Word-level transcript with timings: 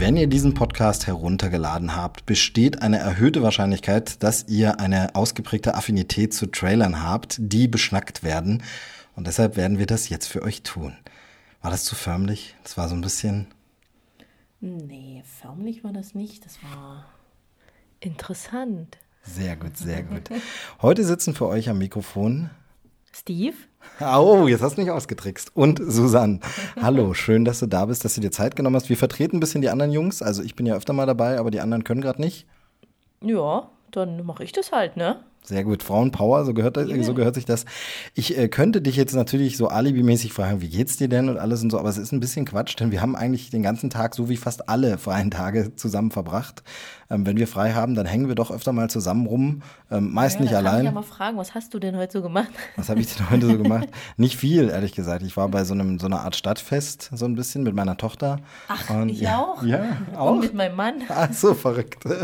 Wenn 0.00 0.16
ihr 0.16 0.28
diesen 0.28 0.54
Podcast 0.54 1.08
heruntergeladen 1.08 1.96
habt, 1.96 2.24
besteht 2.24 2.82
eine 2.82 2.98
erhöhte 2.98 3.42
Wahrscheinlichkeit, 3.42 4.22
dass 4.22 4.46
ihr 4.46 4.78
eine 4.78 5.16
ausgeprägte 5.16 5.74
Affinität 5.74 6.32
zu 6.32 6.46
Trailern 6.46 7.02
habt, 7.02 7.34
die 7.40 7.66
beschnackt 7.66 8.22
werden. 8.22 8.62
Und 9.16 9.26
deshalb 9.26 9.56
werden 9.56 9.80
wir 9.80 9.86
das 9.86 10.08
jetzt 10.08 10.28
für 10.28 10.42
euch 10.42 10.62
tun. 10.62 10.96
War 11.62 11.72
das 11.72 11.82
zu 11.82 11.96
förmlich? 11.96 12.54
Das 12.62 12.76
war 12.76 12.88
so 12.88 12.94
ein 12.94 13.00
bisschen. 13.00 13.48
Nee, 14.60 15.24
förmlich 15.40 15.82
war 15.82 15.92
das 15.92 16.14
nicht. 16.14 16.44
Das 16.44 16.62
war 16.62 17.04
interessant. 17.98 18.98
Sehr 19.22 19.56
gut, 19.56 19.76
sehr 19.76 20.04
gut. 20.04 20.30
Heute 20.80 21.04
sitzen 21.04 21.34
für 21.34 21.48
euch 21.48 21.68
am 21.68 21.78
Mikrofon. 21.78 22.50
Steve? 23.18 23.56
Oh, 24.00 24.46
jetzt 24.46 24.62
hast 24.62 24.76
du 24.76 24.82
mich 24.82 24.90
ausgetrickst. 24.90 25.50
Und 25.54 25.80
Susanne. 25.84 26.38
Hallo, 26.80 27.14
schön, 27.14 27.44
dass 27.44 27.58
du 27.58 27.66
da 27.66 27.86
bist, 27.86 28.04
dass 28.04 28.14
du 28.14 28.20
dir 28.20 28.30
Zeit 28.30 28.54
genommen 28.54 28.76
hast. 28.76 28.88
Wir 28.88 28.96
vertreten 28.96 29.36
ein 29.36 29.40
bisschen 29.40 29.60
die 29.60 29.70
anderen 29.70 29.92
Jungs. 29.92 30.22
Also 30.22 30.42
ich 30.42 30.54
bin 30.54 30.66
ja 30.66 30.76
öfter 30.76 30.92
mal 30.92 31.06
dabei, 31.06 31.38
aber 31.38 31.50
die 31.50 31.60
anderen 31.60 31.84
können 31.84 32.00
gerade 32.00 32.20
nicht. 32.20 32.46
Ja, 33.20 33.70
dann 33.90 34.24
mache 34.24 34.44
ich 34.44 34.52
das 34.52 34.70
halt, 34.70 34.96
ne? 34.96 35.16
Sehr 35.42 35.64
gut, 35.64 35.82
Frauenpower, 35.82 36.44
so 36.44 36.52
gehört, 36.52 36.76
das, 36.76 36.88
so 37.06 37.14
gehört 37.14 37.34
sich 37.34 37.46
das. 37.46 37.64
Ich 38.14 38.36
äh, 38.36 38.48
könnte 38.48 38.82
dich 38.82 38.96
jetzt 38.96 39.14
natürlich 39.14 39.56
so 39.56 39.68
alibimäßig 39.68 40.32
fragen, 40.32 40.60
wie 40.60 40.68
geht's 40.68 40.96
dir 40.98 41.08
denn 41.08 41.28
und 41.28 41.38
alles 41.38 41.62
und 41.62 41.70
so, 41.70 41.78
aber 41.78 41.88
es 41.88 41.96
ist 41.96 42.12
ein 42.12 42.20
bisschen 42.20 42.44
Quatsch, 42.44 42.78
denn 42.78 42.90
wir 42.90 43.00
haben 43.00 43.16
eigentlich 43.16 43.48
den 43.48 43.62
ganzen 43.62 43.88
Tag, 43.88 44.14
so 44.14 44.28
wie 44.28 44.36
fast 44.36 44.68
alle 44.68 44.98
freien 44.98 45.30
Tage, 45.30 45.74
zusammen 45.74 46.10
verbracht. 46.10 46.62
Ähm, 47.10 47.24
wenn 47.26 47.36
wir 47.38 47.48
frei 47.48 47.72
haben, 47.72 47.94
dann 47.94 48.06
hängen 48.06 48.28
wir 48.28 48.34
doch 48.34 48.50
öfter 48.50 48.72
mal 48.72 48.90
zusammen 48.90 49.26
rum, 49.26 49.62
ähm, 49.90 50.12
meist 50.12 50.36
Ja, 50.36 50.40
nicht 50.42 50.52
dann 50.52 50.64
Kann 50.64 50.66
ich 50.66 50.72
allein. 50.74 50.84
ja 50.84 50.92
mal 50.92 51.02
fragen, 51.02 51.38
was 51.38 51.54
hast 51.54 51.72
du 51.72 51.78
denn 51.78 51.96
heute 51.96 52.12
so 52.12 52.22
gemacht? 52.22 52.48
Was 52.76 52.88
habe 52.90 53.00
ich 53.00 53.14
denn 53.14 53.30
heute 53.30 53.46
so 53.46 53.56
gemacht? 53.58 53.88
Nicht 54.18 54.36
viel, 54.36 54.68
ehrlich 54.68 54.92
gesagt. 54.92 55.22
Ich 55.22 55.36
war 55.36 55.48
bei 55.48 55.64
so 55.64 55.72
einem 55.74 55.98
so 55.98 56.06
einer 56.06 56.20
Art 56.20 56.36
Stadtfest 56.36 57.10
so 57.14 57.24
ein 57.24 57.34
bisschen 57.34 57.62
mit 57.62 57.74
meiner 57.74 57.96
Tochter. 57.96 58.40
Ach, 58.68 59.06
ich 59.06 59.20
ja, 59.20 59.38
auch? 59.38 59.62
Ja, 59.62 59.96
auch. 60.16 60.32
Und 60.32 60.40
mit 60.40 60.54
meinem 60.54 60.76
Mann? 60.76 60.94
Ach 61.08 61.32
so, 61.32 61.54
verrückt. 61.54 62.04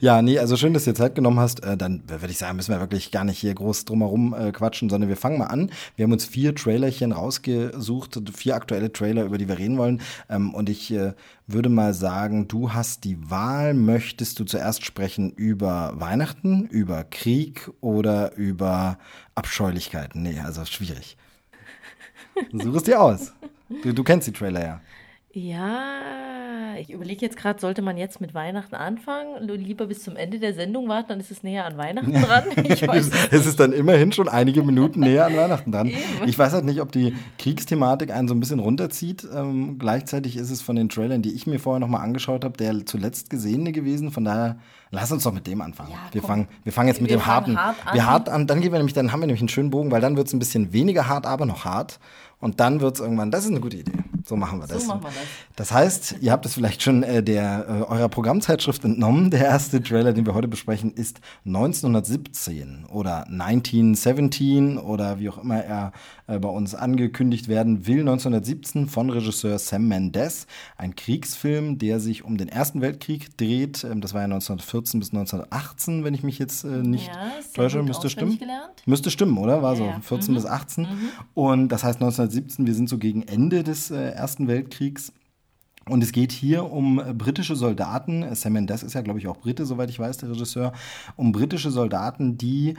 Ja, 0.00 0.22
nee, 0.22 0.38
also 0.38 0.56
schön, 0.56 0.74
dass 0.74 0.84
du 0.84 0.90
dir 0.90 0.96
Zeit 0.96 1.14
genommen 1.14 1.40
hast. 1.40 1.64
Äh, 1.64 1.76
Dann 1.76 2.02
würde 2.06 2.28
ich 2.30 2.38
sagen, 2.38 2.56
müssen 2.56 2.72
wir 2.72 2.80
wirklich 2.80 3.10
gar 3.10 3.24
nicht 3.24 3.38
hier 3.38 3.54
groß 3.54 3.84
drumherum 3.84 4.34
äh, 4.34 4.52
quatschen, 4.52 4.88
sondern 4.90 5.08
wir 5.08 5.16
fangen 5.16 5.38
mal 5.38 5.46
an. 5.46 5.70
Wir 5.96 6.04
haben 6.04 6.12
uns 6.12 6.24
vier 6.24 6.54
Trailerchen 6.54 7.12
rausgesucht, 7.12 8.20
vier 8.34 8.54
aktuelle 8.54 8.92
Trailer, 8.92 9.24
über 9.24 9.38
die 9.38 9.48
wir 9.48 9.58
reden 9.58 9.78
wollen. 9.78 10.00
Ähm, 10.28 10.54
Und 10.54 10.68
ich 10.68 10.92
äh, 10.92 11.12
würde 11.48 11.70
mal 11.70 11.94
sagen, 11.94 12.46
du 12.46 12.72
hast 12.72 13.04
die 13.04 13.30
Wahl. 13.30 13.74
Möchtest 13.74 14.38
du 14.38 14.44
zuerst 14.44 14.84
sprechen 14.84 15.32
über 15.32 15.92
Weihnachten, 15.96 16.66
über 16.66 17.04
Krieg 17.04 17.70
oder 17.80 18.34
über 18.36 18.98
Abscheulichkeiten? 19.34 20.22
Nee, 20.22 20.38
also 20.40 20.64
schwierig. 20.64 21.16
Such 22.52 22.74
es 22.76 22.82
dir 22.84 23.00
aus. 23.00 23.32
Du, 23.82 23.92
du 23.92 24.04
kennst 24.04 24.28
die 24.28 24.32
Trailer 24.32 24.64
ja. 24.64 24.80
Ja, 25.38 26.74
ich 26.80 26.90
überlege 26.90 27.24
jetzt 27.24 27.36
gerade, 27.36 27.60
sollte 27.60 27.80
man 27.80 27.96
jetzt 27.96 28.20
mit 28.20 28.34
Weihnachten 28.34 28.74
anfangen? 28.74 29.46
Lieber 29.46 29.86
bis 29.86 30.02
zum 30.02 30.16
Ende 30.16 30.40
der 30.40 30.52
Sendung 30.52 30.88
warten, 30.88 31.10
dann 31.10 31.20
ist 31.20 31.30
es 31.30 31.44
näher 31.44 31.64
an 31.64 31.76
Weihnachten 31.76 32.12
dran. 32.12 32.44
Ich 32.64 32.86
weiß 32.86 33.10
es 33.30 33.46
ist 33.46 33.60
dann 33.60 33.72
immerhin 33.72 34.10
schon 34.10 34.28
einige 34.28 34.64
Minuten 34.64 34.98
näher 35.00 35.26
an 35.26 35.36
Weihnachten 35.36 35.70
dran. 35.70 35.92
Ich 36.26 36.36
weiß 36.36 36.52
halt 36.54 36.64
nicht, 36.64 36.80
ob 36.80 36.90
die 36.90 37.14
Kriegsthematik 37.38 38.12
einen 38.12 38.26
so 38.26 38.34
ein 38.34 38.40
bisschen 38.40 38.58
runterzieht. 38.58 39.26
Ähm, 39.32 39.78
gleichzeitig 39.78 40.36
ist 40.36 40.50
es 40.50 40.60
von 40.60 40.74
den 40.74 40.88
Trailern, 40.88 41.22
die 41.22 41.32
ich 41.32 41.46
mir 41.46 41.60
vorher 41.60 41.78
nochmal 41.78 42.02
angeschaut 42.02 42.44
habe, 42.44 42.56
der 42.56 42.84
zuletzt 42.84 43.30
gesehene 43.30 43.70
gewesen. 43.70 44.10
Von 44.10 44.24
daher, 44.24 44.58
lass 44.90 45.12
uns 45.12 45.22
doch 45.22 45.32
mit 45.32 45.46
dem 45.46 45.60
anfangen. 45.60 45.92
Ja, 45.92 45.98
wir, 46.10 46.22
fangen, 46.22 46.48
wir 46.64 46.72
fangen 46.72 46.88
jetzt 46.88 47.00
mit 47.00 47.10
Wir 47.10 47.18
dem 47.18 47.26
harten. 47.26 47.56
hart 47.56 47.76
an. 47.86 47.94
Wir 47.94 48.06
hart 48.06 48.28
an, 48.28 48.46
dann 48.48 48.60
gehen 48.60 48.72
wir 48.72 48.78
nämlich, 48.78 48.94
dann 48.94 49.12
haben 49.12 49.20
wir 49.20 49.26
nämlich 49.26 49.42
einen 49.42 49.48
schönen 49.48 49.70
Bogen, 49.70 49.92
weil 49.92 50.00
dann 50.00 50.16
wird 50.16 50.26
es 50.26 50.32
ein 50.32 50.40
bisschen 50.40 50.72
weniger 50.72 51.06
hart, 51.06 51.26
aber 51.26 51.46
noch 51.46 51.64
hart. 51.64 52.00
Und 52.40 52.60
dann 52.60 52.80
wird 52.80 52.96
es 52.96 53.00
irgendwann, 53.00 53.30
das 53.30 53.44
ist 53.44 53.50
eine 53.50 53.60
gute 53.60 53.78
Idee. 53.78 53.92
So 54.28 54.36
machen 54.36 54.60
wir 54.60 54.66
das. 54.66 54.86
machen 54.86 55.00
wir 55.02 55.08
das. 55.08 55.16
Das 55.56 55.72
heißt, 55.72 56.16
ihr 56.20 56.32
habt 56.32 56.44
es 56.44 56.52
vielleicht 56.52 56.82
schon 56.82 57.02
äh, 57.02 57.22
der, 57.22 57.64
äh, 57.66 57.72
eurer 57.90 58.10
Programmzeitschrift 58.10 58.84
entnommen. 58.84 59.30
Der 59.30 59.46
erste 59.46 59.82
Trailer, 59.82 60.12
den 60.12 60.26
wir 60.26 60.34
heute 60.34 60.48
besprechen, 60.48 60.92
ist 60.92 61.20
1917 61.46 62.84
oder 62.92 63.26
1917 63.26 64.78
oder 64.78 65.18
wie 65.18 65.30
auch 65.30 65.38
immer 65.38 65.64
er 65.64 65.92
äh, 66.26 66.38
bei 66.38 66.48
uns 66.48 66.74
angekündigt 66.74 67.48
werden 67.48 67.86
will. 67.86 68.00
1917 68.00 68.88
von 68.88 69.08
Regisseur 69.10 69.58
Sam 69.58 69.88
Mendes. 69.88 70.46
Ein 70.76 70.94
Kriegsfilm, 70.94 71.78
der 71.78 71.98
sich 72.00 72.22
um 72.24 72.36
den 72.36 72.48
Ersten 72.48 72.80
Weltkrieg 72.82 73.36
dreht. 73.38 73.82
Ähm, 73.84 74.00
das 74.02 74.12
war 74.12 74.20
ja 74.20 74.24
1914 74.26 75.00
bis 75.00 75.08
1918, 75.14 76.04
wenn 76.04 76.12
ich 76.14 76.22
mich 76.22 76.38
jetzt 76.38 76.64
äh, 76.64 76.68
nicht 76.68 77.08
Ja, 77.08 77.30
täusche. 77.54 77.82
Müsste 77.82 78.10
stimmen. 78.10 78.38
gelernt. 78.38 78.82
Müsste 78.86 79.10
stimmen, 79.10 79.38
oder? 79.38 79.62
War 79.62 79.72
Ja, 79.72 79.78
so 79.78 79.84
ja. 79.86 80.00
14 80.00 80.34
bis 80.34 80.44
18. 80.44 80.86
Und 81.34 81.68
das 81.70 81.82
heißt 81.84 81.96
1917, 82.02 82.66
wir 82.66 82.74
sind 82.74 82.88
so 82.88 82.98
gegen 82.98 83.22
Ende 83.22 83.62
des 83.64 83.90
äh, 83.90 84.17
Ersten 84.18 84.48
Weltkriegs. 84.48 85.12
Und 85.88 86.02
es 86.02 86.12
geht 86.12 86.32
hier 86.32 86.70
um 86.70 87.00
äh, 87.00 87.14
britische 87.14 87.56
Soldaten. 87.56 88.34
Sam 88.34 88.52
Mendes 88.52 88.82
ist 88.82 88.94
ja, 88.94 89.00
glaube 89.00 89.18
ich, 89.18 89.26
auch 89.26 89.38
Brite, 89.38 89.64
soweit 89.64 89.88
ich 89.88 89.98
weiß, 89.98 90.18
der 90.18 90.30
Regisseur. 90.30 90.72
Um 91.16 91.32
britische 91.32 91.70
Soldaten, 91.70 92.36
die 92.36 92.74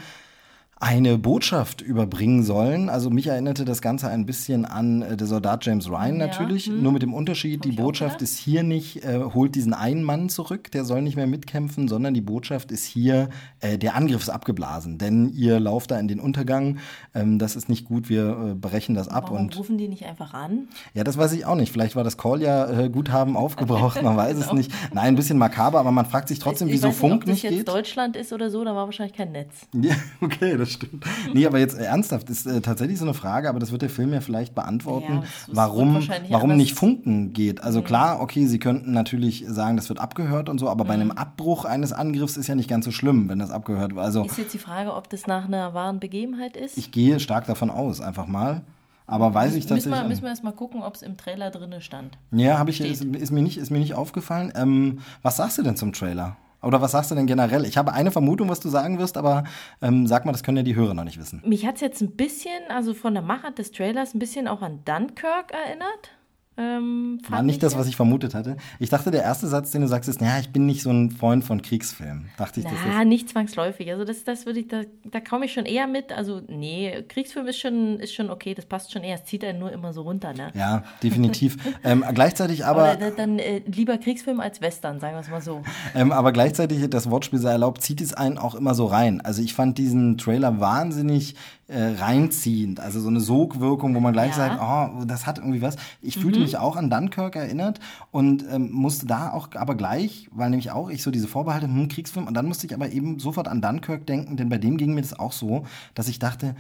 eine 0.82 1.18
Botschaft 1.18 1.82
überbringen 1.82 2.44
sollen. 2.44 2.90
Also 2.90 3.10
mich 3.10 3.28
erinnerte 3.28 3.66
das 3.66 3.82
Ganze 3.82 4.08
ein 4.08 4.26
bisschen 4.26 4.64
an 4.64 5.02
äh, 5.02 5.18
der 5.18 5.28
Soldat 5.28 5.66
James 5.66 5.90
Ryan 5.90 6.20
Ja, 6.20 6.28
natürlich, 6.28 6.68
hm. 6.68 6.82
nur 6.82 6.94
mit 6.94 7.02
dem 7.02 7.14
Unterschied, 7.14 7.66
die 7.66 7.72
ich 7.72 7.76
Botschaft 7.76 8.22
ist 8.22 8.38
hier 8.38 8.64
nicht, 8.64 9.04
äh, 9.04 9.20
holt 9.20 9.56
diesen 9.56 9.74
einen 9.74 10.04
Mann 10.04 10.30
zurück, 10.30 10.72
der 10.72 10.86
soll 10.86 11.02
nicht 11.02 11.18
mehr 11.18 11.28
mitkämpfen, 11.28 11.90
sondern 11.90 12.14
die 12.14 12.22
Botschaft 12.22 12.72
ist 12.72 12.86
hier, 12.86 13.30
äh, 13.60 13.78
der 13.78 13.96
Angriff 13.96 14.22
ist 14.22 14.30
abgeblasen, 14.30 14.98
denn 14.98 15.34
ihr 15.34 15.60
lauft 15.60 15.92
da 15.92 16.00
in 16.00 16.08
den 16.08 16.22
Untergang, 16.22 16.78
ähm, 17.14 17.40
das 17.40 17.58
ist 17.58 17.68
nicht 17.68 17.86
gut, 17.86 18.08
wir 18.08 18.52
äh, 18.52 18.54
brechen 18.56 18.96
das 18.96 19.10
ab 19.10 19.26
Warum 19.32 19.48
und 19.48 19.58
rufen 19.58 19.78
die 19.78 19.90
nicht 19.90 20.06
einfach 20.06 20.34
an? 20.34 20.70
ja, 20.94 21.04
das 21.04 21.18
weiß 21.18 21.34
ich 21.34 21.46
auch 21.46 21.56
nicht. 21.56 21.74
Vielleicht 21.74 21.98
war 21.98 22.06
das 22.06 22.18
Call 22.18 22.42
ja 22.42 22.84
äh, 22.86 22.90
Guthaben 22.90 23.36
aufgebraucht, 23.36 24.02
man 24.04 24.16
weiß 24.16 24.38
es 24.38 24.54
nicht. 24.54 24.72
Nein, 24.94 25.08
ein 25.08 25.16
bisschen 25.16 25.38
makaber, 25.38 25.82
aber 25.82 25.92
man 25.92 26.06
fragt 26.06 26.30
sich 26.30 26.40
trotzdem, 26.40 26.70
ich 26.70 26.76
wieso 26.76 26.88
weiß 26.88 26.94
nicht, 26.94 27.00
Funk 27.02 27.14
ob 27.14 27.20
das 27.26 27.44
nicht 27.44 27.44
jetzt. 27.44 27.68
Deutschland 27.68 28.16
ist 28.16 28.32
oder 28.32 28.50
so, 28.50 28.64
da 28.64 28.74
war 28.76 28.86
wahrscheinlich 28.86 29.18
kein 29.18 29.34
Netz. 29.34 29.68
Ja, 29.76 29.96
okay, 30.22 30.56
das 30.56 30.69
stimmt. 30.70 31.06
Nee, 31.34 31.46
aber 31.46 31.60
jetzt 31.60 31.78
äh, 31.78 31.84
ernsthaft, 31.84 32.30
ist 32.30 32.46
äh, 32.48 32.62
tatsächlich 32.62 32.98
so 33.00 33.06
eine 33.06 33.14
Frage, 33.14 33.50
aber 33.50 33.60
das 33.60 33.72
wird 33.72 33.82
der 33.82 33.90
Film 33.90 34.14
ja 34.14 34.22
vielleicht 34.22 34.56
beantworten, 34.56 35.14
Ja, 35.16 35.20
das- 35.22 35.30
das 35.48 35.56
warum, 35.56 36.08
warum 36.30 36.56
nicht 36.58 36.74
Funken 36.76 37.34
geht. 37.34 37.62
Also 37.64 37.82
klar, 37.82 38.22
okay, 38.22 38.46
sie 38.48 38.60
könnten 38.60 38.92
natürlich 38.92 39.46
sagen, 39.48 39.76
das 39.78 39.90
wird 39.90 40.00
abgehört 40.00 40.50
und 40.50 40.60
so, 40.60 40.70
aber 40.70 40.86
bei 40.86 40.94
einem 40.94 41.12
Abbruch 41.12 41.66
eines 41.66 41.94
Angriffs 41.94 42.38
ist 42.38 42.48
ja 42.48 42.56
nicht 42.56 42.70
ganz 42.70 42.86
so 42.86 42.92
schlimm, 42.92 43.30
wenn 43.30 43.40
das 43.40 43.52
abgehört 43.52 43.96
wird. 43.96 44.04
Also 44.06 44.24
Ist 44.26 44.38
jetzt 44.38 44.54
die 44.54 44.58
Frage, 44.60 44.94
ob 44.94 45.10
das 45.10 45.28
nach 45.28 45.46
einer 45.46 45.74
wahren 45.74 46.00
Begebenheit 46.00 46.56
ist? 46.58 46.78
ich 46.78 46.92
gehe 46.92 47.20
stark 47.20 47.46
davon 47.48 47.70
aus, 47.70 48.02
einfach 48.02 48.28
mal. 48.28 48.62
Aber 49.08 49.34
weiß 49.34 49.54
ich 49.56 49.64
müssen 49.64 49.70
tatsächlich. 49.70 50.02
wir, 50.04 50.08
müssen 50.08 50.22
wir 50.22 50.30
erst 50.30 50.44
mal 50.44 50.52
gucken, 50.54 50.84
ob 50.84 50.94
es 50.94 51.02
im 51.02 51.18
Trailer 51.18 51.50
drinne 51.50 51.82
stand. 51.82 52.18
Ja, 52.32 52.60
habe 52.60 52.70
ich 52.70 52.80
ist, 52.80 53.04
ist 53.04 53.32
mir 53.32 53.42
nicht 53.42 53.58
ist 53.58 53.72
mir 53.72 53.80
nicht 53.80 53.96
aufgefallen. 53.96 54.54
Ähm, 54.56 55.00
was 55.24 55.38
sagst 55.38 55.58
du 55.58 55.64
denn 55.64 55.76
zum 55.76 55.94
Trailer? 55.94 56.38
Oder 56.62 56.82
was 56.82 56.92
sagst 56.92 57.12
du 57.12 57.16
denn 57.16 57.28
generell? 57.28 57.66
Ich 57.66 57.78
habe 57.78 57.94
eine 57.94 58.12
Vermutung, 58.12 58.50
was 58.50 58.60
du 58.60 58.70
sagen 58.70 59.00
wirst, 59.00 59.18
aber 59.18 59.46
ähm, 59.82 60.08
sag 60.08 60.26
mal, 60.26 60.32
das 60.32 60.44
können 60.44 60.58
ja 60.58 60.64
die 60.64 60.76
Hörer 60.76 60.94
noch 60.94 61.06
nicht 61.06 61.20
wissen. 61.20 61.42
Mich 61.46 61.66
hat 61.66 61.76
es 61.76 61.82
jetzt 61.82 62.02
ein 62.02 62.12
bisschen, 62.12 62.62
also 62.70 62.94
von 62.94 63.14
der 63.14 63.24
Machart 63.24 63.58
des 63.60 63.72
Trailers, 63.72 64.14
ein 64.14 64.20
bisschen 64.20 64.48
auch 64.48 64.62
an 64.62 64.84
Dunkirk 64.84 65.52
erinnert. 65.52 66.12
Ähm, 66.60 67.20
War 67.30 67.42
nicht 67.42 67.56
ich 67.56 67.60
das, 67.60 67.78
was 67.78 67.88
ich 67.88 67.96
vermutet 67.96 68.36
hatte. 68.36 68.58
Ich 68.80 68.90
dachte, 68.90 69.12
der 69.12 69.24
erste 69.24 69.48
Satz, 69.48 69.72
den 69.72 69.82
du 69.82 69.88
sagst, 69.88 70.10
ist, 70.10 70.20
naja, 70.20 70.40
ich 70.42 70.50
bin 70.50 70.66
nicht 70.66 70.82
so 70.84 70.90
ein 70.90 71.10
Freund 71.10 71.46
von 71.46 71.62
Kriegsfilmen. 71.62 72.26
Dachte 72.38 72.60
ich, 72.60 72.66
das 72.66 72.74
ist. 72.74 73.06
nicht 73.06 73.30
zwangsläufig. 73.30 73.90
Also 73.92 74.04
das, 74.04 74.26
das 74.26 74.46
würde 74.46 74.60
ich, 74.60 74.68
da, 74.68 74.82
da 75.06 75.22
komme 75.22 75.46
ich 75.46 75.54
schon 75.54 75.66
eher 75.66 75.88
mit. 75.88 76.12
Also 76.12 76.42
nee, 76.50 77.06
Kriegsfilm 77.08 77.48
ist 77.48 77.60
schon, 77.60 78.00
ist 78.00 78.14
schon 78.14 78.30
okay, 78.30 78.56
das 78.56 78.66
passt 78.66 78.92
schon 78.92 79.04
eher. 79.04 79.16
Es 79.16 79.24
zieht 79.24 79.46
einen 79.46 79.60
nur 79.60 79.72
immer 79.72 79.94
so 79.94 80.02
runter, 80.02 80.34
ne? 80.34 80.52
Ja, 80.54 80.84
definitiv. 81.02 81.56
ähm, 81.86 82.04
gleichzeitig 82.14 82.66
aber, 82.66 82.84
Oder 82.84 82.96
da- 82.98 83.12
dann 83.12 83.40
äh, 83.40 83.62
lieber 83.66 83.98
Kriegsfilm 83.98 84.42
als 84.42 84.60
Western, 84.60 85.00
sagen 85.00 85.16
wir 85.16 85.22
es 85.22 85.30
mal 85.30 85.42
so. 85.42 85.62
ähm, 85.96 86.12
aber 86.12 86.34
gleichzeitig, 86.34 86.90
das 86.90 87.10
Wortspiel 87.10 87.40
sei 87.40 87.52
erlaubt, 87.52 87.82
zieht 87.82 88.02
es 88.02 88.14
einen 88.14 88.38
auch 88.38 88.56
immer 88.56 88.76
so 88.76 88.86
rein. 88.86 89.22
Also 89.22 89.42
ich 89.42 89.54
fand 89.54 89.78
diesen 89.78 90.18
Trailer 90.18 90.60
wahnsinnig 90.60 91.36
äh, 91.70 91.96
reinziehend. 92.00 92.80
Also 92.80 93.00
so 93.00 93.08
eine 93.10 93.20
Sogwirkung, 93.20 93.94
wo 93.96 94.00
man 94.00 94.12
gleich 94.12 94.32
Ja. 94.36 94.36
sagt, 94.36 94.60
oh, 95.02 95.06
das 95.06 95.26
hat 95.28 95.38
irgendwie 95.38 95.62
was. 95.62 95.76
Ich 96.02 96.18
fühlte 96.18 96.40
mich 96.40 96.58
auch 96.58 96.76
an 96.76 96.90
Dunkirk 96.90 97.36
erinnert 97.36 97.80
und 98.12 98.44
ähm, 98.52 98.72
musste 98.72 99.06
da 99.06 99.32
auch 99.32 99.50
aber 99.56 99.76
gleich, 99.76 100.28
weil 100.32 100.50
nämlich 100.50 100.72
auch 100.72 100.90
ich 100.90 101.04
so 101.04 101.12
diese 101.12 101.28
Vorbehalte, 101.28 101.68
hm, 101.68 101.88
Kriegsfilm, 101.88 102.28
und 102.28 102.34
dann 102.34 102.48
musste 102.48 102.66
ich 102.66 102.74
aber 102.74 102.92
eben 102.92 103.20
sofort 103.20 103.48
an 103.48 103.62
Dunkirk 103.62 104.06
denken, 104.08 104.36
denn 104.36 104.50
bei 104.50 104.58
dem 104.58 104.78
ging 104.78 104.94
mir 104.96 105.02
das 105.02 105.18
auch 105.18 105.32
so, 105.32 105.66
dass 105.94 106.08
ich 106.08 106.18
dachte, 106.20 106.56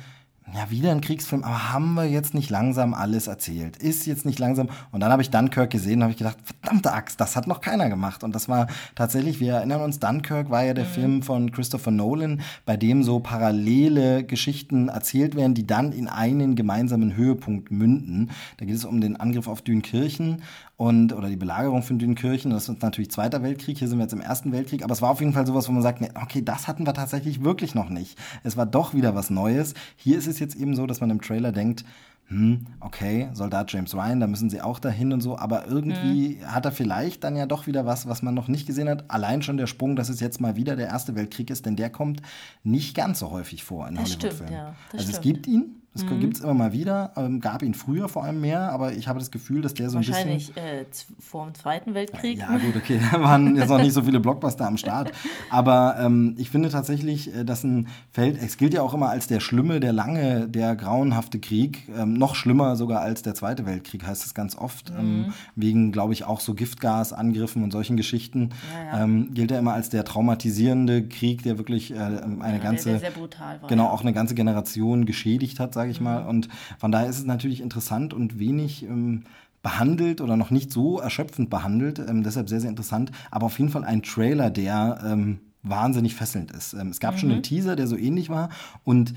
ja, 0.56 0.70
wieder 0.70 0.92
ein 0.92 1.02
Kriegsfilm, 1.02 1.44
aber 1.44 1.72
haben 1.72 1.94
wir 1.94 2.06
jetzt 2.06 2.34
nicht 2.34 2.50
langsam 2.50 2.94
alles 2.94 3.28
erzählt? 3.28 3.78
Ist 3.78 4.06
jetzt 4.06 4.26
nicht 4.26 4.40
langsam? 4.40 4.70
Und 4.92 5.00
dann 5.02 5.12
habe 5.12 5.22
ich 5.22 5.30
Dunkirk 5.30 5.70
gesehen 5.70 5.98
und 5.98 6.04
habe 6.04 6.12
ich 6.12 6.18
gedacht, 6.18 6.38
verdammte 6.44 6.94
Axt, 6.94 7.20
das 7.20 7.36
hat 7.36 7.48
noch 7.48 7.62
keiner 7.62 7.90
gemacht. 7.90 8.24
Und 8.24 8.34
das 8.36 8.50
war 8.50 8.68
tatsächlich, 8.96 9.40
wir 9.40 9.54
erinnern 9.54 9.82
uns, 9.82 10.00
Dunkirk 10.00 10.50
war 10.50 10.64
ja 10.64 10.74
der 10.74 10.86
mhm. 10.86 10.90
Film 10.90 11.24
von 11.24 11.52
Christopher 11.52 11.92
Nolan, 11.92 12.42
bei 12.66 12.78
dem 12.78 13.04
so 13.04 13.20
parallele 13.20 14.24
Geschichten 14.24 14.90
erzählt 14.90 15.36
werden, 15.36 15.54
die 15.54 15.68
dann 15.68 15.92
in 15.92 16.08
einen 16.08 16.56
gemeinsamen 16.56 17.16
Höhepunkt 17.16 17.72
münden. 17.72 18.32
Da 18.58 18.66
geht 18.66 18.76
es 18.76 18.86
um 18.86 19.02
den 19.02 19.18
Angriff 19.18 19.48
auf 19.48 19.62
Dünkirchen 19.62 20.42
und 20.80 21.12
oder 21.12 21.28
die 21.28 21.36
Belagerung 21.36 21.84
von 21.84 22.00
Dünkirchen. 22.00 22.52
Das 22.52 22.70
ist 22.70 22.82
natürlich 22.82 23.12
Zweiter 23.12 23.44
Weltkrieg. 23.44 23.78
Hier 23.78 23.90
sind 23.90 23.98
wir 23.98 24.04
jetzt 24.04 24.14
im 24.14 24.22
Ersten 24.22 24.54
Weltkrieg. 24.54 24.82
Aber 24.82 24.94
es 24.94 25.02
war 25.02 25.10
auf 25.10 25.20
jeden 25.20 25.34
Fall 25.34 25.46
sowas, 25.46 25.68
wo 25.68 25.74
man 25.74 25.84
sagt, 25.84 26.00
nee, 26.00 26.08
okay, 26.16 26.42
das 26.42 26.70
hatten 26.70 26.86
wir 26.86 26.94
tatsächlich 26.94 27.44
wirklich 27.44 27.76
noch 27.76 27.90
nicht. 27.90 28.18
Es 28.46 28.56
war 28.56 28.66
doch 28.66 28.94
wieder 28.94 29.14
was 29.14 29.30
Neues. 29.30 29.74
Hier 29.98 30.18
ist 30.18 30.26
es 30.26 30.40
jetzt 30.40 30.56
eben 30.56 30.78
so, 30.78 30.88
dass 30.88 31.02
man 31.02 31.10
im 31.10 31.20
Trailer 31.20 31.52
denkt, 31.52 31.84
hm, 32.28 32.66
okay, 32.80 33.28
Soldat 33.34 33.74
James 33.74 33.94
Ryan, 33.94 34.22
da 34.22 34.28
müssen 34.28 34.50
sie 34.50 34.62
auch 34.62 34.80
dahin 34.80 35.12
und 35.12 35.20
so, 35.20 35.38
aber 35.38 35.68
irgendwie 35.68 36.38
mhm. 36.40 36.46
hat 36.46 36.64
er 36.64 36.72
vielleicht 36.72 37.26
dann 37.26 37.36
ja 37.36 37.46
doch 37.46 37.68
wieder 37.68 37.86
was, 37.86 38.08
was 38.08 38.22
man 38.22 38.34
noch 38.34 38.48
nicht 38.48 38.66
gesehen 38.66 38.88
hat. 38.88 39.12
Allein 39.12 39.42
schon 39.42 39.58
der 39.58 39.68
Sprung, 39.68 39.98
dass 39.98 40.08
es 40.08 40.22
jetzt 40.22 40.40
mal 40.40 40.56
wieder 40.56 40.78
der 40.78 40.88
Erste 40.88 41.14
Weltkrieg 41.14 41.50
ist, 41.50 41.66
denn 41.66 41.76
der 41.76 41.90
kommt 41.90 42.22
nicht 42.64 42.96
ganz 42.96 43.20
so 43.20 43.32
häufig 43.32 43.66
vor 43.66 43.86
in 43.88 44.00
Hollywood-Filmen. 44.00 44.54
Ja, 44.54 44.76
also 44.94 45.04
stimmt. 45.04 45.14
es 45.14 45.22
gibt 45.22 45.48
ihn, 45.48 45.79
das 45.94 46.06
mhm. 46.06 46.20
gibt 46.20 46.38
es 46.38 46.44
immer 46.44 46.54
mal 46.54 46.72
wieder. 46.72 47.12
Ähm, 47.18 47.40
gab 47.40 47.64
ihn 47.64 47.74
früher 47.74 48.08
vor 48.10 48.24
allem 48.24 48.42
mehr, 48.42 48.72
aber 48.72 48.94
ich 48.94 49.08
habe 49.08 49.18
das 49.18 49.32
Gefühl, 49.32 49.62
dass 49.62 49.74
der 49.74 49.90
so 49.90 49.98
ein 49.98 50.02
bisschen. 50.02 50.14
Wahrscheinlich 50.14 50.56
äh, 50.56 50.86
vor 51.20 51.46
dem 51.46 51.56
Zweiten 51.56 51.96
Weltkrieg. 51.96 52.38
Ja, 52.38 52.58
gut, 52.58 52.76
okay, 52.76 53.00
da 53.12 53.20
waren 53.22 53.56
jetzt 53.56 53.70
noch 53.70 53.82
nicht 53.82 53.94
so 53.94 54.04
viele 54.04 54.20
Blockbuster 54.20 54.68
am 54.68 54.78
Start. 54.78 55.12
Aber 55.50 55.96
ähm, 56.00 56.36
ich 56.38 56.52
finde 56.52 56.70
tatsächlich, 56.70 57.34
äh, 57.36 57.44
dass 57.44 57.64
ein 57.64 57.88
Feld, 58.12 58.38
es 58.42 58.58
gilt 58.58 58.76
ja 58.76 58.84
auch 58.84 58.94
immer 58.94 59.10
als 59.10 59.28
der 59.28 59.40
schlimme, 59.40 59.80
der 59.80 59.92
lange, 59.92 60.48
der 60.48 60.76
grauenhafte 60.76 61.40
Krieg. 61.40 61.90
Ähm, 61.98 62.14
noch 62.14 62.36
schlimmer 62.36 62.76
sogar 62.76 63.02
als 63.02 63.24
der 63.24 63.34
Zweite 63.34 63.66
Weltkrieg, 63.66 64.06
heißt 64.06 64.26
es 64.26 64.36
ganz 64.36 64.56
oft. 64.56 64.92
Ähm, 64.92 65.22
mhm. 65.22 65.34
wegen, 65.56 65.92
glaube 65.92 66.14
ich, 66.14 66.24
auch 66.24 66.40
so 66.40 66.54
Giftgasangriffen 66.54 67.64
und 67.64 67.72
solchen 67.72 67.98
Geschichten. 67.98 68.52
Ja, 68.74 68.98
ja. 68.98 69.04
Ähm, 69.04 69.34
gilt 69.34 69.52
er 69.52 69.58
immer 69.58 69.74
als 69.74 69.90
der 69.90 70.06
traumatisierende 70.06 71.08
Krieg, 71.08 71.42
der 71.42 71.58
wirklich 71.58 71.92
äh, 71.92 71.98
eine 71.98 72.38
ja, 72.40 72.58
ganze. 72.60 72.90
Der, 72.90 73.00
der 73.00 73.12
sehr 73.12 73.20
brutal 73.20 73.62
war. 73.62 73.70
Genau, 73.70 73.88
auch 73.88 74.02
eine 74.02 74.14
ganze 74.14 74.36
Generation 74.36 75.06
geschädigt 75.06 75.60
hat, 75.60 75.74
sage 75.74 75.89
ich 75.92 76.02
mal. 76.02 76.26
Und 76.26 76.50
von 76.78 76.92
daher 76.92 77.10
ist 77.10 77.20
es 77.20 77.26
natürlich 77.26 77.62
interessant 77.62 78.14
und 78.14 78.40
wenig 78.40 78.84
ähm, 78.84 79.24
behandelt 79.62 80.22
oder 80.22 80.38
noch 80.38 80.52
nicht 80.52 80.72
so 80.72 81.00
erschöpfend 81.00 81.50
behandelt. 81.50 82.00
Ähm, 82.00 82.24
deshalb 82.24 82.50
sehr, 82.50 82.62
sehr 82.62 82.70
interessant. 82.70 83.12
Aber 83.32 83.48
auf 83.48 83.60
jeden 83.60 83.72
Fall 83.72 83.84
ein 83.84 84.04
Trailer, 84.04 84.50
der 84.50 85.02
ähm, 85.06 85.40
wahnsinnig 85.64 86.16
fesselnd 86.16 86.52
ist. 86.52 86.74
Ähm, 86.74 86.90
es 86.90 87.00
gab 87.00 87.16
mhm. 87.16 87.20
schon 87.20 87.32
einen 87.32 87.44
Teaser, 87.44 87.76
der 87.76 87.88
so 87.88 87.98
ähnlich 87.98 88.30
war. 88.30 88.50
Und 88.84 89.14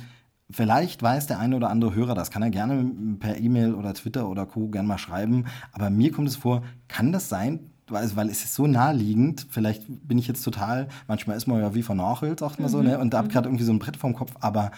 Vielleicht 0.54 1.02
weiß 1.02 1.28
der 1.28 1.38
eine 1.38 1.56
oder 1.56 1.70
andere 1.70 1.94
Hörer, 1.94 2.14
das 2.14 2.30
kann 2.30 2.42
er 2.42 2.50
gerne 2.50 3.16
per 3.18 3.38
E-Mail 3.38 3.74
oder 3.74 3.94
Twitter 3.94 4.28
oder 4.28 4.44
Co. 4.44 4.68
gerne 4.68 4.86
mal 4.86 4.98
schreiben. 4.98 5.46
Aber 5.72 5.88
mir 5.88 6.12
kommt 6.12 6.28
es 6.28 6.36
vor, 6.36 6.62
kann 6.88 7.10
das 7.10 7.30
sein, 7.30 7.70
weil, 7.88 8.14
weil 8.16 8.28
es 8.28 8.44
ist 8.44 8.54
so 8.54 8.66
naheliegend, 8.66 9.46
vielleicht 9.50 9.84
bin 9.88 10.18
ich 10.18 10.28
jetzt 10.28 10.42
total, 10.42 10.88
manchmal 11.08 11.36
ist 11.36 11.46
man 11.46 11.60
ja 11.60 11.74
wie 11.74 11.82
vernachelt, 11.82 12.40
sagt 12.40 12.60
man 12.60 12.68
mhm. 12.68 12.72
so, 12.72 12.82
ne? 12.82 12.98
und 12.98 13.12
da 13.12 13.18
habe 13.18 13.28
ich 13.28 13.30
mhm. 13.30 13.34
gerade 13.34 13.48
irgendwie 13.48 13.64
so 13.64 13.72
ein 13.72 13.78
Brett 13.78 13.96
vorm 13.96 14.14
Kopf, 14.14 14.32
aber 14.40 14.72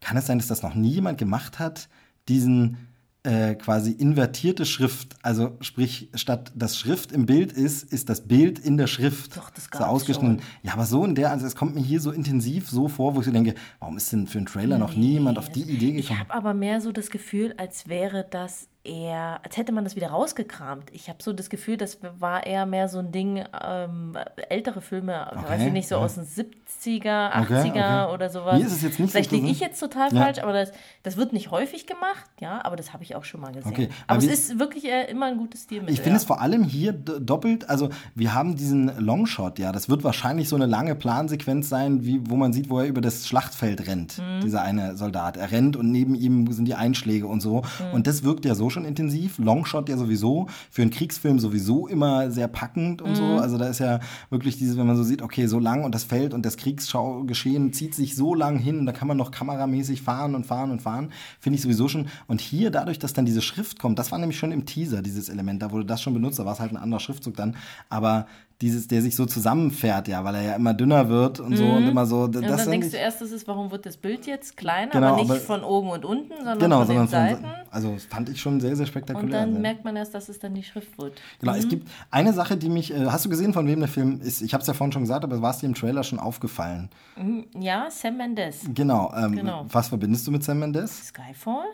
kann 0.00 0.16
es 0.16 0.26
sein, 0.26 0.38
dass 0.38 0.48
das 0.48 0.62
noch 0.62 0.74
nie 0.74 0.90
jemand 0.90 1.18
gemacht 1.18 1.58
hat, 1.58 1.88
diesen 2.28 2.76
äh, 3.24 3.56
quasi 3.56 3.90
invertierte 3.90 4.64
Schrift, 4.64 5.16
also 5.22 5.56
sprich, 5.60 6.08
statt 6.14 6.52
das 6.54 6.78
Schrift 6.78 7.12
im 7.12 7.26
Bild 7.26 7.52
ist, 7.52 7.82
ist 7.82 8.08
das 8.08 8.26
Bild 8.26 8.58
in 8.58 8.76
der 8.76 8.86
Schrift 8.86 9.36
Doch, 9.36 9.50
das 9.50 9.68
so 9.72 9.84
ausgeschnitten. 9.84 10.40
Ja, 10.62 10.74
aber 10.74 10.86
so 10.86 11.04
in 11.04 11.14
der, 11.14 11.32
also 11.32 11.44
es 11.44 11.56
kommt 11.56 11.74
mir 11.74 11.82
hier 11.82 12.00
so 12.00 12.12
intensiv 12.12 12.70
so 12.70 12.88
vor, 12.88 13.16
wo 13.16 13.20
ich 13.20 13.26
so 13.26 13.32
denke, 13.32 13.54
warum 13.80 13.96
ist 13.96 14.12
denn 14.12 14.28
für 14.28 14.38
einen 14.38 14.46
Trailer 14.46 14.78
nee, 14.78 14.84
noch 14.84 14.94
nie 14.94 15.12
jemand 15.12 15.36
auf 15.36 15.50
die 15.50 15.62
Idee 15.62 15.92
gekommen? 15.92 15.98
Ich 15.98 16.18
habe 16.18 16.32
aber 16.32 16.54
mehr 16.54 16.80
so 16.80 16.92
das 16.92 17.10
Gefühl, 17.10 17.54
als 17.58 17.88
wäre 17.88 18.24
das 18.30 18.68
eher, 18.88 19.40
als 19.44 19.56
hätte 19.56 19.72
man 19.72 19.84
das 19.84 19.94
wieder 19.94 20.08
rausgekramt. 20.08 20.90
Ich 20.92 21.08
habe 21.08 21.22
so 21.22 21.32
das 21.32 21.50
Gefühl, 21.50 21.76
das 21.76 21.98
war 22.18 22.46
eher 22.46 22.66
mehr 22.66 22.88
so 22.88 22.98
ein 22.98 23.12
Ding, 23.12 23.44
ähm, 23.62 24.16
ältere 24.48 24.80
Filme, 24.80 25.28
okay, 25.30 25.48
weiß 25.48 25.62
ich 25.62 25.72
nicht, 25.72 25.88
so 25.88 25.96
ja. 25.96 26.00
aus 26.00 26.14
den 26.14 26.24
70er, 26.24 27.32
80er 27.32 27.42
okay, 27.42 27.70
okay. 27.70 28.14
oder 28.14 28.30
sowas. 28.30 28.58
Mir 28.58 28.66
ist 28.66 28.72
es 28.72 28.82
jetzt 28.82 28.98
nicht 28.98 29.10
Vielleicht 29.10 29.30
liege 29.30 29.48
ich 29.48 29.60
jetzt 29.60 29.78
total 29.78 30.12
ja. 30.12 30.22
falsch, 30.22 30.38
aber 30.38 30.52
das, 30.52 30.72
das 31.02 31.16
wird 31.16 31.32
nicht 31.32 31.50
häufig 31.50 31.86
gemacht, 31.86 32.30
ja, 32.40 32.64
aber 32.64 32.76
das 32.76 32.92
habe 32.92 33.04
ich 33.04 33.14
auch 33.14 33.24
schon 33.24 33.40
mal 33.40 33.52
gesehen. 33.52 33.90
Aber, 34.06 34.18
es 34.18 34.24
ist 34.24 34.58
wirklich 34.58 34.84
immer 35.08 35.26
ein 35.26 35.36
gutes 35.36 35.62
Stil. 35.62 35.82
Ich 35.88 35.96
finde 35.96 36.10
ja. 36.10 36.16
es 36.16 36.24
vor 36.24 36.40
allem 36.40 36.64
hier 36.64 36.92
doppelt, 36.92 37.68
also 37.68 37.90
wir 38.14 38.34
haben 38.34 38.56
diesen 38.56 38.98
Longshot, 38.98 39.58
ja, 39.58 39.70
das 39.72 39.88
wird 39.88 40.02
wahrscheinlich 40.02 40.48
so 40.48 40.56
eine 40.56 40.66
lange 40.66 40.94
Plansequenz 40.94 41.68
sein, 41.68 42.04
wie, 42.04 42.20
wo 42.28 42.36
man 42.36 42.52
sieht, 42.52 42.70
wo 42.70 42.80
er 42.80 42.86
über 42.86 43.00
das 43.00 43.26
Schlachtfeld 43.26 43.86
rennt, 43.86 44.18
mhm. 44.18 44.40
dieser 44.40 44.62
eine 44.62 44.96
Soldat. 44.96 45.36
Er 45.36 45.50
rennt 45.50 45.76
und 45.76 45.90
neben 45.90 46.14
ihm 46.14 46.50
sind 46.52 46.64
die 46.64 46.74
Einschläge 46.74 47.26
und 47.26 47.40
so. 47.40 47.62
Mhm. 47.62 47.94
Und 47.94 48.06
das 48.06 48.24
wirkt 48.24 48.44
ja 48.44 48.54
so 48.54 48.70
schon 48.70 48.77
schon 48.78 48.86
intensiv. 48.86 49.38
Longshot 49.38 49.88
ja 49.88 49.96
sowieso. 49.96 50.48
Für 50.70 50.82
einen 50.82 50.90
Kriegsfilm 50.90 51.38
sowieso 51.38 51.86
immer 51.86 52.30
sehr 52.30 52.48
packend 52.48 53.02
und 53.02 53.10
mhm. 53.10 53.16
so. 53.16 53.24
Also 53.24 53.58
da 53.58 53.66
ist 53.66 53.80
ja 53.80 54.00
wirklich 54.30 54.56
dieses, 54.58 54.76
wenn 54.76 54.86
man 54.86 54.96
so 54.96 55.02
sieht, 55.02 55.22
okay, 55.22 55.46
so 55.46 55.58
lang 55.58 55.84
und 55.84 55.94
das 55.94 56.04
Feld 56.04 56.34
und 56.34 56.46
das 56.46 56.56
Kriegsschaugeschehen 56.56 57.72
zieht 57.72 57.94
sich 57.94 58.14
so 58.14 58.34
lang 58.34 58.58
hin. 58.58 58.86
Da 58.86 58.92
kann 58.92 59.08
man 59.08 59.16
noch 59.16 59.30
kameramäßig 59.30 60.02
fahren 60.02 60.34
und 60.34 60.46
fahren 60.46 60.70
und 60.70 60.82
fahren. 60.82 61.10
Finde 61.40 61.56
ich 61.56 61.62
sowieso 61.62 61.88
schon. 61.88 62.06
Und 62.26 62.40
hier 62.40 62.70
dadurch, 62.70 62.98
dass 62.98 63.12
dann 63.12 63.26
diese 63.26 63.42
Schrift 63.42 63.78
kommt, 63.78 63.98
das 63.98 64.12
war 64.12 64.18
nämlich 64.18 64.38
schon 64.38 64.52
im 64.52 64.66
Teaser, 64.66 65.02
dieses 65.02 65.28
Element. 65.28 65.62
Da 65.62 65.72
wurde 65.72 65.84
das 65.84 66.00
schon 66.00 66.14
benutzt. 66.14 66.38
Da 66.38 66.44
war 66.44 66.52
es 66.52 66.60
halt 66.60 66.72
ein 66.72 66.76
anderer 66.76 67.00
Schriftzug 67.00 67.36
dann. 67.36 67.56
Aber 67.88 68.26
dieses, 68.60 68.88
der 68.88 69.02
sich 69.02 69.14
so 69.14 69.24
zusammenfährt, 69.24 70.08
ja, 70.08 70.24
weil 70.24 70.34
er 70.34 70.42
ja 70.42 70.56
immer 70.56 70.74
dünner 70.74 71.08
wird 71.08 71.38
und 71.38 71.56
so 71.56 71.62
mhm. 71.62 71.76
und 71.76 71.88
immer 71.88 72.06
so. 72.06 72.26
Das 72.26 72.42
und 72.42 72.50
dann 72.50 72.70
denkst 72.70 72.90
du 72.90 72.96
erst, 72.96 73.20
das 73.20 73.30
ist, 73.30 73.46
warum 73.46 73.70
wird 73.70 73.86
das 73.86 73.96
Bild 73.96 74.26
jetzt 74.26 74.56
kleiner, 74.56 74.90
genau, 74.90 75.06
aber 75.08 75.16
nicht 75.18 75.30
aber, 75.30 75.40
von 75.40 75.62
oben 75.62 75.90
und 75.90 76.04
unten, 76.04 76.34
sondern 76.36 76.58
genau, 76.58 76.84
von 76.84 76.96
den 76.96 77.06
Seiten. 77.06 77.42
Von, 77.42 77.52
also 77.70 77.92
das 77.92 78.06
fand 78.06 78.28
ich 78.28 78.40
schon 78.40 78.60
sehr, 78.60 78.74
sehr 78.74 78.86
spektakulär. 78.86 79.24
Und 79.24 79.30
dann 79.52 79.62
merkt 79.62 79.84
man 79.84 79.94
erst, 79.94 80.12
dass 80.12 80.28
es 80.28 80.40
dann 80.40 80.54
die 80.54 80.64
Schrift 80.64 80.98
wird. 80.98 81.20
Genau, 81.38 81.52
mhm. 81.52 81.58
es 81.58 81.68
gibt 81.68 81.88
eine 82.10 82.32
Sache, 82.32 82.56
die 82.56 82.68
mich, 82.68 82.92
äh, 82.92 83.06
hast 83.06 83.24
du 83.24 83.28
gesehen, 83.28 83.52
von 83.52 83.66
wem 83.68 83.78
der 83.78 83.88
Film 83.88 84.20
ist? 84.20 84.42
Ich 84.42 84.54
habe 84.54 84.62
es 84.62 84.66
ja 84.66 84.74
vorhin 84.74 84.92
schon 84.92 85.02
gesagt, 85.02 85.22
aber 85.22 85.40
war 85.40 85.52
es 85.52 85.58
dir 85.58 85.66
im 85.66 85.74
Trailer 85.74 86.02
schon 86.02 86.18
aufgefallen? 86.18 86.90
Mhm, 87.16 87.46
ja, 87.60 87.88
Sam 87.90 88.16
Mendes. 88.16 88.62
Genau, 88.74 89.12
ähm, 89.16 89.36
genau. 89.36 89.66
Was 89.70 89.88
verbindest 89.88 90.26
du 90.26 90.32
mit 90.32 90.42
Sam 90.42 90.58
Mendes? 90.58 91.08
Skyfall. 91.08 91.66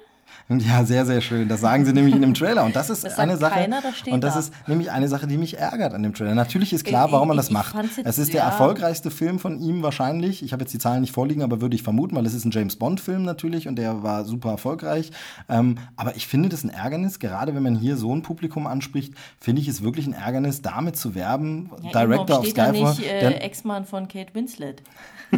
Ja, 0.65 0.85
sehr, 0.85 1.07
sehr 1.07 1.21
schön. 1.21 1.49
Das 1.49 1.61
sagen 1.61 1.85
sie 1.85 1.93
nämlich 1.93 2.15
in 2.15 2.21
dem 2.21 2.35
Trailer. 2.35 2.65
Und 2.65 2.77
das 2.77 2.91
ist 2.91 3.05
das 3.05 3.19
eine 3.19 3.37
Sache. 3.37 3.61
Keiner, 3.61 3.83
und 4.11 4.23
das 4.23 4.35
da. 4.35 4.41
ist 4.41 4.53
nämlich 4.67 4.91
eine 4.91 5.09
Sache, 5.09 5.27
die 5.27 5.37
mich 5.37 5.59
ärgert 5.59 5.95
an 5.95 6.03
dem 6.03 6.15
Trailer. 6.15 6.35
Natürlich 6.35 6.73
ist 6.73 6.85
klar, 6.85 7.13
warum 7.13 7.29
man 7.29 7.37
das 7.37 7.51
macht. 7.51 7.75
Es 8.05 8.19
ist 8.19 8.33
der 8.33 8.43
ja. 8.43 8.49
erfolgreichste 8.49 9.11
Film 9.11 9.39
von 9.39 9.59
ihm 9.59 9.83
wahrscheinlich. 9.83 10.43
Ich 10.43 10.53
habe 10.53 10.63
jetzt 10.63 10.73
die 10.73 10.79
Zahlen 10.79 11.01
nicht 11.01 11.15
vorliegen, 11.15 11.43
aber 11.43 11.61
würde 11.61 11.75
ich 11.75 11.83
vermuten, 11.83 12.17
weil 12.17 12.27
es 12.27 12.35
ist 12.35 12.45
ein 12.45 12.51
James 12.51 12.77
Bond-Film 12.77 13.25
natürlich 13.25 13.69
und 13.69 13.77
der 13.77 14.03
war 14.03 14.25
super 14.25 14.51
erfolgreich. 14.51 15.11
Ähm, 15.49 15.79
aber 15.97 16.17
ich 16.17 16.27
finde 16.27 16.49
das 16.49 16.65
ein 16.65 16.71
Ärgernis, 16.71 17.19
gerade 17.19 17.55
wenn 17.55 17.63
man 17.63 17.77
hier 17.77 17.97
so 17.97 18.15
ein 18.15 18.23
Publikum 18.23 18.67
anspricht, 18.67 19.15
finde 19.39 19.63
ich 19.63 19.69
es 19.69 19.83
wirklich 19.83 20.07
ein 20.07 20.13
Ärgernis, 20.13 20.63
damit 20.63 20.97
zu 20.97 21.15
werben. 21.15 21.71
Ja, 21.83 22.05
Director 22.05 22.41
of 22.41 22.47
Skyfall. 22.47 22.73
nicht 22.73 23.03
äh, 23.05 23.35
Ex-Mann 23.39 23.85
von 23.85 24.09
Kate 24.09 24.35
Winslet. 24.35 24.83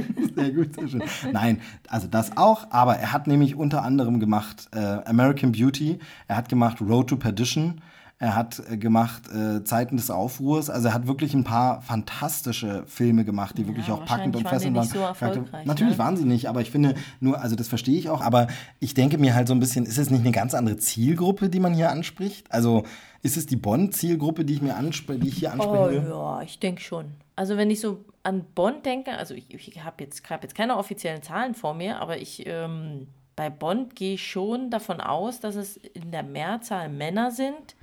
sehr 0.35 0.51
gut, 0.53 0.75
sehr 0.75 0.89
schön. 0.89 1.03
Nein, 1.33 1.61
also 1.89 2.07
das 2.07 2.37
auch, 2.37 2.71
aber 2.71 2.97
er 2.97 3.13
hat 3.13 3.27
nämlich 3.27 3.55
unter 3.57 3.83
anderem 3.83 4.21
gemacht 4.21 4.69
äh, 4.73 4.79
American 4.79 5.53
Beauty, 5.53 5.99
er 6.29 6.37
hat 6.37 6.49
gemacht 6.49 6.81
Road 6.81 7.09
to 7.09 7.17
Perdition, 7.17 7.81
er 8.19 8.35
hat 8.35 8.63
äh, 8.71 8.79
gemacht 8.79 9.25
äh, 9.29 9.63
Zeiten 9.65 9.97
des 9.97 10.11
Aufruhrs. 10.11 10.71
Also 10.71 10.89
er 10.89 10.95
hat 10.95 11.07
wirklich 11.07 11.35
ein 11.35 11.45
paar 11.45 11.83
fantastische 11.83 12.85
Filme 12.87 13.27
gemacht, 13.27 13.59
die 13.59 13.63
ja, 13.63 13.69
wirklich 13.69 13.91
auch 13.91 14.07
packend 14.07 14.35
und 14.37 14.49
fesselnd 14.49 14.75
waren. 14.75 14.87
So 14.87 15.45
Natürlich 15.65 15.95
ne? 15.95 15.99
waren 15.99 16.17
sie 16.17 16.25
nicht, 16.25 16.49
aber 16.49 16.63
ich 16.63 16.71
finde 16.71 16.95
nur, 17.21 17.39
also 17.41 17.57
das 17.57 17.69
verstehe 17.69 17.99
ich 17.99 18.09
auch, 18.09 18.23
aber 18.23 18.47
ich 18.81 18.95
denke 18.95 19.19
mir 19.19 19.35
halt 19.35 19.49
so 19.49 19.55
ein 19.55 19.61
bisschen, 19.61 19.85
ist 19.85 19.99
es 19.99 20.09
nicht 20.09 20.23
eine 20.23 20.33
ganz 20.33 20.55
andere 20.55 20.79
Zielgruppe, 20.79 21.51
die 21.51 21.61
man 21.61 21.75
hier 21.75 21.91
anspricht? 21.91 22.51
Also 22.51 22.85
ist 23.23 23.37
es 23.37 23.45
die 23.47 23.57
Bond-Zielgruppe, 23.57 24.47
die 24.47 24.55
ich 24.55 24.63
mir 24.63 24.77
anspreche, 24.77 25.21
die 25.21 25.29
ich 25.29 25.37
hier 25.37 25.53
ansprechen 25.53 26.07
oh? 26.07 26.39
Ja, 26.39 26.43
ich 26.43 26.59
denke 26.59 26.81
schon. 26.81 27.07
Also 27.35 27.59
wenn 27.59 27.71
ich 27.71 27.81
so 27.81 28.03
an 28.27 28.45
Bond 28.55 28.85
denke, 28.85 29.17
also 29.17 29.35
ich, 29.35 29.55
ich 29.55 29.85
habe 29.85 30.03
jetzt, 30.03 30.29
hab 30.29 30.43
jetzt 30.43 30.57
keine 30.57 30.77
offiziellen 30.77 31.23
Zahlen 31.23 31.55
vor 31.55 31.75
mir, 31.75 32.01
aber 32.01 32.19
ich 32.19 32.45
ähm, 32.45 33.07
bei 33.37 33.51
Bond 33.51 33.95
gehe 33.95 34.15
ich 34.15 34.27
schon 34.27 34.71
davon 34.71 35.01
aus, 35.01 35.41
dass 35.41 35.55
es 35.55 35.77
in 35.77 36.11
der 36.11 36.23
Mehrzahl 36.23 36.89
Männer 36.89 37.31
sind. 37.31 37.77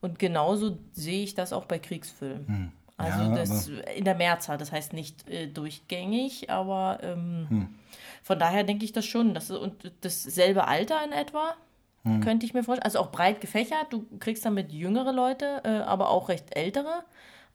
Und 0.00 0.18
genauso 0.18 0.78
sehe 0.92 1.24
ich 1.24 1.34
das 1.34 1.52
auch 1.52 1.66
bei 1.66 1.78
Kriegsfilmen. 1.78 2.46
Hm. 2.46 2.72
Also 2.96 3.22
ja, 3.22 3.34
das 3.34 3.68
in 3.96 4.04
der 4.04 4.14
Mehrzahl, 4.14 4.56
das 4.56 4.70
heißt 4.70 4.92
nicht 4.92 5.28
äh, 5.28 5.48
durchgängig, 5.48 6.48
aber 6.48 7.00
ähm, 7.02 7.46
hm. 7.48 7.68
von 8.22 8.38
daher 8.38 8.62
denke 8.62 8.84
ich 8.84 8.92
das 8.92 9.04
schon. 9.04 9.34
Das, 9.34 9.50
und 9.50 9.92
dasselbe 10.00 10.68
Alter 10.68 11.04
in 11.04 11.12
etwa, 11.12 11.54
hm. 12.04 12.20
könnte 12.20 12.46
ich 12.46 12.54
mir 12.54 12.62
vorstellen. 12.62 12.84
Also 12.84 13.00
auch 13.00 13.10
breit 13.10 13.40
gefächert, 13.40 13.88
du 13.90 14.06
kriegst 14.20 14.46
damit 14.46 14.72
jüngere 14.72 15.12
Leute, 15.12 15.60
äh, 15.64 15.68
aber 15.68 16.08
auch 16.10 16.28
recht 16.28 16.56
ältere. 16.56 17.02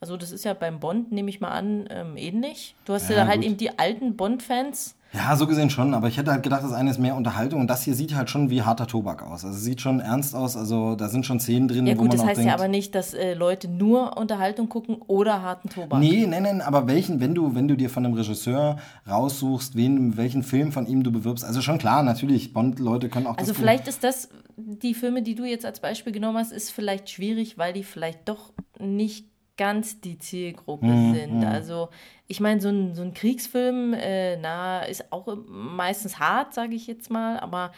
Also 0.01 0.15
das 0.15 0.31
ist 0.31 0.45
ja 0.45 0.53
beim 0.53 0.79
Bond, 0.79 1.11
nehme 1.11 1.29
ich 1.29 1.41
mal 1.41 1.49
an, 1.49 1.85
ähm, 1.89 2.15
ähnlich. 2.15 2.75
Du 2.85 2.93
hast 2.93 3.09
ja, 3.09 3.17
ja 3.17 3.27
halt 3.27 3.37
gut. 3.37 3.45
eben 3.45 3.57
die 3.57 3.77
alten 3.77 4.15
Bond-Fans, 4.15 4.95
Ja, 5.11 5.35
so 5.35 5.47
gesehen 5.47 5.69
schon, 5.71 5.93
aber 5.95 6.07
ich 6.07 6.17
hätte 6.17 6.31
halt 6.31 6.43
gedacht, 6.43 6.63
das 6.63 6.71
eine 6.71 6.91
ist 6.91 6.99
mehr 6.99 7.15
Unterhaltung 7.15 7.59
und 7.59 7.67
das 7.67 7.81
hier 7.81 7.95
sieht 7.95 8.15
halt 8.15 8.29
schon 8.29 8.49
wie 8.51 8.61
harter 8.61 8.85
Tobak 8.85 9.23
aus. 9.23 9.43
Also 9.43 9.57
es 9.57 9.63
sieht 9.63 9.81
schon 9.81 9.99
ernst 9.99 10.35
aus, 10.35 10.55
also 10.55 10.95
da 10.95 11.09
sind 11.09 11.25
schon 11.25 11.39
Szenen 11.39 11.67
drin, 11.67 11.87
Ja 11.87 11.95
wo 11.95 12.01
gut, 12.01 12.09
man 12.09 12.17
das 12.17 12.25
heißt 12.27 12.37
denkt, 12.37 12.49
ja 12.49 12.53
aber 12.53 12.67
nicht, 12.67 12.93
dass 12.93 13.13
äh, 13.15 13.33
Leute 13.33 13.67
nur 13.67 14.17
Unterhaltung 14.17 14.69
gucken 14.69 14.97
oder 15.07 15.41
harten 15.41 15.67
Tobak. 15.69 15.99
Nee, 15.99 16.27
nee, 16.27 16.39
nee, 16.39 16.61
aber 16.61 16.87
welchen, 16.87 17.19
wenn 17.19 17.33
du, 17.33 17.55
wenn 17.55 17.67
du 17.67 17.75
dir 17.75 17.89
von 17.89 18.05
einem 18.05 18.13
Regisseur 18.13 18.77
raussuchst, 19.09 19.75
wen, 19.75 20.15
welchen 20.15 20.43
Film 20.43 20.71
von 20.71 20.85
ihm 20.85 21.03
du 21.03 21.11
bewirbst, 21.11 21.43
also 21.43 21.61
schon 21.61 21.79
klar, 21.79 22.03
natürlich, 22.03 22.53
Bond-Leute 22.53 23.09
können 23.09 23.25
auch 23.25 23.37
Also 23.37 23.53
vielleicht 23.55 23.87
ist 23.87 24.03
das, 24.03 24.29
die 24.55 24.93
Filme, 24.93 25.23
die 25.23 25.33
du 25.35 25.43
jetzt 25.43 25.65
als 25.65 25.79
Beispiel 25.79 26.13
genommen 26.13 26.37
hast, 26.37 26.51
ist 26.51 26.69
vielleicht 26.69 27.09
schwierig, 27.09 27.57
weil 27.57 27.73
die 27.73 27.83
vielleicht 27.83 28.29
doch 28.29 28.53
nicht 28.79 29.25
ganz 29.59 29.99
die 30.01 30.17
Zielgruppe 30.17 30.87
Hm, 30.87 31.13
sind. 31.13 31.43
Also 31.45 31.89
ich 32.27 32.39
meine, 32.39 32.61
so 32.61 32.69
ein, 32.69 32.95
so 32.95 33.01
ein 33.03 33.13
Kriegsfilm, 33.13 33.93
äh, 33.93 34.37
na, 34.37 34.81
ist 34.83 35.11
auch 35.11 35.27
meistens 35.47 36.17
hart, 36.17 36.53
sage 36.53 36.73
ich 36.75 36.87
jetzt 36.87 37.11
mal, 37.11 37.37
aber 37.39 37.71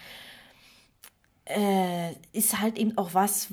äh, 1.45 2.11
ist 2.33 2.61
halt 2.61 2.77
eben 2.77 2.97
auch 2.97 3.13
was, 3.13 3.47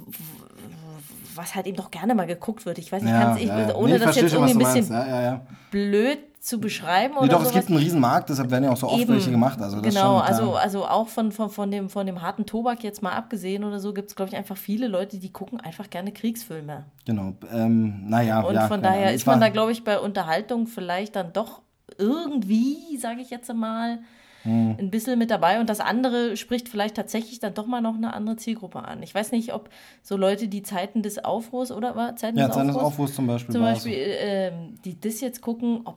was 1.34 1.54
halt 1.54 1.66
eben 1.66 1.76
doch 1.76 1.90
gerne 1.90 2.14
mal 2.14 2.26
geguckt 2.26 2.66
wird. 2.66 2.78
Ich 2.78 2.92
weiß 2.92 3.02
nicht, 3.02 3.12
ja, 3.12 3.20
kann's- 3.22 3.40
ich, 3.40 3.46
ja, 3.48 3.74
ohne 3.74 3.94
nee, 3.94 3.98
das 3.98 4.14
jetzt 4.16 4.32
irgendwie 4.32 4.52
ein 4.52 4.58
bisschen 4.58 4.88
meinst. 4.94 5.08
Ja. 5.10 5.46
blöd 5.70 6.18
zu 6.40 6.60
beschreiben 6.60 7.14
Nee, 7.14 7.20
oder 7.20 7.28
doch, 7.28 7.42
es 7.42 7.48
sowas. 7.48 7.60
gibt 7.60 7.68
einen 7.70 7.78
riesen 7.78 8.00
Markt, 8.00 8.28
deshalb 8.30 8.50
werden 8.50 8.64
ja 8.64 8.70
auch 8.70 8.76
so 8.76 8.88
oft 8.88 9.00
Eben. 9.00 9.12
welche 9.14 9.30
gemacht. 9.30 9.60
Also 9.60 9.80
das 9.80 9.94
genau, 9.94 10.18
schon, 10.18 10.26
also, 10.26 10.54
also 10.54 10.86
auch 10.86 11.08
von, 11.08 11.32
von, 11.32 11.50
von, 11.50 11.70
dem, 11.70 11.88
von 11.90 12.06
dem 12.06 12.22
harten 12.22 12.46
Tobak 12.46 12.82
jetzt 12.84 13.02
mal 13.02 13.12
abgesehen 13.12 13.64
oder 13.64 13.80
so, 13.80 13.92
gibt 13.92 14.08
es, 14.10 14.16
glaube 14.16 14.30
ich, 14.30 14.36
einfach 14.36 14.56
viele 14.56 14.86
Leute, 14.86 15.18
die 15.18 15.32
gucken 15.32 15.60
einfach 15.60 15.90
gerne 15.90 16.12
Kriegsfilme. 16.12 16.84
Genau, 17.04 17.34
ähm, 17.52 18.08
naja. 18.08 18.40
Und 18.42 18.54
ja, 18.54 18.68
von 18.68 18.82
daher 18.82 19.12
ist 19.12 19.26
man 19.26 19.40
da, 19.40 19.48
glaube 19.48 19.72
ich, 19.72 19.84
bei 19.84 19.98
Unterhaltung 19.98 20.66
vielleicht 20.66 21.16
dann 21.16 21.32
doch 21.32 21.62
irgendwie, 21.98 22.96
sage 22.98 23.20
ich 23.20 23.30
jetzt 23.30 23.52
mal, 23.52 23.98
Hm. 24.44 24.76
ein 24.78 24.90
bisschen 24.90 25.18
mit 25.18 25.30
dabei. 25.32 25.58
Und 25.58 25.68
das 25.68 25.80
andere 25.80 26.36
spricht 26.36 26.68
vielleicht 26.68 26.94
tatsächlich 26.94 27.40
dann 27.40 27.54
doch 27.54 27.66
mal 27.66 27.80
noch 27.80 27.96
eine 27.96 28.14
andere 28.14 28.36
Zielgruppe 28.36 28.78
an. 28.84 29.02
Ich 29.02 29.12
weiß 29.14 29.32
nicht, 29.32 29.52
ob 29.52 29.68
so 30.02 30.16
Leute, 30.16 30.46
die 30.46 30.62
Zeiten 30.62 31.02
des 31.02 31.24
Aufruhrs 31.24 31.72
oder 31.72 31.96
war 31.96 32.14
Zeiten 32.14 32.38
Ja, 32.38 32.46
des 32.46 32.54
Zeiten 32.54 32.68
des 32.68 32.76
Aufruhrs, 32.76 32.92
Aufruhrs 32.92 33.14
zum 33.14 33.26
Beispiel. 33.26 33.52
zum 33.52 33.62
Beispiel, 33.62 33.94
ähm, 33.96 34.78
die 34.84 34.98
das 35.00 35.20
jetzt 35.20 35.40
gucken, 35.42 35.80
ob 35.84 35.96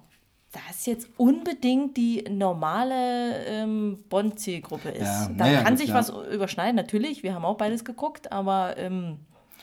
das 0.52 0.86
jetzt 0.86 1.08
unbedingt 1.18 1.96
die 1.96 2.26
normale 2.30 3.46
ähm, 3.46 4.00
Bond-Zielgruppe 4.10 4.90
ist. 4.90 5.02
Ja, 5.02 5.30
da 5.38 5.46
naja, 5.46 5.62
kann 5.64 5.74
gut, 5.74 5.80
sich 5.80 5.90
ja. 5.90 5.96
was 5.96 6.12
überschneiden, 6.34 6.76
natürlich. 6.76 7.24
Wir 7.24 7.34
haben 7.34 7.46
auch 7.46 7.58
beides 7.58 7.86
geguckt, 7.86 8.32
aber 8.32 8.78
ähm, 8.78 9.20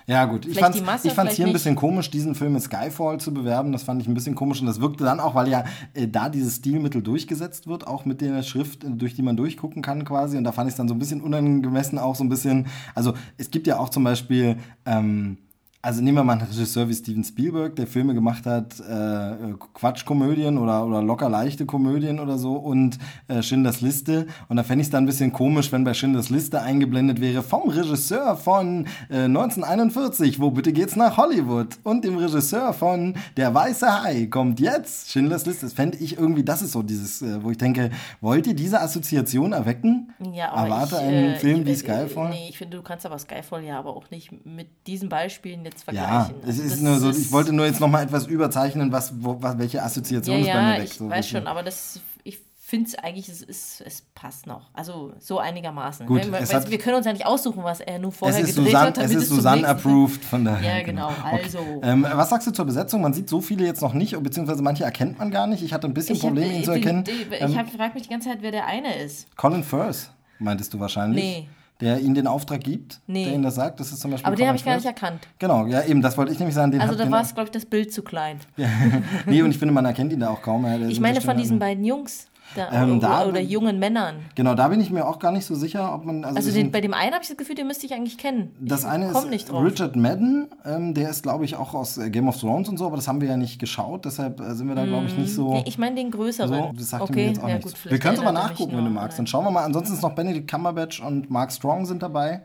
Ja, 0.07 0.25
gut. 0.25 0.47
Ich 0.47 0.53
ich 0.53 0.59
fand's 0.59 0.77
hier 0.77 1.13
ein 1.13 1.29
vielleicht 1.29 1.53
bisschen 1.53 1.77
komisch, 1.77 2.11
diesen 2.11 2.35
Film 2.35 2.55
mit 2.55 2.63
Skyfall 2.63 3.21
zu 3.21 3.35
bewerben. 3.35 3.73
Das 3.73 3.83
fand 3.83 4.01
ich 4.01 4.09
ein 4.09 4.15
bisschen 4.15 4.35
komisch. 4.35 4.61
Und 4.61 4.67
das 4.67 4.81
wirkte 4.81 5.05
dann 5.05 5.21
auch, 5.21 5.35
weil 5.35 5.49
ja 5.49 5.65
äh, 5.93 6.09
da 6.09 6.31
dieses 6.31 6.57
Stilmittel 6.57 7.03
durchgesetzt 7.03 7.67
wird, 7.67 7.87
auch 7.87 8.07
mit 8.07 8.23
der 8.23 8.43
Schrift, 8.43 8.85
äh, 8.85 8.91
durch 8.91 9.15
die 9.15 9.23
man 9.23 9.37
durchgucken 9.37 9.83
kann 9.83 10.07
quasi. 10.07 10.39
Und 10.39 10.45
da 10.45 10.53
fand 10.53 10.69
ich 10.69 10.73
es 10.73 10.79
dann 10.79 10.89
so 10.89 10.95
ein 10.95 10.99
bisschen 10.99 11.21
unangemessen, 11.21 11.99
auch 11.99 12.15
so 12.15 12.25
ein 12.25 12.31
bisschen. 12.31 12.67
Also, 12.95 13.13
es 13.37 13.51
gibt 13.51 13.67
ja 13.67 13.79
auch 13.79 13.91
zum 13.91 14.05
Beispiel. 14.05 14.57
Ähm, 14.87 15.37
also 15.81 16.03
nehmen 16.03 16.19
wir 16.19 16.25
mal 16.25 16.33
einen 16.33 16.49
Regisseur 16.49 16.89
wie 16.89 16.95
Steven 16.95 17.23
Spielberg, 17.23 17.77
der 17.77 17.87
Filme 17.87 18.13
gemacht 18.13 18.47
hat, 18.47 18.81
äh, 18.81 19.55
Quatschkomödien 19.75 20.59
oder, 20.59 20.85
oder 20.85 21.03
locker 21.03 21.29
leichte 21.29 21.67
Komödien 21.67 22.19
oder 22.19 22.37
so 22.37 22.55
und 22.57 22.99
äh, 23.29 23.43
Schindlers 23.43 23.81
Liste. 23.81 24.27
Und 24.49 24.57
da 24.57 24.65
fände 24.65 24.83
ich 24.83 24.89
es 24.89 24.91
dann 24.91 25.05
ein 25.05 25.07
bisschen 25.07 25.33
komisch, 25.33 25.71
wenn 25.71 25.85
bei 25.85 25.95
Schindlers 25.95 26.31
Liste 26.31 26.63
eingeblendet 26.63 27.21
wäre 27.21 27.45
vom 27.45 27.69
Regisseur 27.69 28.37
von 28.37 28.87
äh, 29.09 29.25
1941, 29.25 30.41
wo 30.41 30.51
bitte 30.51 30.73
geht's 30.73 30.97
nach 30.97 31.17
Hollywood 31.17 31.79
und 31.85 32.05
dem 32.05 32.19
Regisseur 32.19 32.73
von 32.73 33.15
Der 33.37 33.55
Weiße 33.55 34.03
Hai 34.03 34.27
kommt 34.27 34.59
jetzt 34.59 35.13
Schindlers 35.13 35.47
Liste. 35.47 35.67
Das 35.67 35.75
fände 35.75 35.99
ich 35.99 36.19
irgendwie, 36.19 36.43
das 36.43 36.61
ist 36.61 36.73
so 36.73 36.83
dieses, 36.83 37.23
äh, 37.23 37.41
wo 37.45 37.53
ich 37.53 37.59
denke, 37.59 37.91
wollt 38.21 38.49
ihr 38.49 38.55
diese 38.55 38.81
Assoziation 38.81 39.53
erwecken? 39.53 40.13
ja, 40.33 40.51
aber 40.51 40.67
Erwarte 40.67 40.97
ich, 40.97 41.03
einen 41.03 41.35
äh, 41.35 41.37
Film 41.37 41.61
ich, 41.61 41.67
wie 41.67 41.71
äh, 41.71 41.77
Skyfall? 41.77 42.31
Nee, 42.31 42.49
ich 42.49 42.59
finde, 42.59 42.79
du 42.79 42.83
kannst 42.83 43.07
aber 43.07 43.19
Skyfall 43.19 43.63
ja 43.63 43.79
aber 43.79 43.97
auch 43.97 44.11
nicht 44.11 44.45
mit 44.45 44.67
diesen 44.89 45.09
Beispielen 45.09 45.69
jetzt 45.69 45.78
Ja, 45.93 46.25
vergleichen. 46.25 46.35
es 46.43 46.49
Also 46.49 46.63
ist 46.63 46.73
das 46.73 46.81
nur 46.81 46.99
so, 46.99 47.11
ist- 47.11 47.19
ich 47.19 47.33
wollte 47.33 47.53
nur 47.53 47.67
jetzt 47.67 47.81
noch 47.81 47.89
mal 47.89 48.03
etwas 48.03 48.27
überzeichnen, 48.27 48.93
was, 48.93 49.13
wo, 49.23 49.37
was 49.41 49.59
welche 49.59 49.83
Assoziation 49.83 50.37
Ja, 50.37 50.43
es 50.43 50.47
bei 50.49 50.63
mir 50.63 50.77
ja, 50.79 50.83
ich 50.85 50.93
so 50.95 51.05
weiß 51.07 51.11
welche- 51.15 51.37
schon, 51.39 51.47
aber 51.47 51.63
das, 51.63 52.01
ich 52.25 52.39
finde 52.61 52.89
es 52.91 52.95
eigentlich, 52.97 53.29
es, 53.31 53.41
ist, 53.41 53.81
es 53.81 54.03
passt 54.15 54.47
noch. 54.47 54.69
Also 54.75 55.13
so 55.19 55.39
einigermaßen. 55.39 56.07
Gut, 56.07 56.31
Weil- 56.31 56.43
es 56.43 56.51
weil 56.53 56.61
hat- 56.61 56.71
wir 56.71 56.77
können 56.79 56.97
uns 56.97 57.07
ja 57.07 57.13
nicht 57.15 57.25
aussuchen, 57.25 57.65
was 57.65 57.81
er 57.81 57.99
nur 57.99 58.11
Es 58.13 58.19
vorher 58.19 58.41
ist, 58.41 58.47
gedreht 58.49 58.67
Susanne, 58.67 58.87
hat. 58.89 58.97
damit 58.99 59.11
es 59.17 59.23
ist 59.23 59.29
Susanne 59.31 59.67
approved, 59.69 60.23
von 60.23 60.45
daher. 60.45 60.79
Ja, 60.79 60.85
genau, 60.85 61.11
also. 61.25 61.59
Ähm, 61.83 62.07
was 62.13 62.29
sagst 62.29 62.47
du 62.47 62.51
zur 62.51 62.67
Besetzung? 62.67 63.01
Man 63.01 63.15
sieht 63.15 63.29
so 63.31 63.41
viele 63.41 63.65
jetzt 63.65 63.81
noch 63.81 63.95
nicht, 63.95 64.23
beziehungsweise 64.23 64.61
manche 64.63 64.85
erkennt 64.85 65.19
man 65.19 65.31
gar 65.31 65.47
nicht. 65.47 65.63
Ich 65.63 65.73
hatte 65.73 65.87
ein 65.87 65.95
bisschen 65.95 66.17
Ich, 66.17 66.21
Probleme, 66.21 66.53
ihn 66.53 66.65
zu 66.65 66.73
erkennen. 66.73 67.05
Ähm, 67.41 67.59
ich 67.67 67.73
frage 67.75 67.95
mich 67.95 68.03
die 68.03 68.11
ganze 68.11 68.29
Zeit, 68.29 68.39
wer 68.43 68.51
der 68.51 68.67
eine 68.67 68.97
ist. 69.03 69.35
Colin 69.37 69.65
Firth, 69.65 70.11
meintest 70.39 70.75
du 70.75 70.79
wahrscheinlich? 70.81 71.25
Nee. 71.25 71.49
Der 71.81 72.01
ihnen 72.01 72.15
den 72.15 72.27
Auftrag 72.27 72.61
gibt, 72.61 73.01
Nee. 73.07 73.25
der 73.25 73.35
ihnen 73.35 73.45
das 73.45 73.55
sagt. 73.55 73.79
Das 73.79 73.93
ist 73.93 74.01
zum 74.01 74.11
Beispiel 74.11 74.27
Aber 74.27 74.35
den 74.35 74.49
habe 74.49 74.57
ich 74.57 74.65
gar 74.65 74.75
nicht 74.75 74.85
erkannt. 74.87 75.29
Genau, 75.39 75.67
ja 75.67 75.85
eben, 75.85 76.03
das 76.03 76.17
wollte 76.19 76.33
ich 76.33 76.39
nämlich 76.39 76.55
sagen. 76.57 76.73
Den 76.73 76.81
Also 76.81 76.97
da 76.97 77.09
war 77.09 77.21
es, 77.21 77.35
glaube 77.35 77.47
ich, 77.47 77.53
das 77.53 77.65
Bild 77.67 77.93
zu 77.93 78.03
klein. 78.03 78.41
Nee, 79.27 79.43
und 79.43 79.51
ich 79.51 79.59
finde, 79.59 79.73
man 79.73 79.85
erkennt 79.85 80.13
ihn 80.13 80.21
da 80.21 80.31
auch 80.31 80.43
kaum. 80.43 80.65
Ja, 80.65 80.77
Ich 80.89 81.01
meine 81.01 81.21
von 81.21 81.37
diesen 81.37 81.59
beiden 81.59 81.85
Jungs. 81.85 82.27
Da, 82.55 82.71
Ähm, 82.73 82.99
oder, 82.99 83.09
da- 83.09 83.27
oder 83.27 83.41
jungen 83.41 83.79
Männern. 83.79 84.17
Genau, 84.35 84.55
da 84.55 84.69
bin 84.69 84.81
ich 84.81 84.91
mir 84.91 85.07
auch 85.07 85.19
gar 85.19 85.33
nicht 85.33 85.45
so 85.45 85.55
sicher, 85.55 85.95
ob 85.95 86.05
man. 86.05 86.25
Also 86.25 86.49
ist 86.49 86.57
den, 86.57 86.71
bei 86.71 86.81
dem 86.81 86.95
einen 86.95 87.13
habe 87.13 87.23
ich 87.23 87.29
das 87.29 87.37
Gefühl, 87.37 87.55
den 87.55 87.67
müsste 87.67 87.87
ich 87.87 87.93
eigentlich 87.95 88.19
kennen. 88.19 88.55
Das 88.61 88.81
ich 88.81 88.87
eine 88.87 89.11
ist 89.11 89.29
nicht 89.29 89.51
drauf. 89.51 89.65
Richard 89.65 89.97
Madden, 89.97 90.49
ähm, 90.65 90.95
der 90.95 91.11
ist, 91.11 91.23
glaube 91.23 91.45
ich, 91.45 91.57
auch 91.57 91.75
aus 91.75 91.99
äh, 91.99 92.11
Game 92.11 92.29
of 92.29 92.39
Thrones 92.39 92.69
und 92.69 92.79
so, 92.79 92.87
aber 92.87 92.97
das 92.97 93.07
haben 93.07 93.21
wir 93.21 93.29
ja 93.29 93.37
nicht 93.37 93.59
geschaut, 93.59 94.05
deshalb 94.05 94.41
äh, 94.41 94.55
sind 94.55 94.69
wir 94.69 94.75
da, 94.75 94.87
glaube 94.87 95.07
ich, 95.07 95.17
nicht 95.17 95.35
so. 95.35 95.53
Nee, 95.55 95.65
ich 95.67 95.79
meine 95.79 95.97
den 95.97 96.11
größeren. 96.11 96.49
so 96.49 96.73
das 96.77 96.91
sagt 96.91 97.03
okay, 97.03 97.15
mir 97.15 97.27
jetzt 97.29 97.43
auch 97.43 97.49
ja, 97.49 97.57
nichts. 97.57 97.73
gut, 97.83 97.91
wir 97.91 97.99
können 97.99 98.15
es 98.15 98.21
aber 98.21 98.31
er 98.31 98.33
nachgucken, 98.33 98.77
wenn 98.77 98.85
du 98.85 98.91
magst. 98.91 99.19
an 99.19 99.25
Dann 99.25 99.27
schauen 99.27 99.45
wir 99.45 99.51
mal. 99.51 99.65
Ansonsten 99.65 99.95
ist 99.95 100.03
noch 100.03 100.15
Benedict 100.15 100.51
Cumberbatch 100.51 101.01
und 101.01 101.31
Mark 101.31 101.53
Strong 101.53 101.87
sind 101.87 102.03
dabei. 102.03 102.43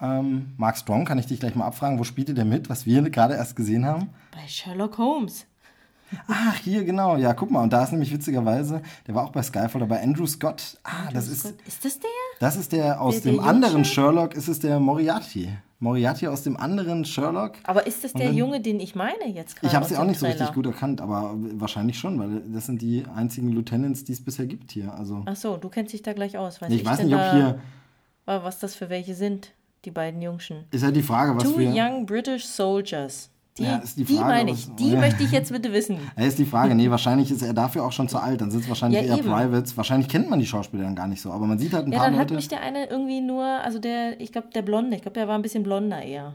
Ähm, 0.00 0.52
Mark 0.58 0.76
Strong, 0.76 1.04
kann 1.04 1.18
ich 1.18 1.26
dich 1.26 1.40
gleich 1.40 1.54
mal 1.54 1.66
abfragen, 1.66 1.98
wo 1.98 2.04
spielte 2.04 2.34
der 2.34 2.44
mit, 2.44 2.68
was 2.68 2.84
wir 2.86 3.02
gerade 3.10 3.34
erst 3.34 3.56
gesehen 3.56 3.86
haben? 3.86 4.10
Bei 4.30 4.46
Sherlock 4.46 4.98
Holmes. 4.98 5.46
Ach, 6.28 6.54
hier, 6.56 6.84
genau. 6.84 7.16
Ja, 7.16 7.32
guck 7.34 7.50
mal. 7.50 7.62
Und 7.62 7.72
da 7.72 7.84
ist 7.84 7.92
nämlich 7.92 8.12
witzigerweise, 8.12 8.82
der 9.06 9.14
war 9.14 9.24
auch 9.24 9.30
bei 9.32 9.42
Skyfall 9.42 9.80
dabei, 9.80 10.02
Andrew 10.02 10.26
Scott. 10.26 10.78
Ah, 10.84 11.10
das 11.12 11.28
ist, 11.28 11.44
Ist 11.66 11.84
das 11.84 11.98
der? 12.00 12.10
das 12.40 12.56
ist 12.56 12.72
der 12.72 13.00
aus 13.00 13.14
Der- 13.14 13.22
der 13.22 13.32
dem 13.32 13.40
anderen 13.40 13.72
Junge? 13.74 13.84
Sherlock, 13.84 14.34
ist 14.34 14.48
es 14.48 14.58
der 14.60 14.80
Moriarty. 14.80 15.48
Moriarty 15.78 16.26
aus 16.26 16.42
dem 16.42 16.56
anderen 16.56 17.04
Sherlock. 17.04 17.52
Aber 17.64 17.86
ist 17.86 18.02
das 18.02 18.14
der 18.14 18.28
dann- 18.28 18.36
Junge, 18.36 18.60
den 18.62 18.80
ich 18.80 18.94
meine 18.94 19.28
jetzt 19.28 19.56
gerade? 19.56 19.66
Ich 19.66 19.74
habe 19.74 19.84
sie 19.84 19.96
auch 19.98 20.04
nicht 20.04 20.18
so 20.18 20.24
richtig 20.24 20.46
Trailer? 20.46 20.54
gut 20.54 20.66
erkannt, 20.66 21.00
aber 21.02 21.34
wahrscheinlich 21.36 21.98
schon, 21.98 22.18
weil 22.18 22.40
das 22.52 22.64
sind 22.66 22.80
die 22.80 23.04
einzigen 23.14 23.50
Lieutenants, 23.52 24.02
die 24.04 24.12
es 24.12 24.24
bisher 24.24 24.46
gibt 24.46 24.72
hier. 24.72 24.94
Also 24.94 25.22
Ach 25.26 25.36
so, 25.36 25.58
du 25.58 25.68
kennst 25.68 25.92
dich 25.92 26.00
da 26.02 26.14
gleich 26.14 26.38
aus. 26.38 26.62
Weiß 26.62 26.72
ich 26.72 26.82
weiß 26.84 26.96
denn 26.96 27.06
nicht, 27.08 27.16
ob 27.16 27.30
hier 27.32 27.60
Was 28.24 28.58
das 28.58 28.74
für 28.74 28.88
welche 28.88 29.14
sind, 29.14 29.52
die 29.84 29.90
beiden 29.90 30.20
Jungschen. 30.22 30.64
ist 30.70 30.82
ja 30.82 30.90
die 30.90 31.02
Frage, 31.02 31.36
was 31.36 31.44
Two 31.44 31.58
wir. 31.58 31.70
Young 31.72 32.06
British 32.06 32.46
Soldiers. 32.46 33.28
Die, 33.58 33.62
Ja, 33.64 33.76
ist 33.76 33.96
die 33.96 34.04
die, 34.04 34.16
Frage, 34.16 34.28
meine 34.28 34.50
ich. 34.50 34.68
Die 34.76 34.90
Ja. 34.90 35.00
möchte 35.00 35.22
ich 35.22 35.30
jetzt 35.32 35.50
bitte 35.50 35.72
wissen. 35.72 35.98
Ja, 36.16 36.24
ist 36.24 36.38
die 36.38 36.44
Frage. 36.44 36.74
Nee, 36.74 36.90
wahrscheinlich 36.90 37.30
ist 37.30 37.40
er 37.42 37.54
dafür 37.54 37.84
auch 37.84 37.92
schon 37.92 38.08
zu 38.08 38.18
alt. 38.18 38.40
Dann 38.42 38.50
sind 38.50 38.64
es 38.64 38.68
wahrscheinlich 38.68 39.00
Ja, 39.02 39.06
eher 39.14 39.18
eben. 39.18 39.28
Privates. 39.32 39.76
Wahrscheinlich 39.76 40.08
kennt 40.08 40.28
man 40.28 40.38
die 40.38 40.46
Schauspieler 40.46 40.84
dann 40.84 40.94
gar 40.94 41.06
nicht 41.08 41.22
so. 41.22 41.30
Aber 41.32 41.46
man 41.46 41.58
sieht 41.58 41.72
halt 41.72 41.86
ein 41.86 41.92
Ja, 41.92 41.98
paar 41.98 42.06
dann 42.10 42.18
hat 42.18 42.24
Leute. 42.30 42.34
mich 42.34 42.48
der 42.48 42.60
eine 42.60 42.86
irgendwie 42.90 43.20
nur, 43.22 43.44
also 43.44 43.78
der, 43.78 44.20
ich 44.20 44.30
glaube, 44.32 44.48
der 44.54 44.62
Blonde, 44.62 44.94
ich 44.96 45.02
glaube, 45.02 45.14
der 45.14 45.26
war 45.28 45.34
ein 45.36 45.42
bisschen 45.42 45.62
blonder 45.62 46.02
eher. 46.02 46.34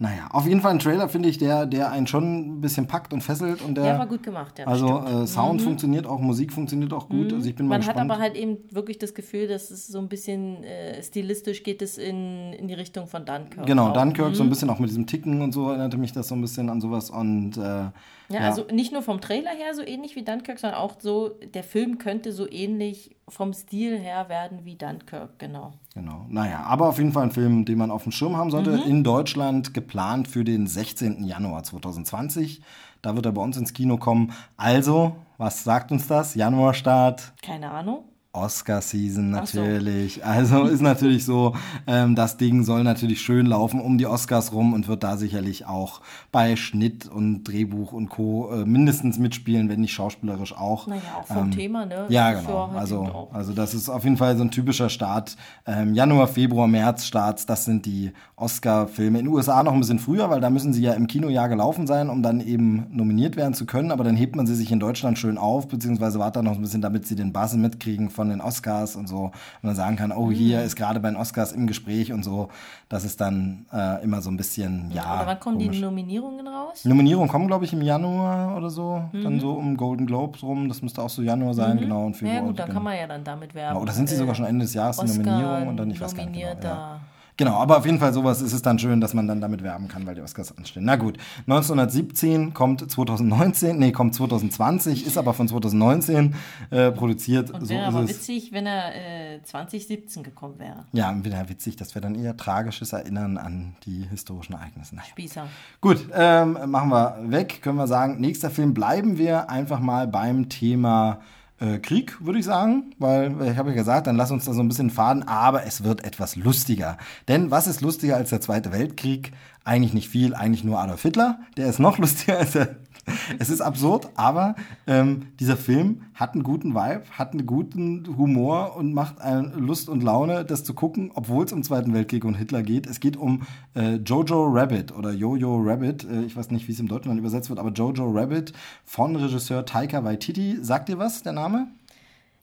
Naja, 0.00 0.28
auf 0.30 0.46
jeden 0.46 0.60
Fall 0.60 0.70
ein 0.70 0.78
Trailer, 0.78 1.08
finde 1.08 1.28
ich, 1.28 1.38
der, 1.38 1.66
der 1.66 1.90
einen 1.90 2.06
schon 2.06 2.58
ein 2.58 2.60
bisschen 2.60 2.86
packt 2.86 3.12
und 3.12 3.20
fesselt. 3.20 3.60
Und 3.62 3.74
der, 3.74 3.82
Der 3.84 3.98
war 3.98 4.06
gut 4.06 4.22
gemacht, 4.22 4.56
ja. 4.58 4.64
Also. 4.66 4.86
Mhm. 5.00 5.22
äh, 5.24 5.26
Sound 5.26 5.60
funktioniert 5.60 6.06
auch, 6.06 6.20
Musik 6.20 6.52
funktioniert 6.52 6.92
auch 6.92 7.08
gut. 7.08 7.32
Also 7.32 7.48
ich 7.48 7.56
bin 7.56 7.66
mal 7.66 7.78
Man 7.78 7.86
hat 7.86 7.94
gespannt. 7.94 8.10
aber 8.12 8.20
halt 8.20 8.36
eben 8.36 8.58
wirklich 8.70 8.98
das 8.98 9.12
Gefühl, 9.12 9.48
dass 9.48 9.70
es 9.72 9.88
so 9.88 9.98
ein 9.98 10.08
bisschen 10.08 10.62
äh, 10.62 11.02
stilistisch 11.02 11.64
geht 11.64 11.82
es 11.82 11.98
in, 11.98 12.52
in 12.52 12.68
die 12.68 12.74
Richtung 12.74 13.08
von 13.08 13.24
Dunkirk. 13.24 13.66
Genau, 13.66 13.88
auch. 13.88 13.92
Dunkirk, 13.92 14.36
so 14.36 14.44
ein 14.44 14.48
bisschen 14.50 14.70
auch 14.70 14.78
mit 14.78 14.88
diesem 14.88 15.06
Ticken 15.08 15.42
und 15.42 15.50
so 15.52 15.68
erinnerte 15.68 15.96
mich 15.96 16.12
das 16.12 16.28
so 16.28 16.36
ein 16.36 16.40
bisschen 16.42 16.70
an 16.70 16.80
sowas. 16.80 17.10
Und 17.10 17.56
äh, 17.56 17.86
Ja, 18.30 18.40
Ja. 18.40 18.46
also 18.48 18.66
nicht 18.70 18.92
nur 18.92 19.02
vom 19.02 19.20
Trailer 19.20 19.50
her 19.50 19.74
so 19.74 19.82
ähnlich 19.82 20.14
wie 20.14 20.22
Dunkirk, 20.22 20.58
sondern 20.58 20.78
auch 20.80 20.96
so, 20.98 21.30
der 21.54 21.62
Film 21.64 21.96
könnte 21.98 22.32
so 22.32 22.50
ähnlich 22.50 23.16
vom 23.26 23.52
Stil 23.54 23.98
her 23.98 24.28
werden 24.28 24.64
wie 24.64 24.76
Dunkirk, 24.76 25.38
genau. 25.38 25.72
Genau. 25.94 26.26
Naja, 26.28 26.60
aber 26.64 26.88
auf 26.88 26.98
jeden 26.98 27.12
Fall 27.12 27.24
ein 27.24 27.30
Film, 27.30 27.64
den 27.64 27.78
man 27.78 27.90
auf 27.90 28.02
dem 28.02 28.12
Schirm 28.12 28.36
haben 28.36 28.50
sollte. 28.50 28.72
Mhm. 28.72 28.82
In 28.82 29.04
Deutschland 29.04 29.72
geplant 29.72 30.28
für 30.28 30.44
den 30.44 30.66
16. 30.66 31.24
Januar 31.24 31.62
2020. 31.62 32.60
Da 33.00 33.14
wird 33.16 33.26
er 33.26 33.32
bei 33.32 33.42
uns 33.42 33.56
ins 33.56 33.72
Kino 33.72 33.96
kommen. 33.96 34.32
Also, 34.56 35.16
was 35.38 35.64
sagt 35.64 35.90
uns 35.92 36.06
das? 36.08 36.34
Januarstart. 36.34 37.32
Keine 37.42 37.70
Ahnung. 37.70 38.04
Oscar-Season 38.38 39.34
Ach 39.34 39.46
so. 39.46 39.60
natürlich. 39.60 40.24
Also 40.24 40.64
ist 40.66 40.80
natürlich 40.80 41.24
so, 41.24 41.54
ähm, 41.86 42.14
das 42.14 42.36
Ding 42.36 42.62
soll 42.64 42.84
natürlich 42.84 43.20
schön 43.20 43.46
laufen 43.46 43.80
um 43.80 43.98
die 43.98 44.06
Oscars 44.06 44.52
rum 44.52 44.72
und 44.72 44.88
wird 44.88 45.02
da 45.02 45.16
sicherlich 45.16 45.66
auch 45.66 46.00
bei 46.32 46.56
Schnitt 46.56 47.06
und 47.06 47.44
Drehbuch 47.44 47.92
und 47.92 48.08
Co. 48.08 48.50
Äh, 48.52 48.64
mindestens 48.64 49.18
mitspielen, 49.18 49.68
wenn 49.68 49.80
nicht 49.80 49.92
schauspielerisch 49.92 50.56
auch. 50.56 50.86
Naja, 50.86 51.02
auch 51.20 51.26
vom 51.26 51.50
Thema, 51.50 51.86
ne? 51.86 52.06
Ja, 52.08 52.32
Das 52.32 52.44
genau. 52.44 52.68
halt 52.68 52.78
Also, 52.78 53.28
also 53.32 53.52
das 53.52 53.74
ist 53.74 53.88
auf 53.88 54.04
jeden 54.04 54.16
Fall 54.16 54.36
so 54.36 54.44
ein 54.44 54.50
typischer 54.50 54.88
Start. 54.88 55.36
Ähm, 55.66 55.94
Januar, 55.94 56.28
Februar, 56.28 56.66
März 56.66 57.04
Starts, 57.04 57.46
das 57.46 57.64
sind 57.64 57.86
die 57.86 58.12
Oscar-Filme. 58.36 59.18
In 59.18 59.26
den 59.26 59.34
USA 59.34 59.62
noch 59.62 59.72
ein 59.72 59.80
bisschen 59.80 59.98
früher, 59.98 60.30
weil 60.30 60.40
da 60.40 60.50
müssen 60.50 60.72
sie 60.72 60.82
ja 60.82 60.92
im 60.92 61.06
Kinojahr 61.06 61.48
gelaufen 61.48 61.86
sein, 61.86 62.08
um 62.08 62.22
dann 62.22 62.40
eben 62.40 62.86
nominiert 62.90 63.36
werden 63.36 63.54
zu 63.54 63.66
können. 63.66 63.90
Aber 63.90 64.04
dann 64.04 64.16
hebt 64.16 64.36
man 64.36 64.46
sie 64.46 64.54
sich 64.54 64.70
in 64.70 64.80
Deutschland 64.80 65.18
schön 65.18 65.38
auf, 65.38 65.68
beziehungsweise 65.68 66.18
wartet 66.18 66.44
noch 66.44 66.54
ein 66.54 66.60
bisschen, 66.60 66.82
damit 66.82 67.06
sie 67.06 67.16
den 67.16 67.32
Buzz 67.32 67.54
mitkriegen 67.54 68.10
von 68.10 68.27
den 68.30 68.40
Oscars 68.40 68.96
und 68.96 69.08
so. 69.08 69.24
Und 69.24 69.32
dann 69.62 69.74
sagen 69.74 69.96
kann, 69.96 70.12
oh, 70.12 70.26
Mhm. 70.26 70.32
hier 70.32 70.62
ist 70.62 70.76
gerade 70.76 71.00
bei 71.00 71.10
den 71.10 71.16
Oscars 71.16 71.52
im 71.52 71.66
Gespräch 71.66 72.12
und 72.12 72.22
so. 72.24 72.48
Das 72.88 73.04
ist 73.04 73.20
dann 73.20 73.66
äh, 73.72 74.02
immer 74.02 74.22
so 74.22 74.30
ein 74.30 74.36
bisschen, 74.36 74.90
ja. 74.90 75.16
Oder 75.16 75.26
wann 75.26 75.40
kommen 75.40 75.58
komisch. 75.58 75.76
die 75.76 75.82
Nominierungen 75.82 76.46
raus? 76.46 76.84
Nominierungen 76.84 77.28
kommen, 77.28 77.46
glaube 77.46 77.64
ich, 77.64 77.72
im 77.72 77.82
Januar 77.82 78.56
oder 78.56 78.70
so. 78.70 79.02
Mhm. 79.12 79.22
Dann 79.22 79.40
so 79.40 79.52
um 79.52 79.76
Golden 79.76 80.06
Globes 80.06 80.42
rum. 80.42 80.68
Das 80.68 80.80
müsste 80.82 81.02
auch 81.02 81.10
so 81.10 81.22
Januar 81.22 81.54
sein, 81.54 81.78
genau. 81.78 82.06
Und 82.06 82.14
Februar. 82.16 82.34
Ja 82.36 82.40
gut, 82.42 82.58
dann 82.58 82.66
genau. 82.66 82.74
kann 82.74 82.84
man 82.84 82.96
ja 82.96 83.06
dann 83.06 83.24
damit 83.24 83.54
werben. 83.54 83.78
Oder 83.78 83.92
sind 83.92 84.08
sie 84.08 84.16
sogar 84.16 84.34
schon 84.34 84.46
Ende 84.46 84.64
des 84.64 84.74
Jahres 84.74 84.96
die 84.96 85.02
Oscar 85.04 85.22
Nominierung 85.22 85.68
und 85.68 85.76
dann 85.76 85.90
ich 85.90 86.00
weiß 86.00 86.14
gar 86.14 86.24
nicht 86.26 86.34
genau. 86.40 86.62
Ja. 86.62 87.00
Genau, 87.38 87.54
aber 87.54 87.78
auf 87.78 87.86
jeden 87.86 88.00
Fall 88.00 88.12
sowas 88.12 88.42
ist 88.42 88.52
es 88.52 88.62
dann 88.62 88.80
schön, 88.80 89.00
dass 89.00 89.14
man 89.14 89.28
dann 89.28 89.40
damit 89.40 89.62
werben 89.62 89.86
kann, 89.86 90.04
weil 90.06 90.16
die 90.16 90.20
Oscars 90.22 90.58
anstehen. 90.58 90.84
Na 90.84 90.96
gut, 90.96 91.18
1917 91.46 92.52
kommt 92.52 92.90
2019, 92.90 93.78
nee, 93.78 93.92
kommt 93.92 94.16
2020, 94.16 95.06
ist 95.06 95.16
aber 95.16 95.32
von 95.34 95.46
2019 95.46 96.34
äh, 96.70 96.90
produziert. 96.90 97.52
Und 97.52 97.60
so 97.62 97.68
wäre 97.68 97.82
ist 97.82 97.94
aber 97.94 98.08
witzig, 98.08 98.50
wenn 98.50 98.66
er 98.66 99.36
äh, 99.36 99.42
2017 99.44 100.24
gekommen 100.24 100.58
wäre. 100.58 100.84
Ja, 100.92 101.14
wieder 101.24 101.48
witzig, 101.48 101.76
das 101.76 101.94
wäre 101.94 102.02
dann 102.02 102.16
eher 102.16 102.36
tragisches 102.36 102.92
Erinnern 102.92 103.38
an 103.38 103.76
die 103.84 104.04
historischen 104.10 104.54
Ereignisse. 104.54 104.96
Naja. 104.96 105.06
Spießer. 105.08 105.46
Gut, 105.80 106.08
ähm, 106.12 106.58
machen 106.66 106.90
wir 106.90 107.18
weg, 107.28 107.62
können 107.62 107.76
wir 107.76 107.86
sagen. 107.86 108.20
Nächster 108.20 108.50
Film 108.50 108.74
bleiben 108.74 109.16
wir 109.16 109.48
einfach 109.48 109.78
mal 109.78 110.08
beim 110.08 110.48
Thema 110.48 111.20
äh, 111.60 111.78
Krieg, 111.78 112.24
würde 112.24 112.38
ich 112.38 112.44
sagen, 112.44 112.94
weil 112.98 113.34
ich 113.50 113.56
habe 113.56 113.70
ja 113.70 113.76
gesagt, 113.76 114.06
dann 114.06 114.16
lass 114.16 114.30
uns 114.30 114.44
da 114.44 114.52
so 114.52 114.60
ein 114.60 114.68
bisschen 114.68 114.90
faden, 114.90 115.26
aber 115.26 115.64
es 115.64 115.84
wird 115.84 116.04
etwas 116.04 116.36
lustiger. 116.36 116.98
Denn 117.26 117.50
was 117.50 117.66
ist 117.66 117.80
lustiger 117.80 118.16
als 118.16 118.30
der 118.30 118.40
Zweite 118.40 118.72
Weltkrieg? 118.72 119.32
Eigentlich 119.64 119.92
nicht 119.92 120.08
viel, 120.08 120.34
eigentlich 120.34 120.64
nur 120.64 120.78
Adolf 120.78 121.02
Hitler. 121.02 121.40
Der 121.56 121.68
ist 121.68 121.78
noch 121.78 121.98
lustiger 121.98 122.38
als 122.38 122.52
der. 122.52 122.76
Es 123.38 123.50
ist 123.50 123.60
absurd, 123.60 124.08
aber 124.14 124.54
ähm, 124.86 125.26
dieser 125.40 125.56
Film 125.56 126.02
hat 126.14 126.34
einen 126.34 126.42
guten 126.42 126.74
Vibe, 126.74 127.02
hat 127.10 127.32
einen 127.32 127.46
guten 127.46 128.16
Humor 128.16 128.76
und 128.76 128.92
macht 128.92 129.20
eine 129.20 129.48
Lust 129.56 129.88
und 129.88 130.02
Laune, 130.02 130.44
das 130.44 130.64
zu 130.64 130.74
gucken, 130.74 131.10
obwohl 131.14 131.44
es 131.44 131.52
um 131.52 131.62
Zweiten 131.62 131.94
Weltkrieg 131.94 132.24
und 132.24 132.34
Hitler 132.34 132.62
geht. 132.62 132.86
Es 132.86 133.00
geht 133.00 133.16
um 133.16 133.42
äh, 133.74 133.96
Jojo 133.96 134.46
Rabbit 134.46 134.96
oder 134.96 135.12
Jojo 135.12 135.60
Rabbit. 135.62 136.04
Äh, 136.04 136.22
ich 136.22 136.36
weiß 136.36 136.50
nicht, 136.50 136.68
wie 136.68 136.72
es 136.72 136.80
im 136.80 136.88
Deutschen 136.88 137.08
dann 137.08 137.18
übersetzt 137.18 137.48
wird, 137.48 137.58
aber 137.58 137.70
Jojo 137.70 138.10
Rabbit 138.10 138.52
von 138.84 139.16
Regisseur 139.16 139.64
Taika 139.64 140.04
Waititi. 140.04 140.58
Sagt 140.62 140.88
dir 140.88 140.98
was, 140.98 141.22
der 141.22 141.32
Name? 141.32 141.68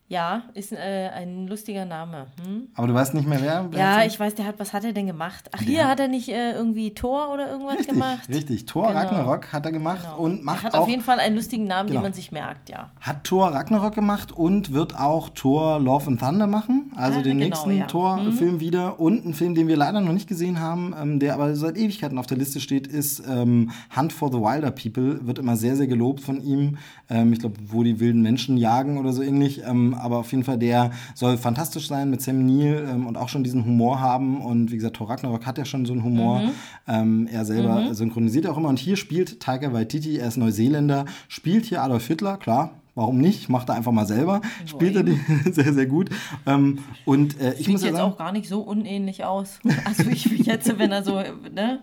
Ja, 0.08 0.44
ist 0.54 0.70
äh, 0.72 1.08
ein 1.12 1.48
lustiger 1.48 1.84
Name. 1.84 2.26
Hm? 2.44 2.68
Aber 2.76 2.86
du 2.86 2.94
weißt 2.94 3.14
nicht 3.14 3.26
mehr, 3.26 3.40
wer? 3.42 3.68
Ja, 3.76 4.04
ich 4.04 4.20
weiß, 4.20 4.36
der 4.36 4.46
hat, 4.46 4.54
was 4.58 4.72
hat 4.72 4.84
er 4.84 4.92
denn 4.92 5.08
gemacht? 5.08 5.48
Ach, 5.52 5.60
hier 5.60 5.88
hat 5.88 5.98
er 5.98 6.06
nicht 6.06 6.28
äh, 6.28 6.52
irgendwie 6.52 6.94
Tor 6.94 7.32
oder 7.34 7.50
irgendwas 7.50 7.78
Richtig, 7.78 7.92
gemacht? 7.94 8.28
richtig. 8.28 8.66
Thor 8.66 8.86
Genau. 8.86 8.98
Ragnarok 9.00 9.52
hat 9.52 9.66
er 9.66 9.72
gemacht 9.72 10.02
Genau. 10.04 10.18
und 10.18 10.38
er 10.38 10.44
macht 10.44 10.62
hat 10.62 10.74
auch 10.74 10.82
auf 10.82 10.88
jeden 10.88 11.02
Fall 11.02 11.18
einen 11.18 11.34
lustigen 11.34 11.64
Namen, 11.66 11.88
Genau. 11.88 11.98
den 12.00 12.04
man 12.04 12.12
sich 12.12 12.30
merkt, 12.30 12.68
ja. 12.68 12.90
hat 13.00 13.24
Thor 13.24 13.48
Ragnarok 13.48 13.96
gemacht 13.96 14.30
und 14.30 14.72
wird 14.72 14.96
auch 14.96 15.28
Thor 15.30 15.80
Love 15.80 16.06
and 16.06 16.20
Thunder 16.20 16.46
machen. 16.46 16.92
Also 16.94 17.18
Ah, 17.18 17.22
den 17.22 17.38
genau, 17.38 17.48
nächsten 17.48 17.70
ja. 17.76 17.84
Mhm. 17.84 17.88
Thor-Film 17.88 18.60
wieder. 18.60 19.00
Und 19.00 19.26
ein 19.26 19.34
Film, 19.34 19.56
den 19.56 19.66
wir 19.66 19.76
leider 19.76 20.00
noch 20.00 20.12
nicht 20.12 20.28
gesehen 20.28 20.60
haben, 20.60 20.94
ähm, 21.00 21.18
der 21.18 21.34
aber 21.34 21.56
seit 21.56 21.76
Ewigkeiten 21.76 22.18
auf 22.18 22.26
der 22.28 22.36
Liste 22.38 22.60
steht, 22.60 22.86
ist 22.86 23.24
ähm, 23.28 23.72
Hunt 23.96 24.12
for 24.12 24.30
the 24.30 24.38
Wilder 24.38 24.70
People. 24.70 25.26
Wird 25.26 25.40
immer 25.40 25.56
sehr, 25.56 25.74
sehr 25.74 25.88
gelobt 25.88 26.20
von 26.20 26.40
ihm. 26.40 26.78
Ähm, 27.10 27.32
ich 27.32 27.40
glaube, 27.40 27.56
wo 27.66 27.82
die 27.82 27.98
wilden 27.98 28.22
Menschen 28.22 28.56
jagen 28.56 28.98
oder 28.98 29.12
so 29.12 29.22
ähnlich. 29.22 29.62
Aber 29.96 30.18
auf 30.18 30.30
jeden 30.30 30.44
Fall, 30.44 30.58
der 30.58 30.90
soll 31.14 31.36
fantastisch 31.36 31.88
sein 31.88 32.10
mit 32.10 32.22
Sam 32.22 32.44
Neill 32.46 32.88
ähm, 32.90 33.06
und 33.06 33.16
auch 33.16 33.28
schon 33.28 33.44
diesen 33.44 33.64
Humor 33.64 34.00
haben. 34.00 34.40
Und 34.40 34.70
wie 34.70 34.76
gesagt, 34.76 34.96
Thor 34.96 35.10
Ragnarok 35.10 35.46
hat 35.46 35.58
ja 35.58 35.64
schon 35.64 35.86
so 35.86 35.92
einen 35.92 36.04
Humor. 36.04 36.40
Mhm. 36.40 36.50
Ähm, 36.88 37.28
er 37.30 37.44
selber 37.44 37.94
synchronisiert 37.94 38.46
auch 38.46 38.56
immer. 38.56 38.68
Und 38.68 38.78
hier 38.78 38.96
spielt 38.96 39.40
Taika 39.40 39.72
Waititi, 39.72 40.18
er 40.18 40.28
ist 40.28 40.36
Neuseeländer, 40.36 41.04
spielt 41.28 41.66
hier 41.66 41.82
Adolf 41.82 42.06
Hitler, 42.06 42.36
klar. 42.36 42.70
Warum 42.96 43.18
nicht? 43.18 43.50
Macht 43.50 43.68
er 43.68 43.74
einfach 43.74 43.92
mal 43.92 44.06
selber. 44.06 44.40
Spielt 44.64 44.96
er 44.96 45.02
die 45.02 45.20
sehr, 45.52 45.74
sehr 45.74 45.84
gut. 45.84 46.08
Ähm, 46.46 46.78
und 47.04 47.38
äh, 47.38 47.52
ich 47.52 47.58
Sieht 47.58 47.68
muss 47.68 47.82
ja 47.82 47.88
jetzt 47.88 47.98
sagen, 47.98 48.10
auch 48.10 48.16
gar 48.16 48.32
nicht 48.32 48.48
so 48.48 48.62
unähnlich 48.62 49.24
aus. 49.24 49.60
Also 49.84 50.08
ich 50.10 50.24
jetzt, 50.24 50.78
wenn 50.78 50.90
er 50.90 51.02
so, 51.02 51.20
ne? 51.54 51.80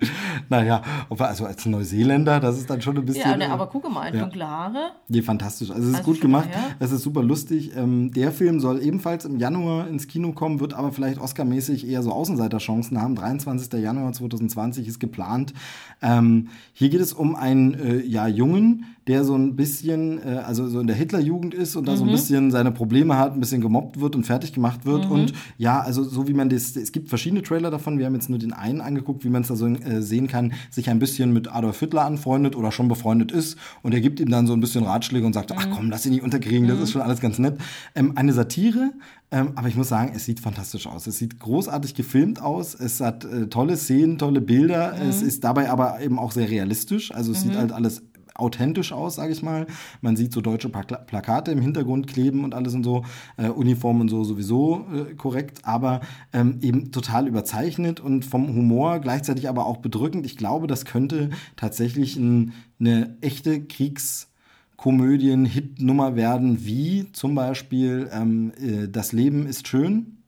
naja, 0.50 0.82
also 1.10 1.46
als 1.46 1.66
Neuseeländer, 1.66 2.40
das 2.40 2.58
ist 2.58 2.70
dann 2.70 2.82
schon 2.82 2.98
ein 2.98 3.06
bisschen. 3.06 3.30
Ja, 3.30 3.38
ne, 3.38 3.46
äh, 3.46 3.50
aber 3.50 3.68
gucke 3.68 3.90
mal, 3.90 4.14
ja. 4.14 4.22
dunkle 4.22 4.48
Haare. 4.48 4.92
Nee, 5.08 5.22
fantastisch. 5.22 5.70
Also 5.70 5.84
es 5.84 5.90
ist 5.90 5.96
Also 6.00 6.12
gut 6.12 6.20
gemacht. 6.20 6.50
mal, 6.50 6.58
ja. 6.58 6.76
Es 6.80 6.92
ist 6.92 7.04
super 7.04 7.22
lustig. 7.22 7.72
Ähm, 7.78 8.12
der 8.12 8.32
Film 8.32 8.60
soll 8.60 8.82
ebenfalls 8.82 9.26
im 9.26 9.38
Januar 9.38 9.88
ins 9.88 10.08
Kino 10.08 10.32
kommen, 10.32 10.60
wird 10.60 10.74
aber 10.74 10.92
vielleicht 10.92 11.20
Oscar-mäßig 11.20 11.88
eher 11.88 12.02
so 12.02 12.12
Außenseiterchancen 12.12 13.00
haben. 13.00 13.16
23. 13.16 13.72
Januar 13.80 14.12
2020 14.12 14.88
ist 14.88 15.00
geplant. 15.00 15.54
Ähm, 16.02 16.50
hier 16.74 16.90
geht 16.90 17.02
es 17.02 17.14
um 17.14 17.36
einen 17.36 17.76
äh, 17.76 18.02
ja, 18.02 18.28
Jungen, 18.28 18.93
der 19.08 19.26
so 19.26 19.36
ein 19.36 19.56
bisschen, 19.56 20.20
äh, 20.26 20.42
also 20.46 20.68
so 20.68 20.80
in 20.80 20.88
der 20.88 20.96
Hitlerjugend 20.96 21.54
ist 21.54 21.76
und 21.76 21.88
da 21.88 21.92
Mhm. 21.94 21.98
so 21.98 22.04
ein 22.06 22.12
bisschen 22.12 22.52
seine 22.52 22.72
Probleme 22.72 23.18
hat, 23.18 23.34
ein 23.34 23.40
bisschen 23.40 23.60
gemobbt 23.62 24.00
wird 24.00 24.16
und 24.16 24.26
fertig 24.26 24.54
gemacht 24.54 24.86
wird. 24.86 25.06
Und 25.10 25.34
ja, 25.58 25.82
also 25.82 26.04
so 26.04 26.28
wie 26.28 26.34
man 26.34 26.50
das, 26.50 26.76
es 26.76 26.92
gibt 26.92 27.10
verschiedene 27.10 27.42
Trailer 27.42 27.70
davon, 27.70 28.00
wir 28.00 28.06
haben 28.06 28.16
jetzt 28.16 28.30
nur 28.30 28.40
den 28.40 28.54
einen 28.54 28.80
angeguckt, 28.82 29.24
wie 29.26 29.30
man 29.30 29.42
es 29.42 29.50
da 29.50 29.56
so 29.56 29.68
äh, 29.68 30.02
sehen 30.02 30.28
kann, 30.28 30.54
sich 30.72 30.90
ein 30.90 31.00
bisschen 31.00 31.34
mit 31.34 31.54
Adolf 31.54 31.80
Hitler 31.80 32.06
anfreundet 32.06 32.56
oder 32.56 32.72
schon 32.72 32.88
befreundet 32.88 33.32
ist. 33.32 33.58
Und 33.82 33.94
er 33.94 34.00
gibt 34.02 34.20
ihm 34.20 34.30
dann 34.30 34.48
so 34.48 34.54
ein 34.54 34.60
bisschen 34.62 34.84
Ratschläge 34.86 35.26
und 35.26 35.34
sagt, 35.34 35.52
ach 35.52 35.68
komm, 35.74 35.90
lass 35.90 36.06
ihn 36.06 36.14
nicht 36.14 36.24
unterkriegen, 36.24 36.68
das 36.68 36.80
ist 36.80 36.92
schon 36.92 37.02
alles 37.02 37.20
ganz 37.20 37.40
nett. 37.40 37.58
Ähm, 37.96 38.14
eine 38.16 38.32
Satire, 38.34 38.92
ähm, 39.32 39.50
aber 39.56 39.68
ich 39.68 39.76
muss 39.76 39.90
sagen, 39.90 40.14
es 40.16 40.26
sieht 40.26 40.40
fantastisch 40.40 40.88
aus. 40.88 41.08
Es 41.08 41.18
sieht 41.18 41.40
großartig 41.40 41.96
gefilmt 41.96 42.42
aus, 42.42 42.74
es 42.76 43.02
hat 43.02 43.26
äh, 43.26 43.48
tolle 43.48 43.76
Szenen, 43.76 44.18
tolle 44.18 44.40
Bilder, 44.42 44.96
es 45.10 45.22
ist 45.22 45.44
dabei 45.44 45.70
aber 45.70 46.00
eben 46.02 46.20
auch 46.20 46.32
sehr 46.32 46.50
realistisch, 46.50 47.14
also 47.14 47.32
es 47.34 47.42
sieht 47.42 47.56
halt 47.56 47.72
alles 47.72 48.04
authentisch 48.36 48.92
aus, 48.92 49.16
sage 49.16 49.32
ich 49.34 49.44
mal. 49.44 49.68
Man 50.02 50.16
sieht 50.16 50.34
so 50.34 50.42
deutsche 50.42 50.70
Pla 50.70 50.84
Plakate 50.84 51.52
im 51.52 51.62
Hintergrund 51.62 52.08
kleben 52.08 52.44
und 52.44 52.54
alles 52.54 52.74
und 52.74 52.84
so, 52.84 53.04
äh, 53.38 53.50
Uniformen 53.50 54.02
und 54.02 54.10
so 54.10 54.24
sowieso 54.24 54.86
äh, 54.94 55.14
korrekt, 55.16 55.60
aber 55.64 56.02
ähm, 56.34 56.60
eben 56.62 56.92
total 56.92 57.28
überzeichnet 57.28 58.00
und 58.00 58.26
vom 58.26 58.48
Humor 58.48 59.00
gleichzeitig 59.00 59.50
aber 59.50 59.66
auch 59.66 59.78
bedrückend. 59.78 60.26
Ich 60.26 60.38
glaube, 60.38 60.68
das 60.68 60.86
könnte 60.86 61.30
tatsächlich 61.56 62.16
ein, 62.16 62.54
eine 62.80 63.18
echte 63.22 63.62
Kriegs- 63.62 64.30
Komödien-Hit-Nummer 64.76 66.18
werden, 66.18 66.66
wie 66.66 67.10
zum 67.14 67.36
Beispiel 67.36 68.10
ähm, 68.12 68.52
äh, 68.60 68.90
Das 68.90 69.14
Leben 69.14 69.46
ist 69.46 69.68
schön. 69.70 70.23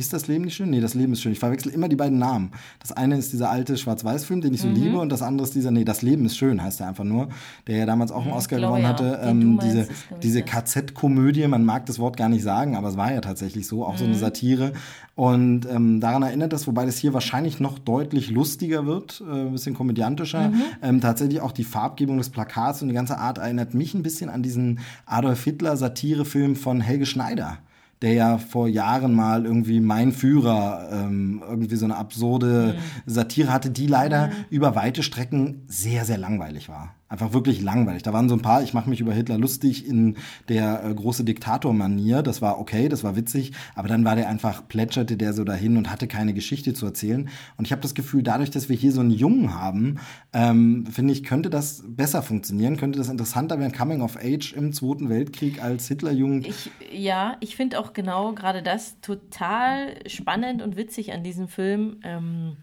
Ist 0.00 0.14
das 0.14 0.28
Leben 0.28 0.44
nicht 0.46 0.54
schön? 0.54 0.70
Nee, 0.70 0.80
das 0.80 0.94
Leben 0.94 1.12
ist 1.12 1.20
schön. 1.20 1.32
Ich 1.32 1.38
verwechsel 1.38 1.70
immer 1.70 1.86
die 1.86 1.94
beiden 1.96 2.18
Namen. 2.18 2.52
Das 2.78 2.90
eine 2.90 3.18
ist 3.18 3.34
dieser 3.34 3.50
alte 3.50 3.76
Schwarz-Weiß-Film, 3.76 4.40
den 4.40 4.54
ich 4.54 4.62
so 4.62 4.68
Mhm. 4.68 4.74
liebe, 4.74 4.98
und 4.98 5.10
das 5.12 5.20
andere 5.20 5.46
ist 5.46 5.54
dieser, 5.54 5.70
nee, 5.70 5.84
das 5.84 6.00
Leben 6.00 6.24
ist 6.24 6.38
schön, 6.38 6.62
heißt 6.62 6.80
er 6.80 6.88
einfach 6.88 7.04
nur, 7.04 7.28
der 7.66 7.76
ja 7.76 7.84
damals 7.86 8.10
auch 8.10 8.22
einen 8.24 8.32
Oscar 8.32 8.56
glaube, 8.56 8.78
gewonnen 8.78 8.84
ja. 8.84 8.88
hatte. 8.88 9.20
Ähm, 9.22 9.56
meinst, 9.56 9.66
diese 9.66 9.88
diese. 10.22 10.42
KZ-Komödie, 10.42 11.46
man 11.48 11.66
mag 11.66 11.84
das 11.84 11.98
Wort 11.98 12.16
gar 12.16 12.30
nicht 12.30 12.42
sagen, 12.42 12.76
aber 12.76 12.88
es 12.88 12.96
war 12.96 13.12
ja 13.12 13.20
tatsächlich 13.20 13.66
so, 13.66 13.84
auch 13.84 13.98
so 13.98 14.04
Mhm. 14.04 14.10
eine 14.12 14.18
Satire. 14.18 14.72
Und 15.16 15.66
ähm, 15.70 16.00
daran 16.00 16.22
erinnert 16.22 16.54
das, 16.54 16.66
wobei 16.66 16.86
das 16.86 16.96
hier 16.96 17.12
wahrscheinlich 17.12 17.60
noch 17.60 17.78
deutlich 17.78 18.30
lustiger 18.30 18.86
wird, 18.86 19.22
äh, 19.30 19.32
ein 19.48 19.52
bisschen 19.52 19.74
komödiantischer. 19.74 20.48
Mhm. 20.48 20.62
Ähm, 20.80 21.00
tatsächlich 21.02 21.42
auch 21.42 21.52
die 21.52 21.64
Farbgebung 21.64 22.16
des 22.16 22.30
Plakats 22.30 22.80
und 22.80 22.88
die 22.88 22.94
ganze 22.94 23.18
Art 23.18 23.36
erinnert 23.36 23.74
mich 23.74 23.92
ein 23.92 24.02
bisschen 24.02 24.30
an 24.30 24.42
diesen 24.42 24.78
Adolf 25.04 25.44
Hitler-Satirefilm 25.44 26.56
von 26.56 26.80
Helge 26.80 27.04
Schneider 27.04 27.58
der 28.02 28.12
ja 28.14 28.38
vor 28.38 28.68
Jahren 28.68 29.14
mal 29.14 29.44
irgendwie 29.44 29.80
Mein 29.80 30.12
Führer 30.12 30.88
ähm, 30.92 31.42
irgendwie 31.46 31.76
so 31.76 31.84
eine 31.84 31.96
absurde 31.96 32.78
Satire 33.06 33.52
hatte, 33.52 33.70
die 33.70 33.86
leider 33.86 34.30
über 34.48 34.74
weite 34.74 35.02
Strecken 35.02 35.64
sehr, 35.66 36.04
sehr 36.04 36.18
langweilig 36.18 36.68
war. 36.68 36.94
Einfach 37.10 37.32
wirklich 37.32 37.60
langweilig. 37.60 38.04
Da 38.04 38.12
waren 38.12 38.28
so 38.28 38.36
ein 38.36 38.40
paar, 38.40 38.62
ich 38.62 38.72
mache 38.72 38.88
mich 38.88 39.00
über 39.00 39.12
Hitler 39.12 39.36
lustig 39.36 39.84
in 39.84 40.16
der 40.48 40.84
äh, 40.84 40.94
große 40.94 41.24
Diktator-Manier. 41.24 42.22
Das 42.22 42.40
war 42.40 42.60
okay, 42.60 42.88
das 42.88 43.02
war 43.02 43.16
witzig, 43.16 43.50
aber 43.74 43.88
dann 43.88 44.04
war 44.04 44.14
der 44.14 44.28
einfach, 44.28 44.68
plätscherte 44.68 45.16
der 45.16 45.32
so 45.32 45.42
dahin 45.42 45.76
und 45.76 45.90
hatte 45.90 46.06
keine 46.06 46.34
Geschichte 46.34 46.72
zu 46.72 46.86
erzählen. 46.86 47.28
Und 47.56 47.64
ich 47.64 47.72
habe 47.72 47.82
das 47.82 47.96
Gefühl, 47.96 48.22
dadurch, 48.22 48.52
dass 48.52 48.68
wir 48.68 48.76
hier 48.76 48.92
so 48.92 49.00
einen 49.00 49.10
Jungen 49.10 49.54
haben, 49.54 49.98
ähm, 50.32 50.86
finde 50.86 51.12
ich, 51.12 51.24
könnte 51.24 51.50
das 51.50 51.82
besser 51.84 52.22
funktionieren, 52.22 52.76
könnte 52.76 53.00
das 53.00 53.08
interessanter 53.08 53.58
werden, 53.58 53.72
Coming 53.72 54.02
of 54.02 54.16
Age 54.16 54.52
im 54.52 54.72
Zweiten 54.72 55.08
Weltkrieg 55.08 55.60
als 55.60 55.88
Hitlerjugend. 55.88 56.46
Ich, 56.46 56.70
ja, 56.92 57.36
ich 57.40 57.56
finde 57.56 57.80
auch 57.80 57.92
genau 57.92 58.34
gerade 58.34 58.62
das 58.62 59.00
total 59.00 59.96
spannend 60.06 60.62
und 60.62 60.76
witzig 60.76 61.12
an 61.12 61.24
diesem 61.24 61.48
Film. 61.48 61.96
Ähm, 62.04 62.56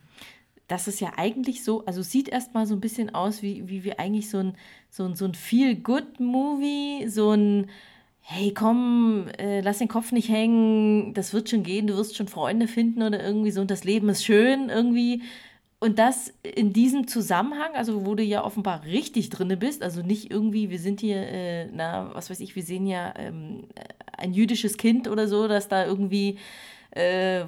dass 0.67 0.87
es 0.87 0.99
ja 0.99 1.13
eigentlich 1.17 1.63
so, 1.63 1.85
also 1.85 2.01
sieht 2.01 2.27
erstmal 2.27 2.65
so 2.65 2.75
ein 2.75 2.81
bisschen 2.81 3.13
aus, 3.15 3.41
wie, 3.41 3.67
wie 3.69 3.83
wir 3.83 3.99
eigentlich 3.99 4.29
so 4.29 4.39
ein, 4.39 4.55
so 4.89 5.05
ein, 5.05 5.15
so 5.15 5.25
ein 5.25 5.33
Feel-Good-Movie, 5.33 7.07
so 7.07 7.31
ein 7.31 7.67
hey 8.29 8.53
komm, 8.53 9.29
äh, 9.37 9.61
lass 9.61 9.77
den 9.77 9.87
Kopf 9.87 10.11
nicht 10.11 10.27
hängen, 10.27 11.13
das 11.13 11.33
wird 11.33 11.49
schon 11.49 11.63
gehen, 11.63 11.87
du 11.87 11.95
wirst 11.95 12.17
schon 12.17 12.27
Freunde 12.27 12.67
finden 12.67 13.01
oder 13.01 13.23
irgendwie 13.23 13.51
so 13.51 13.61
und 13.61 13.71
das 13.71 13.85
Leben 13.85 14.09
ist 14.09 14.25
schön 14.25 14.67
irgendwie. 14.67 15.21
Und 15.79 15.97
das 15.97 16.33
in 16.43 16.73
diesem 16.73 17.07
Zusammenhang, 17.07 17.75
also 17.75 18.05
wo 18.05 18.15
du 18.15 18.23
ja 18.23 18.43
offenbar 18.43 18.83
richtig 18.83 19.29
drinne 19.29 19.55
bist, 19.55 19.81
also 19.81 20.01
nicht 20.01 20.29
irgendwie, 20.29 20.69
wir 20.69 20.79
sind 20.79 20.99
hier, 20.99 21.21
äh, 21.21 21.67
na, 21.71 22.13
was 22.15 22.29
weiß 22.29 22.41
ich, 22.41 22.55
wir 22.57 22.63
sehen 22.63 22.85
ja 22.85 23.13
ähm, 23.17 23.63
ein 24.17 24.33
jüdisches 24.33 24.75
Kind 24.75 25.07
oder 25.07 25.29
so, 25.29 25.47
dass 25.47 25.69
da 25.69 25.85
irgendwie 25.85 26.37
äh, 26.97 27.45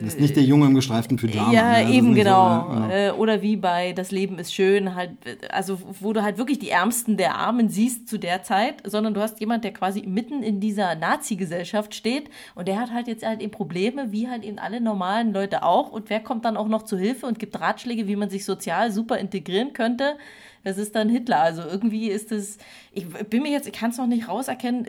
das 0.00 0.14
ist 0.14 0.20
nicht 0.20 0.36
der 0.36 0.44
Junge 0.44 0.66
im 0.66 0.74
gestreiften 0.74 1.18
Pyjama. 1.18 1.52
Ja, 1.52 1.82
ne? 1.82 1.92
eben 1.92 2.14
genau. 2.14 2.66
So, 2.68 2.74
genau. 2.74 2.88
Äh, 2.90 3.10
oder 3.10 3.42
wie 3.42 3.56
bei 3.56 3.92
Das 3.92 4.10
Leben 4.10 4.38
ist 4.38 4.54
schön, 4.54 4.94
halt, 4.94 5.10
also 5.50 5.78
wo 6.00 6.12
du 6.12 6.22
halt 6.22 6.38
wirklich 6.38 6.58
die 6.58 6.70
Ärmsten 6.70 7.16
der 7.16 7.34
Armen 7.34 7.68
siehst 7.68 8.08
zu 8.08 8.18
der 8.18 8.42
Zeit, 8.42 8.76
sondern 8.84 9.12
du 9.12 9.20
hast 9.20 9.40
jemand, 9.40 9.64
der 9.64 9.72
quasi 9.72 10.02
mitten 10.06 10.42
in 10.42 10.60
dieser 10.60 10.94
Nazi-Gesellschaft 10.94 11.94
steht 11.94 12.30
und 12.54 12.66
der 12.66 12.80
hat 12.80 12.92
halt 12.92 13.08
jetzt 13.08 13.26
halt 13.26 13.42
eben 13.42 13.50
Probleme, 13.50 14.10
wie 14.10 14.28
halt 14.28 14.44
eben 14.44 14.58
alle 14.58 14.80
normalen 14.80 15.32
Leute 15.32 15.62
auch. 15.62 15.90
Und 15.90 16.08
wer 16.08 16.20
kommt 16.20 16.44
dann 16.44 16.56
auch 16.56 16.68
noch 16.68 16.82
zu 16.82 16.96
Hilfe 16.96 17.26
und 17.26 17.38
gibt 17.38 17.60
Ratschläge, 17.60 18.08
wie 18.08 18.16
man 18.16 18.30
sich 18.30 18.44
sozial 18.44 18.90
super 18.90 19.18
integrieren 19.18 19.74
könnte? 19.74 20.16
Das 20.64 20.78
ist 20.78 20.94
dann 20.94 21.08
Hitler. 21.08 21.40
Also 21.40 21.62
irgendwie 21.62 22.08
ist 22.08 22.32
es, 22.32 22.58
ich 22.92 23.06
bin 23.06 23.42
mir 23.42 23.50
jetzt, 23.50 23.66
ich 23.66 23.72
kann 23.72 23.90
es 23.90 23.98
noch 23.98 24.06
nicht 24.06 24.28
rauserkennen, 24.28 24.86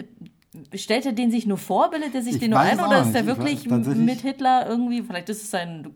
Stellt 0.73 1.05
er 1.05 1.13
den 1.13 1.29
sich 1.29 1.45
nur 1.45 1.59
vor, 1.59 1.91
bildet 1.91 2.15
er 2.15 2.23
sich 2.23 2.35
ich 2.35 2.39
den 2.39 2.51
nur 2.51 2.59
ein 2.59 2.79
oder 2.79 3.03
ist 3.03 3.13
er 3.13 3.27
wirklich 3.27 3.69
mit 3.69 4.21
Hitler 4.21 4.67
irgendwie, 4.67 5.03
vielleicht 5.03 5.29
ist 5.29 5.43
es 5.43 5.51
sein 5.51 5.93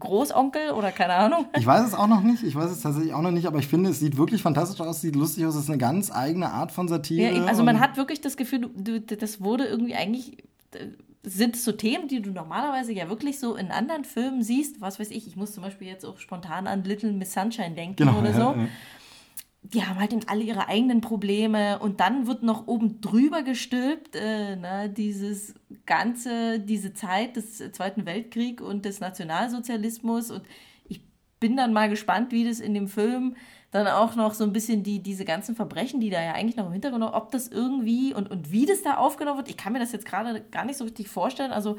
Großonkel 0.00 0.72
oder 0.72 0.90
keine 0.90 1.14
Ahnung? 1.14 1.46
Ich 1.56 1.64
weiß 1.64 1.86
es 1.86 1.94
auch 1.94 2.08
noch 2.08 2.22
nicht, 2.22 2.42
ich 2.42 2.56
weiß 2.56 2.72
es 2.72 2.80
tatsächlich 2.80 3.14
auch 3.14 3.22
noch 3.22 3.30
nicht, 3.30 3.46
aber 3.46 3.60
ich 3.60 3.68
finde, 3.68 3.90
es 3.90 4.00
sieht 4.00 4.16
wirklich 4.16 4.42
fantastisch 4.42 4.80
aus, 4.80 5.00
sieht 5.00 5.14
lustig 5.14 5.46
aus, 5.46 5.54
es 5.54 5.64
ist 5.64 5.70
eine 5.70 5.78
ganz 5.78 6.10
eigene 6.10 6.50
Art 6.50 6.72
von 6.72 6.88
Satire. 6.88 7.36
Ja, 7.36 7.44
also 7.44 7.62
man 7.62 7.78
hat 7.78 7.96
wirklich 7.96 8.20
das 8.20 8.36
Gefühl, 8.36 8.68
du, 8.74 9.00
das 9.00 9.40
wurde 9.40 9.64
irgendwie 9.66 9.94
eigentlich 9.94 10.38
äh, 10.72 10.88
sind 11.22 11.56
so 11.56 11.72
Themen, 11.72 12.08
die 12.08 12.20
du 12.20 12.30
normalerweise 12.30 12.92
ja 12.92 13.08
wirklich 13.08 13.38
so 13.38 13.54
in 13.54 13.70
anderen 13.70 14.04
Filmen 14.04 14.42
siehst. 14.42 14.80
Was 14.80 15.00
weiß 15.00 15.10
ich, 15.10 15.26
ich 15.26 15.36
muss 15.36 15.52
zum 15.52 15.62
Beispiel 15.62 15.88
jetzt 15.88 16.04
auch 16.04 16.18
spontan 16.18 16.66
an 16.66 16.84
Little 16.84 17.12
Miss 17.12 17.32
Sunshine 17.32 17.74
denken 17.74 17.96
genau, 17.96 18.18
oder 18.18 18.34
so. 18.34 18.40
Ja, 18.40 18.54
ja 18.56 18.68
die 19.64 19.84
haben 19.84 19.98
halt 19.98 20.12
eben 20.12 20.28
alle 20.28 20.42
ihre 20.42 20.68
eigenen 20.68 21.00
Probleme 21.00 21.78
und 21.78 22.00
dann 22.00 22.26
wird 22.26 22.42
noch 22.42 22.66
oben 22.66 23.00
drüber 23.00 23.42
gestülpt, 23.42 24.14
äh, 24.14 24.56
na, 24.56 24.88
dieses 24.88 25.54
ganze, 25.86 26.60
diese 26.60 26.92
Zeit 26.92 27.36
des 27.36 27.72
Zweiten 27.72 28.04
Weltkriegs 28.04 28.62
und 28.62 28.84
des 28.84 29.00
Nationalsozialismus 29.00 30.30
und 30.30 30.42
ich 30.86 31.00
bin 31.40 31.56
dann 31.56 31.72
mal 31.72 31.88
gespannt, 31.88 32.30
wie 32.30 32.44
das 32.44 32.60
in 32.60 32.74
dem 32.74 32.88
Film 32.88 33.36
dann 33.70 33.86
auch 33.88 34.16
noch 34.16 34.34
so 34.34 34.44
ein 34.44 34.52
bisschen 34.52 34.82
die, 34.82 35.02
diese 35.02 35.24
ganzen 35.24 35.56
Verbrechen, 35.56 35.98
die 35.98 36.10
da 36.10 36.22
ja 36.22 36.32
eigentlich 36.32 36.56
noch 36.56 36.66
im 36.66 36.72
Hintergrund, 36.72 37.02
ob 37.02 37.32
das 37.32 37.48
irgendwie 37.48 38.14
und, 38.14 38.30
und 38.30 38.52
wie 38.52 38.66
das 38.66 38.82
da 38.82 38.98
aufgenommen 38.98 39.38
wird, 39.38 39.48
ich 39.48 39.56
kann 39.56 39.72
mir 39.72 39.80
das 39.80 39.92
jetzt 39.92 40.06
gerade 40.06 40.42
gar 40.42 40.66
nicht 40.66 40.76
so 40.76 40.84
richtig 40.84 41.08
vorstellen, 41.08 41.52
also 41.52 41.78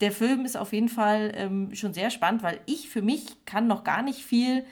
der 0.00 0.12
Film 0.12 0.46
ist 0.46 0.56
auf 0.56 0.72
jeden 0.72 0.88
Fall 0.88 1.32
ähm, 1.34 1.74
schon 1.74 1.92
sehr 1.92 2.08
spannend, 2.10 2.42
weil 2.42 2.60
ich 2.64 2.88
für 2.88 3.02
mich 3.02 3.44
kann 3.44 3.66
noch 3.66 3.84
gar 3.84 4.02
nicht 4.02 4.20
viel 4.20 4.64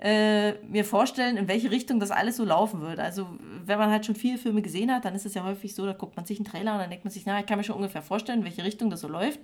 äh, 0.00 0.52
mir 0.64 0.84
vorstellen, 0.84 1.36
in 1.36 1.46
welche 1.46 1.70
Richtung 1.70 2.00
das 2.00 2.10
alles 2.10 2.36
so 2.36 2.44
laufen 2.44 2.80
würde. 2.80 3.02
Also, 3.02 3.26
wenn 3.66 3.78
man 3.78 3.90
halt 3.90 4.06
schon 4.06 4.14
viele 4.14 4.38
Filme 4.38 4.62
gesehen 4.62 4.92
hat, 4.92 5.04
dann 5.04 5.14
ist 5.14 5.26
es 5.26 5.34
ja 5.34 5.44
häufig 5.44 5.74
so, 5.74 5.84
da 5.84 5.92
guckt 5.92 6.16
man 6.16 6.24
sich 6.24 6.38
einen 6.38 6.46
Trailer 6.46 6.72
und 6.72 6.78
dann 6.78 6.90
denkt 6.90 7.04
man 7.04 7.12
sich, 7.12 7.26
na, 7.26 7.38
ich 7.38 7.46
kann 7.46 7.58
mir 7.58 7.64
schon 7.64 7.76
ungefähr 7.76 8.02
vorstellen, 8.02 8.40
in 8.40 8.44
welche 8.44 8.64
Richtung 8.64 8.88
das 8.88 9.00
so 9.02 9.08
läuft 9.08 9.40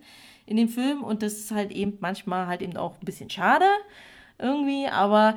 in 0.46 0.56
dem 0.56 0.68
Film. 0.68 1.04
Und 1.04 1.22
das 1.22 1.34
ist 1.34 1.50
halt 1.50 1.72
eben 1.72 1.98
manchmal 2.00 2.46
halt 2.46 2.62
eben 2.62 2.76
auch 2.76 2.94
ein 2.94 3.04
bisschen 3.04 3.28
schade 3.28 3.66
irgendwie, 4.38 4.86
aber 4.86 5.36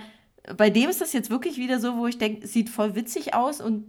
bei 0.58 0.70
dem 0.70 0.90
ist 0.90 1.02
das 1.02 1.14
jetzt 1.14 1.30
wirklich 1.30 1.58
wieder 1.58 1.80
so, 1.80 1.98
wo 1.98 2.08
ich 2.08 2.18
denke, 2.18 2.48
sieht 2.48 2.70
voll 2.70 2.96
witzig 2.96 3.34
aus 3.34 3.62
und 3.62 3.86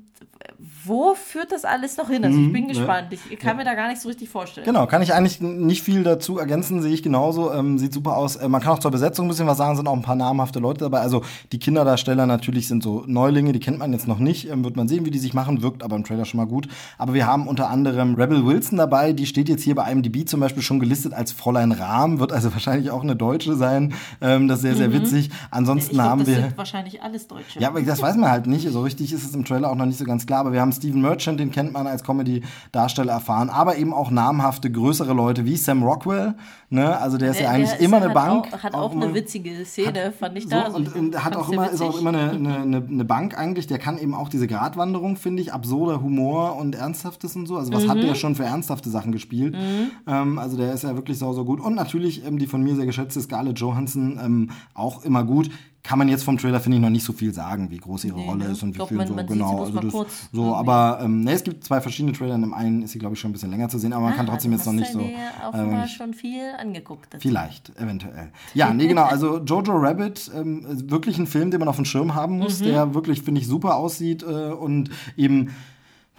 wo 0.84 1.14
führt 1.14 1.52
das 1.52 1.64
alles 1.64 1.96
noch 1.96 2.08
hin? 2.08 2.24
Also 2.24 2.38
ich 2.38 2.48
mhm, 2.48 2.52
bin 2.52 2.68
gespannt. 2.68 3.08
Ich 3.12 3.38
kann 3.38 3.56
mir 3.56 3.64
da 3.64 3.74
gar 3.74 3.88
nicht 3.88 4.00
so 4.00 4.08
richtig 4.08 4.28
vorstellen. 4.28 4.66
Genau, 4.66 4.86
kann 4.86 5.02
ich 5.02 5.12
eigentlich 5.14 5.40
nicht 5.40 5.82
viel 5.82 6.02
dazu 6.02 6.38
ergänzen, 6.38 6.82
sehe 6.82 6.92
ich 6.92 7.02
genauso. 7.02 7.52
Ähm, 7.52 7.78
sieht 7.78 7.92
super 7.92 8.16
aus. 8.16 8.36
Äh, 8.36 8.48
man 8.48 8.60
kann 8.60 8.72
auch 8.72 8.78
zur 8.78 8.90
Besetzung 8.90 9.26
ein 9.26 9.28
bisschen 9.28 9.46
was 9.46 9.58
sagen, 9.58 9.76
sind 9.76 9.88
auch 9.88 9.96
ein 9.96 10.02
paar 10.02 10.16
namhafte 10.16 10.58
Leute 10.58 10.80
dabei. 10.80 11.00
Also 11.00 11.22
die 11.52 11.58
Kinderdarsteller 11.58 12.26
natürlich 12.26 12.68
sind 12.68 12.82
so 12.82 13.04
Neulinge, 13.06 13.52
die 13.52 13.60
kennt 13.60 13.78
man 13.78 13.92
jetzt 13.92 14.08
noch 14.08 14.18
nicht. 14.18 14.48
Ähm, 14.48 14.64
wird 14.64 14.76
man 14.76 14.88
sehen, 14.88 15.04
wie 15.06 15.10
die 15.10 15.18
sich 15.18 15.34
machen, 15.34 15.62
wirkt 15.62 15.82
aber 15.82 15.96
im 15.96 16.04
Trailer 16.04 16.24
schon 16.24 16.38
mal 16.38 16.46
gut. 16.46 16.68
Aber 16.98 17.14
wir 17.14 17.26
haben 17.26 17.46
unter 17.46 17.70
anderem 17.70 18.14
Rebel 18.14 18.44
Wilson 18.44 18.78
dabei, 18.78 19.12
die 19.12 19.26
steht 19.26 19.48
jetzt 19.48 19.62
hier 19.62 19.74
bei 19.74 19.90
IMDb 19.90 20.28
zum 20.28 20.40
Beispiel 20.40 20.62
schon 20.62 20.80
gelistet 20.80 21.14
als 21.14 21.32
Fräulein 21.32 21.72
Rahm, 21.72 22.20
wird 22.20 22.32
also 22.32 22.52
wahrscheinlich 22.52 22.90
auch 22.90 23.02
eine 23.02 23.16
Deutsche 23.16 23.54
sein. 23.56 23.94
Ähm, 24.20 24.48
das 24.48 24.58
ist 24.58 24.62
sehr, 24.62 24.76
sehr 24.76 24.88
mhm. 24.88 24.94
witzig. 24.94 25.30
Ansonsten 25.50 25.94
glaub, 25.94 26.06
haben 26.06 26.26
wir. 26.26 26.34
Das 26.34 26.44
sind 26.44 26.58
wahrscheinlich 26.58 27.02
alles 27.02 27.28
Deutsche. 27.28 27.60
Ja, 27.60 27.68
aber 27.68 27.80
das 27.82 28.02
weiß 28.02 28.16
man 28.16 28.30
halt 28.30 28.46
nicht. 28.46 28.68
So 28.70 28.82
richtig 28.82 29.12
ist 29.12 29.24
es 29.24 29.34
im 29.34 29.44
Trailer 29.44 29.70
auch 29.70 29.76
noch 29.76 29.86
nicht 29.86 29.98
so 29.98 30.04
ganz 30.04 30.26
klar. 30.26 30.40
Aber 30.40 30.49
wir 30.52 30.60
haben 30.60 30.72
Steven 30.72 31.00
Merchant, 31.00 31.40
den 31.40 31.50
kennt 31.50 31.72
man 31.72 31.86
als 31.86 32.02
Comedy-Darsteller 32.02 33.12
erfahren, 33.12 33.50
aber 33.50 33.76
eben 33.76 33.92
auch 33.92 34.10
namhafte, 34.10 34.70
größere 34.70 35.12
Leute 35.12 35.44
wie 35.44 35.56
Sam 35.56 35.82
Rockwell. 35.82 36.34
Ne? 36.68 36.96
Also 36.98 37.18
der 37.18 37.30
ist 37.30 37.40
der, 37.40 37.46
ja 37.46 37.52
eigentlich 37.52 37.72
ist, 37.72 37.80
immer 37.80 37.96
eine 37.96 38.10
Bank. 38.10 38.46
Auch, 38.52 38.62
hat 38.62 38.74
auch, 38.74 38.90
auch 38.90 38.92
eine 38.92 39.12
witzige 39.12 39.64
Szene, 39.64 40.06
hat, 40.06 40.14
fand 40.14 40.38
ich 40.38 40.46
da. 40.46 40.70
So, 40.70 40.76
und, 40.76 40.94
und 40.94 41.24
hat 41.24 41.36
auch 41.36 41.50
immer, 41.50 41.70
ist 41.70 41.82
auch 41.82 41.98
immer 41.98 42.10
eine, 42.10 42.30
eine, 42.62 42.76
eine, 42.76 43.04
Bank 43.04 43.36
eigentlich. 43.36 43.66
Der 43.66 43.78
kann 43.78 43.98
eben 43.98 44.14
auch 44.14 44.28
diese 44.28 44.46
Gratwanderung, 44.46 45.16
finde 45.16 45.42
ich, 45.42 45.52
absurder 45.52 46.00
Humor 46.00 46.56
und 46.56 46.74
Ernsthaftes 46.74 47.34
und 47.34 47.46
so. 47.46 47.56
Also 47.56 47.72
was 47.72 47.84
mhm. 47.84 47.90
hat 47.90 48.02
der 48.02 48.14
schon 48.14 48.34
für 48.36 48.44
ernsthafte 48.44 48.88
Sachen 48.88 49.10
gespielt? 49.10 49.54
Mhm. 49.54 49.90
Ähm, 50.06 50.38
also 50.38 50.56
der 50.56 50.72
ist 50.72 50.84
ja 50.84 50.94
wirklich 50.94 51.18
sau, 51.18 51.32
so 51.32 51.44
gut. 51.44 51.60
Und 51.60 51.74
natürlich 51.74 52.24
ähm, 52.24 52.38
die 52.38 52.46
von 52.46 52.62
mir 52.62 52.76
sehr 52.76 52.86
geschätzte 52.86 53.20
Scarlett 53.20 53.58
Johansson 53.58 54.20
ähm, 54.22 54.50
auch 54.74 55.04
immer 55.04 55.24
gut 55.24 55.50
kann 55.90 55.98
man 55.98 56.08
jetzt 56.08 56.22
vom 56.22 56.38
Trailer, 56.38 56.60
finde 56.60 56.76
ich, 56.76 56.82
noch 56.82 56.88
nicht 56.88 57.02
so 57.02 57.12
viel 57.12 57.34
sagen, 57.34 57.68
wie 57.72 57.78
groß 57.78 58.04
ihre 58.04 58.16
nee, 58.16 58.24
Rolle 58.24 58.44
ne? 58.44 58.52
ist 58.52 58.62
und 58.62 58.78
wie 58.78 58.86
viel 58.86 58.96
man, 58.96 59.08
so, 59.08 59.14
man 59.14 59.26
genau. 59.26 59.64
Also 59.64 59.80
das, 59.80 59.92
so, 60.32 60.50
ne? 60.50 60.54
aber 60.54 61.00
ähm, 61.02 61.24
ne, 61.24 61.32
es 61.32 61.42
gibt 61.42 61.64
zwei 61.64 61.80
verschiedene 61.80 62.12
Trailer. 62.12 62.36
In 62.36 62.42
dem 62.42 62.54
einen 62.54 62.82
ist 62.82 62.92
sie, 62.92 63.00
glaube 63.00 63.16
ich, 63.16 63.20
schon 63.20 63.30
ein 63.30 63.32
bisschen 63.32 63.50
länger 63.50 63.68
zu 63.68 63.76
sehen, 63.76 63.92
aber 63.92 64.04
man 64.04 64.12
ah, 64.12 64.16
kann 64.16 64.26
trotzdem 64.26 64.52
jetzt 64.52 64.66
noch 64.66 64.72
nicht 64.72 64.92
so. 64.92 65.00
Ähm, 65.00 65.88
schon 65.88 66.14
viel 66.14 66.52
angeguckt. 66.56 67.12
Dazu. 67.12 67.26
Vielleicht, 67.26 67.76
eventuell. 67.76 68.30
Ja, 68.54 68.72
nee, 68.72 68.86
genau. 68.86 69.02
Also 69.02 69.38
Jojo 69.44 69.72
Rabbit, 69.72 70.30
ähm, 70.32 70.64
wirklich 70.88 71.18
ein 71.18 71.26
Film, 71.26 71.50
den 71.50 71.58
man 71.58 71.68
auf 71.68 71.74
dem 71.74 71.84
Schirm 71.84 72.14
haben 72.14 72.38
muss, 72.38 72.60
mhm. 72.60 72.66
der 72.66 72.94
wirklich, 72.94 73.22
finde 73.22 73.40
ich, 73.40 73.48
super 73.48 73.74
aussieht 73.74 74.22
äh, 74.22 74.26
und 74.26 74.90
eben 75.16 75.50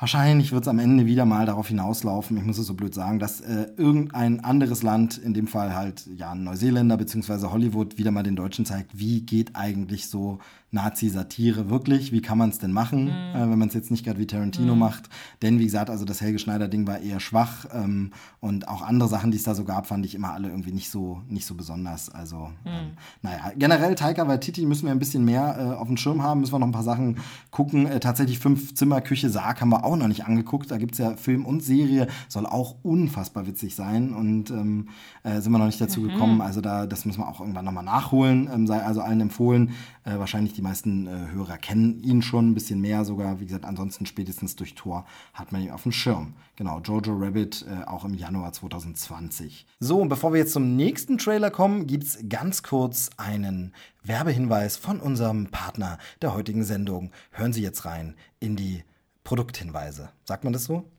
Wahrscheinlich 0.02 0.52
wird 0.52 0.64
es 0.64 0.68
am 0.68 0.80
Ende 0.80 1.06
wieder 1.06 1.26
mal 1.26 1.46
darauf 1.46 1.68
hinauslaufen, 1.68 2.36
ich 2.36 2.44
muss 2.44 2.58
es 2.58 2.66
so 2.66 2.74
blöd 2.74 2.92
sagen, 2.92 3.20
dass 3.20 3.40
äh, 3.40 3.68
irgendein 3.78 4.44
anderes 4.44 4.82
Land, 4.82 5.20
in 5.20 5.36
dem 5.36 5.46
Fall 5.46 5.76
halt 5.76 6.10
ja 6.18 6.34
Neuseeländer 6.34 6.98
bzw. 6.98 7.50
Hollywood, 7.50 8.00
wieder 8.00 8.10
mal 8.10 8.24
den 8.24 8.36
Deutschen 8.36 8.66
zeigt, 8.66 8.98
wie 8.98 9.22
geht 9.22 9.56
eigentlich 9.56 10.10
so 10.10 10.40
Nazi-Satire 10.72 11.70
wirklich? 11.70 12.12
Wie 12.12 12.22
kann 12.22 12.38
man 12.38 12.50
es 12.50 12.58
denn 12.58 12.72
machen, 12.72 13.06
mhm. 13.06 13.36
äh, 13.36 13.50
wenn 13.50 13.60
man 13.60 13.68
es 13.68 13.74
jetzt 13.74 13.92
nicht 13.92 14.06
gerade 14.06 14.20
wie 14.20 14.28
Tarantino 14.28 14.74
mhm. 14.74 14.80
macht? 14.80 15.10
Denn 15.42 15.60
wie 15.60 15.66
gesagt, 15.66 15.90
also 15.90 16.06
das 16.06 16.22
Helge 16.22 16.40
Schneider-Ding 16.40 16.88
war 16.88 17.00
eher 17.00 17.20
schwach 17.20 17.66
ähm, 17.74 18.12
und 18.40 18.68
auch 18.68 18.82
andere 18.82 19.10
Sachen, 19.10 19.32
die 19.32 19.38
es 19.38 19.44
da 19.44 19.54
so 19.54 19.66
gab, 19.66 19.88
fand 19.88 20.06
ich 20.06 20.16
immer 20.16 20.32
alle 20.32 20.50
irgendwie 20.50 20.72
nicht 20.72 20.90
so, 20.90 21.22
nicht 21.28 21.46
so 21.46 21.56
besonders. 21.56 22.10
Also, 22.10 22.52
mhm. 22.64 22.70
ähm, 22.72 22.92
naja, 23.22 23.52
generell 23.58 23.96
Taika 23.96 24.28
Waititi 24.28 24.66
müssen 24.66 24.86
wir 24.86 24.92
ein 24.92 25.00
bisschen 25.00 25.26
mehr 25.26 25.58
äh, 25.60 25.76
auf 25.76 25.88
dem 25.88 25.98
Schirm 25.98 26.24
haben, 26.24 26.40
müssen 26.40 26.54
wir 26.54 26.60
noch 26.60 26.68
ein 26.68 26.74
paar 26.74 26.84
Sachen 26.84 27.18
gucken. 27.52 27.86
Äh, 27.86 28.00
tatsächlich 28.00 28.40
fünf 28.40 28.74
Zimmer, 28.74 29.02
Küche, 29.02 29.30
Sarg 29.30 29.60
haben 29.60 29.70
wir 29.70 29.84
auch 29.84 29.98
noch 29.98 30.08
nicht 30.08 30.26
angeguckt. 30.26 30.72
Da 30.72 30.78
gibt 30.78 30.94
es 30.94 31.00
ja 31.00 31.16
Film 31.18 31.46
und 31.46 31.62
Serie, 31.62 32.08
soll 32.30 32.46
auch 32.46 32.76
unfassbar 32.82 33.46
witzig 33.46 33.76
sein 33.76 34.14
und 34.14 34.52
ähm, 34.52 34.88
äh, 35.24 35.42
sind 35.42 35.52
wir 35.52 35.60
noch 35.60 35.66
nicht 35.66 35.82
dazu 35.82 36.00
mhm. 36.02 36.10
gekommen. 36.10 36.42
Also 36.42 36.62
da, 36.62 36.88
das 36.88 37.06
müssen 37.06 37.20
wir 37.20 37.28
auch 37.28 37.42
irgendwann 37.42 37.66
nochmal 37.66 37.84
nachholen. 37.84 38.50
Ähm, 38.54 38.68
sei 38.68 38.82
also 38.82 39.02
allen 39.02 39.20
empfohlen. 39.20 39.72
Äh, 40.04 40.18
wahrscheinlich 40.18 40.54
die 40.54 40.64
meisten 40.64 41.06
äh, 41.06 41.32
Hörer 41.32 41.58
kennen 41.58 42.02
ihn 42.04 42.22
schon 42.22 42.50
ein 42.50 42.54
bisschen 42.56 42.82
mehr 42.82 43.06
sogar. 43.06 43.40
Wie 43.40 43.46
gesagt, 43.46 43.66
ansonsten 43.66 44.06
spätestens 44.06 44.56
durch 44.56 44.74
Tor 44.74 45.06
hat 45.34 45.52
man 45.52 45.62
ihn 45.62 45.72
auf 45.72 45.84
dem 45.84 45.92
Schirm. 45.92 46.34
Genau, 46.56 46.80
Jojo 46.80 47.14
Rabbit 47.16 47.66
äh, 47.70 47.84
auch 47.86 48.04
im 48.04 48.16
Januar 48.16 48.52
2020. 48.52 49.68
So, 49.80 50.00
und 50.00 50.10
bevor 50.10 50.34
wir 50.34 50.40
jetzt 50.40 50.54
zum 50.54 50.76
nächsten 50.76 51.20
Trailer 51.20 51.52
kommen, 51.52 51.86
gibt 51.86 52.06
es 52.06 52.18
ganz 52.28 52.64
kurz 52.64 53.12
einen 53.18 53.74
Werbehinweis 54.04 54.76
von 54.78 55.00
unserem 55.00 55.52
Partner 55.52 56.00
der 56.22 56.34
heutigen 56.34 56.64
Sendung. 56.64 57.12
Hören 57.30 57.54
Sie 57.54 57.62
jetzt 57.62 57.86
rein 57.86 58.16
in 58.40 58.56
die 58.56 58.84
Produkthinweise. 59.24 60.10
Sagt 60.24 60.44
man 60.44 60.54
das 60.54 60.64
so? 60.64 60.90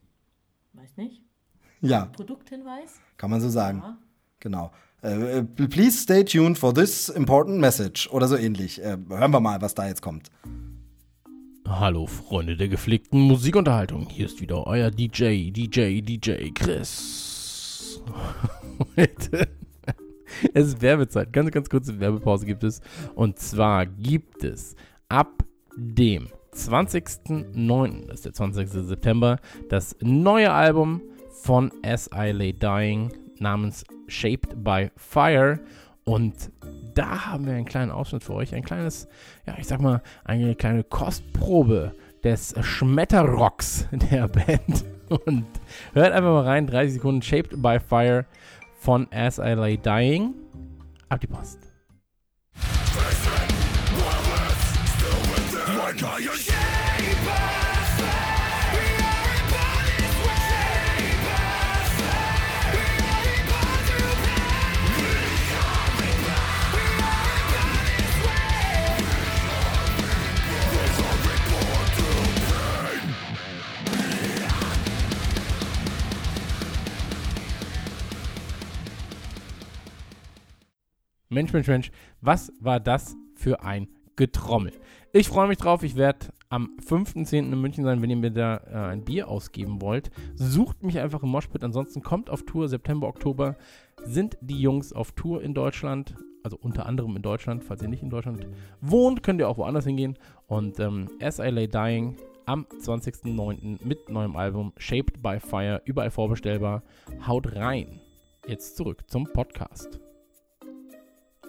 Weiß 0.74 0.96
nicht. 0.96 1.22
Ja. 1.80 2.06
Produkthinweis? 2.06 3.00
Kann 3.16 3.30
man 3.30 3.40
so 3.40 3.48
sagen. 3.48 3.78
Ja. 3.78 3.98
Genau. 4.38 4.70
Uh, 5.04 5.42
please 5.68 5.98
stay 5.98 6.22
tuned 6.22 6.56
for 6.56 6.72
this 6.72 7.08
important 7.08 7.58
message 7.58 8.08
oder 8.12 8.28
so 8.28 8.36
ähnlich. 8.36 8.80
Uh, 8.80 8.98
hören 9.08 9.32
wir 9.32 9.40
mal, 9.40 9.60
was 9.60 9.74
da 9.74 9.88
jetzt 9.88 10.00
kommt. 10.00 10.30
Hallo 11.66 12.06
Freunde 12.06 12.56
der 12.56 12.68
gepflegten 12.68 13.20
Musikunterhaltung. 13.20 14.08
Hier 14.08 14.26
ist 14.26 14.40
wieder 14.40 14.64
euer 14.64 14.92
DJ, 14.92 15.50
DJ, 15.50 16.02
DJ 16.02 16.50
Chris. 16.54 18.00
es 20.54 20.68
ist 20.68 20.80
Werbezeit. 20.80 21.32
Ganz, 21.32 21.50
ganz 21.50 21.68
kurze 21.68 21.98
Werbepause 21.98 22.46
gibt 22.46 22.62
es. 22.62 22.80
Und 23.16 23.40
zwar 23.40 23.86
gibt 23.86 24.44
es 24.44 24.76
ab 25.08 25.42
dem 25.76 26.28
20.09., 26.54 28.06
das 28.06 28.16
ist 28.16 28.24
der 28.26 28.34
20. 28.34 28.68
September, 28.68 29.38
das 29.68 29.96
neue 30.00 30.52
Album 30.52 31.02
von 31.42 31.72
As 31.82 32.08
I 32.14 32.30
Lay 32.30 32.52
Dying 32.52 33.10
namens 33.42 33.84
Shaped 34.08 34.64
by 34.64 34.90
Fire. 34.96 35.60
Und 36.04 36.50
da 36.94 37.26
haben 37.26 37.46
wir 37.46 37.54
einen 37.54 37.64
kleinen 37.64 37.90
Ausschnitt 37.90 38.24
für 38.24 38.34
euch. 38.34 38.54
Ein 38.54 38.64
kleines, 38.64 39.08
ja, 39.46 39.54
ich 39.58 39.66
sag 39.66 39.80
mal, 39.80 40.02
eine 40.24 40.54
kleine 40.54 40.84
Kostprobe 40.84 41.92
des 42.24 42.54
Schmetterrocks 42.60 43.86
der 43.92 44.28
Band. 44.28 44.84
Und 45.08 45.44
hört 45.92 46.12
einfach 46.12 46.30
mal 46.30 46.44
rein, 46.44 46.66
30 46.66 46.94
Sekunden 46.94 47.22
Shaped 47.22 47.60
by 47.60 47.78
Fire 47.78 48.24
von 48.78 49.06
As 49.12 49.38
I 49.38 49.52
Lay 49.52 49.76
Dying. 49.76 50.34
Ab 51.08 51.20
die 51.20 51.26
Post. 51.26 51.58
Mensch, 81.32 81.52
Mensch, 81.54 81.66
Mensch, 81.66 81.90
was 82.20 82.52
war 82.60 82.78
das 82.78 83.16
für 83.34 83.62
ein 83.62 83.88
Getrommel? 84.16 84.72
Ich 85.14 85.28
freue 85.28 85.48
mich 85.48 85.56
drauf. 85.56 85.82
Ich 85.82 85.96
werde 85.96 86.26
am 86.50 86.76
5.10. 86.86 87.38
in 87.38 87.60
München 87.60 87.84
sein, 87.84 88.02
wenn 88.02 88.10
ihr 88.10 88.16
mir 88.16 88.30
da 88.30 88.56
äh, 88.70 88.92
ein 88.92 89.02
Bier 89.02 89.28
ausgeben 89.28 89.80
wollt. 89.80 90.10
Sucht 90.34 90.82
mich 90.82 90.98
einfach 90.98 91.22
im 91.22 91.30
Moshpit. 91.30 91.64
Ansonsten 91.64 92.02
kommt 92.02 92.28
auf 92.28 92.42
Tour. 92.42 92.68
September, 92.68 93.08
Oktober 93.08 93.56
sind 94.04 94.36
die 94.42 94.60
Jungs 94.60 94.92
auf 94.92 95.12
Tour 95.12 95.42
in 95.42 95.54
Deutschland. 95.54 96.14
Also 96.44 96.58
unter 96.60 96.84
anderem 96.84 97.16
in 97.16 97.22
Deutschland. 97.22 97.64
Falls 97.64 97.80
ihr 97.80 97.88
nicht 97.88 98.02
in 98.02 98.10
Deutschland 98.10 98.46
wohnt, 98.82 99.22
könnt 99.22 99.40
ihr 99.40 99.48
auch 99.48 99.56
woanders 99.56 99.86
hingehen. 99.86 100.18
Und 100.48 100.78
ähm, 100.80 101.08
As 101.22 101.38
I 101.38 101.48
Lay 101.48 101.66
Dying 101.66 102.18
am 102.44 102.66
20.09. 102.78 103.78
mit 103.82 104.10
neuem 104.10 104.36
Album 104.36 104.74
Shaped 104.76 105.22
by 105.22 105.40
Fire. 105.40 105.80
Überall 105.86 106.10
vorbestellbar. 106.10 106.82
Haut 107.26 107.56
rein. 107.56 108.00
Jetzt 108.46 108.76
zurück 108.76 109.04
zum 109.08 109.24
Podcast. 109.32 110.01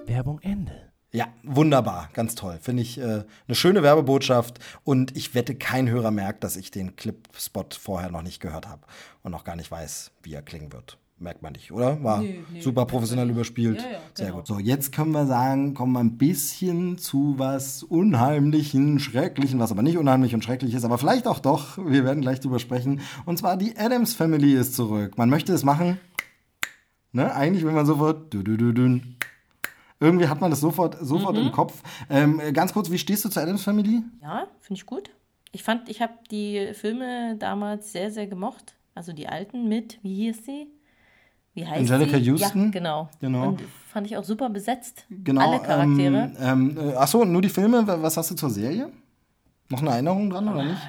Werbung 0.06 0.40
Ende. 0.42 0.92
Ja, 1.12 1.28
wunderbar, 1.44 2.10
ganz 2.14 2.34
toll. 2.34 2.58
Finde 2.60 2.82
ich 2.82 2.98
äh, 2.98 3.24
eine 3.48 3.56
schöne 3.56 3.84
Werbebotschaft 3.84 4.60
und 4.84 5.16
ich 5.16 5.36
wette, 5.36 5.54
kein 5.54 5.88
Hörer 5.88 6.10
merkt, 6.10 6.44
dass 6.44 6.56
ich 6.56 6.72
den 6.72 6.96
Clip-Spot 6.96 7.66
vorher 7.80 8.10
noch 8.10 8.24
nicht 8.24 8.40
gehört 8.40 8.68
habe 8.68 8.82
und 9.22 9.32
noch 9.32 9.44
gar 9.44 9.56
nicht 9.56 9.70
weiß, 9.70 10.12
wie 10.24 10.34
er 10.34 10.42
klingen 10.42 10.74
wird. 10.74 10.98
Merkt 11.20 11.44
man 11.44 11.54
nicht, 11.54 11.72
oder? 11.72 12.04
War 12.04 12.20
Nee, 12.22 12.44
nee. 12.52 12.62
super 12.62 12.86
professionell 12.88 13.30
überspielt. 13.30 13.80
Ja, 13.80 13.92
ja, 13.92 14.00
Sehr 14.16 14.26
genau. 14.28 14.40
gut. 14.40 14.48
So, 14.48 14.58
jetzt 14.58 14.92
können 14.92 15.12
wir 15.12 15.28
sagen, 15.28 15.76
kommen 15.76 15.94
wir 15.94 16.00
ein 16.00 16.18
bisschen 16.18 16.98
zu 16.98 17.36
was 17.38 17.84
Unheimlichen, 17.84 19.00
Schrecklichen, 19.00 19.60
was 19.60 19.72
aber 19.72 19.84
nicht 19.84 19.98
unheimlich 20.00 20.34
und 20.34 20.44
schrecklich 20.44 20.74
ist, 20.74 20.84
aber 20.84 20.98
vielleicht 20.98 21.28
auch 21.28 21.40
doch. 21.40 21.78
Wir 21.78 22.04
werden 22.04 22.22
gleich 22.22 22.40
drüber 22.40 22.58
sprechen. 22.58 23.02
Und 23.26 23.38
zwar 23.38 23.56
die 23.56 23.78
Adams 23.78 24.16
Family 24.16 24.54
ist 24.54 24.74
zurück. 24.76 25.18
Man 25.18 25.30
möchte 25.30 25.54
es 25.54 25.64
machen. 25.64 26.00
Ne? 27.12 27.34
Eigentlich 27.34 27.64
will 27.64 27.72
man 27.72 27.86
sofort. 27.86 28.34
Du, 28.34 28.42
du, 28.42 28.58
du. 28.74 29.00
Irgendwie 30.04 30.28
hat 30.28 30.42
man 30.42 30.52
das 30.52 30.60
sofort, 30.60 30.98
sofort 31.02 31.36
Mhm. 31.38 31.44
im 31.48 31.52
Kopf. 31.54 31.82
Ähm, 32.10 32.42
ganz 32.54 32.74
kurz, 32.74 32.92
wie 32.92 32.98
stehst 32.98 33.24
du 33.26 33.30
zur 33.30 33.42
Adams 33.42 33.64
Family? 33.64 34.04
Ja, 34.22 34.48
finde 34.60 34.78
ich 34.80 34.86
gut. 34.86 35.10
Ich 35.54 35.64
fand, 35.64 35.88
ich 35.88 36.02
habe 36.02 36.14
die 36.30 36.72
Filme 36.74 37.36
damals 37.38 37.92
sehr, 37.94 38.12
sehr 38.12 38.28
gemocht. 38.28 38.76
Also 38.96 39.14
die 39.14 39.28
alten 39.28 39.70
mit, 39.70 40.00
wie 40.04 40.14
hieß 40.26 40.46
sie? 40.46 40.68
Wie 41.54 41.66
heißt 41.66 41.90
Angelica 41.92 42.18
sie? 42.18 42.24
Houston? 42.26 42.66
Ja, 42.66 42.70
genau. 42.72 43.10
Genau. 43.22 43.48
Und 43.50 43.62
fand 43.88 44.08
ich 44.08 44.18
auch 44.18 44.24
super 44.24 44.50
besetzt. 44.50 45.06
Genau. 45.10 45.42
Alle 45.50 45.62
Charaktere. 45.62 46.32
Ähm, 46.40 46.76
ähm, 46.78 46.90
äh, 46.90 46.96
achso, 46.96 47.24
nur 47.26 47.42
die 47.42 47.50
Filme. 47.50 47.84
Was 47.88 48.18
hast 48.18 48.32
du 48.32 48.36
zur 48.36 48.50
Serie? 48.50 48.90
Noch 49.70 49.82
eine 49.82 49.92
Erinnerung 49.92 50.30
dran 50.30 50.48
oder 50.50 50.64
nicht? 50.64 50.82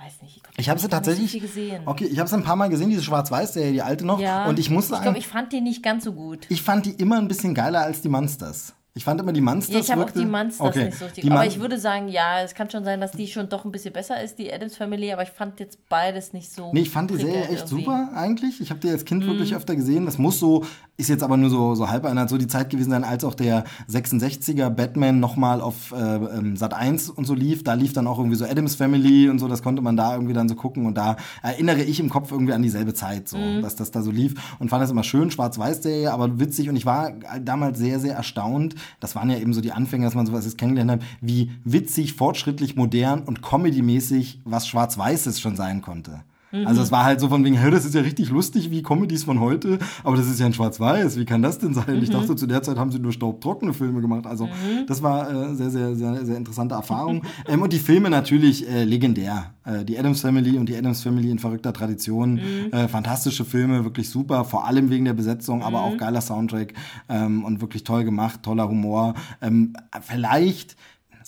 Ich 0.00 0.06
weiß 0.06 0.22
nicht. 0.22 0.42
Ich 0.56 0.68
habe 0.70 0.80
sie 0.80 0.86
nicht 0.86 0.92
tatsächlich. 0.92 1.30
viel 1.30 1.40
gesehen. 1.40 1.82
Okay, 1.86 2.06
ich 2.06 2.18
habe 2.18 2.28
sie 2.28 2.34
ein 2.36 2.42
paar 2.42 2.56
Mal 2.56 2.68
gesehen, 2.68 2.88
diese 2.90 3.02
Schwarz-Weiß-Serie, 3.02 3.72
die 3.72 3.82
alte 3.82 4.06
noch. 4.06 4.18
Ja, 4.18 4.46
Und 4.46 4.58
ich 4.58 4.70
muss 4.70 4.84
ich 4.84 4.90
sagen, 4.90 5.02
glaube, 5.02 5.18
ich 5.18 5.26
fand 5.28 5.52
die 5.52 5.60
nicht 5.60 5.82
ganz 5.82 6.04
so 6.04 6.12
gut. 6.12 6.46
ich 6.48 6.62
fand 6.62 6.86
die 6.86 6.92
immer 6.92 7.18
ein 7.18 7.28
bisschen 7.28 7.54
geiler 7.54 7.80
als 7.82 8.00
die 8.00 8.08
Monsters. 8.08 8.74
Ich 8.94 9.04
fand 9.04 9.20
immer 9.20 9.32
die 9.32 9.40
Monsters. 9.40 9.72
Ja, 9.74 9.80
ich 9.80 9.90
habe 9.92 10.04
auch 10.04 10.10
die 10.10 10.24
Monsters 10.26 10.66
okay. 10.66 10.86
nicht 10.86 10.98
so 10.98 11.04
richtig. 11.04 11.24
Die 11.24 11.30
Aber 11.30 11.46
ich 11.46 11.60
würde 11.60 11.78
sagen, 11.78 12.08
ja, 12.08 12.40
es 12.42 12.54
kann 12.54 12.68
schon 12.70 12.82
sein, 12.84 13.00
dass 13.00 13.12
die 13.12 13.28
schon 13.28 13.48
doch 13.48 13.64
ein 13.64 13.70
bisschen 13.70 13.92
besser 13.92 14.20
ist, 14.20 14.38
die 14.40 14.52
Adams 14.52 14.76
Family, 14.76 15.12
aber 15.12 15.22
ich 15.22 15.30
fand 15.30 15.60
jetzt 15.60 15.88
beides 15.88 16.32
nicht 16.32 16.52
so. 16.52 16.70
Nee, 16.72 16.80
ich 16.80 16.90
fand 16.90 17.10
die 17.12 17.16
Serie 17.16 17.42
echt 17.44 17.52
irgendwie. 17.70 17.84
super 17.84 18.08
eigentlich. 18.16 18.60
Ich 18.60 18.70
habe 18.70 18.80
die 18.80 18.90
als 18.90 19.04
Kind 19.04 19.22
Mhm. 19.24 19.28
wirklich 19.28 19.54
öfter 19.54 19.76
gesehen. 19.76 20.06
Das 20.06 20.18
muss 20.18 20.40
so, 20.40 20.64
ist 20.96 21.08
jetzt 21.08 21.22
aber 21.22 21.36
nur 21.36 21.50
so, 21.50 21.74
so 21.76 21.88
halb 21.88 22.04
einer 22.04 22.26
so 22.26 22.36
die 22.36 22.48
Zeit 22.48 22.68
gewesen 22.70 22.90
sein, 22.90 23.04
als 23.04 23.22
auch 23.24 23.34
der 23.34 23.62
66er 23.88 24.70
Batman 24.70 25.20
nochmal 25.20 25.60
auf 25.60 25.92
äh, 25.92 25.96
ähm, 25.96 26.56
Sat 26.56 26.74
1 26.74 27.10
und 27.10 27.26
so 27.26 27.34
lief. 27.34 27.62
Da 27.62 27.74
lief 27.74 27.92
dann 27.92 28.08
auch 28.08 28.18
irgendwie 28.18 28.36
so 28.36 28.44
Adams 28.44 28.74
Family 28.74 29.28
und 29.28 29.38
so, 29.38 29.46
das 29.46 29.62
konnte 29.62 29.82
man 29.82 29.96
da 29.96 30.14
irgendwie 30.14 30.32
dann 30.34 30.48
so 30.48 30.56
gucken. 30.56 30.86
Und 30.86 30.94
da 30.96 31.16
erinnere 31.42 31.82
ich 31.82 32.00
im 32.00 32.10
Kopf 32.10 32.32
irgendwie 32.32 32.52
an 32.54 32.62
dieselbe 32.62 32.92
Zeit, 32.92 33.28
so, 33.28 33.38
Mhm. 33.38 33.62
dass 33.62 33.76
das 33.76 33.92
da 33.92 34.02
so 34.02 34.10
lief. 34.10 34.34
Und 34.58 34.68
fand 34.68 34.82
das 34.82 34.90
immer 34.90 35.04
schön, 35.04 35.30
Schwarz-Weiß-Serie, 35.30 36.12
aber 36.12 36.40
witzig. 36.40 36.68
Und 36.68 36.74
ich 36.76 36.86
war 36.86 37.12
damals 37.40 37.78
sehr, 37.78 38.00
sehr 38.00 38.14
erstaunt. 38.16 38.74
Das 39.00 39.14
waren 39.14 39.30
ja 39.30 39.38
eben 39.38 39.52
so 39.52 39.60
die 39.60 39.72
Anfänge, 39.72 40.04
dass 40.04 40.14
man 40.14 40.26
sowas 40.26 40.44
jetzt 40.44 40.58
kennengelernt 40.58 41.02
hat, 41.02 41.08
wie 41.20 41.50
witzig, 41.64 42.14
fortschrittlich, 42.14 42.76
modern 42.76 43.22
und 43.22 43.42
comedymäßig 43.42 44.40
was 44.44 44.66
Schwarz-Weißes 44.68 45.40
schon 45.40 45.56
sein 45.56 45.82
konnte. 45.82 46.22
Also 46.52 46.82
es 46.82 46.90
war 46.90 47.04
halt 47.04 47.20
so 47.20 47.28
von 47.28 47.44
wegen, 47.44 47.56
hey, 47.56 47.70
das 47.70 47.84
ist 47.84 47.94
ja 47.94 48.00
richtig 48.00 48.30
lustig 48.30 48.70
wie 48.70 48.82
Comedies 48.82 49.24
von 49.24 49.40
heute, 49.40 49.78
aber 50.02 50.16
das 50.16 50.28
ist 50.28 50.40
ja 50.40 50.46
in 50.46 50.52
Schwarz-Weiß, 50.52 51.16
wie 51.16 51.24
kann 51.24 51.42
das 51.42 51.58
denn 51.58 51.74
sein? 51.74 52.00
Ich 52.02 52.10
dachte, 52.10 52.34
zu 52.34 52.46
der 52.46 52.62
Zeit 52.62 52.76
haben 52.76 52.90
sie 52.90 52.98
nur 52.98 53.12
staubtrockene 53.12 53.72
Filme 53.72 54.00
gemacht. 54.00 54.26
Also 54.26 54.48
das 54.86 55.02
war 55.02 55.30
äh, 55.30 55.54
sehr, 55.54 55.70
sehr, 55.70 55.94
sehr, 55.94 56.24
sehr 56.24 56.36
interessante 56.36 56.74
Erfahrung. 56.74 57.22
ähm, 57.48 57.62
und 57.62 57.72
die 57.72 57.78
Filme 57.78 58.10
natürlich 58.10 58.68
äh, 58.68 58.84
legendär. 58.84 59.54
Äh, 59.64 59.84
die 59.84 59.98
Adams 59.98 60.20
Family 60.22 60.58
und 60.58 60.68
die 60.68 60.76
Adams 60.76 61.02
Family 61.02 61.30
in 61.30 61.38
verrückter 61.38 61.72
Tradition. 61.72 62.40
Äh, 62.72 62.88
fantastische 62.88 63.44
Filme, 63.44 63.84
wirklich 63.84 64.10
super, 64.10 64.44
vor 64.44 64.66
allem 64.66 64.90
wegen 64.90 65.04
der 65.04 65.14
Besetzung, 65.14 65.62
aber 65.62 65.82
auch 65.82 65.96
geiler 65.96 66.20
Soundtrack 66.20 66.74
ähm, 67.08 67.44
und 67.44 67.60
wirklich 67.60 67.84
toll 67.84 68.04
gemacht, 68.04 68.42
toller 68.42 68.68
Humor. 68.68 69.14
Ähm, 69.40 69.74
vielleicht 70.02 70.76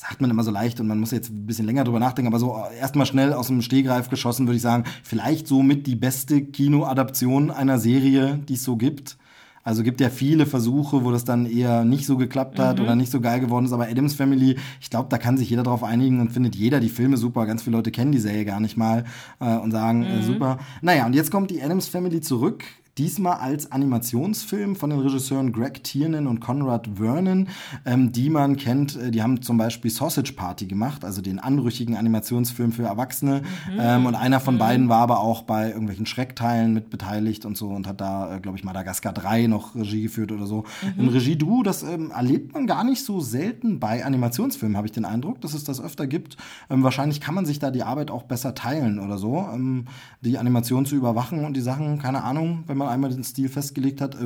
sagt 0.02 0.20
man 0.20 0.30
immer 0.30 0.42
so 0.42 0.50
leicht 0.50 0.80
und 0.80 0.88
man 0.88 0.98
muss 0.98 1.12
jetzt 1.12 1.30
ein 1.30 1.46
bisschen 1.46 1.64
länger 1.64 1.84
drüber 1.84 2.00
nachdenken, 2.00 2.26
aber 2.26 2.40
so 2.40 2.60
erstmal 2.80 3.06
schnell 3.06 3.32
aus 3.32 3.46
dem 3.46 3.62
Stehgreif 3.62 4.08
geschossen, 4.08 4.46
würde 4.46 4.56
ich 4.56 4.62
sagen, 4.62 4.84
vielleicht 5.04 5.46
somit 5.46 5.86
die 5.86 5.94
beste 5.94 6.42
Kinoadaption 6.42 7.52
einer 7.52 7.78
Serie, 7.78 8.40
die 8.48 8.54
es 8.54 8.64
so 8.64 8.76
gibt. 8.76 9.16
Also 9.64 9.84
gibt 9.84 10.00
ja 10.00 10.10
viele 10.10 10.44
Versuche, 10.44 11.04
wo 11.04 11.12
das 11.12 11.24
dann 11.24 11.46
eher 11.46 11.84
nicht 11.84 12.04
so 12.04 12.16
geklappt 12.16 12.58
hat 12.58 12.80
oder 12.80 12.96
nicht 12.96 13.12
so 13.12 13.20
geil 13.20 13.38
geworden 13.38 13.64
ist. 13.64 13.72
Aber 13.72 13.86
Adams 13.86 14.14
Family, 14.14 14.56
ich 14.80 14.90
glaube, 14.90 15.08
da 15.08 15.18
kann 15.18 15.36
sich 15.36 15.50
jeder 15.50 15.62
drauf 15.62 15.84
einigen 15.84 16.18
und 16.18 16.32
findet 16.32 16.56
jeder 16.56 16.80
die 16.80 16.88
Filme 16.88 17.16
super. 17.16 17.46
Ganz 17.46 17.62
viele 17.62 17.76
Leute 17.76 17.92
kennen 17.92 18.10
die 18.10 18.18
Serie 18.18 18.44
gar 18.44 18.58
nicht 18.58 18.76
mal 18.76 19.04
äh, 19.38 19.56
und 19.56 19.70
sagen, 19.70 20.02
äh, 20.02 20.22
super. 20.24 20.58
Naja, 20.80 21.06
und 21.06 21.14
jetzt 21.14 21.30
kommt 21.30 21.52
die 21.52 21.62
Adams 21.62 21.86
Family 21.86 22.20
zurück. 22.20 22.64
Diesmal 22.98 23.38
als 23.38 23.72
Animationsfilm 23.72 24.76
von 24.76 24.90
den 24.90 25.00
Regisseuren 25.00 25.52
Greg 25.52 25.82
Tiernan 25.82 26.26
und 26.26 26.40
Conrad 26.40 26.90
Vernon, 26.96 27.48
ähm, 27.86 28.12
die 28.12 28.28
man 28.28 28.56
kennt. 28.56 28.96
Äh, 28.96 29.10
Die 29.10 29.22
haben 29.22 29.40
zum 29.40 29.56
Beispiel 29.56 29.90
Sausage 29.90 30.34
Party 30.34 30.66
gemacht, 30.66 31.02
also 31.02 31.22
den 31.22 31.38
anrüchigen 31.38 31.96
Animationsfilm 31.96 32.70
für 32.72 32.82
Erwachsene. 32.82 33.42
Ähm, 33.78 34.04
und 34.04 34.14
einer 34.14 34.40
von 34.40 34.58
beiden 34.58 34.90
war 34.90 34.98
aber 35.00 35.20
auch 35.20 35.42
bei 35.42 35.68
irgendwelchen 35.70 36.04
Schreckteilen 36.04 36.74
mit 36.74 36.90
beteiligt 36.90 37.46
und 37.46 37.56
so 37.56 37.68
und 37.70 37.86
hat 37.86 38.02
da, 38.02 38.36
äh, 38.36 38.40
glaube 38.40 38.58
ich, 38.58 38.64
Madagaskar 38.64 39.14
3 39.14 39.46
noch 39.46 39.74
Regie 39.74 40.02
geführt 40.02 40.30
oder 40.30 40.44
so. 40.44 40.64
Ein 40.98 41.08
Regie-Duo, 41.08 41.62
das 41.62 41.82
ähm, 41.82 42.10
erlebt 42.10 42.52
man 42.52 42.66
gar 42.66 42.84
nicht 42.84 43.04
so 43.04 43.20
selten 43.20 43.80
bei 43.80 44.04
Animationsfilmen, 44.04 44.76
habe 44.76 44.86
ich 44.86 44.92
den 44.92 45.06
Eindruck, 45.06 45.40
dass 45.40 45.54
es 45.54 45.64
das 45.64 45.80
öfter 45.80 46.06
gibt. 46.06 46.36
Ähm, 46.68 46.82
wahrscheinlich 46.82 47.22
kann 47.22 47.34
man 47.34 47.46
sich 47.46 47.58
da 47.58 47.70
die 47.70 47.84
Arbeit 47.84 48.10
auch 48.10 48.24
besser 48.24 48.54
teilen 48.54 48.98
oder 48.98 49.16
so, 49.16 49.48
ähm, 49.50 49.86
die 50.20 50.36
Animation 50.36 50.84
zu 50.84 50.94
überwachen 50.94 51.46
und 51.46 51.56
die 51.56 51.62
Sachen, 51.62 51.98
keine 51.98 52.22
Ahnung, 52.24 52.64
wenn 52.66 52.76
man 52.76 52.81
einmal 52.88 53.10
den 53.10 53.24
Stil 53.24 53.48
festgelegt 53.48 54.00
hat. 54.00 54.16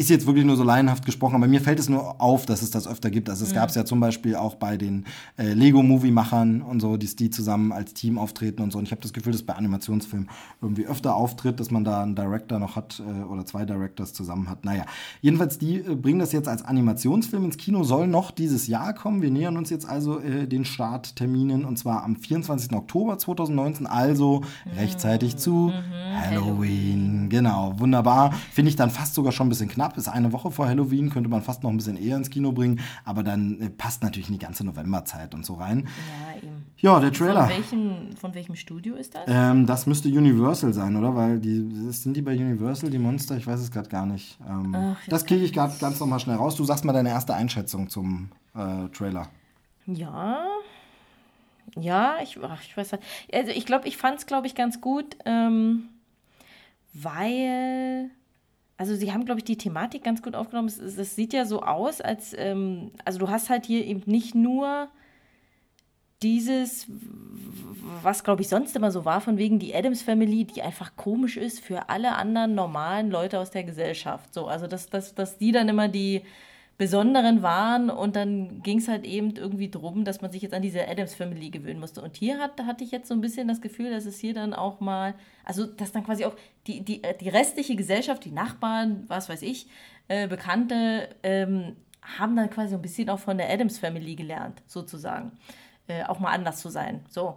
Ist 0.00 0.08
jetzt 0.08 0.26
wirklich 0.26 0.46
nur 0.46 0.56
so 0.56 0.64
laienhaft 0.64 1.04
gesprochen, 1.04 1.34
aber 1.34 1.46
mir 1.46 1.60
fällt 1.60 1.78
es 1.78 1.90
nur 1.90 2.22
auf, 2.22 2.46
dass 2.46 2.62
es 2.62 2.70
das 2.70 2.88
öfter 2.88 3.10
gibt. 3.10 3.28
Also 3.28 3.44
es 3.44 3.52
gab 3.52 3.68
es 3.68 3.74
ja 3.74 3.84
zum 3.84 4.00
Beispiel 4.00 4.34
auch 4.34 4.54
bei 4.54 4.78
den 4.78 5.04
äh, 5.36 5.52
Lego-Movie-Machern 5.52 6.62
und 6.62 6.80
so, 6.80 6.96
die, 6.96 7.14
die 7.14 7.28
zusammen 7.28 7.70
als 7.70 7.92
Team 7.92 8.16
auftreten 8.16 8.62
und 8.62 8.72
so. 8.72 8.78
Und 8.78 8.84
ich 8.84 8.92
habe 8.92 9.02
das 9.02 9.12
Gefühl, 9.12 9.32
dass 9.32 9.42
bei 9.42 9.52
Animationsfilmen 9.52 10.30
irgendwie 10.62 10.86
öfter 10.86 11.14
auftritt, 11.14 11.60
dass 11.60 11.70
man 11.70 11.84
da 11.84 12.02
einen 12.02 12.14
Director 12.14 12.58
noch 12.58 12.76
hat 12.76 13.02
äh, 13.06 13.24
oder 13.24 13.44
zwei 13.44 13.66
Directors 13.66 14.14
zusammen 14.14 14.48
hat. 14.48 14.64
Naja, 14.64 14.86
jedenfalls, 15.20 15.58
die 15.58 15.80
äh, 15.80 15.94
bringen 15.94 16.20
das 16.20 16.32
jetzt 16.32 16.48
als 16.48 16.64
Animationsfilm 16.64 17.44
ins 17.44 17.58
Kino, 17.58 17.84
soll 17.84 18.06
noch 18.06 18.30
dieses 18.30 18.68
Jahr 18.68 18.94
kommen. 18.94 19.20
Wir 19.20 19.30
nähern 19.30 19.58
uns 19.58 19.68
jetzt 19.68 19.86
also 19.86 20.18
äh, 20.18 20.46
den 20.46 20.64
Startterminen 20.64 21.66
und 21.66 21.78
zwar 21.78 22.04
am 22.04 22.16
24. 22.16 22.72
Oktober 22.72 23.18
2019, 23.18 23.86
also 23.86 24.44
rechtzeitig 24.78 25.36
zu 25.36 25.74
Halloween. 26.14 27.28
Genau, 27.28 27.74
wunderbar. 27.78 28.32
Finde 28.50 28.70
ich 28.70 28.76
dann 28.76 28.88
fast 28.88 29.12
sogar 29.12 29.32
schon 29.32 29.48
ein 29.48 29.50
bisschen 29.50 29.68
knapp. 29.68 29.89
Ist 29.96 30.08
eine 30.08 30.32
Woche 30.32 30.50
vor 30.50 30.68
Halloween, 30.68 31.10
könnte 31.10 31.28
man 31.28 31.42
fast 31.42 31.62
noch 31.62 31.70
ein 31.70 31.76
bisschen 31.76 31.96
eher 31.96 32.16
ins 32.16 32.30
Kino 32.30 32.52
bringen, 32.52 32.80
aber 33.04 33.22
dann 33.22 33.60
äh, 33.60 33.70
passt 33.70 34.02
natürlich 34.02 34.28
in 34.28 34.34
die 34.34 34.44
ganze 34.44 34.64
Novemberzeit 34.64 35.34
und 35.34 35.44
so 35.44 35.54
rein. 35.54 35.88
Ja, 35.88 36.36
eben. 36.36 36.66
Ja, 36.78 36.98
der 36.98 37.12
Trailer. 37.12 37.46
Von 37.46 37.56
welchem, 37.56 38.16
von 38.16 38.34
welchem 38.34 38.56
Studio 38.56 38.94
ist 38.94 39.14
das? 39.14 39.22
Ähm, 39.26 39.66
das 39.66 39.86
müsste 39.86 40.08
Universal 40.08 40.72
sein, 40.72 40.96
oder? 40.96 41.14
Weil 41.14 41.38
die 41.38 41.90
sind 41.92 42.16
die 42.16 42.22
bei 42.22 42.32
Universal, 42.32 42.88
die 42.88 42.98
Monster? 42.98 43.36
Ich 43.36 43.46
weiß 43.46 43.60
es 43.60 43.70
gerade 43.70 43.88
gar 43.88 44.06
nicht. 44.06 44.38
Ähm, 44.48 44.74
Ach, 44.74 44.96
das 45.08 45.26
kriege 45.26 45.44
ich 45.44 45.52
gerade 45.52 45.74
ganz 45.78 46.00
nochmal 46.00 46.20
schnell 46.20 46.36
raus. 46.36 46.56
Du 46.56 46.64
sagst 46.64 46.84
mal 46.84 46.92
deine 46.92 47.10
erste 47.10 47.34
Einschätzung 47.34 47.88
zum 47.90 48.30
äh, 48.54 48.88
Trailer. 48.88 49.28
Ja. 49.86 50.46
Ja, 51.76 52.16
ich, 52.22 52.38
ach, 52.42 52.62
ich 52.62 52.76
weiß 52.76 52.92
nicht. 52.92 53.04
Also 53.32 53.50
ich 53.52 53.66
glaube, 53.66 53.86
ich 53.86 53.96
fand 53.96 54.18
es, 54.18 54.26
glaube 54.26 54.46
ich, 54.46 54.54
ganz 54.54 54.80
gut, 54.80 55.16
ähm, 55.24 55.88
weil, 56.92 58.10
also 58.80 58.94
sie 58.94 59.12
haben, 59.12 59.26
glaube 59.26 59.40
ich, 59.40 59.44
die 59.44 59.58
Thematik 59.58 60.02
ganz 60.02 60.22
gut 60.22 60.34
aufgenommen. 60.34 60.68
Es, 60.68 60.78
es, 60.78 61.14
sieht 61.14 61.34
ja 61.34 61.44
so 61.44 61.60
aus, 61.60 62.00
als, 62.00 62.34
ähm, 62.34 62.92
also 63.04 63.18
du 63.18 63.28
hast 63.28 63.50
halt 63.50 63.66
hier 63.66 63.84
eben 63.84 64.02
nicht 64.06 64.34
nur 64.34 64.88
dieses, 66.22 66.86
was 68.02 68.24
glaube 68.24 68.40
ich 68.40 68.48
sonst 68.48 68.74
immer 68.74 68.90
so 68.90 69.04
war, 69.04 69.20
von 69.20 69.36
wegen 69.36 69.58
die 69.58 69.74
Adams 69.74 70.00
Family, 70.00 70.46
die 70.46 70.62
einfach 70.62 70.96
komisch 70.96 71.36
ist 71.36 71.60
für 71.60 71.90
alle 71.90 72.14
anderen 72.14 72.54
normalen 72.54 73.10
Leute 73.10 73.38
aus 73.38 73.50
der 73.50 73.64
Gesellschaft. 73.64 74.32
So, 74.32 74.46
also 74.46 74.66
dass, 74.66 74.88
dass, 74.88 75.14
dass 75.14 75.36
die 75.36 75.52
dann 75.52 75.68
immer 75.68 75.88
die 75.88 76.22
Besonderen 76.80 77.42
waren 77.42 77.90
und 77.90 78.16
dann 78.16 78.62
ging 78.62 78.78
es 78.78 78.88
halt 78.88 79.04
eben 79.04 79.36
irgendwie 79.36 79.70
drum, 79.70 80.06
dass 80.06 80.22
man 80.22 80.32
sich 80.32 80.40
jetzt 80.40 80.54
an 80.54 80.62
diese 80.62 80.88
Adams 80.88 81.14
Family 81.14 81.50
gewöhnen 81.50 81.78
musste. 81.78 82.00
Und 82.00 82.16
hier 82.16 82.38
hat, 82.38 82.58
hatte 82.64 82.82
ich 82.84 82.90
jetzt 82.90 83.06
so 83.06 83.12
ein 83.12 83.20
bisschen 83.20 83.48
das 83.48 83.60
Gefühl, 83.60 83.90
dass 83.90 84.06
es 84.06 84.18
hier 84.18 84.32
dann 84.32 84.54
auch 84.54 84.80
mal, 84.80 85.12
also 85.44 85.66
dass 85.66 85.92
dann 85.92 86.04
quasi 86.04 86.24
auch 86.24 86.34
die, 86.66 86.80
die, 86.80 87.02
die 87.20 87.28
restliche 87.28 87.76
Gesellschaft, 87.76 88.24
die 88.24 88.30
Nachbarn, 88.30 89.04
was 89.08 89.28
weiß 89.28 89.42
ich, 89.42 89.66
äh, 90.08 90.26
Bekannte, 90.26 91.10
ähm, 91.22 91.76
haben 92.00 92.34
dann 92.34 92.48
quasi 92.48 92.70
so 92.70 92.76
ein 92.76 92.82
bisschen 92.82 93.10
auch 93.10 93.18
von 93.18 93.36
der 93.36 93.50
Adams 93.50 93.78
Family 93.78 94.14
gelernt, 94.14 94.62
sozusagen. 94.66 95.32
Äh, 95.86 96.04
auch 96.04 96.18
mal 96.18 96.30
anders 96.30 96.60
zu 96.60 96.70
sein. 96.70 97.04
So. 97.10 97.36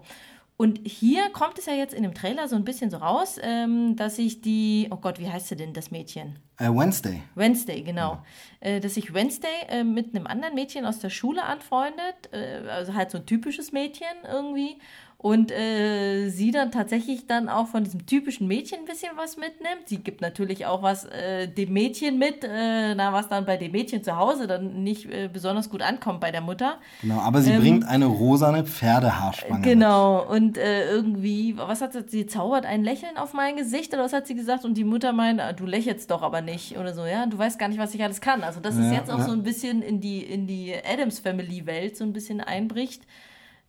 Und 0.56 0.80
hier 0.88 1.30
kommt 1.30 1.58
es 1.58 1.66
ja 1.66 1.74
jetzt 1.74 1.94
in 1.94 2.04
dem 2.04 2.14
Trailer 2.14 2.48
so 2.48 2.56
ein 2.56 2.64
bisschen 2.64 2.92
so 2.92 2.98
raus, 2.98 3.40
ähm, 3.42 3.96
dass 3.96 4.18
sich 4.18 4.42
die, 4.42 4.88
oh 4.92 4.98
Gott, 4.98 5.20
wie 5.20 5.30
heißt 5.30 5.48
sie 5.48 5.56
denn, 5.56 5.74
das 5.74 5.90
Mädchen? 5.90 6.38
Äh, 6.58 6.70
Wednesday. 6.70 7.24
Wednesday, 7.36 7.82
genau. 7.82 8.24
Ja. 8.62 8.70
Äh, 8.70 8.80
dass 8.80 8.94
sich 8.94 9.14
Wednesday 9.14 9.50
äh, 9.70 9.84
mit 9.84 10.16
einem 10.16 10.28
anderen 10.28 10.54
Mädchen 10.54 10.86
aus 10.86 11.00
der 11.00 11.10
Schule 11.10 11.44
anfreundet, 11.44 12.32
äh, 12.32 12.68
also 12.70 12.94
halt 12.94 13.10
so 13.10 13.18
ein 13.18 13.26
typisches 13.26 13.72
Mädchen 13.72 14.08
irgendwie 14.32 14.78
und 15.24 15.54
äh, 15.54 16.28
sie 16.28 16.52
dann 16.52 16.70
tatsächlich 16.70 17.28
dann 17.28 17.48
auch 17.48 17.68
von 17.68 17.86
diesem 17.86 18.06
typischen 18.06 18.46
Mädchen 18.46 18.80
ein 18.80 18.86
bisschen 18.86 19.14
was 19.16 19.38
mitnimmt. 19.38 19.88
Sie 19.88 20.00
gibt 20.00 20.20
natürlich 20.20 20.66
auch 20.66 20.84
was 20.84 21.06
äh, 21.06 21.48
dem 21.48 21.72
Mädchen 21.72 22.20
mit, 22.20 22.44
äh, 22.44 22.94
na, 22.94 23.14
was 23.14 23.30
dann 23.30 23.46
bei 23.46 23.56
dem 23.56 23.72
Mädchen 23.72 24.04
zu 24.04 24.18
Hause 24.18 24.48
dann 24.48 24.84
nicht 24.84 25.10
äh, 25.10 25.30
besonders 25.32 25.70
gut 25.70 25.82
ankommt 25.82 26.20
bei 26.20 26.32
der 26.32 26.42
Mutter. 26.42 26.78
Genau, 27.02 27.20
aber 27.20 27.42
sie 27.42 27.52
ähm, 27.52 27.62
bringt 27.62 27.88
eine 27.88 28.08
rosane 28.08 28.66
Pferdehaarspange. 28.66 29.62
Genau, 29.62 30.24
mit. 30.24 30.30
und 30.30 30.58
äh, 30.58 30.90
irgendwie, 30.90 31.56
was 31.58 31.80
hat 31.80 31.94
sie, 31.94 32.04
sie 32.06 32.26
zaubert 32.26 32.66
ein 32.66 32.84
Lächeln 32.84 33.16
auf 33.16 33.32
mein 33.32 33.56
Gesicht 33.56 33.94
oder 33.94 34.04
was 34.04 34.12
hat 34.12 34.28
sie 34.28 34.36
gesagt? 34.36 34.66
Und 34.66 34.74
die 34.74 34.84
Mutter 34.84 35.14
meint, 35.14 35.40
ah, 35.40 35.54
du 35.54 35.66
lächelst 35.66 36.12
doch 36.12 36.22
aber 36.22 36.42
nicht 36.42 36.78
oder 36.78 36.94
so, 36.94 37.06
ja, 37.06 37.28
du 37.28 37.38
weißt 37.38 37.58
gar 37.58 37.70
nicht, 37.70 37.80
was 37.80 37.96
ich 37.96 38.04
alles 38.04 38.20
kann. 38.20 38.44
Also, 38.44 38.60
dass 38.60 38.78
ja, 38.78 38.88
es 38.88 38.92
jetzt 38.92 39.10
auch 39.10 39.20
ja. 39.20 39.24
so 39.24 39.32
ein 39.32 39.44
bisschen 39.44 39.84
in 39.84 40.02
die, 40.02 40.22
in 40.22 40.48
die 40.48 40.74
Adams 40.86 41.20
Family 41.20 41.66
Welt 41.66 41.96
so 41.96 42.04
ein 42.04 42.12
bisschen 42.12 42.42
einbricht. 42.42 43.04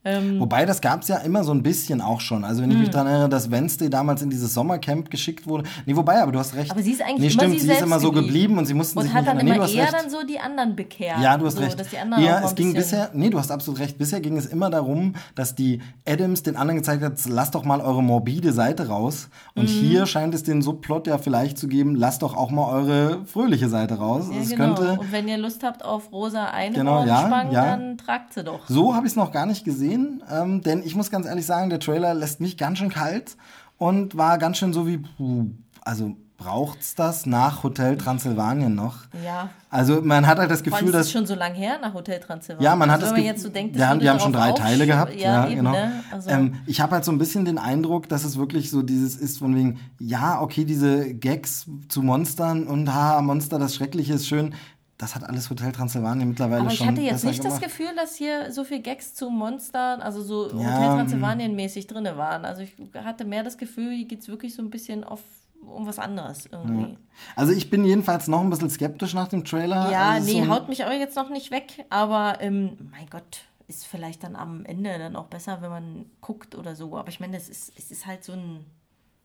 Ähm, 0.05 0.39
Wobei, 0.39 0.67
das 0.67 0.81
gab 0.81 1.03
es 1.03 1.09
ja 1.09 1.17
immer 1.19 1.45
so 1.45 1.53
ein 1.53 1.63
bisschen 1.63 2.01
auch 2.01 2.21
schon. 2.21 2.45
Also 2.45 2.63
wenn 2.63 2.71
ich 2.71 2.77
mich 2.77 2.87
hm. 2.89 2.93
daran 2.93 3.07
erinnere, 3.07 3.29
dass 3.31 3.51
Wednesday 3.51 3.89
damals 3.89 4.21
in 4.21 4.31
dieses 4.31 4.53
Sommercamp 4.53 5.11
geschickt 5.11 5.47
wurde. 5.47 5.65
Nee, 5.87 5.97
wobei, 5.97 6.21
aber 6.21 6.33
du 6.33 6.39
hast 6.39 6.55
recht. 6.55 6.71
Aber 6.71 6.83
sie 6.83 6.93
ist 6.93 7.03
eigentlich 7.03 7.21
nee, 7.21 7.27
immer 7.27 7.31
stimmt, 7.31 7.61
sie, 7.61 7.67
sie 7.67 7.73
ist 7.73 7.83
immer 7.83 8.01
so 8.01 8.13
geblieben 8.13 8.59
und 8.59 8.67
sie 8.67 8.75
mussten 8.75 8.99
und 8.99 9.07
sich 9.07 9.15
hat 9.15 9.23
nicht 9.23 9.37
dann 9.37 9.45
nee, 9.45 9.55
immer 9.55 9.69
eher 9.69 9.91
dann 9.91 10.11
so 10.11 10.23
die 10.27 10.39
anderen 10.39 10.77
bekehrt. 10.77 11.21
Ja, 11.21 11.39
du 11.39 11.47
hast 11.47 11.57
so, 11.57 11.63
recht. 11.63 11.83
ja, 12.19 12.45
es 12.45 12.55
ging 12.55 12.75
bisher, 12.75 13.11
nee, 13.15 13.31
du 13.31 13.39
hast 13.39 13.51
absolut 13.51 13.81
recht. 13.81 13.97
Bisher 13.97 14.21
ging 14.21 14.37
es 14.37 14.47
immer 14.47 14.71
darum, 14.71 15.15
dass 15.35 15.55
die 15.55 15.81
Adams 16.07 16.43
den 16.43 16.57
anderen 16.57 16.77
gezeigt 16.77 17.03
hat, 17.03 17.15
lasst 17.27 17.55
doch 17.55 17.65
mal 17.65 17.81
eure 17.81 18.03
morbide 18.03 18.53
Seite 18.53 18.89
raus. 18.89 19.29
Und 19.55 19.65
mhm. 19.65 19.69
hier 19.69 20.07
scheint 20.07 20.35
es 20.35 20.43
den 20.43 20.63
Subplot 20.63 21.07
ja 21.07 21.19
vielleicht 21.19 21.59
zu 21.59 21.69
geben, 21.69 21.95
lasst 21.95 22.23
doch 22.23 22.37
auch 22.37 22.51
mal 22.51 22.71
eure 22.71 23.25
fröhliche 23.25 23.69
Seite 23.69 23.95
raus. 23.95 24.27
Ja, 24.31 24.43
genau. 24.43 24.75
könnte, 24.75 25.01
und 25.01 25.13
wenn 25.13 25.29
ihr 25.29 25.39
Lust 25.39 25.63
habt 25.63 25.85
auf 25.85 26.13
rosa 26.13 26.47
Einhorn 26.47 26.75
genau, 26.75 27.05
ja, 27.05 27.51
ja. 27.51 27.65
dann 27.65 27.99
tragt 27.99 28.35
sie 28.35 28.45
doch. 28.45 28.69
So 28.69 28.95
habe 28.95 29.07
ich 29.07 29.13
es 29.13 29.17
noch 29.17 29.33
gar 29.33 29.47
nicht 29.47 29.65
gesehen, 29.65 29.94
ähm, 30.31 30.61
denn 30.63 30.83
ich 30.85 30.95
muss 30.95 31.11
ganz 31.11 31.27
ehrlich 31.27 31.47
sagen, 31.47 31.71
der 31.71 31.81
Trailer 31.81 32.15
lässt 32.15 32.41
mich 32.41 32.57
ganz 32.57 32.79
schön 32.79 32.91
kalt 32.91 33.37
und 33.79 34.17
war 34.17 34.39
ganz 34.39 34.59
schön 34.59 34.73
so 34.73 34.87
wie, 34.87 35.01
also 35.83 36.17
braucht's 36.37 36.95
das 36.95 37.27
nach 37.27 37.63
Hotel 37.63 37.97
Transsilvanien 37.97 38.75
noch? 38.75 39.05
Ja. 39.25 39.51
Also 39.71 40.03
man 40.03 40.27
hat 40.27 40.39
halt 40.39 40.51
das 40.51 40.63
Gefühl, 40.63 40.93
dass 40.93 41.07
ist 41.07 41.13
schon 41.13 41.27
so 41.27 41.35
lange 41.35 41.55
her 41.55 41.79
nach 41.81 41.95
Hotel 41.95 42.21
Transsilvanien. 42.21 42.65
Ja, 42.65 42.77
man 42.77 42.91
hat 42.91 43.03
also, 43.03 43.15
das 43.15 43.25
Gefühl, 43.25 43.39
so 43.39 43.49
denkt, 43.49 43.77
ja, 43.77 43.95
die 43.95 44.09
haben 44.09 44.21
schon 44.21 44.33
drei 44.33 44.53
Teile 44.53 44.87
gehabt. 44.87 45.15
Ja, 45.15 45.21
ja 45.21 45.47
eben, 45.47 45.57
genau. 45.57 45.73
Ne? 45.73 46.05
Also 46.11 46.31
ähm, 46.31 46.57
ich 46.67 46.81
habe 46.81 46.93
halt 46.93 47.05
so 47.05 47.13
ein 47.13 47.19
bisschen 47.19 47.45
den 47.45 47.59
Eindruck, 47.59 48.09
dass 48.09 48.25
es 48.25 48.37
wirklich 48.37 48.71
so 48.71 48.83
dieses 48.83 49.17
ist 49.17 49.39
von 49.39 49.55
wegen, 49.55 49.81
ja, 49.99 50.41
okay, 50.41 50.65
diese 50.65 51.15
Gags 51.15 51.67
zu 51.89 52.03
Monstern 52.03 52.67
und 52.67 52.93
haha, 52.93 53.23
Monster, 53.23 53.59
das 53.59 53.75
Schreckliche 53.75 54.15
ist 54.15 54.27
schön 54.27 54.55
das 54.99 55.15
hat 55.15 55.25
alles 55.25 55.51
Hotel 55.51 55.73
Transylvanien 55.73 56.29
mittlerweile 56.29 56.61
schon. 56.61 56.67
Aber 56.67 56.73
ich 56.73 56.87
hatte 56.87 57.01
jetzt 57.01 57.25
nicht 57.25 57.43
gemacht. 57.43 57.61
das 57.61 57.63
Gefühl, 57.63 57.95
dass 57.97 58.15
hier 58.15 58.53
so 58.53 58.65
viel 58.65 58.81
Gags 58.81 59.15
zu 59.15 59.31
Monstern, 59.31 60.01
also 60.01 60.23
so 60.23 60.49
ja, 60.51 60.77
Hotel 60.77 60.97
Transylvanien 60.97 61.55
mäßig 61.57 61.87
drin 61.87 62.05
waren. 62.05 62.45
Also 62.45 62.63
ich 62.63 62.75
hatte 62.95 63.25
mehr 63.25 63.43
das 63.43 63.59
Gefühl, 63.59 63.93
hier 63.93 64.07
geht 64.07 64.21
es 64.21 64.29
wirklich 64.29 64.55
so 64.55 64.63
ein 64.63 64.71
bisschen 64.71 65.05
auf 65.05 65.21
um 65.67 65.87
was 65.87 65.99
anderes 65.99 66.47
irgendwie. 66.53 66.93
Ja. 66.93 66.97
Also 67.37 67.53
ich 67.55 67.71
bin 67.71 67.87
jedenfalls 67.87 68.29
noch 68.29 68.43
ein 68.43 68.51
bisschen 68.51 68.69
skeptisch 68.69 69.15
nach 69.15 69.29
dem 69.29 69.45
Trailer. 69.45 69.91
Ja, 69.91 70.11
also 70.11 70.31
nee, 70.31 70.45
so 70.45 70.51
haut 70.51 70.69
mich 70.69 70.85
auch 70.85 70.93
jetzt 70.93 71.17
noch 71.17 71.31
nicht 71.31 71.51
weg, 71.51 71.87
aber 71.89 72.37
ähm, 72.41 72.77
mein 72.91 73.09
Gott, 73.09 73.41
ist 73.67 73.87
vielleicht 73.87 74.23
dann 74.23 74.37
am 74.37 74.65
Ende 74.65 74.99
dann 74.99 75.17
auch 75.17 75.27
besser, 75.27 75.63
wenn 75.63 75.71
man 75.71 76.07
guckt 76.21 76.55
oder 76.55 76.77
so. 76.77 76.97
Aber 76.97 77.09
ich 77.09 77.21
meine, 77.21 77.37
es 77.37 77.49
ist, 77.49 77.73
es 77.77 77.91
ist 77.91 78.07
halt 78.07 78.25
so 78.25 78.33
ein 78.33 78.67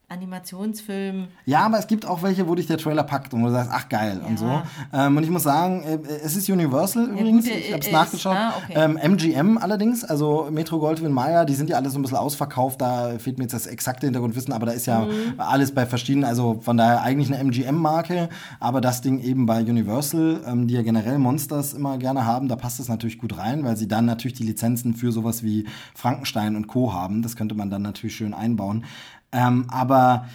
Animationsfilm. 0.09 1.27
Ja, 1.45 1.65
aber 1.65 1.77
es 1.77 1.87
gibt 1.87 2.05
auch 2.05 2.23
welche, 2.23 2.47
wo 2.47 2.55
dich 2.55 2.67
der 2.67 2.77
Trailer 2.77 3.03
packt 3.03 3.33
und 3.33 3.41
wo 3.41 3.45
du 3.45 3.51
sagst, 3.51 3.69
ach 3.71 3.87
geil 3.89 4.19
ja. 4.21 4.27
und 4.27 4.39
so. 4.39 4.61
Ähm, 4.91 5.17
und 5.17 5.23
ich 5.23 5.29
muss 5.29 5.43
sagen, 5.43 5.83
äh, 5.83 5.99
es 6.23 6.35
ist 6.35 6.49
Universal 6.49 7.07
ja, 7.07 7.13
übrigens, 7.13 7.45
gut, 7.45 7.55
ich 7.55 7.71
habe 7.71 7.81
es 7.81 7.91
nachgeschaut. 7.91 8.35
Ah, 8.35 8.53
okay. 8.57 8.73
ähm, 8.75 8.97
MGM 8.97 9.57
allerdings, 9.59 10.03
also 10.03 10.47
Metro 10.51 10.79
Goldwyn 10.79 11.11
Mayer, 11.11 11.45
die 11.45 11.53
sind 11.53 11.69
ja 11.69 11.77
alle 11.77 11.89
so 11.89 11.99
ein 11.99 12.01
bisschen 12.01 12.17
ausverkauft, 12.17 12.81
da 12.81 13.19
fehlt 13.19 13.37
mir 13.37 13.43
jetzt 13.43 13.53
das 13.53 13.67
exakte 13.67 14.07
Hintergrundwissen, 14.07 14.51
aber 14.51 14.65
da 14.65 14.71
ist 14.71 14.87
ja 14.87 15.01
mhm. 15.01 15.35
alles 15.37 15.73
bei 15.73 15.85
verschiedenen, 15.85 16.25
also 16.25 16.59
von 16.61 16.75
daher 16.75 17.03
eigentlich 17.03 17.31
eine 17.31 17.43
MGM-Marke, 17.43 18.29
aber 18.59 18.81
das 18.81 19.01
Ding 19.01 19.19
eben 19.19 19.45
bei 19.45 19.61
Universal, 19.61 20.41
ähm, 20.47 20.67
die 20.67 20.73
ja 20.73 20.81
generell 20.81 21.19
Monsters 21.19 21.73
immer 21.73 21.99
gerne 21.99 22.25
haben, 22.25 22.47
da 22.47 22.55
passt 22.55 22.79
es 22.79 22.87
natürlich 22.87 23.19
gut 23.19 23.37
rein, 23.37 23.63
weil 23.63 23.77
sie 23.77 23.87
dann 23.87 24.05
natürlich 24.05 24.37
die 24.37 24.43
Lizenzen 24.43 24.95
für 24.95 25.11
sowas 25.11 25.43
wie 25.43 25.67
Frankenstein 25.93 26.55
und 26.55 26.67
Co. 26.67 26.93
haben. 26.93 27.21
Das 27.21 27.35
könnte 27.35 27.55
man 27.55 27.69
dann 27.69 27.83
natürlich 27.83 28.15
schön 28.15 28.33
einbauen. 28.33 28.85
Ähm, 29.31 29.65
aber 29.69 30.25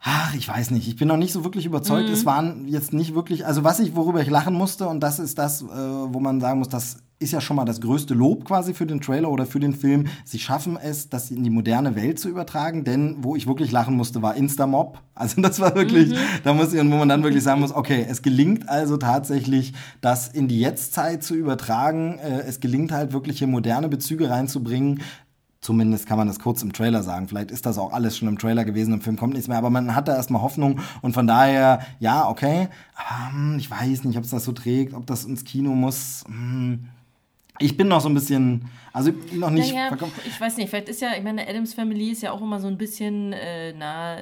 ach, 0.00 0.34
ich 0.34 0.48
weiß 0.48 0.70
nicht, 0.70 0.86
ich 0.88 0.96
bin 0.96 1.08
noch 1.08 1.16
nicht 1.16 1.32
so 1.32 1.44
wirklich 1.44 1.66
überzeugt. 1.66 2.08
Mhm. 2.08 2.14
Es 2.14 2.24
waren 2.24 2.68
jetzt 2.68 2.92
nicht 2.92 3.14
wirklich, 3.14 3.44
also 3.46 3.64
was 3.64 3.80
ich, 3.80 3.96
worüber 3.96 4.20
ich 4.20 4.30
lachen 4.30 4.54
musste, 4.54 4.88
und 4.88 5.00
das 5.00 5.18
ist 5.18 5.38
das, 5.38 5.62
äh, 5.62 5.66
wo 5.66 6.20
man 6.20 6.40
sagen 6.40 6.60
muss, 6.60 6.68
das 6.68 6.98
ist 7.18 7.32
ja 7.32 7.40
schon 7.40 7.56
mal 7.56 7.64
das 7.64 7.80
größte 7.80 8.12
Lob 8.12 8.44
quasi 8.44 8.74
für 8.74 8.84
den 8.84 9.00
Trailer 9.00 9.30
oder 9.30 9.46
für 9.46 9.58
den 9.58 9.72
Film. 9.72 10.06
Sie 10.24 10.38
schaffen 10.38 10.76
es, 10.76 11.08
das 11.08 11.30
in 11.30 11.42
die 11.42 11.50
moderne 11.50 11.96
Welt 11.96 12.18
zu 12.18 12.28
übertragen, 12.28 12.84
denn 12.84 13.16
wo 13.20 13.36
ich 13.36 13.46
wirklich 13.46 13.72
lachen 13.72 13.96
musste, 13.96 14.22
war 14.22 14.34
Instamob. 14.34 14.98
Also 15.18 15.40
das 15.40 15.60
war 15.60 15.74
wirklich, 15.74 16.10
mhm. 16.10 16.16
da 16.44 16.52
muss 16.52 16.74
ich, 16.74 16.78
wo 16.78 16.84
man 16.94 17.08
dann 17.08 17.22
wirklich 17.22 17.42
sagen 17.42 17.62
muss, 17.62 17.74
okay, 17.74 18.04
es 18.06 18.20
gelingt 18.20 18.68
also 18.68 18.98
tatsächlich, 18.98 19.72
das 20.02 20.28
in 20.28 20.46
die 20.46 20.60
Jetztzeit 20.60 21.22
zu 21.22 21.34
übertragen. 21.34 22.18
Äh, 22.18 22.40
es 22.40 22.60
gelingt 22.60 22.92
halt 22.92 23.14
wirklich 23.14 23.38
hier 23.38 23.46
moderne 23.46 23.88
Bezüge 23.88 24.28
reinzubringen. 24.28 25.00
Zumindest 25.66 26.06
kann 26.06 26.16
man 26.16 26.28
das 26.28 26.38
kurz 26.38 26.62
im 26.62 26.72
Trailer 26.72 27.02
sagen. 27.02 27.26
Vielleicht 27.26 27.50
ist 27.50 27.66
das 27.66 27.76
auch 27.76 27.92
alles 27.92 28.16
schon 28.16 28.28
im 28.28 28.38
Trailer 28.38 28.64
gewesen, 28.64 28.94
im 28.94 29.00
Film 29.00 29.16
kommt 29.16 29.32
nichts 29.32 29.48
mehr, 29.48 29.58
aber 29.58 29.68
man 29.68 29.96
hat 29.96 30.06
da 30.06 30.14
erstmal 30.14 30.40
Hoffnung 30.40 30.78
und 31.02 31.12
von 31.12 31.26
daher, 31.26 31.80
ja, 31.98 32.28
okay. 32.28 32.68
Aber 32.94 33.32
hm, 33.32 33.58
ich 33.58 33.68
weiß 33.68 34.04
nicht, 34.04 34.16
ob 34.16 34.22
es 34.22 34.30
das 34.30 34.44
so 34.44 34.52
trägt, 34.52 34.94
ob 34.94 35.08
das 35.08 35.24
ins 35.24 35.42
Kino 35.42 35.72
muss. 35.72 36.22
Hm. 36.28 36.86
Ich 37.58 37.76
bin 37.76 37.88
noch 37.88 38.00
so 38.00 38.08
ein 38.08 38.14
bisschen, 38.14 38.68
also 38.92 39.12
noch 39.32 39.50
nicht. 39.50 39.72
Naja, 39.74 39.90
ich 40.26 40.40
weiß 40.40 40.56
nicht, 40.56 40.70
vielleicht 40.70 40.88
ist 40.88 41.00
ja, 41.00 41.10
ich 41.16 41.22
meine, 41.22 41.46
Adams 41.46 41.74
Family 41.74 42.10
ist 42.10 42.22
ja 42.22 42.32
auch 42.32 42.40
immer 42.40 42.60
so 42.60 42.66
ein 42.66 42.78
bisschen, 42.78 43.32
äh, 43.32 43.72
na, 43.72 44.16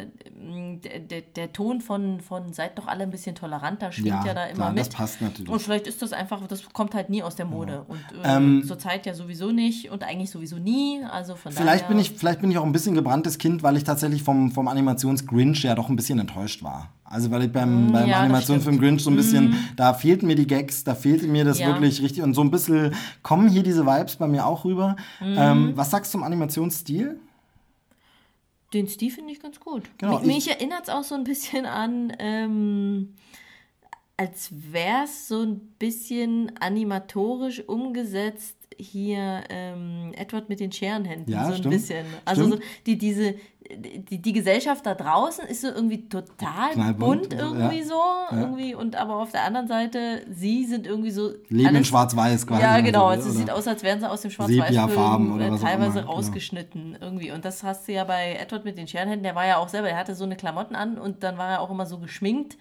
der, 0.82 1.00
der, 1.00 1.20
der, 1.22 1.52
Ton 1.52 1.80
von, 1.80 2.20
von 2.20 2.52
seid 2.52 2.78
doch 2.78 2.86
alle 2.86 3.04
ein 3.04 3.10
bisschen 3.10 3.34
toleranter 3.34 3.92
schwingt 3.92 4.08
ja, 4.08 4.26
ja 4.26 4.34
da 4.34 4.44
immer 4.46 4.54
klar, 4.54 4.72
mit. 4.72 4.80
Das 4.80 4.88
passt 4.88 5.22
natürlich. 5.22 5.50
Und 5.50 5.60
vielleicht 5.60 5.86
ist 5.86 6.02
das 6.02 6.12
einfach, 6.12 6.46
das 6.46 6.68
kommt 6.72 6.94
halt 6.94 7.10
nie 7.10 7.22
aus 7.22 7.36
der 7.36 7.46
Mode. 7.46 7.72
Ja. 7.72 7.84
Und 7.88 8.24
äh, 8.24 8.36
ähm, 8.36 8.64
zur 8.66 8.78
Zeit 8.78 9.06
ja 9.06 9.14
sowieso 9.14 9.52
nicht 9.52 9.90
und 9.90 10.02
eigentlich 10.02 10.30
sowieso 10.30 10.58
nie. 10.58 11.02
Also 11.08 11.36
von 11.36 11.52
vielleicht 11.52 11.88
bin 11.88 11.98
ich, 11.98 12.10
vielleicht 12.10 12.40
bin 12.40 12.50
ich 12.50 12.58
auch 12.58 12.64
ein 12.64 12.72
bisschen 12.72 12.94
gebranntes 12.94 13.38
Kind, 13.38 13.62
weil 13.62 13.76
ich 13.76 13.84
tatsächlich 13.84 14.22
vom, 14.22 14.50
vom 14.50 14.68
Animations-Grinch 14.68 15.62
ja 15.62 15.74
doch 15.74 15.88
ein 15.88 15.96
bisschen 15.96 16.18
enttäuscht 16.18 16.62
war. 16.62 16.92
Also 17.04 17.30
weil 17.30 17.44
ich 17.44 17.52
beim, 17.52 17.88
mm, 17.88 17.92
beim 17.92 18.08
ja, 18.08 18.20
Animationsfilm 18.20 18.78
Grinch 18.78 19.02
so 19.02 19.10
ein 19.10 19.16
bisschen, 19.16 19.50
mm. 19.50 19.56
da 19.76 19.92
fehlten 19.92 20.26
mir 20.26 20.36
die 20.36 20.46
Gags, 20.46 20.84
da 20.84 20.94
fehlte 20.94 21.26
mir 21.26 21.44
das 21.44 21.58
ja. 21.58 21.68
wirklich 21.68 22.02
richtig 22.02 22.22
und 22.22 22.34
so 22.34 22.40
ein 22.40 22.50
bisschen 22.50 22.94
kommen 23.22 23.48
hier 23.48 23.62
diese 23.62 23.86
Vibes 23.86 24.16
bei 24.16 24.26
mir 24.26 24.46
auch 24.46 24.64
rüber. 24.64 24.96
Mm. 25.20 25.34
Ähm, 25.36 25.72
was 25.74 25.90
sagst 25.90 26.12
du 26.12 26.18
zum 26.18 26.22
Animationsstil? 26.24 27.18
Den 28.72 28.88
Stil 28.88 29.10
finde 29.10 29.32
ich 29.32 29.40
ganz 29.40 29.60
gut. 29.60 29.84
Genau, 29.98 30.18
mich, 30.18 30.26
mich 30.26 30.50
erinnert 30.50 30.84
es 30.84 30.88
auch 30.88 31.04
so 31.04 31.14
ein 31.14 31.24
bisschen 31.24 31.66
an, 31.66 32.12
ähm, 32.18 33.14
als 34.16 34.50
wäre 34.50 35.04
es 35.04 35.28
so 35.28 35.42
ein 35.42 35.60
bisschen 35.78 36.52
animatorisch 36.58 37.68
umgesetzt 37.68 38.56
hier 38.78 39.44
ähm, 39.48 40.12
Edward 40.16 40.48
mit 40.48 40.60
den 40.60 40.72
Scherenhänden 40.72 41.32
Ja, 41.32 41.46
so 41.46 41.52
ein 41.52 41.58
stimmt. 41.58 41.74
bisschen. 41.74 42.06
Also 42.24 42.48
so, 42.48 42.58
die, 42.86 42.98
diese, 42.98 43.34
die, 43.70 44.20
die 44.20 44.32
Gesellschaft 44.32 44.84
da 44.84 44.94
draußen 44.94 45.46
ist 45.46 45.62
so 45.62 45.68
irgendwie 45.68 46.08
total 46.08 46.72
Knallbunt, 46.72 47.30
bunt 47.30 47.32
ja. 47.32 47.38
irgendwie 47.38 47.82
so. 47.82 47.94
Ja. 47.94 48.40
Irgendwie, 48.40 48.74
und 48.74 48.96
aber 48.96 49.16
auf 49.16 49.32
der 49.32 49.44
anderen 49.44 49.68
Seite, 49.68 50.22
sie 50.30 50.64
sind 50.64 50.86
irgendwie 50.86 51.10
so. 51.10 51.32
Leben 51.48 51.74
in 51.74 51.84
Schwarz-Weiß 51.84 52.46
quasi. 52.46 52.62
Ja, 52.62 52.80
genau. 52.80 53.04
so 53.04 53.10
will, 53.10 53.16
Also 53.16 53.30
es 53.30 53.36
sieht 53.36 53.50
aus, 53.50 53.66
als 53.66 53.82
wären 53.82 54.00
sie 54.00 54.10
aus 54.10 54.22
dem 54.22 54.30
Schwarz-Weiß-Film 54.30 55.34
oder 55.34 55.46
äh, 55.46 55.58
teilweise 55.58 55.98
immer, 55.98 56.00
genau. 56.02 56.12
rausgeschnitten 56.12 56.98
irgendwie. 57.00 57.30
Und 57.32 57.44
das 57.44 57.62
hast 57.62 57.88
du 57.88 57.92
ja 57.92 58.04
bei 58.04 58.36
Edward 58.40 58.64
mit 58.64 58.76
den 58.76 58.86
Scherenhänden, 58.86 59.22
der 59.22 59.34
war 59.34 59.46
ja 59.46 59.58
auch 59.58 59.68
selber, 59.68 59.88
der 59.88 59.96
hatte 59.96 60.14
so 60.14 60.24
eine 60.24 60.36
Klamotten 60.36 60.74
an 60.74 60.98
und 60.98 61.22
dann 61.22 61.38
war 61.38 61.50
er 61.50 61.60
auch 61.60 61.70
immer 61.70 61.86
so 61.86 61.98
geschminkt. 61.98 62.56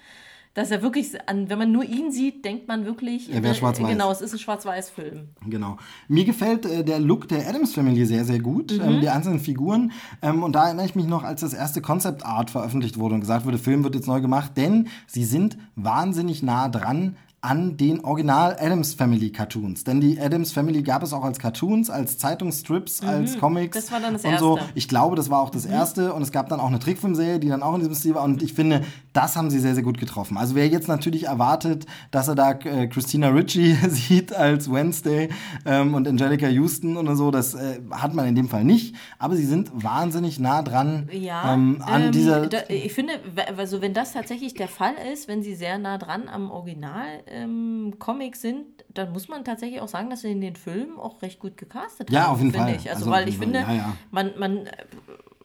Dass 0.53 0.69
er 0.69 0.83
wirklich, 0.83 1.13
wenn 1.27 1.57
man 1.57 1.71
nur 1.71 1.83
ihn 1.83 2.11
sieht, 2.11 2.45
denkt 2.45 2.67
man 2.67 2.85
wirklich, 2.85 3.33
Er 3.33 3.41
wär 3.41 3.51
äh, 3.51 3.55
schwarz-weiß. 3.55 3.89
Genau, 3.89 4.11
es 4.11 4.21
ist 4.21 4.33
ein 4.33 4.39
Schwarz-Weiß-Film. 4.39 5.29
Genau. 5.47 5.77
Mir 6.07 6.25
gefällt 6.25 6.67
äh, 6.67 6.83
der 6.83 6.99
Look 6.99 7.27
der 7.27 7.47
Adams 7.47 7.73
Family 7.73 8.05
sehr, 8.05 8.23
sehr 8.23 8.39
gut. 8.39 8.71
Mhm. 8.71 8.81
Ähm, 8.81 9.01
die 9.01 9.09
einzelnen 9.09 9.39
Figuren. 9.39 9.91
Ähm, 10.21 10.43
und 10.43 10.53
da 10.53 10.65
erinnere 10.65 10.85
ich 10.85 10.93
mich 10.93 11.07
noch, 11.07 11.23
als 11.23 11.41
das 11.41 11.53
erste 11.53 11.81
Concept 11.81 12.23
Art 12.23 12.51
veröffentlicht 12.51 12.99
wurde 12.99 13.15
und 13.15 13.21
gesagt 13.21 13.45
wurde, 13.47 13.57
Film 13.57 13.83
wird 13.83 13.95
jetzt 13.95 14.07
neu 14.07 14.21
gemacht, 14.21 14.51
denn 14.55 14.89
sie 15.07 15.23
sind 15.23 15.57
wahnsinnig 15.75 16.43
nah 16.43 16.69
dran 16.69 17.17
an 17.43 17.75
den 17.75 18.05
Original 18.05 18.55
Adams 18.57 18.93
Family 18.93 19.29
Cartoons. 19.29 19.83
Denn 19.83 19.99
die 19.99 20.17
Adams 20.19 20.53
Family 20.53 20.81
gab 20.81 21.03
es 21.03 21.11
auch 21.11 21.25
als 21.25 21.39
Cartoons, 21.39 21.89
als 21.89 22.17
Zeitungsstrips, 22.17 23.01
als 23.03 23.37
Comics. 23.37 23.75
Mhm. 23.75 23.81
Das 23.81 23.91
war 23.91 23.99
dann 23.99 24.13
das 24.13 24.23
und 24.23 24.39
so. 24.39 24.55
Erste. 24.55 24.65
Mhm. 24.65 24.71
Ich 24.75 24.87
glaube, 24.87 25.17
das 25.17 25.29
war 25.29 25.41
auch 25.41 25.49
das 25.49 25.65
erste. 25.65 26.13
Und 26.13 26.21
es 26.21 26.31
gab 26.31 26.47
dann 26.47 26.61
auch 26.61 26.69
eine 26.69 26.79
Trickfilmserie, 26.79 27.39
die 27.39 27.49
dann 27.49 27.61
auch 27.61 27.73
in 27.73 27.81
diesem 27.81 27.95
Stil 27.95 28.15
war. 28.15 28.23
Und 28.23 28.41
ich 28.41 28.53
finde, 28.53 28.83
das 29.13 29.35
haben 29.35 29.49
sie 29.49 29.59
sehr, 29.59 29.75
sehr 29.75 29.83
gut 29.83 29.97
getroffen. 29.99 30.37
Also 30.37 30.55
wer 30.55 30.67
jetzt 30.67 30.87
natürlich 30.87 31.25
erwartet, 31.25 31.85
dass 32.11 32.27
er 32.27 32.35
da 32.35 32.51
äh, 32.51 32.87
Christina 32.87 33.29
Ritchie 33.29 33.73
sieht 33.89 34.33
als 34.33 34.71
Wednesday 34.71 35.29
ähm, 35.65 35.93
und 35.93 36.07
Angelica 36.07 36.47
Houston 36.47 36.97
oder 36.97 37.15
so, 37.15 37.31
das 37.31 37.53
äh, 37.53 37.79
hat 37.91 38.13
man 38.13 38.27
in 38.27 38.35
dem 38.35 38.49
Fall 38.49 38.63
nicht. 38.63 38.95
Aber 39.19 39.35
sie 39.35 39.45
sind 39.45 39.71
wahnsinnig 39.73 40.39
nah 40.39 40.61
dran 40.61 41.09
Ja, 41.11 41.53
ähm, 41.53 41.81
an 41.85 42.05
ähm, 42.05 42.11
dieser... 42.11 42.47
da, 42.47 42.59
ich 42.67 42.93
finde, 42.93 43.13
also 43.57 43.81
wenn 43.81 43.93
das 43.93 44.13
tatsächlich 44.13 44.53
der 44.55 44.67
Fall 44.67 44.93
ist, 45.13 45.27
wenn 45.27 45.43
sie 45.43 45.55
sehr 45.55 45.77
nah 45.77 45.97
dran 45.97 46.27
am 46.27 46.51
Original 46.51 47.05
ähm, 47.27 47.95
Comic 47.99 48.35
sind, 48.35 48.65
dann 48.93 49.11
muss 49.11 49.27
man 49.27 49.43
tatsächlich 49.45 49.81
auch 49.81 49.87
sagen, 49.87 50.09
dass 50.09 50.21
sie 50.21 50.31
in 50.31 50.41
den 50.41 50.55
Filmen 50.55 50.97
auch 50.99 51.21
recht 51.21 51.39
gut 51.39 51.57
gecastet 51.57 52.09
Ja, 52.11 52.23
haben. 52.23 52.31
auf 52.33 52.39
jeden 52.39 52.53
Fall. 52.53 52.69
Ich. 52.75 52.89
Also, 52.89 53.03
Also, 53.03 53.11
weil 53.11 53.27
ich 53.27 53.35
ja, 53.35 53.41
finde, 53.41 53.59
ja. 53.59 53.93
man, 54.11 54.31
man, 54.37 54.57
äh, 54.65 54.71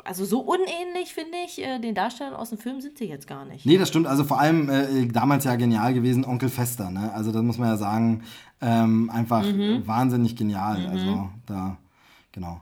also 0.08 0.24
so 0.24 0.40
unähnlich 0.40 1.12
finde 1.14 1.36
ich, 1.46 1.62
äh, 1.62 1.78
den 1.78 1.94
Darstellern 1.94 2.34
aus 2.34 2.48
dem 2.50 2.58
Film 2.58 2.80
sind 2.80 2.98
sie 2.98 3.04
jetzt 3.04 3.26
gar 3.26 3.44
nicht. 3.44 3.64
Nee, 3.66 3.78
das 3.78 3.88
stimmt. 3.88 4.06
Also 4.06 4.24
vor 4.24 4.40
allem 4.40 4.68
äh, 4.68 5.06
damals 5.06 5.44
ja 5.44 5.54
genial 5.56 5.94
gewesen, 5.94 6.24
Onkel 6.24 6.48
Fester. 6.48 6.90
Ne? 6.90 7.12
Also 7.12 7.30
das 7.30 7.42
muss 7.42 7.58
man 7.58 7.68
ja 7.68 7.76
sagen, 7.76 8.22
ähm, 8.60 9.10
einfach 9.10 9.44
Mhm. 9.44 9.86
wahnsinnig 9.86 10.34
genial. 10.34 10.86
Also 10.90 11.28
da, 11.46 11.76
genau. 12.32 12.60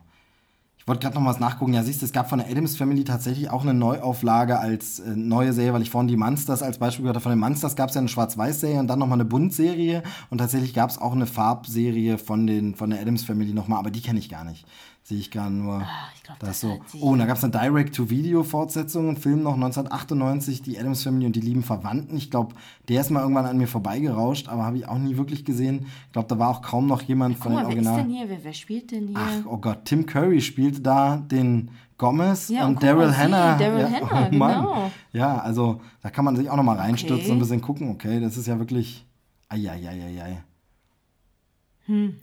Ich 0.79 0.87
wollte 0.89 1.01
gerade 1.05 1.19
noch 1.19 1.25
was 1.25 1.39
nachgucken. 1.41 1.73
Ja, 1.73 1.83
siehst 1.83 2.01
du, 2.01 2.05
es 2.05 2.13
gab 2.13 2.29
von 2.29 2.39
der 2.39 2.49
Adams 2.49 2.77
Family 2.77 3.03
tatsächlich 3.03 3.49
auch 3.49 3.63
eine 3.63 3.73
Neuauflage 3.73 4.57
als 4.57 4.99
äh, 4.99 5.15
neue 5.17 5.51
Serie, 5.51 5.73
weil 5.73 5.81
ich 5.81 5.89
vorhin 5.89 6.07
die 6.07 6.15
Monsters 6.15 6.63
als 6.63 6.77
Beispiel 6.77 7.03
gehört 7.03 7.15
habe. 7.15 7.23
Von 7.23 7.31
den 7.33 7.39
Monsters 7.39 7.75
gab 7.75 7.89
es 7.89 7.95
ja 7.95 7.99
eine 7.99 8.07
Schwarz-Weiß-Serie 8.07 8.79
und 8.79 8.87
dann 8.87 8.99
nochmal 8.99 9.17
eine 9.17 9.25
Bunt-Serie. 9.25 10.01
Und 10.29 10.37
tatsächlich 10.37 10.73
gab 10.73 10.89
es 10.89 10.97
auch 10.97 11.11
eine 11.11 11.25
Farbserie 11.25 12.17
von, 12.17 12.47
den, 12.47 12.75
von 12.75 12.89
der 12.89 13.01
Adams 13.01 13.23
Family 13.25 13.53
nochmal, 13.53 13.79
aber 13.79 13.91
die 13.91 14.01
kenne 14.01 14.19
ich 14.19 14.29
gar 14.29 14.45
nicht. 14.45 14.65
Sehe 15.07 15.19
ich 15.19 15.31
gar 15.31 15.49
nur. 15.49 15.75
Ah, 15.75 16.09
ich 16.15 16.23
glaub, 16.23 16.37
das 16.39 16.49
das 16.49 16.59
so. 16.59 16.79
Oh, 16.99 17.11
und 17.11 17.19
da 17.19 17.25
gab 17.25 17.37
es 17.37 17.43
eine 17.45 17.51
Direct-to-Video-Fortsetzung, 17.53 19.07
ein 19.11 19.15
Film 19.15 19.41
noch 19.41 19.53
1998, 19.53 20.61
die 20.63 20.77
Adams 20.77 21.01
Family 21.03 21.25
und 21.27 21.33
die 21.37 21.39
lieben 21.39 21.63
Verwandten. 21.63 22.17
Ich 22.17 22.29
glaube, 22.29 22.55
der 22.89 22.99
ist 22.99 23.09
mal 23.09 23.21
irgendwann 23.21 23.45
an 23.45 23.57
mir 23.57 23.69
vorbeigerauscht, 23.69 24.49
aber 24.49 24.65
habe 24.65 24.75
ich 24.75 24.85
auch 24.89 24.97
nie 24.97 25.15
wirklich 25.15 25.45
gesehen. 25.45 25.85
Ich 26.07 26.11
glaube, 26.11 26.27
da 26.27 26.37
war 26.39 26.49
auch 26.49 26.61
kaum 26.61 26.87
noch 26.87 27.01
jemand 27.03 27.37
von 27.37 27.53
Guck 27.53 27.63
mal, 27.63 27.69
den 27.69 27.75
wer 27.75 27.81
ist 27.83 27.87
Original. 27.87 28.03
denn 28.03 28.17
hier? 28.17 28.29
Wer, 28.29 28.43
wer 28.43 28.53
spielt 28.53 28.91
denn 28.91 29.07
hier? 29.07 29.17
Ach, 29.17 29.45
oh 29.45 29.57
Gott, 29.57 29.85
Tim 29.85 30.05
Curry 30.05 30.41
spielte 30.41 30.81
da 30.81 31.15
den 31.15 31.71
Gomez 31.97 32.49
Ja, 32.49 32.65
und 32.65 32.75
und 32.75 32.83
Daryl 32.83 33.15
Hannah. 33.15 33.57
Daryl 33.57 33.79
ja, 33.79 33.89
Hannah, 33.89 34.25
oh 34.27 34.29
genau. 34.29 34.91
Ja, 35.13 35.37
also 35.37 35.79
da 36.01 36.09
kann 36.09 36.25
man 36.25 36.35
sich 36.35 36.49
auch 36.49 36.57
noch 36.57 36.63
mal 36.63 36.75
reinstürzen 36.75 37.21
Okay. 37.21 37.31
und 37.31 37.37
ein 37.37 37.39
bisschen 37.39 37.61
gucken. 37.61 37.91
Okay, 37.91 38.19
das 38.19 38.35
ist 38.35 38.47
ja 38.47 38.59
wirklich. 38.59 39.05
Eieieiei. 39.47 40.43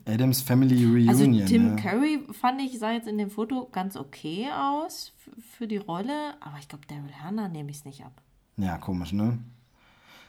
Adams 0.06 0.42
Family 0.42 0.84
Reunion. 0.84 1.08
Also 1.08 1.24
Tim 1.46 1.76
ja. 1.76 1.82
Curry 1.82 2.20
fand 2.32 2.60
ich, 2.60 2.78
sah 2.78 2.92
jetzt 2.92 3.08
in 3.08 3.16
dem 3.16 3.30
Foto 3.30 3.68
ganz 3.72 3.96
okay 3.96 4.48
aus 4.54 5.12
für 5.56 5.66
die 5.66 5.78
Rolle, 5.78 6.34
aber 6.40 6.58
ich 6.60 6.68
glaube, 6.68 6.86
Daryl 6.86 7.14
Hannah 7.22 7.48
nehme 7.48 7.70
ich 7.70 7.78
es 7.78 7.84
nicht 7.84 8.04
ab. 8.04 8.20
Ja, 8.56 8.76
komisch, 8.78 9.12
ne? 9.12 9.38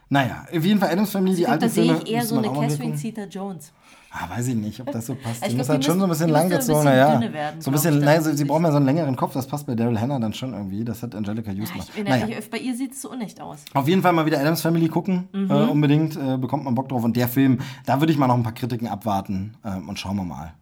Naja, 0.07 0.45
auf 0.55 0.63
jeden 0.63 0.79
Fall 0.79 0.91
Adams 0.91 1.11
Family, 1.11 1.31
Ich 1.31 1.37
die 1.37 1.43
glaube, 1.43 1.51
alten 1.53 1.65
da 1.65 1.69
sehe 1.69 1.97
ich 1.97 2.11
eher 2.11 2.25
so 2.25 2.37
eine 2.37 2.47
Catherine. 2.47 2.95
Zeta-Jones. 2.95 3.73
Ah, 4.17 4.29
weiß 4.29 4.47
ich 4.47 4.55
nicht, 4.55 4.79
ob 4.79 4.91
das 4.91 5.07
so 5.07 5.15
passt. 5.15 5.41
Ich 5.45 5.49
Die 5.49 5.55
glaub, 5.55 5.57
muss 5.57 5.67
die 5.67 5.71
halt 5.73 5.85
schon 5.85 5.99
so 5.99 6.05
ein 6.05 6.09
bisschen 6.09 6.27
die 6.27 6.31
müsste 6.33 6.45
ein 6.45 6.49
langgezogen, 6.49 6.83
bisschen 6.83 6.97
naja. 6.97 7.17
dünne 7.17 7.33
werden, 7.33 7.61
so 7.61 7.69
ein 7.69 7.73
bisschen, 7.73 7.99
nein, 7.99 8.23
so, 8.23 8.31
sie 8.33 8.45
brauchen 8.45 8.63
ja 8.63 8.71
so 8.71 8.77
einen 8.77 8.85
längeren 8.85 9.15
Kopf, 9.17 9.33
das 9.33 9.45
passt 9.45 9.67
bei 9.67 9.75
Daryl 9.75 9.99
Hannah 9.99 10.19
dann 10.19 10.33
schon 10.33 10.53
irgendwie. 10.53 10.85
Das 10.85 11.03
hat 11.03 11.13
Angelica 11.15 11.51
Houston. 11.51 11.79
Ich, 11.79 11.91
bin 11.91 12.05
naja. 12.05 12.27
bei 12.49 12.57
ihr 12.59 12.75
sieht 12.75 12.93
es 12.93 13.01
so 13.01 13.11
unecht 13.11 13.41
aus. 13.41 13.59
Auf 13.73 13.87
jeden 13.89 14.01
Fall 14.01 14.13
mal 14.13 14.25
wieder 14.25 14.39
Adams 14.39 14.61
Family 14.61 14.87
gucken, 14.87 15.27
Mhm. 15.33 15.51
äh, 15.51 15.53
unbedingt, 15.65 16.15
äh, 16.15 16.37
bekommt 16.37 16.63
man 16.63 16.75
Bock 16.75 16.87
drauf. 16.87 17.03
Und 17.03 17.17
der 17.17 17.27
Film, 17.27 17.59
da 17.85 17.99
würde 17.99 18.13
ich 18.13 18.17
mal 18.17 18.27
noch 18.27 18.35
ein 18.35 18.43
paar 18.43 18.53
Kritiken 18.53 18.87
abwarten 18.87 19.55
äh, 19.63 19.75
und 19.87 19.99
schauen 19.99 20.15
wir 20.15 20.23
mal. 20.23 20.53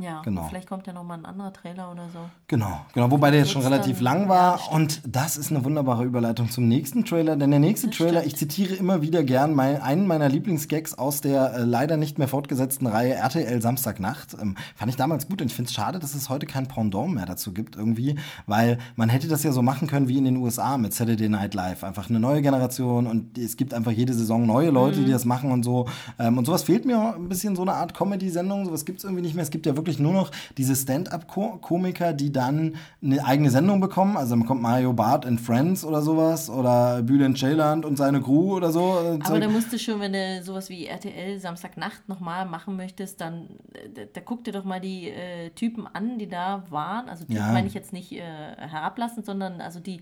Ja, 0.00 0.22
Genau. 0.22 0.46
vielleicht 0.48 0.68
kommt 0.68 0.86
ja 0.86 0.92
noch 0.92 1.04
mal 1.04 1.14
ein 1.14 1.24
anderer 1.26 1.52
Trailer 1.52 1.90
oder 1.92 2.04
so. 2.12 2.18
Genau, 2.48 2.80
genau, 2.94 3.10
wobei 3.10 3.30
der 3.30 3.40
jetzt 3.40 3.50
schon 3.52 3.62
relativ 3.62 3.96
dann- 3.98 4.04
lang 4.04 4.22
ja, 4.22 4.28
war. 4.28 4.52
das 4.52 4.60
stimmt. 4.62 4.74
und 4.80 5.02
das 5.06 5.36
ist 5.36 5.50
eine 5.50 5.64
wunderbare 5.64 6.04
Überleitung 6.04 6.50
zum 6.50 6.66
nächsten 6.68 7.04
Trailer. 7.04 7.36
Denn 7.36 7.50
der 7.50 7.60
nächste 7.60 7.90
Trailer, 7.90 8.24
ich 8.24 8.36
zitiere 8.36 8.74
immer 8.74 9.02
wieder 9.02 9.22
gern 9.24 9.54
mein, 9.54 9.80
einen 9.82 10.06
meiner 10.06 10.28
Lieblingsgags 10.28 10.94
aus 10.94 11.20
der 11.20 11.54
äh, 11.54 11.62
leider 11.64 11.96
nicht 11.96 12.18
mehr 12.18 12.28
fortgesetzten 12.28 12.86
Reihe 12.86 13.14
RTL 13.14 13.60
Samstagnacht. 13.60 14.34
Ähm, 14.40 14.56
fand 14.74 14.90
ich 14.90 14.96
damals 14.96 15.28
gut 15.28 15.42
und 15.42 15.48
ich 15.48 15.54
finde 15.54 15.68
es 15.68 15.74
schade, 15.74 15.98
dass 15.98 16.14
es 16.14 16.28
heute 16.30 16.46
kein 16.46 16.66
Pendant 16.66 17.14
mehr 17.14 17.26
dazu 17.26 17.52
gibt 17.52 17.76
irgendwie, 17.76 18.16
weil 18.46 18.78
man 18.96 19.08
hätte 19.10 19.28
das 19.28 19.42
ja 19.42 19.52
so 19.52 19.60
machen 19.62 19.86
können 19.86 20.08
wie 20.08 20.16
in 20.18 20.24
den 20.24 20.36
USA 20.38 20.78
mit 20.78 20.94
Saturday 20.94 21.28
Night 21.28 21.54
Live. 21.54 21.84
Einfach 21.84 22.08
eine 22.08 22.20
neue 22.20 22.40
Generation 22.42 23.06
und 23.06 23.36
es 23.36 23.56
gibt 23.56 23.74
einfach 23.74 23.92
jede 23.92 24.14
Saison 24.14 24.46
neue 24.46 24.70
Leute, 24.70 25.00
Mhm. 25.00 25.04
die 25.06 25.12
das 25.12 25.24
machen 25.24 25.50
und 25.52 25.62
so. 25.62 25.86
Ähm, 26.18 26.38
und 26.38 26.46
sowas 26.46 26.62
fehlt 26.62 26.84
mir 26.86 27.14
ein 27.14 27.28
bisschen, 27.28 27.54
so 27.54 27.62
eine 27.62 27.74
Art 27.74 27.94
Comedy-Sendung. 27.94 28.64
Sowas 28.64 28.84
gibt 28.84 28.98
es 28.98 29.04
irgendwie 29.04 29.22
nicht 29.22 29.34
mehr. 29.34 29.42
Es 29.42 29.50
gibt 29.50 29.66
ja 29.66 29.76
wirklich 29.76 29.89
nur 29.98 30.12
noch 30.12 30.30
diese 30.56 30.76
Stand-up-Komiker, 30.76 32.12
die 32.12 32.32
dann 32.32 32.76
eine 33.02 33.24
eigene 33.24 33.50
Sendung 33.50 33.80
bekommen. 33.80 34.16
Also 34.16 34.34
dann 34.36 34.46
kommt 34.46 34.62
Mario 34.62 34.92
Barth 34.92 35.24
in 35.24 35.38
Friends 35.38 35.84
oder 35.84 36.02
sowas 36.02 36.48
oder 36.50 37.02
Bülent 37.02 37.38
Ceylan 37.38 37.84
und 37.84 37.96
seine 37.96 38.20
Crew 38.20 38.54
oder 38.56 38.70
so. 38.70 38.80
äh, 38.80 39.14
Aber 39.14 39.24
Zeug. 39.24 39.40
da 39.42 39.48
musst 39.48 39.72
du 39.72 39.78
schon, 39.78 40.00
wenn 40.00 40.12
du 40.12 40.42
sowas 40.42 40.68
wie 40.70 40.86
RTL 40.86 41.38
Samstagnacht 41.40 42.08
nochmal 42.08 42.46
machen 42.46 42.76
möchtest, 42.76 43.20
dann 43.20 43.48
äh, 43.74 43.88
da, 43.94 44.02
da 44.12 44.20
guck 44.20 44.44
dir 44.44 44.52
doch 44.52 44.64
mal 44.64 44.80
die 44.80 45.08
äh, 45.10 45.50
Typen 45.50 45.86
an, 45.86 46.18
die 46.18 46.28
da 46.28 46.64
waren. 46.70 47.08
Also 47.08 47.24
Typen 47.24 47.36
Ja. 47.36 47.52
meine 47.52 47.66
ich 47.66 47.74
jetzt 47.74 47.92
nicht 47.92 48.12
äh, 48.12 48.20
herablassend, 48.56 49.26
sondern 49.26 49.60
also 49.60 49.80
die, 49.80 50.00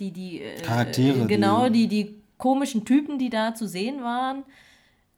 die, 0.00 0.12
die 0.12 0.42
äh, 0.42 0.60
Charaktere, 0.62 1.20
äh, 1.22 1.26
Genau, 1.26 1.68
die- 1.68 1.88
die, 1.88 2.04
die 2.04 2.14
komischen 2.38 2.84
Typen, 2.84 3.18
die 3.18 3.30
da 3.30 3.54
zu 3.54 3.66
sehen 3.66 4.02
waren. 4.02 4.42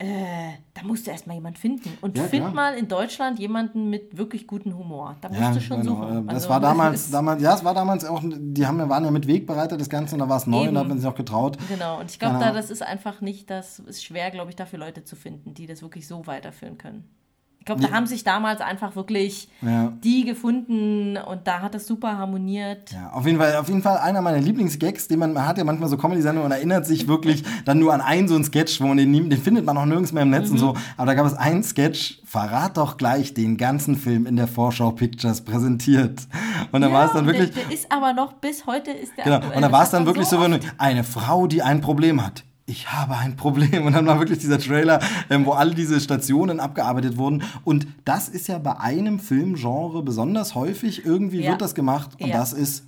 Äh, 0.01 0.53
da 0.74 0.82
musst 0.84 1.09
du 1.09 1.11
erstmal 1.11 1.34
jemanden 1.34 1.59
finden. 1.59 1.99
Und 2.01 2.16
Ja, 2.16 2.22
find 2.24 2.44
klar. 2.44 2.55
mal 2.55 2.74
in 2.74 2.86
Deutschland 2.86 3.40
jemanden 3.40 3.90
mit 3.90 4.16
wirklich 4.16 4.46
gutem 4.46 4.78
Humor. 4.78 5.16
Da 5.20 5.28
musst 5.28 5.40
ja, 5.40 5.53
du 5.53 5.61
schon 5.61 5.80
genau. 5.82 5.96
suchen. 5.96 6.18
Äh, 6.18 6.24
Das 6.26 6.34
Also, 6.44 6.49
war 6.51 6.61
damals, 6.70 7.11
damals, 7.11 7.42
ja, 7.42 7.55
es 7.55 7.64
war 7.64 7.74
damals 7.74 8.05
auch, 8.05 8.22
die 8.24 8.64
haben, 8.64 8.88
waren 8.88 9.05
ja 9.05 9.11
mit 9.11 9.26
Wegbereiter 9.26 9.76
das 9.76 9.88
Ganze 9.90 10.14
und 10.14 10.20
da 10.20 10.28
war 10.28 10.36
es 10.36 10.46
neu 10.46 10.59
und 10.61 10.64
Eben. 10.66 10.74
da 10.74 10.80
hat 10.82 10.88
man 10.88 10.99
sich 10.99 11.07
auch 11.09 11.16
getraut. 11.16 11.59
Genau, 11.68 11.99
und 11.99 12.12
ich 12.12 12.20
glaube, 12.20 12.34
Genau. 12.34 12.46
da 12.46 12.53
das 12.53 12.70
ist 12.70 12.82
einfach 12.82 13.20
nicht, 13.20 13.51
das 13.51 13.80
ist 13.80 14.05
schwer, 14.05 14.30
glaube 14.30 14.51
ich, 14.51 14.57
dafür 14.57 14.78
Leute 14.78 15.03
zu 15.03 15.16
finden, 15.16 15.55
die 15.55 15.66
das 15.66 15.82
wirklich 15.82 16.07
so 16.07 16.28
weiterführen 16.28 16.78
können. 16.78 17.03
Ich 17.69 17.75
glaube, 17.77 17.83
da 17.87 17.95
haben 17.95 18.07
sich 18.07 18.25
damals 18.25 18.62
einfach 18.62 18.97
wirklich 18.97 19.51
Ja. 19.61 19.93
die 20.03 20.25
gefunden 20.25 21.19
und 21.19 21.47
da 21.47 21.61
hat 21.61 21.75
das 21.75 21.87
super 21.87 22.16
harmoniert. 22.16 22.93
Ja, 22.93 23.11
auf 23.12 23.27
jeden 23.27 23.37
Fall, 23.39 23.57
auf 23.57 23.69
jeden 23.69 23.83
Fall 23.83 23.99
einer 23.99 24.23
meiner 24.23 24.39
Lieblingsgags, 24.41 25.07
den 25.07 25.19
man, 25.19 25.35
man 25.35 25.47
hat 25.47 25.59
ja 25.59 25.64
manchmal 25.64 25.91
so 25.91 25.99
Comedy-Sendungen 25.99 26.47
und 26.47 26.53
erinnert 26.53 26.87
sich 26.87 27.09
wirklich 27.09 27.45
dann 27.66 27.79
nur 27.79 27.93
an 27.93 28.01
einen 28.01 28.27
so 28.27 28.37
einen 28.37 28.45
Sketch, 28.45 28.81
wo 28.81 28.87
man 28.87 28.97
den, 28.97 29.12
den 29.12 29.33
findet 29.43 29.66
man 29.66 29.77
auch 29.77 29.85
nirgends 29.85 30.12
mehr 30.12 30.23
im 30.23 30.31
Netz 30.31 30.47
Mhm. 30.47 30.53
und 30.53 30.59
so. 30.59 30.75
Aber 30.97 31.05
da 31.07 31.12
gab 31.12 31.27
es 31.27 31.35
einen 31.35 31.62
Sketch, 31.62 32.21
verrat 32.25 32.79
doch 32.79 32.97
gleich 32.97 33.35
den 33.35 33.59
ganzen 33.59 33.97
Film 33.97 34.25
in 34.25 34.37
der 34.37 34.49
Vorschau 34.49 34.93
Pictures 34.93 35.43
präsentiert. 35.43 36.23
Und 36.73 36.81
da 36.81 36.91
war 36.91 37.05
es 37.05 37.12
dann 37.12 37.27
wirklich, 37.27 37.51
Der, 37.51 37.64
der 37.64 37.75
ist 37.75 37.93
aber 37.93 38.14
noch, 38.14 38.33
bis 38.33 38.64
heute 38.64 38.93
ist 38.93 39.12
der 39.19 39.25
genau, 39.25 39.55
und 39.55 39.61
da 39.61 39.71
war 39.71 39.83
es 39.83 39.91
dann 39.91 40.07
wirklich 40.07 40.27
so, 40.27 40.41
wenn 40.41 40.59
eine 40.79 41.05
Frau, 41.05 41.47
die 41.47 41.61
ein 41.61 41.83
Problem 41.83 42.25
hat. 42.25 42.45
Ich 42.69 42.93
habe 42.93 43.16
ein 43.16 43.35
Problem. 43.37 43.87
Und 43.87 43.95
dann 43.95 44.07
war 44.07 44.19
wirklich 44.19 44.39
dieser 44.41 44.59
Trailer, 44.59 45.01
ähm, 45.31 45.47
wo 45.47 45.53
alle 45.53 45.75
diese 45.75 45.99
Stationen 46.01 46.61
abgearbeitet 46.61 47.16
wurden. 47.16 47.43
Und 47.64 47.87
das 48.05 48.29
ist 48.29 48.47
ja 48.49 48.59
bei 48.59 48.79
einem 48.79 49.19
Filmgenre 49.21 50.03
besonders 50.03 50.55
häufig. 50.55 51.05
Irgendwie 51.07 51.41
Ja. 51.41 51.53
wird 51.53 51.62
das 51.62 51.75
gemacht. 51.75 52.11
Und 52.21 52.29
Ja. 52.29 52.37
das 52.37 52.53
ist 52.53 52.85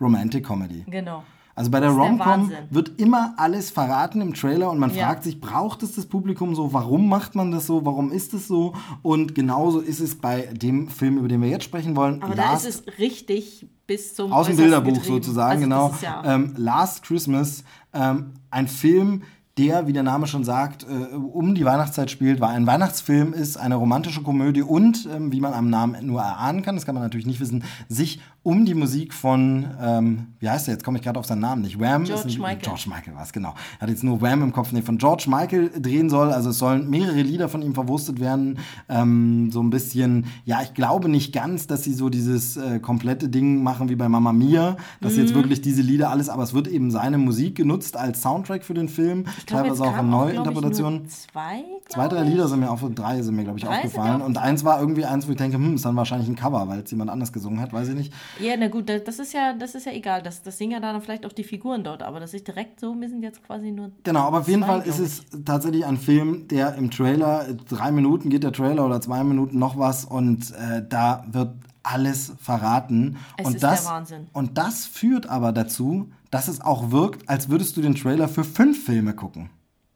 Romantic 0.00 0.46
Comedy. 0.46 0.84
Genau. 0.88 1.24
Also 1.56 1.70
bei 1.70 1.78
der 1.78 1.90
Rom-Com 1.90 2.50
wird 2.70 2.98
immer 2.98 3.34
alles 3.36 3.70
verraten 3.70 4.20
im 4.20 4.34
Trailer 4.34 4.70
und 4.70 4.78
man 4.80 4.92
Ja. 4.92 5.06
fragt 5.06 5.22
sich, 5.22 5.40
braucht 5.40 5.84
es 5.84 5.94
das 5.94 6.06
Publikum 6.06 6.54
so? 6.56 6.72
Warum 6.72 7.08
macht 7.08 7.36
man 7.36 7.52
das 7.52 7.66
so? 7.66 7.84
Warum 7.84 8.10
ist 8.10 8.34
es 8.34 8.48
so? 8.48 8.74
Und 9.02 9.34
genauso 9.36 9.78
ist 9.80 10.00
es 10.00 10.16
bei 10.16 10.48
dem 10.52 10.88
Film, 10.88 11.18
über 11.18 11.28
den 11.28 11.40
wir 11.42 11.48
jetzt 11.48 11.64
sprechen 11.64 11.94
wollen. 11.96 12.22
Aber 12.24 12.34
da 12.34 12.52
Last, 12.52 12.66
ist 12.66 12.88
es 12.88 12.98
richtig 12.98 13.68
bis 13.86 14.14
zum 14.16 14.32
aus 14.32 14.46
dem 14.48 14.56
Bilderbuch 14.56 14.94
getrieben. 14.94 15.14
sozusagen, 15.22 15.72
also 15.72 15.92
genau. 15.92 15.94
Ja, 16.02 16.34
ähm, 16.34 16.54
Last 16.56 17.04
Christmas, 17.04 17.62
ähm, 17.94 18.32
ein 18.50 18.68
Film, 18.68 19.22
der, 19.56 19.86
wie 19.86 19.92
der 19.92 20.02
Name 20.02 20.26
schon 20.26 20.44
sagt, 20.44 20.84
äh, 20.84 21.14
um 21.14 21.54
die 21.54 21.64
Weihnachtszeit 21.64 22.10
spielt, 22.10 22.40
weil 22.40 22.50
ein 22.50 22.66
Weihnachtsfilm 22.66 23.32
ist, 23.32 23.56
eine 23.56 23.76
romantische 23.76 24.22
Komödie 24.22 24.62
und, 24.62 25.08
ähm, 25.12 25.32
wie 25.32 25.40
man 25.40 25.52
am 25.52 25.70
Namen 25.70 26.06
nur 26.06 26.20
erahnen 26.20 26.62
kann, 26.62 26.74
das 26.74 26.86
kann 26.86 26.94
man 26.94 27.04
natürlich 27.04 27.26
nicht 27.26 27.40
wissen, 27.40 27.62
sich 27.88 28.20
um 28.44 28.64
die 28.66 28.74
Musik 28.74 29.12
von, 29.12 29.66
ähm, 29.82 30.26
wie 30.38 30.48
heißt 30.48 30.66
der, 30.68 30.74
jetzt 30.74 30.84
komme 30.84 30.98
ich 30.98 31.02
gerade 31.04 31.18
auf 31.18 31.24
seinen 31.26 31.40
Namen 31.40 31.62
nicht, 31.62 31.80
Wham. 31.80 32.04
George 32.04 32.28
ist 32.28 32.36
ein, 32.36 32.40
Michael. 32.42 32.58
George 32.60 32.84
Michael 32.88 33.14
war 33.16 33.22
es, 33.22 33.32
genau. 33.32 33.54
Er 33.78 33.80
hat 33.82 33.88
jetzt 33.88 34.04
nur 34.04 34.20
Wham 34.20 34.42
im 34.42 34.52
Kopf, 34.52 34.70
nee, 34.70 34.82
von 34.82 34.98
George 34.98 35.24
Michael 35.28 35.70
drehen 35.80 36.10
soll, 36.10 36.30
also 36.30 36.50
es 36.50 36.58
sollen 36.58 36.88
mehrere 36.90 37.22
Lieder 37.22 37.48
von 37.48 37.62
ihm 37.62 37.74
verwurstet 37.74 38.20
werden, 38.20 38.58
ähm, 38.88 39.50
so 39.50 39.62
ein 39.62 39.70
bisschen, 39.70 40.26
ja, 40.44 40.60
ich 40.62 40.74
glaube 40.74 41.08
nicht 41.08 41.32
ganz, 41.32 41.66
dass 41.66 41.82
sie 41.84 41.94
so 41.94 42.10
dieses 42.10 42.56
äh, 42.58 42.78
komplette 42.80 43.28
Ding 43.30 43.62
machen 43.62 43.88
wie 43.88 43.96
bei 43.96 44.08
Mamma 44.08 44.32
Mia, 44.32 44.76
dass 45.00 45.14
Mhm. 45.14 45.20
jetzt 45.22 45.34
wirklich 45.34 45.62
diese 45.62 45.80
Lieder 45.82 46.10
alles, 46.10 46.28
aber 46.28 46.42
es 46.42 46.52
wird 46.52 46.68
eben 46.68 46.90
seine 46.90 47.16
Musik 47.18 47.56
genutzt 47.56 47.96
als 47.96 48.20
Soundtrack 48.20 48.62
für 48.62 48.74
den 48.74 48.88
Film, 48.90 49.24
Ich 49.38 49.46
glaube, 49.46 49.68
jetzt 49.68 49.78
teilweise 49.78 49.96
auch 49.98 50.02
in 50.02 50.08
glaub 50.10 50.24
Neuinterpretationen. 50.26 51.08
Zwei, 51.08 51.64
Zwei, 51.88 52.08
drei 52.08 52.16
glaub. 52.20 52.28
Lieder 52.30 52.48
sind 52.48 52.60
mir 52.60 52.70
auf 52.70 52.84
drei 52.94 53.22
sind 53.22 53.36
mir, 53.36 53.44
glaube 53.44 53.58
ich, 53.58 53.64
Drei 53.64 53.76
aufgefallen. 53.76 54.20
Und 54.20 54.36
eins 54.38 54.64
war 54.64 54.80
irgendwie 54.80 55.04
eins, 55.04 55.26
wo 55.26 55.32
ich 55.32 55.36
denke, 55.38 55.56
hm, 55.56 55.74
ist 55.76 55.84
dann 55.84 55.96
wahrscheinlich 55.96 56.28
ein 56.28 56.36
Cover, 56.36 56.68
weil 56.68 56.80
es 56.80 56.90
jemand 56.90 57.10
anders 57.10 57.32
gesungen 57.32 57.60
hat, 57.60 57.72
weiß 57.72 57.88
ich 57.88 57.94
nicht. 57.94 58.12
Ja, 58.40 58.56
na 58.56 58.68
gut, 58.68 58.88
das 58.88 59.18
ist 59.18 59.32
ja, 59.32 59.52
das 59.52 59.74
ist 59.74 59.86
ja 59.86 59.92
egal. 59.92 60.22
Das, 60.22 60.42
das 60.42 60.58
singen 60.58 60.72
ja 60.72 60.80
dann 60.80 61.00
vielleicht 61.00 61.26
auch 61.26 61.32
die 61.32 61.44
Figuren 61.44 61.84
dort, 61.84 62.02
aber 62.02 62.20
das 62.20 62.34
ist 62.34 62.46
direkt 62.46 62.80
so, 62.80 62.94
wir 62.98 63.08
sind 63.08 63.22
jetzt 63.22 63.42
quasi 63.44 63.70
nur. 63.70 63.92
Genau, 64.02 64.20
aber 64.20 64.40
auf 64.40 64.48
jeden 64.48 64.62
Zwei, 64.62 64.80
Fall 64.80 64.82
ist 64.82 64.98
es 64.98 65.24
tatsächlich 65.44 65.84
ein 65.84 65.96
Film, 65.96 66.48
der 66.48 66.74
im 66.74 66.90
Trailer, 66.90 67.46
drei 67.68 67.92
Minuten 67.92 68.30
geht 68.30 68.42
der 68.42 68.52
Trailer 68.52 68.84
oder 68.86 69.00
zwei 69.00 69.22
Minuten 69.24 69.58
noch 69.58 69.78
was 69.78 70.04
und 70.04 70.50
äh, 70.52 70.82
da 70.88 71.24
wird 71.30 71.54
alles 71.82 72.32
verraten. 72.40 73.18
Es 73.36 73.46
und 73.46 73.54
ist 73.56 73.62
das, 73.62 73.82
der 73.82 73.92
Wahnsinn. 73.92 74.26
Und 74.32 74.58
das 74.58 74.86
führt 74.86 75.28
aber 75.28 75.52
dazu, 75.52 76.10
dass 76.30 76.48
es 76.48 76.60
auch 76.60 76.90
wirkt, 76.90 77.28
als 77.28 77.48
würdest 77.48 77.76
du 77.76 77.82
den 77.82 77.94
Trailer 77.94 78.28
für 78.28 78.42
fünf 78.42 78.84
Filme 78.84 79.14
gucken. 79.14 79.50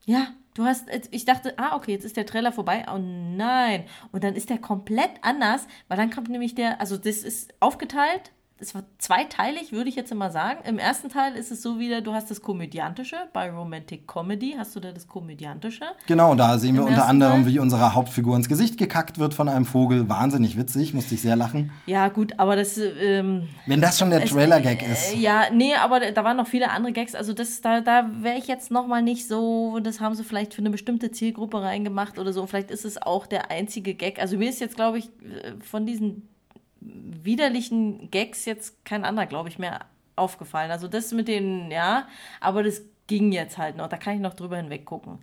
Ja, 0.05 0.29
du 0.59 0.65
hast, 0.65 0.89
ich 1.11 1.25
dachte, 1.25 1.55
ah, 1.57 1.77
okay, 1.77 1.93
jetzt 1.93 2.05
ist 2.05 2.17
der 2.17 2.27
Trailer 2.27 2.51
vorbei. 2.51 2.85
Oh 2.93 2.99
nein. 2.99 3.85
Und 4.11 4.25
dann 4.25 4.35
ist 4.35 4.51
der 4.51 4.59
komplett 4.59 5.11
anders, 5.23 5.67
weil 5.87 5.97
dann 5.97 6.11
kommt 6.11 6.29
nämlich 6.29 6.55
der, 6.55 6.81
also 6.81 6.97
das 6.97 7.19
ist 7.19 7.55
aufgeteilt. 7.61 8.33
Es 8.61 8.75
war 8.75 8.83
zweiteilig, 8.99 9.71
würde 9.73 9.89
ich 9.89 9.95
jetzt 9.95 10.13
mal 10.13 10.33
sagen. 10.33 10.59
Im 10.67 10.79
ersten 10.81 11.09
Teil 11.09 11.35
ist 11.37 11.53
es 11.53 11.63
so 11.63 11.79
wieder, 11.79 12.01
du 12.01 12.13
hast 12.13 12.29
das 12.31 12.43
Komödiantische. 12.43 13.17
Bei 13.33 13.51
Romantic 13.51 14.09
Comedy 14.09 14.57
hast 14.59 14.75
du 14.75 14.81
da 14.81 14.91
das 14.91 15.07
Komödiantische. 15.07 15.85
Genau, 16.07 16.35
da 16.35 16.59
sehen 16.59 16.75
wir 16.75 16.81
Im 16.83 16.89
unter 16.89 16.97
ersten 16.99 17.11
anderem, 17.11 17.45
Teil? 17.45 17.53
wie 17.53 17.59
unsere 17.61 17.95
Hauptfigur 17.95 18.35
ins 18.35 18.49
Gesicht 18.49 18.77
gekackt 18.77 19.19
wird 19.19 19.35
von 19.35 19.49
einem 19.49 19.65
Vogel. 19.65 20.09
Wahnsinnig 20.09 20.57
witzig, 20.59 20.93
musste 20.93 21.15
ich 21.15 21.23
sehr 21.23 21.37
lachen. 21.37 21.71
Ja, 21.87 22.09
gut, 22.09 22.35
aber 22.39 22.57
das, 22.57 22.77
ähm, 22.79 23.49
Wenn 23.67 23.81
das 23.81 23.99
schon 23.99 24.11
der 24.11 24.25
Trailer-Gag 24.25 24.83
Äh, 24.83 24.93
ist. 24.93 25.15
ja, 25.17 25.45
nee, 25.53 25.75
aber 25.75 26.01
da 26.11 26.25
waren 26.25 26.37
noch 26.37 26.49
viele 26.49 26.71
andere 26.71 26.93
Gags. 26.93 27.15
Also 27.15 27.33
das, 27.33 27.61
da, 27.61 27.81
da 27.81 28.11
wäre 28.21 28.39
ich 28.39 28.49
jetzt 28.49 28.73
noch 28.73 28.87
mal 28.89 29.03
nicht 29.03 29.29
so, 29.29 29.79
das 29.81 30.01
haben 30.01 30.17
sie 30.17 30.25
vielleicht 30.25 30.55
für 30.55 30.63
eine 30.63 30.71
bestimmte 30.71 31.13
Zielgruppe 31.13 31.63
reingemacht 31.63 32.19
oder 32.19 32.33
so. 32.33 32.45
Vielleicht 32.47 32.73
ist 32.73 32.85
es 32.85 33.01
auch 33.01 33.27
der 33.29 33.53
einzige 33.53 33.95
Gag. 33.95 34.19
Also 34.21 34.37
mir 34.37 34.51
ist 34.51 34.61
jetzt, 34.61 34.75
glaube 34.75 34.99
ich, 34.99 35.07
äh, 35.07 35.53
von 35.63 35.87
diesen 35.87 36.29
widerlichen 36.81 38.11
Gags 38.11 38.45
jetzt 38.45 38.85
kein 38.85 39.05
anderer, 39.05 39.27
glaube 39.27 39.49
ich, 39.49 39.59
mehr 39.59 39.87
aufgefallen. 40.17 40.71
Also 40.71 40.89
das 40.89 41.13
mit 41.13 41.29
den, 41.29 41.71
ja, 41.71 42.09
aber 42.41 42.63
das 42.63 42.83
ging 43.07 43.33
jetzt 43.33 43.59
halt 43.59 43.77
noch. 43.77 43.89
Da 43.89 43.97
kann 43.97 44.15
ich 44.15 44.21
noch 44.21 44.35
drüber 44.35 44.57
hinweg 44.57 44.85
gucken. 44.85 45.19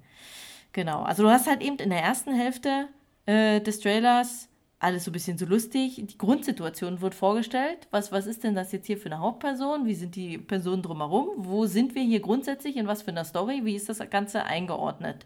Genau. 0.74 1.04
Also 1.04 1.24
du 1.24 1.30
hast 1.30 1.48
halt 1.48 1.62
eben 1.62 1.78
in 1.78 1.90
der 1.90 2.02
ersten 2.02 2.34
Hälfte 2.34 2.88
äh, 3.26 3.62
des 3.62 3.80
Trailers 3.80 4.50
alles 4.80 5.06
so 5.06 5.10
ein 5.10 5.14
bisschen 5.14 5.38
so 5.38 5.46
lustig. 5.46 6.02
Die 6.06 6.18
Grundsituation 6.18 7.02
wird 7.02 7.16
vorgestellt. 7.16 7.88
Was, 7.92 8.12
was 8.12 8.28
ist 8.28 8.44
denn 8.44 8.56
das 8.56 8.72
jetzt 8.72 8.88
hier 8.88 8.98
für 8.98 9.08
eine 9.08 9.20
Hauptperson? 9.20 9.86
Wie 9.86 9.96
sind 9.96 10.16
die 10.16 10.38
Personen 10.38 10.82
drumherum? 10.82 11.30
Wo 11.38 11.66
sind 11.66 11.96
wir 11.96 12.04
hier 12.04 12.20
grundsätzlich? 12.20 12.76
In 12.76 12.88
was 12.88 13.02
für 13.02 13.12
einer 13.12 13.26
Story? 13.26 13.62
Wie 13.64 13.76
ist 13.76 13.90
das 13.90 14.00
Ganze 14.10 14.44
eingeordnet? 14.44 15.26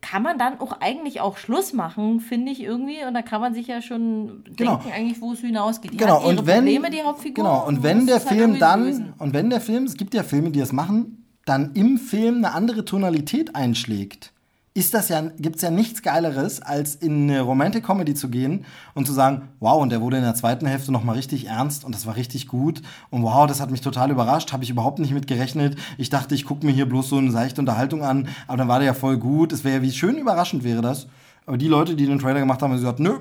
Kann 0.00 0.22
man 0.22 0.38
dann 0.38 0.60
auch 0.60 0.80
eigentlich 0.80 1.20
auch 1.20 1.36
Schluss 1.38 1.72
machen, 1.72 2.20
finde 2.20 2.52
ich 2.52 2.62
irgendwie. 2.62 3.04
Und 3.06 3.14
da 3.14 3.22
kann 3.22 3.40
man 3.40 3.54
sich 3.54 3.66
ja 3.68 3.80
schon 3.80 4.44
Genau. 4.56 4.76
denken, 4.76 4.92
eigentlich, 4.94 5.20
wo 5.20 5.32
es 5.32 5.40
hinausgeht. 5.40 5.92
Die 5.92 5.96
Genau, 5.96 6.26
und 6.26 6.46
wenn, 6.46 6.64
Probleme, 6.64 6.90
die 6.90 7.02
Hauptfigur. 7.02 7.44
genau, 7.44 7.66
und 7.66 7.82
wenn 7.82 8.06
der 8.06 8.16
halt 8.16 8.28
Film 8.28 8.40
irgendwie 8.40 8.60
dann, 8.60 8.84
lösen. 8.84 9.12
und 9.18 9.32
wenn 9.34 9.50
der 9.50 9.60
Film, 9.60 9.84
es 9.84 9.96
gibt 9.96 10.12
ja 10.14 10.22
Filme, 10.22 10.50
die 10.50 10.60
das 10.60 10.72
machen, 10.72 11.24
dann 11.46 11.72
im 11.74 11.98
Film 11.98 12.36
eine 12.36 12.52
andere 12.52 12.84
Tonalität 12.84 13.54
einschlägt, 13.54 14.32
ist 14.76 14.92
das 14.92 15.08
ja, 15.08 15.20
gibt's 15.38 15.62
ja 15.62 15.70
nichts 15.70 16.02
Geileres, 16.02 16.60
als 16.60 16.96
in 16.96 17.30
eine 17.30 17.42
Romantic 17.42 17.84
Comedy 17.84 18.14
zu 18.14 18.28
gehen 18.28 18.64
und 18.94 19.06
zu 19.06 19.12
sagen, 19.12 19.42
wow, 19.60 19.80
und 19.80 19.90
der 19.90 20.00
wurde 20.00 20.16
in 20.16 20.24
der 20.24 20.34
zweiten 20.34 20.66
Hälfte 20.66 20.90
nochmal 20.90 21.14
richtig 21.14 21.46
ernst 21.46 21.84
und 21.84 21.94
das 21.94 22.06
war 22.06 22.16
richtig 22.16 22.48
gut 22.48 22.82
und 23.10 23.22
wow, 23.22 23.46
das 23.46 23.60
hat 23.60 23.70
mich 23.70 23.82
total 23.82 24.10
überrascht, 24.10 24.52
habe 24.52 24.64
ich 24.64 24.70
überhaupt 24.70 24.98
nicht 24.98 25.12
mit 25.12 25.28
gerechnet. 25.28 25.76
Ich 25.96 26.10
dachte, 26.10 26.34
ich 26.34 26.44
gucke 26.44 26.66
mir 26.66 26.72
hier 26.72 26.88
bloß 26.88 27.08
so 27.08 27.18
eine 27.18 27.30
seichte 27.30 27.60
Unterhaltung 27.60 28.02
an, 28.02 28.26
aber 28.48 28.56
dann 28.56 28.66
war 28.68 28.80
der 28.80 28.86
ja 28.86 28.94
voll 28.94 29.16
gut. 29.16 29.52
Es 29.52 29.62
wäre 29.62 29.76
ja, 29.76 29.82
wie 29.82 29.92
schön 29.92 30.16
überraschend 30.18 30.64
wäre 30.64 30.82
das. 30.82 31.06
Aber 31.46 31.56
die 31.56 31.68
Leute, 31.68 31.94
die 31.94 32.06
den 32.06 32.18
Trailer 32.18 32.40
gemacht 32.40 32.60
haben, 32.60 32.72
haben 32.72 32.78
gesagt, 32.80 32.98
nö, 32.98 33.18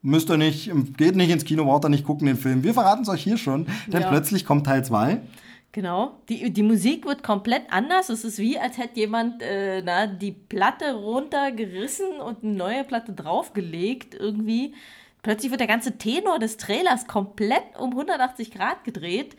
müsst 0.00 0.30
ihr 0.30 0.38
nicht, 0.38 0.72
geht 0.96 1.16
nicht 1.16 1.28
ins 1.30 1.44
Kino, 1.44 1.64
braucht 1.64 1.84
ihr 1.84 1.90
nicht 1.90 2.04
gucken 2.06 2.26
den 2.26 2.38
Film. 2.38 2.62
Wir 2.62 2.72
verraten 2.72 3.02
es 3.02 3.10
euch 3.10 3.22
hier 3.22 3.36
schon, 3.36 3.66
denn 3.88 4.00
Ja. 4.02 4.08
plötzlich 4.08 4.46
kommt 4.46 4.64
Teil 4.64 4.82
2. 4.84 5.20
Genau. 5.78 6.18
Die, 6.28 6.52
die 6.52 6.64
Musik 6.64 7.06
wird 7.06 7.22
komplett 7.22 7.62
anders. 7.70 8.08
Es 8.08 8.24
ist 8.24 8.40
wie, 8.40 8.58
als 8.58 8.78
hätte 8.78 8.98
jemand 8.98 9.40
äh, 9.44 9.80
na, 9.80 10.08
die 10.08 10.32
Platte 10.32 10.92
runtergerissen 10.92 12.20
und 12.20 12.42
eine 12.42 12.52
neue 12.54 12.82
Platte 12.82 13.12
draufgelegt 13.12 14.12
irgendwie. 14.12 14.74
Plötzlich 15.22 15.52
wird 15.52 15.60
der 15.60 15.68
ganze 15.68 15.96
Tenor 15.96 16.40
des 16.40 16.56
Trailers 16.56 17.06
komplett 17.06 17.62
um 17.78 17.90
180 17.90 18.50
Grad 18.50 18.82
gedreht. 18.82 19.36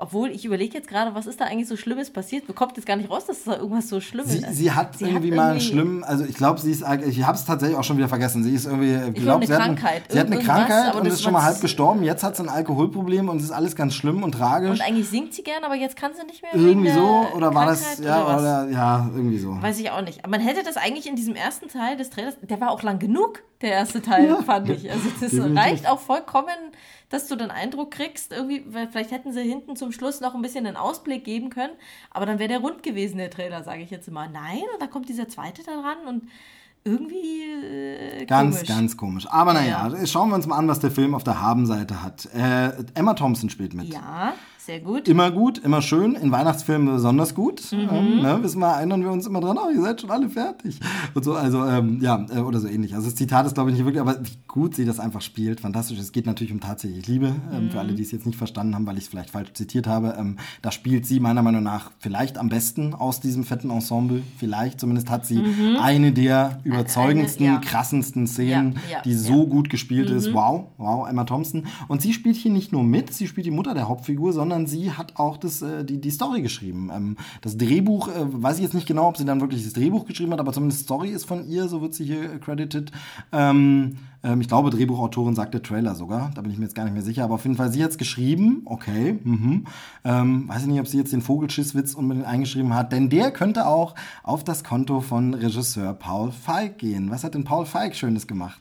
Obwohl, 0.00 0.30
ich 0.30 0.46
überlege 0.46 0.78
jetzt 0.78 0.88
gerade, 0.88 1.14
was 1.14 1.26
ist 1.26 1.40
da 1.40 1.44
eigentlich 1.44 1.68
so 1.68 1.76
Schlimmes 1.76 2.10
passiert? 2.10 2.46
Bekommt 2.46 2.76
jetzt 2.76 2.86
gar 2.86 2.96
nicht 2.96 3.10
raus, 3.10 3.26
dass 3.26 3.44
da 3.44 3.56
irgendwas 3.56 3.88
so 3.88 4.00
Schlimmes 4.00 4.32
Sie, 4.32 4.38
ist. 4.38 4.56
sie 4.56 4.72
hat 4.72 4.98
irgendwie 5.00 5.30
mal 5.30 5.50
einen 5.50 5.60
schlimmen, 5.60 6.02
also 6.04 6.24
ich 6.24 6.34
glaube, 6.34 6.58
sie 6.58 6.70
ist, 6.72 6.82
ich 7.06 7.22
habe 7.24 7.36
es 7.36 7.44
tatsächlich 7.44 7.76
auch 7.76 7.84
schon 7.84 7.98
wieder 7.98 8.08
vergessen. 8.08 8.42
Sie 8.42 8.54
ist 8.54 8.64
irgendwie, 8.64 8.94
ich 9.14 9.22
glaube, 9.22 9.44
eine 9.44 9.46
sie, 9.46 9.52
hat 9.52 9.60
Krankheit. 9.60 10.02
sie 10.08 10.18
hat 10.18 10.26
eine 10.28 10.38
Krankheit 10.38 10.94
und 10.94 11.06
das 11.06 11.14
ist 11.14 11.22
schon 11.22 11.34
mal 11.34 11.42
halb 11.42 11.60
gestorben. 11.60 12.02
Jetzt 12.02 12.24
hat 12.24 12.36
sie 12.36 12.42
ein 12.42 12.48
Alkoholproblem 12.48 13.28
und 13.28 13.36
es 13.36 13.44
ist 13.44 13.50
alles 13.50 13.76
ganz 13.76 13.94
schlimm 13.94 14.22
und 14.22 14.32
tragisch. 14.32 14.80
Und 14.80 14.86
eigentlich 14.86 15.08
singt 15.08 15.34
sie 15.34 15.42
gern, 15.42 15.64
aber 15.64 15.74
jetzt 15.74 15.96
kann 15.96 16.12
sie 16.14 16.24
nicht 16.24 16.42
mehr. 16.42 16.54
irgendwie 16.54 16.90
so, 16.90 17.26
der 17.28 17.36
oder 17.36 17.54
war 17.54 17.66
das, 17.66 17.96
Krankheit 17.96 18.04
ja, 18.06 18.26
was? 18.26 18.40
oder, 18.40 18.68
ja, 18.70 19.10
irgendwie 19.14 19.38
so. 19.38 19.60
Weiß 19.60 19.78
ich 19.78 19.90
auch 19.90 20.02
nicht. 20.02 20.24
Aber 20.24 20.30
man 20.30 20.40
hätte 20.40 20.62
das 20.64 20.78
eigentlich 20.78 21.06
in 21.06 21.16
diesem 21.16 21.34
ersten 21.34 21.68
Teil 21.68 21.96
des 21.98 22.08
Trailers, 22.08 22.34
der 22.40 22.60
war 22.60 22.70
auch 22.70 22.82
lang 22.82 22.98
genug, 22.98 23.42
der 23.60 23.72
erste 23.72 24.00
Teil, 24.00 24.34
fand 24.46 24.70
ich. 24.70 24.90
Also 24.90 25.04
das 25.20 25.30
definitiv. 25.30 25.58
reicht 25.58 25.88
auch 25.88 26.00
vollkommen, 26.00 26.48
dass 27.10 27.26
du 27.26 27.36
den 27.36 27.50
Eindruck 27.50 27.90
kriegst, 27.90 28.32
irgendwie, 28.32 28.64
weil 28.72 28.88
vielleicht 28.88 29.10
hätten 29.10 29.32
sie 29.32 29.42
hinten 29.42 29.76
zum 29.76 29.92
Schluss 29.92 30.20
noch 30.20 30.34
ein 30.34 30.40
bisschen 30.42 30.66
einen 30.66 30.76
Ausblick 30.76 31.24
geben 31.24 31.50
können, 31.50 31.74
aber 32.10 32.24
dann 32.24 32.38
wäre 32.38 32.48
der 32.48 32.60
rund 32.60 32.82
gewesen, 32.82 33.18
der 33.18 33.30
Trailer, 33.30 33.62
sage 33.62 33.82
ich 33.82 33.90
jetzt 33.90 34.08
immer. 34.08 34.26
Nein, 34.28 34.62
und 34.72 34.80
da 34.80 34.86
kommt 34.86 35.08
dieser 35.08 35.28
zweite 35.28 35.62
da 35.62 35.72
dran 35.82 35.98
und 36.08 36.22
irgendwie 36.82 37.42
äh, 37.42 38.24
Ganz, 38.24 38.56
komisch. 38.56 38.68
ganz 38.68 38.96
komisch. 38.96 39.26
Aber 39.28 39.52
naja, 39.52 39.88
Ja. 39.92 40.06
schauen 40.06 40.30
wir 40.30 40.36
uns 40.36 40.46
mal 40.46 40.56
an, 40.56 40.66
was 40.68 40.80
der 40.80 40.90
Film 40.90 41.14
auf 41.14 41.24
der 41.24 41.40
Habenseite 41.40 42.02
hat. 42.02 42.26
Äh, 42.34 42.72
Emma 42.94 43.12
Thompson 43.14 43.50
spielt 43.50 43.74
mit. 43.74 43.92
Ja, 43.92 44.32
sehr 44.66 44.80
gut. 44.80 45.08
Immer 45.08 45.30
gut, 45.30 45.58
immer 45.58 45.80
schön, 45.82 46.14
in 46.14 46.30
Weihnachtsfilmen 46.30 46.94
besonders 46.94 47.34
gut. 47.34 47.72
Mhm. 47.72 47.88
Ähm, 47.90 48.22
ne, 48.22 48.38
wissen 48.42 48.58
wir, 48.60 48.68
erinnern 48.68 49.02
wir 49.02 49.10
uns 49.10 49.26
immer 49.26 49.40
dran, 49.40 49.56
oh, 49.58 49.70
ihr 49.74 49.80
seid 49.80 50.00
schon 50.00 50.10
alle 50.10 50.28
fertig. 50.28 50.78
Und 51.14 51.24
so, 51.24 51.34
also, 51.34 51.64
ähm, 51.64 51.98
ja, 52.02 52.26
äh, 52.34 52.40
oder 52.40 52.60
so 52.60 52.68
ähnlich. 52.68 52.94
Also 52.94 53.06
das 53.06 53.14
Zitat 53.16 53.46
ist, 53.46 53.54
glaube 53.54 53.70
ich, 53.70 53.76
nicht 53.76 53.84
wirklich, 53.86 54.00
aber 54.00 54.18
wie 54.22 54.30
gut 54.46 54.74
sie 54.74 54.84
das 54.84 55.00
einfach 55.00 55.22
spielt, 55.22 55.60
fantastisch. 55.60 55.98
Es 55.98 56.12
geht 56.12 56.26
natürlich 56.26 56.52
um 56.52 56.60
tatsächlich 56.60 57.06
Liebe, 57.06 57.34
ähm, 57.52 57.70
für 57.70 57.74
Mhm. 57.74 57.78
alle, 57.78 57.92
die 57.94 58.02
es 58.02 58.10
jetzt 58.10 58.26
nicht 58.26 58.36
verstanden 58.36 58.74
haben, 58.74 58.86
weil 58.86 58.98
ich 58.98 59.04
es 59.04 59.08
vielleicht 59.08 59.30
falsch 59.30 59.52
zitiert 59.54 59.86
habe. 59.86 60.14
Ähm, 60.18 60.36
da 60.62 60.70
spielt 60.70 61.06
sie 61.06 61.20
meiner 61.20 61.42
Meinung 61.42 61.62
nach 61.62 61.90
vielleicht 61.98 62.36
am 62.36 62.48
besten 62.48 62.94
aus 62.94 63.20
diesem 63.20 63.44
fetten 63.44 63.70
Ensemble. 63.70 64.22
Vielleicht, 64.38 64.78
zumindest 64.80 65.10
hat 65.10 65.24
sie 65.26 65.42
eine 65.80 66.12
der 66.12 66.60
überzeugendsten, 66.64 67.46
Mhm. 67.46 67.52
ja. 67.54 67.58
krassensten 67.60 68.26
Szenen, 68.26 68.74
Ja, 68.90 68.96
ja, 68.98 69.02
die 69.02 69.14
so 69.14 69.46
gut 69.46 69.70
gespielt 69.70 70.10
ist. 70.10 70.32
Wow, 70.34 70.66
wow, 70.76 71.08
Emma 71.08 71.24
Thompson. 71.24 71.66
Und 71.88 72.02
sie 72.02 72.12
spielt 72.12 72.36
hier 72.36 72.50
nicht 72.52 72.72
nur 72.72 72.82
mit, 72.84 73.12
sie 73.14 73.26
spielt 73.26 73.46
die 73.46 73.50
Mutter 73.50 73.74
der 73.74 73.88
Hauptfigur, 73.88 74.32
sondern 74.32 74.49
sie 74.66 74.92
hat 74.92 75.16
auch 75.16 75.36
das, 75.36 75.62
äh, 75.62 75.84
die, 75.84 76.00
die 76.00 76.10
Story 76.10 76.42
geschrieben. 76.42 76.90
Ähm, 76.94 77.16
das 77.40 77.56
Drehbuch, 77.56 78.08
äh, 78.08 78.12
weiß 78.20 78.56
ich 78.56 78.62
jetzt 78.62 78.74
nicht 78.74 78.86
genau, 78.86 79.08
ob 79.08 79.16
sie 79.16 79.24
dann 79.24 79.40
wirklich 79.40 79.64
das 79.64 79.72
Drehbuch 79.72 80.06
geschrieben 80.06 80.32
hat, 80.32 80.40
aber 80.40 80.52
zumindest 80.52 80.82
Story 80.82 81.10
ist 81.10 81.24
von 81.24 81.48
ihr, 81.48 81.68
so 81.68 81.82
wird 81.82 81.94
sie 81.94 82.04
hier 82.04 82.38
credited. 82.38 82.92
Ähm, 83.32 83.96
ähm, 84.22 84.40
ich 84.40 84.48
glaube, 84.48 84.70
Drehbuchautorin 84.70 85.34
sagt 85.34 85.54
der 85.54 85.62
Trailer 85.62 85.94
sogar, 85.94 86.30
da 86.34 86.42
bin 86.42 86.50
ich 86.50 86.58
mir 86.58 86.64
jetzt 86.64 86.74
gar 86.74 86.84
nicht 86.84 86.92
mehr 86.92 87.02
sicher, 87.02 87.24
aber 87.24 87.34
auf 87.34 87.44
jeden 87.44 87.56
Fall, 87.56 87.72
sie 87.72 87.82
hat 87.82 87.90
es 87.90 87.98
geschrieben, 87.98 88.62
okay, 88.64 89.18
mhm. 89.22 89.64
ähm, 90.04 90.48
weiß 90.48 90.62
ich 90.62 90.68
nicht, 90.68 90.80
ob 90.80 90.88
sie 90.88 90.98
jetzt 90.98 91.12
den 91.12 91.22
Vogelschisswitz 91.22 91.94
unbedingt 91.94 92.26
eingeschrieben 92.26 92.74
hat, 92.74 92.92
denn 92.92 93.08
der 93.08 93.30
könnte 93.30 93.66
auch 93.66 93.94
auf 94.22 94.44
das 94.44 94.64
Konto 94.64 95.00
von 95.00 95.34
Regisseur 95.34 95.94
Paul 95.94 96.32
Feig 96.32 96.78
gehen. 96.78 97.10
Was 97.10 97.24
hat 97.24 97.34
denn 97.34 97.44
Paul 97.44 97.66
Feig 97.66 97.96
Schönes 97.96 98.26
gemacht? 98.26 98.60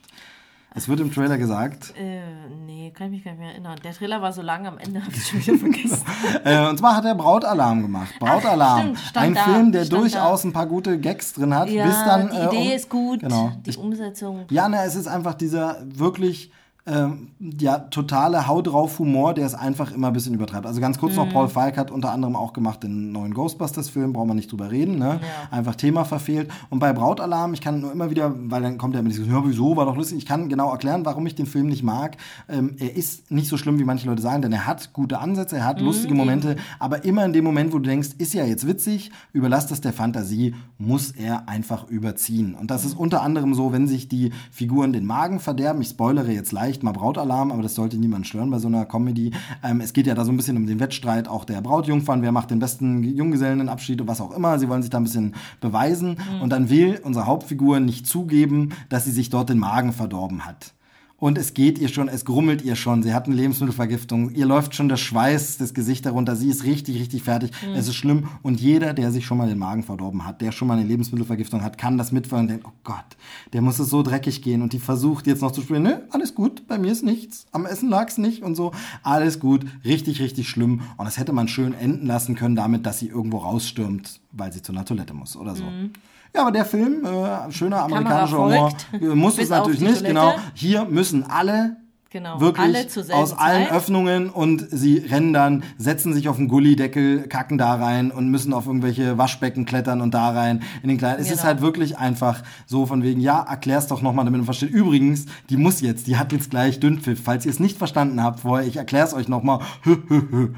Es 0.76 0.88
wird 0.88 1.00
im 1.00 1.12
Trailer 1.12 1.38
gesagt, 1.38 1.94
Äh, 1.98 2.22
nee, 2.66 2.92
kann 2.92 3.08
ich 3.08 3.12
mich 3.14 3.24
gar 3.24 3.32
nicht 3.32 3.40
mehr 3.40 3.52
erinnern. 3.52 3.76
Der 3.84 3.92
Trailer 3.94 4.22
war 4.22 4.32
so 4.32 4.42
lang, 4.44 4.68
am 4.68 4.78
Ende 4.78 5.02
habe 5.04 5.12
ich 5.16 5.26
schon 5.28 5.40
wieder 5.42 5.58
vergessen. 5.58 6.04
Äh, 6.46 6.70
und 6.70 6.78
zwar 6.78 6.96
hat 6.96 7.06
er 7.06 7.16
Brautalarm 7.16 7.82
gemacht. 7.82 8.14
Brautalarm. 8.20 8.82
stimmt, 8.82 9.00
stand 9.00 9.26
ein 9.26 9.34
da, 9.34 9.42
Film, 9.44 9.72
der 9.72 9.86
durchaus 9.86 10.44
ein 10.44 10.54
paar 10.54 10.68
gute 10.68 11.00
Gags 11.00 11.34
drin 11.34 11.54
hat. 11.56 11.70
ja, 11.70 11.86
bis 11.86 11.96
dann, 12.04 12.30
die 12.30 12.36
äh, 12.38 12.46
Idee 12.48 12.70
um- 12.72 12.76
ist 12.76 12.90
gut, 12.90 13.20
Genau. 13.22 13.52
die 13.66 13.76
Umsetzung. 13.78 14.46
Ja, 14.52 14.70
ne, 14.70 14.84
es 14.84 14.96
ist 14.96 15.08
einfach 15.08 15.34
dieser 15.34 15.78
wirklich 15.86 16.52
ähm, 16.90 17.28
ja, 17.60 17.78
totale 17.80 18.48
Hau 18.48 18.62
drauf 18.62 19.00
Humor, 19.00 19.34
der 19.34 19.46
es 19.46 19.54
einfach 19.54 19.92
immer 19.92 20.08
ein 20.08 20.14
bisschen 20.14 20.34
übertreibt. 20.34 20.66
Also 20.66 20.82
ganz 20.82 20.98
kurz 20.98 21.14
Mhm. 21.14 21.20
noch, 21.20 21.30
Paul 21.32 21.48
Falk 21.48 21.78
hat 21.78 21.92
unter 21.92 22.12
anderem 22.12 22.36
auch 22.36 22.54
gemacht 22.54 22.84
den 22.84 23.12
neuen 23.12 23.34
Ghostbusters-Film, 23.34 24.14
brauchen 24.14 24.30
wir 24.30 24.34
nicht 24.34 24.52
drüber 24.52 24.72
reden, 24.72 24.98
ne? 24.98 25.20
Ja. 25.22 25.58
Einfach 25.58 25.76
Thema 25.76 26.04
verfehlt. 26.06 26.50
Und 26.70 26.80
bei 26.80 26.92
Brautalarm, 26.94 27.54
ich 27.54 27.62
kann 27.62 27.80
nur 27.82 27.92
immer 27.92 28.10
wieder, 28.10 28.34
weil 28.36 28.62
dann 28.62 28.78
kommt 28.78 28.94
ja 28.96 29.00
immer 29.00 29.10
dieses, 29.10 29.28
ja, 29.28 29.42
wieso, 29.46 29.78
war 29.78 29.86
doch 29.86 29.96
lustig. 29.96 30.18
Ich 30.18 30.26
kann 30.26 30.50
genau 30.50 30.72
erklären, 30.72 31.06
warum 31.06 31.26
ich 31.28 31.36
den 31.36 31.46
Film 31.46 31.68
nicht 31.68 31.84
mag. 31.84 32.18
Ähm, 32.48 32.76
er 32.80 32.96
ist 32.96 33.32
nicht 33.32 33.48
so 33.48 33.58
schlimm, 33.58 33.80
wie 33.80 33.84
manche 33.84 34.08
Leute 34.08 34.22
sagen, 34.22 34.42
denn 34.42 34.52
er 34.52 34.66
hat 34.66 34.94
gute 34.94 35.20
Ansätze, 35.20 35.58
er 35.58 35.66
hat 35.66 35.80
lustige 35.82 36.14
Momente, 36.14 36.56
aber 36.80 37.06
immer 37.06 37.24
in 37.26 37.34
dem 37.34 37.44
Moment, 37.44 37.72
wo 37.74 37.78
du 37.80 37.88
denkst, 37.88 38.10
ist 38.18 38.34
ja 38.34 38.44
jetzt 38.46 38.68
witzig, 38.68 39.12
überlass 39.34 39.68
das 39.68 39.82
der 39.82 39.94
Fantasie, 39.94 40.56
muss 40.78 41.12
er 41.12 41.48
einfach 41.48 41.88
überziehen. 41.88 42.56
Und 42.56 42.72
das 42.72 42.86
ist 42.86 42.98
unter 42.98 43.22
anderem 43.22 43.54
so, 43.54 43.72
wenn 43.72 43.88
sich 43.88 44.08
die 44.08 44.32
Figuren 44.52 44.94
den 44.94 45.06
Magen 45.06 45.40
verderben. 45.40 45.82
Ich 45.82 45.90
spoilere 45.90 46.32
jetzt 46.32 46.52
leicht 46.52 46.79
mal 46.84 46.92
Brautalarm, 46.92 47.52
aber 47.52 47.62
das 47.62 47.76
sollte 47.76 47.98
niemand 47.98 48.28
stören 48.28 48.50
bei 48.50 48.60
so 48.60 48.68
einer 48.68 48.86
Comedy. 48.86 49.32
Ähm, 49.64 49.82
es 49.82 49.94
geht 49.94 50.08
ja 50.08 50.16
da 50.16 50.26
so 50.26 50.32
ein 50.32 50.38
bisschen 50.38 50.58
um 50.58 50.66
den 50.66 50.80
Wettstreit 50.80 51.28
auch 51.28 51.46
der 51.46 51.62
Brautjungfern, 51.62 52.22
wer 52.22 52.32
macht 52.32 52.52
den 52.52 52.60
besten 52.60 53.04
Junggesellenabschied 53.04 54.02
und 54.02 54.08
was 54.08 54.22
auch 54.22 54.32
immer. 54.32 54.60
Sie 54.60 54.70
wollen 54.70 54.82
sich 54.82 54.92
da 54.92 54.98
ein 54.98 55.04
bisschen 55.04 55.36
beweisen. 55.62 56.18
Und 56.42 56.50
dann 56.50 56.70
will 56.70 57.00
unsere 57.04 57.26
Hauptfigur 57.26 57.80
nicht 57.80 58.08
zugeben, 58.08 58.70
dass 58.90 59.06
sie 59.06 59.12
sich 59.12 59.30
dort 59.30 59.50
den 59.50 59.60
Magen 59.60 59.94
verdorben 59.94 60.46
hat. 60.46 60.74
Und 61.20 61.38
es 61.38 61.54
geht 61.54 61.80
ihr 61.80 61.90
schon, 61.90 62.08
es 62.08 62.24
grummelt 62.26 62.62
ihr 62.62 62.76
schon. 62.76 63.04
Sie 63.04 63.14
hat 63.14 63.26
eine 63.26 63.36
Lebensmittelvergiftung. 63.36 64.32
Ihr 64.32 64.46
läuft 64.46 64.76
schon 64.76 64.90
der 64.90 64.98
Schweiß 64.98 65.58
das 65.58 65.74
Gesicht 65.74 66.06
darunter. 66.06 66.36
Sie 66.36 66.50
ist 66.50 66.64
richtig, 66.64 67.00
richtig 67.00 67.24
fertig. 67.24 67.52
Es 67.76 67.88
ist 67.88 67.96
schlimm. 67.96 68.30
Und 68.42 68.60
jeder, 68.62 68.94
der 68.94 69.12
sich 69.12 69.26
schon 69.26 69.38
mal 69.38 69.50
den 69.50 69.60
Magen 69.60 69.84
verdorben 69.84 70.26
hat, 70.26 70.42
der 70.42 70.52
schon 70.52 70.68
mal 70.68 70.78
eine 70.78 70.88
Lebensmittelvergiftung 70.88 71.62
hat, 71.62 71.78
kann 71.78 71.98
das 71.98 72.12
mitfühlen 72.12 72.44
und 72.44 72.48
denkt, 72.50 72.66
oh 72.68 72.74
Gott, 72.84 73.18
der 73.54 73.62
muss 73.62 73.80
es 73.80 73.90
so 73.90 74.02
dreckig 74.02 74.42
gehen. 74.42 74.62
Und 74.62 74.74
die 74.74 74.80
versucht 74.80 75.28
jetzt 75.28 75.42
noch 75.42 75.52
zu 75.52 75.62
spielen, 75.62 75.84
ne, 75.84 76.04
alles 76.12 76.36
gut, 76.36 76.68
bei 76.68 76.78
mir 76.78 76.92
ist 76.92 77.04
nichts. 77.04 77.46
Am 77.52 77.66
Essen 77.66 77.90
lag's 77.90 78.18
nicht 78.18 78.42
und 78.42 78.56
so. 78.56 78.72
Alles 79.04 79.40
gut. 79.40 79.66
Richtig, 79.84 80.22
richtig 80.22 80.50
schlimm. 80.50 80.82
Und 80.98 81.06
das 81.06 81.18
hätte 81.18 81.34
man 81.34 81.48
schön 81.48 81.74
enden 81.74 82.06
lassen 82.06 82.36
können 82.36 82.56
damit, 82.56 82.86
dass 82.86 83.00
sie 83.00 83.08
irgendwo 83.08 83.38
rausstürmt, 83.38 84.22
weil 84.32 84.54
sie 84.54 84.62
zu 84.62 84.72
einer 84.72 84.86
Toilette 84.86 85.14
muss 85.14 85.36
oder 85.36 85.56
so. 85.56 85.66
Ja, 86.36 86.42
aber 86.42 86.52
der 86.52 86.66
Film, 86.66 87.04
äh, 87.06 87.52
schöner 87.52 87.84
amerikanischer 87.84 88.38
Humor, 88.38 88.72
muss 89.16 89.38
es 89.38 89.50
natürlich 89.50 89.82
nicht, 89.82 90.04
genau. 90.04 90.36
Hier 90.54 90.86
müssen 90.86 91.24
alle 91.30 91.78
Genau, 92.12 92.40
wirklich 92.42 92.88
aus 93.14 93.34
allen 93.34 93.66
Zeit. 93.68 93.72
Öffnungen 93.72 94.32
und 94.32 94.66
sie 94.72 94.98
rennen 94.98 95.32
dann, 95.32 95.64
setzen 95.78 96.12
sich 96.12 96.28
auf 96.28 96.38
den 96.38 96.48
Gullideckel, 96.48 97.28
kacken 97.28 97.60
da 97.60 97.76
rein 97.76 98.10
und 98.10 98.30
müssen 98.32 98.52
auf 98.52 98.66
irgendwelche 98.66 99.20
Waschbecken 99.20 99.66
klettern 99.66 100.02
und 100.02 100.16
da 100.16 100.32
rein 100.32 100.64
in 100.82 100.90
den 100.90 100.98
kleinen. 100.98 101.20
Es 101.20 101.28
ist 101.28 101.34
Genau. 101.42 101.44
halt 101.44 101.62
wirklich 101.62 102.00
einfach 102.00 102.42
so 102.66 102.88
von 102.88 103.04
wegen, 103.04 103.22
ja, 103.22 103.42
erklär's 103.48 103.86
doch 103.86 104.02
nochmal, 104.02 104.26
damit 104.26 104.40
man 104.40 104.46
versteht. 104.46 104.72
Übrigens, 104.72 105.28
die 105.52 105.58
muss 105.58 105.82
jetzt, 105.82 106.08
die 106.08 106.18
hat 106.18 106.32
jetzt 106.32 106.50
gleich 106.50 106.80
Dünnpfiff. 106.80 107.22
Falls 107.24 107.46
ihr 107.46 107.52
es 107.52 107.60
nicht 107.60 107.78
verstanden 107.78 108.24
habt 108.24 108.40
vorher, 108.40 108.68
ich 108.68 108.78
erklär's 108.78 109.14
euch 109.14 109.28
nochmal. 109.28 109.60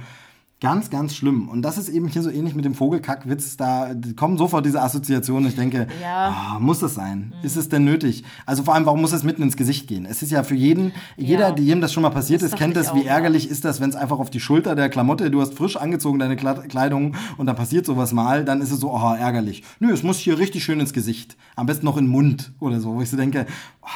Ganz, 0.62 0.92
ganz 0.92 1.16
schlimm. 1.16 1.50
Und 1.50 1.64
das 1.64 1.80
ist 1.80 1.90
eben 1.90 2.08
hier 2.08 2.22
so 2.22 2.30
ähnlich 2.30 2.54
mit 2.54 2.66
dem 2.66 2.76
Vogelkackwitz. 2.76 3.58
Da 3.58 3.96
kommen 4.16 4.38
sofort 4.38 4.64
diese 4.64 4.80
Assoziationen. 4.80 5.50
Ich 5.50 5.56
denke, 5.56 5.88
Ja. 6.00 6.30
Mhm. 6.30 6.36
ah, 6.38 6.60
muss 6.60 6.78
das 6.80 6.94
sein? 6.94 7.34
Ist 7.42 7.58
es 7.58 7.68
denn 7.68 7.84
nötig? 7.84 8.24
Also 8.46 8.62
vor 8.62 8.76
allem, 8.76 8.86
warum 8.86 9.02
muss 9.02 9.12
es 9.12 9.24
mitten 9.24 9.42
ins 9.42 9.58
Gesicht 9.58 9.88
gehen? 9.88 10.06
Es 10.06 10.22
ist 10.22 10.30
ja 10.32 10.44
für 10.44 10.54
jeden, 10.54 10.92
jeder, 11.18 11.50
Ja. 11.50 11.56
jedem 11.58 11.82
das 11.82 11.92
schon 11.92 12.04
mal 12.04 12.12
passiert 12.12 12.44
Das 12.44 12.52
ist, 12.52 12.58
kennt 12.60 12.76
das, 12.76 12.94
wie 12.94 13.00
auch, 13.00 13.06
ja. 13.06 13.14
ärgerlich 13.16 13.50
ist 13.50 13.66
das, 13.66 13.82
wenn 13.82 13.90
es 13.90 13.96
einfach 13.96 14.20
auf 14.20 14.30
die 14.30 14.40
Schulter 14.40 14.76
der 14.76 14.90
Klamotte, 14.90 15.32
du 15.32 15.42
hast 15.42 15.56
frisch 15.56 15.78
angezogen 15.78 16.20
deine 16.20 16.36
Kleidung 16.36 17.16
und 17.38 17.48
dann 17.48 17.56
passiert 17.56 17.88
sowas 17.88 18.14
mal, 18.14 18.46
dann 18.46 18.62
ist 18.62 18.70
es 18.72 18.80
so, 18.80 18.92
oh, 18.94 19.14
ärgerlich. 19.16 19.64
Nö, 19.80 19.92
es 19.92 20.04
muss 20.04 20.18
hier 20.20 20.38
richtig 20.38 20.64
schön 20.64 20.80
ins 20.80 20.94
Gesicht. 20.94 21.38
Am 21.56 21.66
besten 21.66 21.86
noch 21.88 21.98
in 21.98 22.06
den 22.06 22.12
Mund 22.12 22.52
oder 22.60 22.80
so, 22.80 22.94
wo 22.94 23.02
ich 23.02 23.10
so 23.10 23.18
denke, 23.18 23.48
oh, 23.82 23.88
ja, 23.88 23.92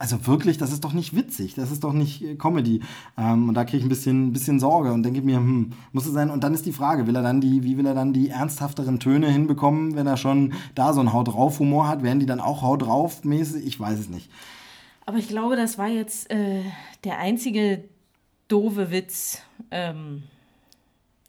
also 0.00 0.26
wirklich, 0.26 0.56
das 0.56 0.72
ist 0.72 0.82
doch 0.82 0.94
nicht 0.94 1.14
witzig, 1.14 1.54
das 1.54 1.70
ist 1.70 1.84
doch 1.84 1.92
nicht 1.92 2.24
äh, 2.24 2.34
Comedy. 2.34 2.80
Ähm, 3.18 3.50
und 3.50 3.54
da 3.54 3.64
kriege 3.64 3.76
ich 3.76 3.82
ein 3.84 3.90
bisschen, 3.90 4.32
bisschen 4.32 4.58
Sorge 4.58 4.94
und 4.94 5.02
denke 5.02 5.20
mir, 5.20 5.36
hm, 5.36 5.72
muss 5.92 6.06
es 6.06 6.14
sein? 6.14 6.30
Und 6.30 6.42
dann 6.42 6.54
ist 6.54 6.64
die 6.64 6.72
Frage, 6.72 7.06
will 7.06 7.14
er 7.14 7.22
dann 7.22 7.42
die, 7.42 7.64
wie 7.64 7.76
will 7.76 7.84
er 7.84 7.92
dann 7.92 8.14
die 8.14 8.30
ernsthafteren 8.30 8.98
Töne 8.98 9.28
hinbekommen, 9.30 9.94
wenn 9.96 10.06
er 10.06 10.16
schon 10.16 10.54
da 10.74 10.94
so 10.94 11.00
einen 11.00 11.12
Haut 11.12 11.28
drauf 11.28 11.58
Humor 11.58 11.86
hat? 11.86 12.02
Werden 12.02 12.18
die 12.18 12.24
dann 12.24 12.40
auch 12.40 12.62
Haut 12.62 12.80
drauf 12.80 13.24
mäßig? 13.24 13.66
Ich 13.66 13.78
weiß 13.78 13.98
es 13.98 14.08
nicht. 14.08 14.30
Aber 15.04 15.18
ich 15.18 15.28
glaube, 15.28 15.54
das 15.56 15.76
war 15.76 15.88
jetzt 15.88 16.30
äh, 16.30 16.62
der 17.04 17.18
einzige 17.18 17.84
doofe 18.48 18.90
Witz, 18.90 19.42
ähm, 19.70 20.22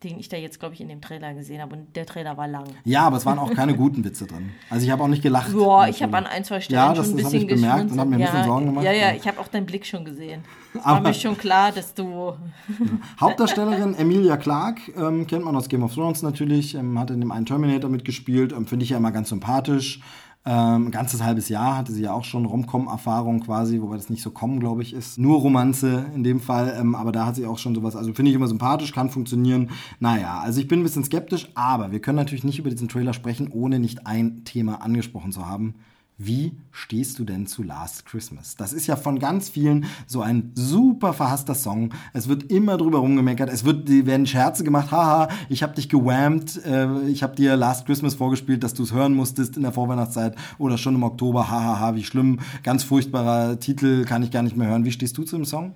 den 0.03 0.19
ich 0.19 0.29
da 0.29 0.37
jetzt, 0.37 0.59
glaube 0.59 0.73
ich, 0.73 0.81
in 0.81 0.87
dem 0.89 0.99
Trailer 0.99 1.33
gesehen 1.33 1.61
habe. 1.61 1.75
Und 1.75 1.95
der 1.95 2.05
Trailer 2.07 2.35
war 2.35 2.47
lang. 2.47 2.65
Ja, 2.85 3.03
aber 3.03 3.17
es 3.17 3.25
waren 3.25 3.37
auch 3.37 3.53
keine 3.53 3.75
guten 3.75 4.03
Witze 4.03 4.25
drin. 4.25 4.49
Also 4.69 4.83
ich 4.85 4.91
habe 4.91 5.03
auch 5.03 5.07
nicht 5.07 5.21
gelacht. 5.21 5.53
Boah, 5.53 5.87
ich 5.87 6.01
habe 6.01 6.17
an 6.17 6.25
ein, 6.25 6.43
zwei 6.43 6.59
Stellen 6.59 6.79
Ja, 6.79 6.93
das- 6.93 7.05
schon 7.07 7.15
ein 7.15 7.23
das 7.23 7.31
bisschen 7.31 7.49
ich 7.49 7.55
bemerkt 7.55 7.91
und 7.91 7.99
hab 7.99 8.07
mir 8.07 8.15
ein 8.15 8.21
bisschen 8.21 8.37
ja, 8.39 8.43
Sorgen 8.45 8.65
gemacht. 8.65 8.83
Ja, 8.85 8.91
ja, 8.93 9.11
ich 9.13 9.27
habe 9.27 9.39
auch 9.39 9.47
deinen 9.47 9.65
Blick 9.65 9.85
schon 9.85 10.03
gesehen. 10.03 10.43
War 10.73 10.85
Aber- 10.87 11.09
mir 11.09 11.13
schon 11.13 11.37
klar, 11.37 11.71
dass 11.71 11.93
du. 11.93 12.33
Hauptdarstellerin 13.19 13.95
Emilia 13.95 14.37
Clarke, 14.37 14.91
ähm, 14.97 15.27
kennt 15.27 15.45
man 15.45 15.55
aus 15.55 15.69
Game 15.69 15.83
of 15.83 15.93
Thrones 15.93 16.21
natürlich, 16.21 16.75
ähm, 16.75 16.97
hat 16.99 17.11
in 17.11 17.19
dem 17.19 17.31
einen 17.31 17.45
Terminator 17.45 17.89
mitgespielt, 17.89 18.51
ähm, 18.53 18.65
finde 18.65 18.83
ich 18.83 18.89
ja 18.91 18.97
immer 18.97 19.11
ganz 19.11 19.29
sympathisch. 19.29 19.99
Ähm, 20.43 20.87
ein 20.87 20.91
ganzes 20.91 21.21
halbes 21.21 21.49
Jahr 21.49 21.77
hatte 21.77 21.91
sie 21.91 22.01
ja 22.01 22.13
auch 22.13 22.23
schon 22.23 22.45
Rom-Com-Erfahrung 22.45 23.41
quasi, 23.41 23.79
wobei 23.79 23.97
das 23.97 24.09
nicht 24.09 24.23
so 24.23 24.31
kommen, 24.31 24.59
glaube 24.59 24.81
ich, 24.81 24.93
ist. 24.93 25.19
Nur 25.19 25.39
Romanze 25.39 26.07
in 26.15 26.23
dem 26.23 26.39
Fall, 26.39 26.75
ähm, 26.79 26.95
aber 26.95 27.11
da 27.11 27.27
hat 27.27 27.35
sie 27.35 27.45
auch 27.45 27.59
schon 27.59 27.75
sowas. 27.75 27.95
Also 27.95 28.13
finde 28.13 28.31
ich 28.31 28.35
immer 28.35 28.47
sympathisch, 28.47 28.91
kann 28.91 29.11
funktionieren. 29.11 29.69
Naja, 29.99 30.39
also 30.39 30.59
ich 30.59 30.67
bin 30.67 30.79
ein 30.79 30.83
bisschen 30.83 31.03
skeptisch, 31.03 31.49
aber 31.53 31.91
wir 31.91 31.99
können 31.99 32.15
natürlich 32.15 32.43
nicht 32.43 32.57
über 32.57 32.71
diesen 32.71 32.89
Trailer 32.89 33.13
sprechen, 33.13 33.49
ohne 33.51 33.79
nicht 33.79 34.07
ein 34.07 34.43
Thema 34.43 34.81
angesprochen 34.81 35.31
zu 35.31 35.47
haben. 35.47 35.75
Wie 36.23 36.55
stehst 36.71 37.17
du 37.17 37.23
denn 37.23 37.47
zu 37.47 37.63
Last 37.63 38.05
Christmas? 38.05 38.55
Das 38.55 38.73
ist 38.73 38.85
ja 38.85 38.95
von 38.95 39.17
ganz 39.17 39.49
vielen 39.49 39.85
so 40.05 40.21
ein 40.21 40.51
super 40.53 41.13
verhasster 41.13 41.55
Song. 41.55 41.93
Es 42.13 42.27
wird 42.27 42.51
immer 42.51 42.77
drüber 42.77 42.99
rumgemeckert. 42.99 43.49
Es 43.51 43.65
wird, 43.65 43.89
werden 43.89 44.27
Scherze 44.27 44.63
gemacht. 44.63 44.91
Haha, 44.91 45.29
ich 45.49 45.63
habe 45.63 45.73
dich 45.73 45.89
gewammt. 45.89 46.63
Äh, 46.63 47.07
ich 47.07 47.23
habe 47.23 47.35
dir 47.35 47.55
Last 47.55 47.87
Christmas 47.87 48.13
vorgespielt, 48.13 48.63
dass 48.63 48.75
du 48.75 48.83
es 48.83 48.93
hören 48.93 49.15
musstest 49.15 49.57
in 49.57 49.63
der 49.63 49.71
Vorweihnachtszeit 49.71 50.35
oder 50.59 50.77
schon 50.77 50.93
im 50.93 51.01
Oktober. 51.01 51.49
Hahaha, 51.49 51.95
wie 51.95 52.03
schlimm. 52.03 52.39
Ganz 52.61 52.83
furchtbarer 52.83 53.59
Titel, 53.59 54.05
kann 54.05 54.21
ich 54.21 54.29
gar 54.29 54.43
nicht 54.43 54.55
mehr 54.55 54.67
hören. 54.67 54.85
Wie 54.85 54.91
stehst 54.91 55.17
du 55.17 55.23
zu 55.23 55.37
dem 55.37 55.45
Song? 55.45 55.73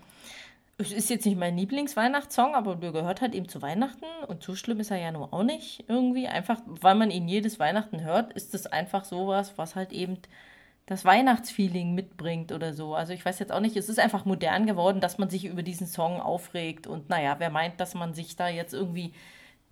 Es 0.77 0.91
ist 0.91 1.09
jetzt 1.09 1.25
nicht 1.25 1.37
mein 1.37 1.57
Lieblingsweihnachtssong, 1.57 2.53
aber 2.53 2.75
der 2.75 2.91
gehört 2.91 3.21
halt 3.21 3.33
eben 3.33 3.47
zu 3.47 3.61
Weihnachten. 3.61 4.05
Und 4.27 4.43
so 4.43 4.55
schlimm 4.55 4.81
ist 4.81 4.91
er 4.91 4.97
ja 4.97 5.11
nur 5.11 5.33
auch 5.33 5.43
nicht 5.43 5.85
irgendwie. 5.87 6.27
Einfach, 6.27 6.59
weil 6.65 6.95
man 6.95 7.11
ihn 7.11 7.29
jedes 7.29 7.59
Weihnachten 7.59 8.03
hört, 8.03 8.33
ist 8.33 8.53
es 8.53 8.67
einfach 8.67 9.05
sowas, 9.05 9.57
was 9.57 9.75
halt 9.75 9.93
eben 9.93 10.17
das 10.85 11.05
Weihnachtsfeeling 11.05 11.95
mitbringt 11.95 12.51
oder 12.51 12.73
so. 12.73 12.93
Also 12.93 13.13
ich 13.13 13.25
weiß 13.25 13.39
jetzt 13.39 13.51
auch 13.51 13.61
nicht, 13.61 13.77
es 13.77 13.89
ist 13.89 13.99
einfach 13.99 14.25
modern 14.25 14.65
geworden, 14.65 14.99
dass 15.01 15.17
man 15.17 15.29
sich 15.29 15.45
über 15.45 15.63
diesen 15.63 15.87
Song 15.87 16.19
aufregt. 16.19 16.87
Und 16.87 17.09
naja, 17.09 17.35
wer 17.39 17.49
meint, 17.49 17.79
dass 17.79 17.95
man 17.95 18.13
sich 18.13 18.35
da 18.35 18.49
jetzt 18.49 18.73
irgendwie 18.73 19.13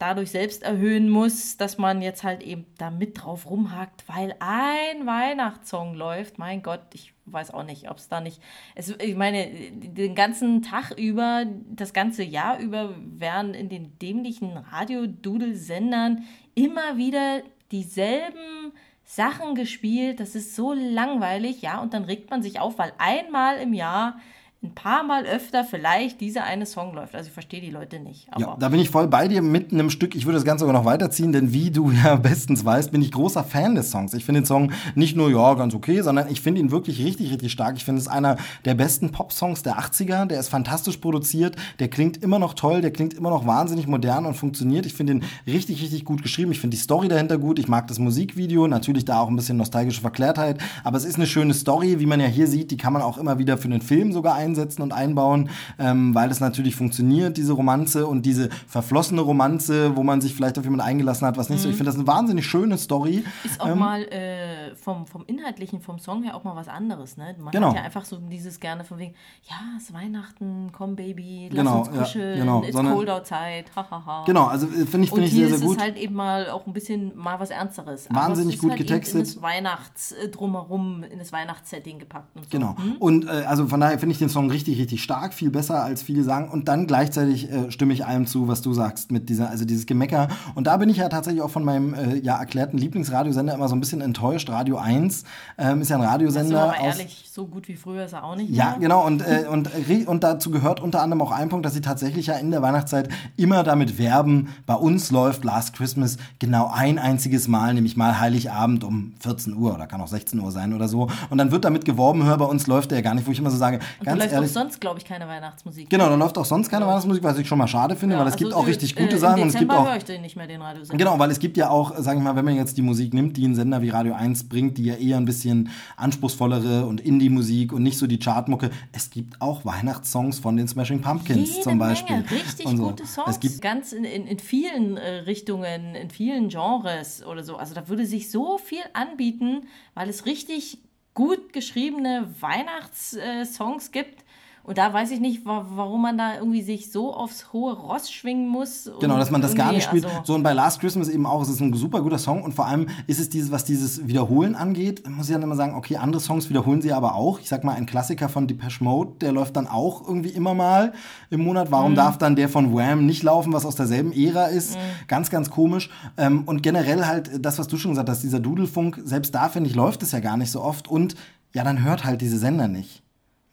dadurch 0.03 0.31
selbst 0.31 0.63
erhöhen 0.63 1.09
muss, 1.09 1.55
dass 1.55 1.77
man 1.77 2.01
jetzt 2.01 2.25
halt 2.25 2.43
eben 2.43 2.65
da 2.77 2.91
mit 2.91 3.23
drauf 3.23 3.49
rumhakt, 3.49 4.03
weil 4.09 4.35
ein 4.39 5.05
Weihnachtssong 5.05 5.95
läuft. 5.95 6.37
Mein 6.37 6.61
Gott, 6.61 6.81
ich 6.93 7.13
weiß 7.25 7.53
auch 7.53 7.63
nicht, 7.63 7.89
ob 7.89 7.99
es 7.99 8.09
da 8.09 8.19
nicht. 8.19 8.41
Es, 8.75 8.89
ich 8.89 9.15
meine, 9.15 9.47
den 9.71 10.13
ganzen 10.13 10.61
Tag 10.61 10.91
über, 10.97 11.45
das 11.69 11.93
ganze 11.93 12.21
Jahr 12.21 12.59
über 12.59 12.93
werden 13.17 13.53
in 13.53 13.69
den 13.69 13.97
dämlichen 13.99 14.57
Radiodudelsendern 14.57 16.25
immer 16.53 16.97
wieder 16.97 17.41
dieselben 17.71 18.73
Sachen 19.05 19.55
gespielt. 19.55 20.19
Das 20.19 20.35
ist 20.35 20.53
so 20.53 20.73
langweilig, 20.73 21.61
ja, 21.61 21.79
und 21.79 21.93
dann 21.93 22.03
regt 22.03 22.29
man 22.29 22.43
sich 22.43 22.59
auf, 22.59 22.77
weil 22.77 22.91
einmal 22.97 23.57
im 23.59 23.73
Jahr 23.73 24.19
ein 24.63 24.73
paar 24.73 25.03
Mal 25.03 25.25
öfter 25.25 25.65
vielleicht 25.65 26.21
dieser 26.21 26.45
eine 26.45 26.65
Song 26.65 26.93
läuft. 26.93 27.15
Also 27.15 27.27
ich 27.27 27.33
verstehe 27.33 27.59
die 27.59 27.69
Leute 27.69 27.99
nicht. 27.99 28.27
Ja, 28.37 28.55
da 28.57 28.69
bin 28.69 28.79
ich 28.79 28.89
voll 28.89 29.07
bei 29.07 29.27
dir 29.27 29.41
mitten 29.41 29.77
im 29.77 29.89
Stück. 29.89 30.15
Ich 30.15 30.25
würde 30.25 30.37
das 30.37 30.45
Ganze 30.45 30.61
sogar 30.61 30.73
noch 30.73 30.85
weiterziehen, 30.85 31.33
denn 31.33 31.51
wie 31.51 31.69
du 31.69 31.91
ja 31.91 32.15
bestens 32.23 32.63
weißt, 32.63 32.89
bin 32.89 33.01
ich 33.01 33.11
großer 33.11 33.43
Fan 33.43 33.75
des 33.75 33.91
Songs. 33.91 34.13
Ich 34.13 34.23
finde 34.23 34.41
den 34.41 34.45
Song 34.45 34.71
nicht 34.95 35.17
nur, 35.17 35.29
ja, 35.29 35.53
ganz 35.55 35.75
okay, 35.75 36.01
sondern 36.01 36.31
ich 36.31 36.39
finde 36.39 36.61
ihn 36.61 36.71
wirklich 36.71 37.03
richtig, 37.03 37.29
richtig 37.29 37.51
stark. 37.51 37.75
Ich 37.75 37.83
finde 37.83 37.99
es 37.99 38.07
einer 38.07 38.37
der 38.63 38.73
besten 38.73 39.11
Pop-Songs 39.11 39.63
der 39.63 39.79
80er. 39.79 40.27
Der 40.27 40.39
ist 40.39 40.47
fantastisch 40.47 40.95
produziert. 40.97 41.57
Der 41.79 41.89
klingt 41.89 42.23
immer 42.23 42.39
noch 42.39 42.53
toll. 42.53 42.79
Der 42.79 42.91
klingt 42.91 43.13
immer 43.13 43.31
noch 43.31 43.45
wahnsinnig 43.45 43.87
modern 43.87 44.25
und 44.25 44.35
funktioniert. 44.35 44.85
Ich 44.85 44.93
finde 44.93 45.13
ihn 45.13 45.23
richtig, 45.45 45.81
richtig 45.81 46.05
gut 46.05 46.23
geschrieben. 46.23 46.53
Ich 46.53 46.61
finde 46.61 46.77
die 46.77 46.81
Story 46.81 47.09
dahinter 47.09 47.37
gut. 47.37 47.59
Ich 47.59 47.67
mag 47.67 47.87
das 47.87 47.99
Musikvideo. 47.99 48.67
Natürlich 48.67 49.03
da 49.03 49.19
auch 49.19 49.27
ein 49.27 49.35
bisschen 49.35 49.57
nostalgische 49.57 49.99
Verklärtheit. 49.99 50.61
Aber 50.85 50.95
es 50.95 51.03
ist 51.03 51.15
eine 51.15 51.27
schöne 51.27 51.53
Story, 51.53 51.99
wie 51.99 52.05
man 52.05 52.21
ja 52.21 52.27
hier 52.27 52.47
sieht. 52.47 52.71
Die 52.71 52.77
kann 52.77 52.93
man 52.93 53.01
auch 53.01 53.17
immer 53.17 53.37
wieder 53.39 53.57
für 53.57 53.65
einen 53.65 53.81
Film 53.81 54.13
sogar 54.13 54.35
einsetzen 54.35 54.52
und 54.57 54.93
einbauen, 54.93 55.49
ähm, 55.79 56.13
weil 56.15 56.29
es 56.31 56.39
natürlich 56.39 56.75
funktioniert, 56.75 57.37
diese 57.37 57.53
Romanze 57.53 58.07
und 58.07 58.25
diese 58.25 58.49
verflossene 58.67 59.21
Romanze, 59.21 59.95
wo 59.95 60.03
man 60.03 60.21
sich 60.21 60.33
vielleicht 60.35 60.57
auf 60.57 60.63
jemanden 60.63 60.85
eingelassen 60.85 61.27
hat, 61.27 61.37
was 61.37 61.49
nicht 61.49 61.61
so. 61.61 61.69
Ich 61.69 61.75
finde 61.75 61.89
das 61.91 61.95
eine 61.95 62.07
wahnsinnig 62.07 62.45
schöne 62.45 62.77
Story. 62.77 63.23
Ist 63.43 63.59
auch 63.61 63.67
Ähm, 63.67 63.79
mal 63.79 64.01
äh, 64.03 64.75
vom, 64.75 65.05
vom 65.07 65.23
Inhaltlichen, 65.25 65.81
vom 65.81 65.99
Song 65.99 66.23
her 66.23 66.35
auch 66.35 66.43
mal 66.43 66.55
was 66.55 66.67
anderes, 66.67 67.17
ne? 67.17 67.35
Man 67.39 67.51
Genau. 67.51 67.69
hat 67.69 67.75
ja 67.77 67.81
einfach 67.83 68.05
so 68.05 68.17
dieses 68.17 68.59
gerne 68.59 68.83
von 68.83 68.97
wegen, 68.99 69.13
ja, 69.49 69.55
es 69.77 69.83
ist 69.85 69.93
Weihnachten, 69.93 70.69
komm 70.71 70.95
Baby, 70.95 71.49
lass 71.51 71.57
Genau, 71.59 71.79
uns 71.79 71.87
ja, 71.93 71.93
kuscheln, 72.03 72.39
genau, 72.39 72.63
it's 72.63 72.73
sondern- 72.73 72.93
cold 72.95 73.09
outside, 73.09 73.65
hahaha. 73.75 74.23
Genau, 74.25 74.45
also 74.45 74.67
äh, 74.67 74.85
finde 74.85 75.05
ich, 75.05 75.11
Und 75.11 75.19
finde 75.19 75.25
ich 75.27 75.33
hier 75.33 75.47
sehr, 75.47 75.57
sehr 75.57 75.57
ist 75.57 75.63
gut. 75.65 75.77
es 75.77 75.83
halt 75.83 75.97
eben 75.97 76.13
mal 76.15 76.49
auch 76.49 76.65
ein 76.67 76.73
bisschen 76.73 77.15
mal 77.17 77.39
was 77.39 77.49
Ernsteres. 77.49 78.07
Wahnsinnig 78.09 78.55
ist 78.55 78.61
gut 78.61 78.71
halt 78.71 78.79
getextet. 78.79 79.15
In 79.15 79.25
das 79.25 79.41
Weihnachts 79.41 80.11
äh, 80.13 80.29
drumherum, 80.29 81.03
in 81.03 81.19
das 81.19 81.31
Weihnachtssetting 81.31 81.99
gepackt 81.99 82.35
und 82.35 82.43
so. 82.43 82.49
Genau. 82.51 82.75
Hm? 82.77 82.95
Und 82.99 83.25
äh, 83.25 83.29
also 83.47 83.67
von 83.67 83.79
daher 83.79 83.97
finde 83.99 84.13
ich 84.13 84.19
den 84.19 84.29
Song 84.29 84.42
Song 84.43 84.51
richtig, 84.51 84.79
richtig 84.79 85.01
stark, 85.03 85.33
viel 85.33 85.49
besser 85.49 85.83
als 85.83 86.03
viele 86.03 86.23
sagen. 86.23 86.49
Und 86.49 86.67
dann 86.67 86.87
gleichzeitig 86.87 87.51
äh, 87.51 87.71
stimme 87.71 87.93
ich 87.93 88.05
allem 88.05 88.27
zu, 88.27 88.47
was 88.47 88.61
du 88.61 88.73
sagst 88.73 89.11
mit 89.11 89.29
dieser, 89.29 89.49
also 89.49 89.65
dieses 89.65 89.85
Gemecker. 89.85 90.27
Und 90.55 90.67
da 90.67 90.77
bin 90.77 90.89
ich 90.89 90.97
ja 90.97 91.09
tatsächlich 91.09 91.41
auch 91.41 91.49
von 91.49 91.63
meinem 91.63 91.93
äh, 91.93 92.17
ja 92.17 92.37
erklärten 92.37 92.77
Lieblingsradiosender 92.77 93.53
immer 93.53 93.67
so 93.67 93.75
ein 93.75 93.79
bisschen 93.79 94.01
enttäuscht. 94.01 94.49
Radio 94.49 94.77
1 94.77 95.23
ähm, 95.57 95.81
ist 95.81 95.89
ja 95.89 95.97
ein 95.97 96.03
Radiosender 96.03 96.63
aber 96.63 96.79
aus. 96.81 96.97
ehrlich, 96.97 97.29
so 97.31 97.45
gut 97.47 97.67
wie 97.67 97.75
früher 97.75 98.05
ist 98.05 98.13
er 98.13 98.23
auch 98.23 98.35
nicht 98.35 98.49
Ja, 98.51 98.71
mehr. 98.71 98.79
genau. 98.79 99.05
Und, 99.05 99.21
äh, 99.21 99.45
und, 99.49 99.69
äh, 99.89 100.05
und 100.05 100.23
dazu 100.23 100.51
gehört 100.51 100.79
unter 100.79 101.01
anderem 101.01 101.21
auch 101.21 101.31
ein 101.31 101.49
Punkt, 101.49 101.65
dass 101.65 101.73
sie 101.73 101.81
tatsächlich 101.81 102.27
ja 102.27 102.35
in 102.35 102.51
der 102.51 102.61
Weihnachtszeit 102.61 103.09
immer 103.37 103.63
damit 103.63 103.97
werben, 103.97 104.49
bei 104.65 104.75
uns 104.75 105.11
läuft 105.11 105.43
Last 105.43 105.73
Christmas 105.73 106.17
genau 106.39 106.69
ein 106.73 106.99
einziges 106.99 107.47
Mal, 107.47 107.73
nämlich 107.73 107.95
mal 107.97 108.19
Heiligabend 108.19 108.83
um 108.83 109.13
14 109.19 109.55
Uhr 109.55 109.73
oder 109.73 109.87
kann 109.87 110.01
auch 110.01 110.07
16 110.07 110.39
Uhr 110.39 110.51
sein 110.51 110.73
oder 110.73 110.87
so. 110.87 111.07
Und 111.29 111.37
dann 111.37 111.51
wird 111.51 111.65
damit 111.65 111.85
geworben, 111.85 112.23
hör, 112.25 112.37
bei 112.37 112.45
uns 112.45 112.67
läuft 112.67 112.91
der 112.91 113.01
gar 113.01 113.13
nicht, 113.15 113.25
wo 113.27 113.31
ich 113.31 113.39
immer 113.39 113.49
so 113.51 113.57
sage, 113.57 113.79
ganz 114.03 114.22
läuft 114.23 114.33
auch 114.33 114.37
ehrlich. 114.37 114.51
sonst, 114.51 114.81
glaube 114.81 114.99
ich, 114.99 115.05
keine 115.05 115.27
Weihnachtsmusik. 115.27 115.89
Genau, 115.89 116.09
da 116.09 116.15
läuft 116.15 116.37
auch 116.37 116.45
sonst 116.45 116.69
keine 116.69 116.87
Weihnachtsmusik, 116.87 117.23
was 117.23 117.37
ich 117.37 117.47
schon 117.47 117.57
mal 117.57 117.67
schade 117.67 117.95
finde, 117.95 118.15
Ja, 118.15 118.21
weil 118.21 118.27
es 118.27 118.33
also, 118.33 118.45
gibt 118.45 118.55
auch 118.55 118.67
richtig 118.67 118.97
äh, 118.97 119.01
gute 119.01 119.15
im 119.15 119.21
Sachen 119.21 119.41
und 119.41 119.47
es 119.49 119.53
gibt 119.53 119.71
Dezember 119.71 119.79
auch 119.79 119.89
höre 119.89 119.97
ich 119.97 120.05
den 120.05 120.21
nicht 120.21 120.35
mehr, 120.35 120.47
den 120.47 120.61
Radiosender. 120.61 120.97
Genau, 120.97 121.19
weil 121.19 121.31
es 121.31 121.39
gibt 121.39 121.57
ja 121.57 121.69
auch, 121.69 121.97
sage 121.97 122.17
ich 122.17 122.23
mal, 122.23 122.35
wenn 122.35 122.45
man 122.45 122.55
jetzt 122.55 122.77
die 122.77 122.81
Musik 122.81 123.13
nimmt, 123.13 123.37
die 123.37 123.45
ein 123.47 123.55
Sender 123.55 123.81
wie 123.81 123.89
Radio 123.89 124.13
1 124.13 124.49
bringt, 124.49 124.77
die 124.77 124.85
ja 124.85 124.95
eher 124.95 125.17
ein 125.17 125.25
bisschen 125.25 125.69
anspruchsvollere 125.97 126.85
und 126.85 127.01
Indie-Musik 127.01 127.73
und 127.73 127.83
nicht 127.83 127.97
so 127.97 128.07
die 128.07 128.19
Chartmucke. 128.19 128.69
Es 128.91 129.09
gibt 129.09 129.41
auch 129.41 129.65
Weihnachtssongs 129.65 130.39
von 130.39 130.57
den 130.57 130.67
Smashing 130.67 131.01
Pumpkins 131.01 131.49
Jede 131.49 131.61
zum 131.61 131.79
Beispiel. 131.79 132.17
Menge, 132.17 132.31
richtig 132.31 132.65
und 132.65 132.77
so. 132.77 132.83
gute 132.83 133.05
Songs. 133.05 133.29
Es 133.29 133.39
gibt 133.39 133.61
ganz 133.61 133.93
in, 133.93 134.03
in, 134.03 134.27
in 134.27 134.39
vielen 134.39 134.97
äh, 134.97 135.09
Richtungen, 135.19 135.95
in 135.95 136.09
vielen 136.09 136.49
Genres 136.49 137.25
oder 137.25 137.43
so. 137.43 137.57
Also 137.57 137.73
da 137.73 137.87
würde 137.87 138.05
sich 138.05 138.31
so 138.31 138.57
viel 138.57 138.83
anbieten, 138.93 139.67
weil 139.93 140.09
es 140.09 140.25
richtig 140.25 140.79
gut 141.13 141.53
geschriebene 141.53 142.33
Weihnachtssongs 142.39 143.91
gibt. 143.91 144.22
Und 144.65 144.77
da 144.77 144.93
weiß 144.93 145.11
ich 145.11 145.19
nicht, 145.19 145.45
wa 145.45 145.65
warum 145.75 146.01
man 146.03 146.17
da 146.17 146.35
irgendwie 146.35 146.61
sich 146.61 146.89
so 146.89 147.13
aufs 147.13 147.51
hohe 147.51 147.73
Ross 147.73 148.09
schwingen 148.09 148.47
muss. 148.47 148.89
Genau, 149.01 149.17
dass 149.17 149.29
man 149.29 149.41
das 149.41 149.55
gar 149.55 149.73
nicht 149.73 149.83
spielt. 149.83 150.05
also- 150.05 150.17
so 150.23 150.35
und 150.35 150.43
bei 150.43 150.53
Last 150.53 150.79
Christmas 150.79 151.09
eben 151.09 151.25
auch, 151.25 151.41
es 151.41 151.49
ist 151.49 151.59
ein 151.59 151.73
super 151.73 152.01
guter 152.01 152.17
Song 152.17 152.41
und 152.43 152.53
vor 152.53 152.65
allem 152.67 152.87
ist 153.05 153.19
es 153.19 153.27
dieses, 153.27 153.51
was 153.51 153.65
dieses 153.65 154.07
Wiederholen 154.07 154.55
angeht, 154.55 155.03
muss 155.09 155.27
ich 155.27 155.33
dann 155.33 155.41
immer 155.43 155.57
sagen, 155.57 155.75
okay, 155.75 155.97
andere 155.97 156.21
Songs 156.21 156.49
wiederholen 156.49 156.81
sie 156.81 156.93
aber 156.93 157.15
auch. 157.15 157.41
Ich 157.41 157.49
sag 157.49 157.65
mal, 157.65 157.73
ein 157.75 157.85
Klassiker 157.85 158.29
von 158.29 158.47
Depeche 158.47 158.81
Mode, 158.85 159.11
der 159.19 159.33
läuft 159.33 159.57
dann 159.57 159.67
auch 159.67 160.07
irgendwie 160.07 160.29
immer 160.29 160.53
mal 160.53 160.93
im 161.29 161.43
Monat. 161.43 161.69
Warum 161.69 161.91
Mhm. 161.91 161.95
darf 161.95 162.17
dann 162.17 162.37
der 162.37 162.47
von 162.47 162.73
Wham 162.73 163.05
nicht 163.05 163.21
laufen, 163.21 163.51
was 163.51 163.65
aus 163.65 163.75
derselben 163.75 164.13
Ära 164.13 164.45
ist? 164.45 164.77
Ganz, 165.09 165.29
ganz 165.29 165.49
komisch. 165.49 165.89
Ähm, 166.15 166.43
und 166.45 166.63
generell 166.63 167.05
halt 167.05 167.45
das, 167.45 167.59
was 167.59 167.67
du 167.67 167.75
schon 167.75 167.91
gesagt 167.91 168.07
hast, 168.07 168.23
dieser 168.23 168.39
Dudelfunk, 168.39 169.01
selbst 169.03 169.35
da 169.35 169.49
finde 169.49 169.69
ich, 169.69 169.75
läuft 169.75 170.03
es 170.03 170.13
ja 170.13 170.21
gar 170.21 170.37
nicht 170.37 170.51
so 170.51 170.61
oft 170.61 170.87
und 170.87 171.15
ja, 171.53 171.65
dann 171.65 171.83
hört 171.83 172.05
halt 172.05 172.21
diese 172.21 172.37
Sender 172.39 172.69
nicht. 172.69 173.02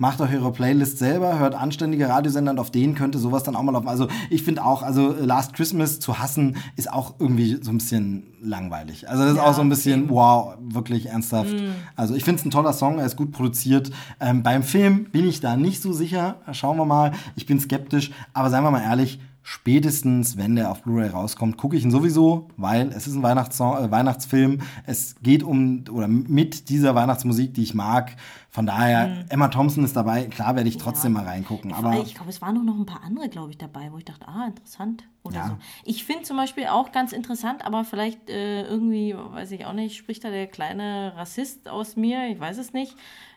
Macht 0.00 0.18
euch 0.22 0.32
eure 0.32 0.50
Playlist 0.50 0.96
selber, 0.96 1.38
hört 1.38 1.54
anständige 1.54 2.08
Radiosender 2.08 2.52
und 2.52 2.58
auf 2.58 2.70
denen 2.70 2.94
könnte 2.94 3.18
sowas 3.18 3.42
dann 3.42 3.54
auch 3.54 3.62
mal 3.62 3.72
laufen. 3.72 3.86
Also 3.86 4.08
ich 4.30 4.42
finde 4.42 4.64
auch, 4.64 4.82
also 4.82 5.14
Last 5.20 5.52
Christmas 5.52 6.00
zu 6.00 6.18
hassen 6.18 6.56
ist 6.76 6.90
auch 6.90 7.16
irgendwie 7.18 7.58
so 7.60 7.70
ein 7.70 7.76
bisschen 7.76 8.22
langweilig. 8.40 9.10
Also 9.10 9.24
das 9.24 9.32
ist 9.32 9.36
Ja, 9.36 9.44
auch 9.44 9.52
so 9.52 9.60
ein 9.60 9.68
bisschen, 9.68 10.04
eben. 10.04 10.08
wow, 10.10 10.54
wirklich 10.58 11.10
ernsthaft. 11.10 11.52
Mm. 11.52 11.72
Also 11.96 12.14
ich 12.14 12.24
finde 12.24 12.40
es 12.40 12.46
ein 12.46 12.50
toller 12.50 12.72
Song, 12.72 12.98
er 12.98 13.04
ist 13.04 13.16
gut 13.16 13.30
produziert. 13.32 13.90
Ähm, 14.20 14.42
beim 14.42 14.62
Film 14.62 15.04
bin 15.12 15.28
ich 15.28 15.40
da 15.40 15.54
nicht 15.54 15.82
so 15.82 15.92
sicher. 15.92 16.36
Schauen 16.52 16.78
wir 16.78 16.86
mal. 16.86 17.12
Ich 17.36 17.44
bin 17.44 17.60
skeptisch, 17.60 18.10
aber 18.32 18.48
seien 18.48 18.64
wir 18.64 18.70
mal 18.70 18.80
ehrlich, 18.82 19.20
spätestens, 19.50 20.36
wenn 20.36 20.54
der 20.54 20.70
auf 20.70 20.82
Blu-ray 20.82 21.08
rauskommt, 21.08 21.56
gucke 21.56 21.76
ich 21.76 21.82
ihn 21.82 21.90
sowieso, 21.90 22.46
weil 22.56 22.90
es 22.90 23.08
ist 23.08 23.16
ein 23.16 23.22
Weihnachtssong, 23.24 23.84
äh, 23.84 23.90
Weihnachtsfilm. 23.90 24.60
Es 24.86 25.16
geht 25.22 25.42
um 25.42 25.82
oder 25.90 26.06
mit 26.06 26.68
dieser 26.68 26.94
Weihnachtsmusik, 26.94 27.52
die 27.54 27.64
ich 27.64 27.74
mag. 27.74 28.14
Von 28.48 28.66
daher, 28.66 29.24
Emma 29.28 29.48
Thompson 29.48 29.82
ist 29.82 29.96
dabei. 29.96 30.26
Klar 30.26 30.54
werde 30.54 30.68
ich 30.68 30.76
trotzdem 30.76 31.12
mal 31.14 31.24
reingucken. 31.24 31.72
Aber 31.72 32.00
ich 32.00 32.14
glaube, 32.14 32.30
es 32.30 32.40
waren 32.40 32.54
nur 32.54 32.62
noch 32.62 32.76
ein 32.78 32.86
paar 32.86 33.02
andere, 33.02 33.28
glaube 33.28 33.50
ich, 33.50 33.58
dabei, 33.58 33.90
wo 33.90 33.98
ich 33.98 34.04
dachte, 34.04 34.28
ah, 34.28 34.46
interessant 34.46 35.02
oder 35.24 35.36
Ja. 35.36 35.46
so. 35.48 35.56
Ich 35.84 36.04
finde 36.04 36.22
zum 36.22 36.36
Beispiel 36.36 36.66
auch 36.66 36.92
ganz 36.92 37.12
interessant, 37.12 37.64
aber 37.66 37.84
vielleicht 37.84 38.30
äh, 38.30 38.62
irgendwie, 38.62 39.16
weiß 39.16 39.50
ich 39.50 39.66
auch 39.66 39.72
nicht, 39.72 39.96
spricht 39.96 40.22
da 40.22 40.30
der 40.30 40.46
kleine 40.46 41.12
Rassist 41.16 41.68
aus 41.68 41.96
mir, 41.96 42.28
ich 42.28 42.38
weiß 42.38 42.56
es 42.58 42.72
nicht. 42.72 42.94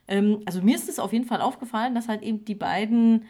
Ähm, 0.08 0.42
also 0.46 0.62
mir 0.62 0.76
ist 0.76 0.90
es 0.90 1.00
auf 1.00 1.12
jeden 1.12 1.26
Fall 1.26 1.42
aufgefallen, 1.42 1.96
dass 1.96 2.08
halt 2.08 2.22
eben 2.22 2.46
die 2.46 2.56
beiden 2.56 3.24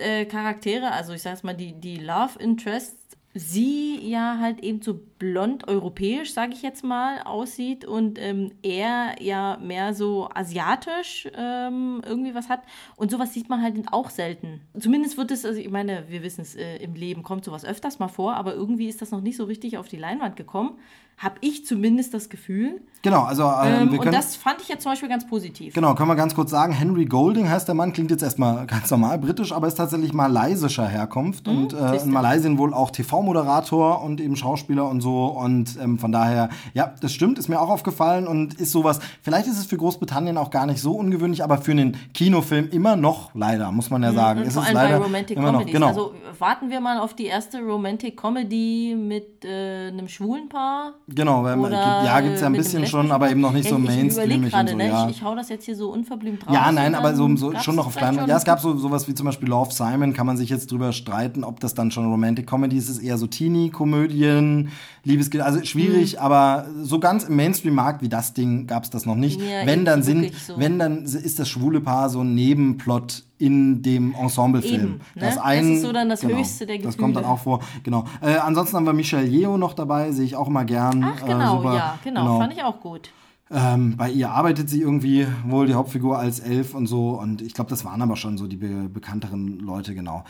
Hauptcharaktere, 0.00 0.92
also 0.92 1.12
ich 1.12 1.22
sage 1.22 1.36
jetzt 1.36 1.44
mal 1.44 1.54
die, 1.54 1.72
die 1.72 1.96
Love 1.96 2.38
Interests, 2.38 3.16
sie 3.32 4.00
ja 4.02 4.38
halt 4.40 4.60
eben 4.60 4.82
so 4.82 4.98
blond 5.18 5.68
europäisch, 5.68 6.32
sage 6.32 6.52
ich 6.52 6.62
jetzt 6.62 6.82
mal, 6.82 7.22
aussieht 7.22 7.84
und 7.84 8.18
ähm, 8.18 8.50
er 8.62 9.22
ja 9.22 9.56
mehr 9.62 9.94
so 9.94 10.28
asiatisch 10.34 11.28
ähm, 11.36 12.02
irgendwie 12.04 12.34
was 12.34 12.48
hat. 12.48 12.62
Und 12.96 13.12
sowas 13.12 13.32
sieht 13.32 13.48
man 13.48 13.62
halt 13.62 13.76
auch 13.92 14.10
selten. 14.10 14.62
Zumindest 14.78 15.16
wird 15.16 15.30
es, 15.30 15.44
also 15.44 15.60
ich 15.60 15.70
meine, 15.70 16.06
wir 16.08 16.24
wissen 16.24 16.40
es, 16.40 16.56
äh, 16.56 16.78
im 16.78 16.94
Leben 16.94 17.22
kommt 17.22 17.44
sowas 17.44 17.64
öfters 17.64 18.00
mal 18.00 18.08
vor, 18.08 18.34
aber 18.34 18.54
irgendwie 18.54 18.88
ist 18.88 19.00
das 19.00 19.12
noch 19.12 19.20
nicht 19.20 19.36
so 19.36 19.44
richtig 19.44 19.78
auf 19.78 19.86
die 19.86 19.96
Leinwand 19.96 20.34
gekommen. 20.34 20.78
Habe 21.20 21.34
ich 21.42 21.66
zumindest 21.66 22.14
das 22.14 22.30
Gefühl. 22.30 22.80
genau, 23.02 23.24
also 23.24 23.42
ähm, 23.42 23.50
Ähm, 23.50 23.92
wir 23.92 23.98
und 23.98 24.04
können. 24.04 24.16
das 24.16 24.36
fand 24.36 24.62
ich 24.62 24.68
jetzt 24.68 24.84
zum 24.84 24.92
Beispiel 24.92 25.10
ganz 25.10 25.26
positiv. 25.26 25.74
Genau, 25.74 25.94
können 25.94 26.08
wir 26.08 26.16
ganz 26.16 26.34
kurz 26.34 26.50
sagen, 26.50 26.72
Henry 26.72 27.04
Golding 27.04 27.50
heißt 27.50 27.68
der 27.68 27.74
Mann, 27.74 27.92
klingt 27.92 28.10
jetzt 28.10 28.22
erstmal 28.22 28.66
ganz 28.66 28.90
normal 28.90 29.18
britisch, 29.18 29.52
aber 29.52 29.66
ist 29.66 29.74
tatsächlich 29.74 30.14
malaysischer 30.14 30.86
Herkunft 30.86 31.46
und 31.46 31.74
äh, 31.74 31.96
in 31.96 32.10
Malaysien 32.10 32.56
wohl 32.56 32.72
auch 32.72 32.90
TV-Moderator 32.90 34.02
und 34.02 34.18
eben 34.18 34.34
Schauspieler 34.34 34.88
und 34.88 35.02
so 35.02 35.26
und 35.26 35.78
ähm, 35.78 35.98
von 35.98 36.10
daher, 36.10 36.48
ja, 36.72 36.94
das 37.02 37.12
stimmt, 37.12 37.38
ist 37.38 37.48
mir 37.48 37.60
auch 37.60 37.68
aufgefallen 37.68 38.26
und 38.26 38.54
ist 38.54 38.72
sowas, 38.72 39.00
vielleicht 39.20 39.46
ist 39.46 39.58
es 39.58 39.66
für 39.66 39.76
Großbritannien 39.76 40.38
auch 40.38 40.50
gar 40.50 40.64
nicht 40.64 40.80
so 40.80 40.92
ungewöhnlich, 40.92 41.44
aber 41.44 41.58
für 41.58 41.72
einen 41.72 41.98
Kinofilm 42.14 42.70
immer 42.70 42.96
noch, 42.96 43.34
leider, 43.34 43.70
muss 43.72 43.90
man 43.90 44.02
ja 44.02 44.14
sagen, 44.14 44.40
Und 44.40 44.46
ist 44.46 44.54
vor 44.54 44.62
es 44.62 44.68
allem 44.70 44.76
leider 44.76 44.98
bei 44.98 45.04
Romantic 45.04 45.36
immer 45.36 45.52
noch, 45.52 45.66
genau. 45.66 45.88
Also 45.88 46.14
warten 46.38 46.70
wir 46.70 46.80
mal 46.80 46.98
auf 46.98 47.12
die 47.12 47.26
erste 47.26 47.60
Romantic 47.60 48.16
Comedy 48.16 48.96
mit 48.98 49.44
äh, 49.44 49.88
einem 49.88 50.08
schwulen 50.08 50.48
Paar. 50.48 50.94
Genau, 51.14 51.42
weil, 51.42 51.58
Oder 51.58 52.04
ja, 52.04 52.20
gibt 52.20 52.36
es 52.36 52.40
ja 52.40 52.46
ein 52.46 52.52
bisschen 52.52 52.86
schon, 52.86 53.10
aber 53.10 53.30
eben 53.30 53.40
noch 53.40 53.52
nicht 53.52 53.68
so 53.68 53.76
ich, 53.76 53.84
Ich 53.84 53.88
mainstreamig 53.88 54.52
gerade, 54.52 54.70
so, 54.70 54.76
ne? 54.76 54.88
ja. 54.88 55.08
ich, 55.08 55.16
ich 55.16 55.22
hau 55.22 55.34
das 55.34 55.48
jetzt 55.48 55.64
hier 55.64 55.74
so 55.74 55.90
unverblümt 55.90 56.46
raus. 56.46 56.54
Ja, 56.54 56.70
nein, 56.70 56.94
aber 56.94 57.14
so, 57.14 57.36
so 57.36 57.52
schon 57.58 57.76
noch 57.76 57.86
auf 57.86 57.96
kleinen. 57.96 58.28
Ja, 58.28 58.36
es 58.36 58.44
gab 58.44 58.60
so 58.60 58.76
sowas 58.76 59.08
wie 59.08 59.14
zum 59.14 59.26
Beispiel 59.26 59.48
Love 59.48 59.72
Simon, 59.72 60.12
kann 60.12 60.26
man 60.26 60.36
sich 60.36 60.50
jetzt 60.50 60.70
drüber 60.70 60.92
streiten, 60.92 61.42
ob 61.42 61.60
das 61.60 61.74
dann 61.74 61.90
schon 61.90 62.10
Romantic 62.10 62.46
Comedy 62.46 62.76
ist. 62.76 62.88
Es 62.88 62.98
ist 62.98 63.02
eher 63.02 63.18
so 63.18 63.26
Teenie-Komödien, 63.26 64.70
Liebesgefühl, 65.04 65.42
also 65.42 65.64
schwierig, 65.64 66.20
aber 66.20 66.66
so 66.82 67.00
ganz 67.00 67.24
im 67.24 67.36
Mainstream-Markt 67.36 68.02
wie 68.02 68.08
das 68.08 68.32
Ding 68.32 68.66
gab 68.66 68.84
es 68.84 68.90
das 68.90 69.06
noch 69.06 69.16
nicht. 69.16 69.40
Ja, 69.40 69.66
wenn 69.66 69.84
dann 69.84 70.02
sind, 70.02 70.32
so. 70.34 70.58
wenn 70.58 70.78
dann 70.78 71.04
ist 71.04 71.38
das 71.38 71.48
schwule 71.48 71.80
Paar 71.80 72.08
so 72.08 72.20
ein 72.20 72.34
Nebenplot 72.34 73.24
in 73.40 73.82
dem 73.82 74.14
Ensemblefilm. 74.14 74.92
Ne? 74.92 74.98
Das, 75.14 75.36
Das 75.36 75.44
ein, 75.44 75.74
ist 75.74 75.82
so 75.82 75.92
dann 75.92 76.08
das 76.08 76.22
Höchste 76.22 76.66
der 76.66 76.78
Das 76.78 76.96
kommt 76.96 77.16
dann 77.16 77.22
Gefühle. 77.22 77.34
auch 77.34 77.42
vor, 77.42 77.60
genau. 77.82 78.04
Äh, 78.20 78.36
ansonsten 78.36 78.76
haben 78.76 78.86
wir 78.86 78.92
Michelle 78.92 79.26
Yeoh 79.26 79.56
noch 79.56 79.72
dabei, 79.72 80.12
sehe 80.12 80.26
ich 80.26 80.36
auch 80.36 80.48
immer 80.48 80.64
gern. 80.64 81.02
Ach, 81.02 81.24
genau, 81.24 81.62
äh, 81.62 81.76
ja, 81.76 81.98
genau, 82.04 82.38
Fand 82.38 82.52
ich 82.52 82.62
auch 82.62 82.80
gut. 82.80 83.10
Ähm, 83.52 83.96
bei 83.96 84.10
ihr 84.10 84.30
arbeitet 84.30 84.68
sie 84.70 84.80
irgendwie 84.80 85.26
wohl 85.44 85.66
die 85.66 85.74
Hauptfigur 85.74 86.18
als 86.18 86.38
Elf 86.38 86.74
und 86.74 86.86
so. 86.86 87.18
Und 87.20 87.42
ich 87.42 87.54
glaube, 87.54 87.70
das 87.70 87.84
waren 87.84 88.00
aber 88.00 88.14
schon 88.16 88.38
so 88.38 88.46
die 88.46 88.56
be 88.56 88.88
bekannteren 88.88 89.58
Leute, 89.58 89.94
genau. 89.94 90.24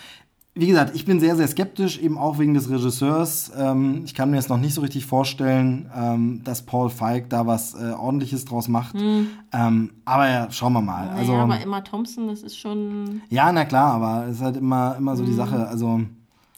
Wie 0.55 0.67
gesagt, 0.67 0.97
ich 0.97 1.05
bin 1.05 1.21
sehr, 1.21 1.37
sehr 1.37 1.47
skeptisch, 1.47 1.99
eben 2.01 2.19
auch 2.19 2.39
wegen 2.41 2.55
des 2.55 2.69
Regisseurs. 2.69 3.53
Ähm, 3.57 4.03
ich 4.05 4.15
kann 4.15 4.31
mir 4.31 4.37
jetzt 4.37 4.49
noch 4.49 4.59
nicht 4.59 4.75
so 4.75 4.81
richtig 4.81 5.07
vorstellen, 5.07 5.89
ähm, 5.97 6.41
dass 6.43 6.63
Paul 6.67 6.91
Feig 6.91 7.31
da 7.31 7.47
was 7.47 7.75
äh, 7.75 7.93
Ordentliches 7.93 8.45
draus 8.47 8.67
macht. 8.67 8.97
Ähm, 8.97 9.91
aber 10.05 10.29
ja, 10.29 10.51
schauen 10.51 10.73
wir 10.73 10.81
mal. 10.81 11.09
Also, 11.11 11.33
naja, 11.33 11.45
aber 11.45 11.61
Emma 11.61 11.81
Thompson, 11.83 12.27
das 12.27 12.43
ist 12.43 12.59
schon. 12.59 13.23
ja, 13.31 13.53
na 13.53 13.65
klar, 13.65 13.95
aber 13.95 14.27
es 14.27 14.37
ist 14.39 14.43
halt 14.43 14.57
immer, 14.57 14.97
immer 14.99 15.17
so 15.17 15.25
die 15.25 15.35
Sache. 15.35 15.69
Also, 15.69 16.01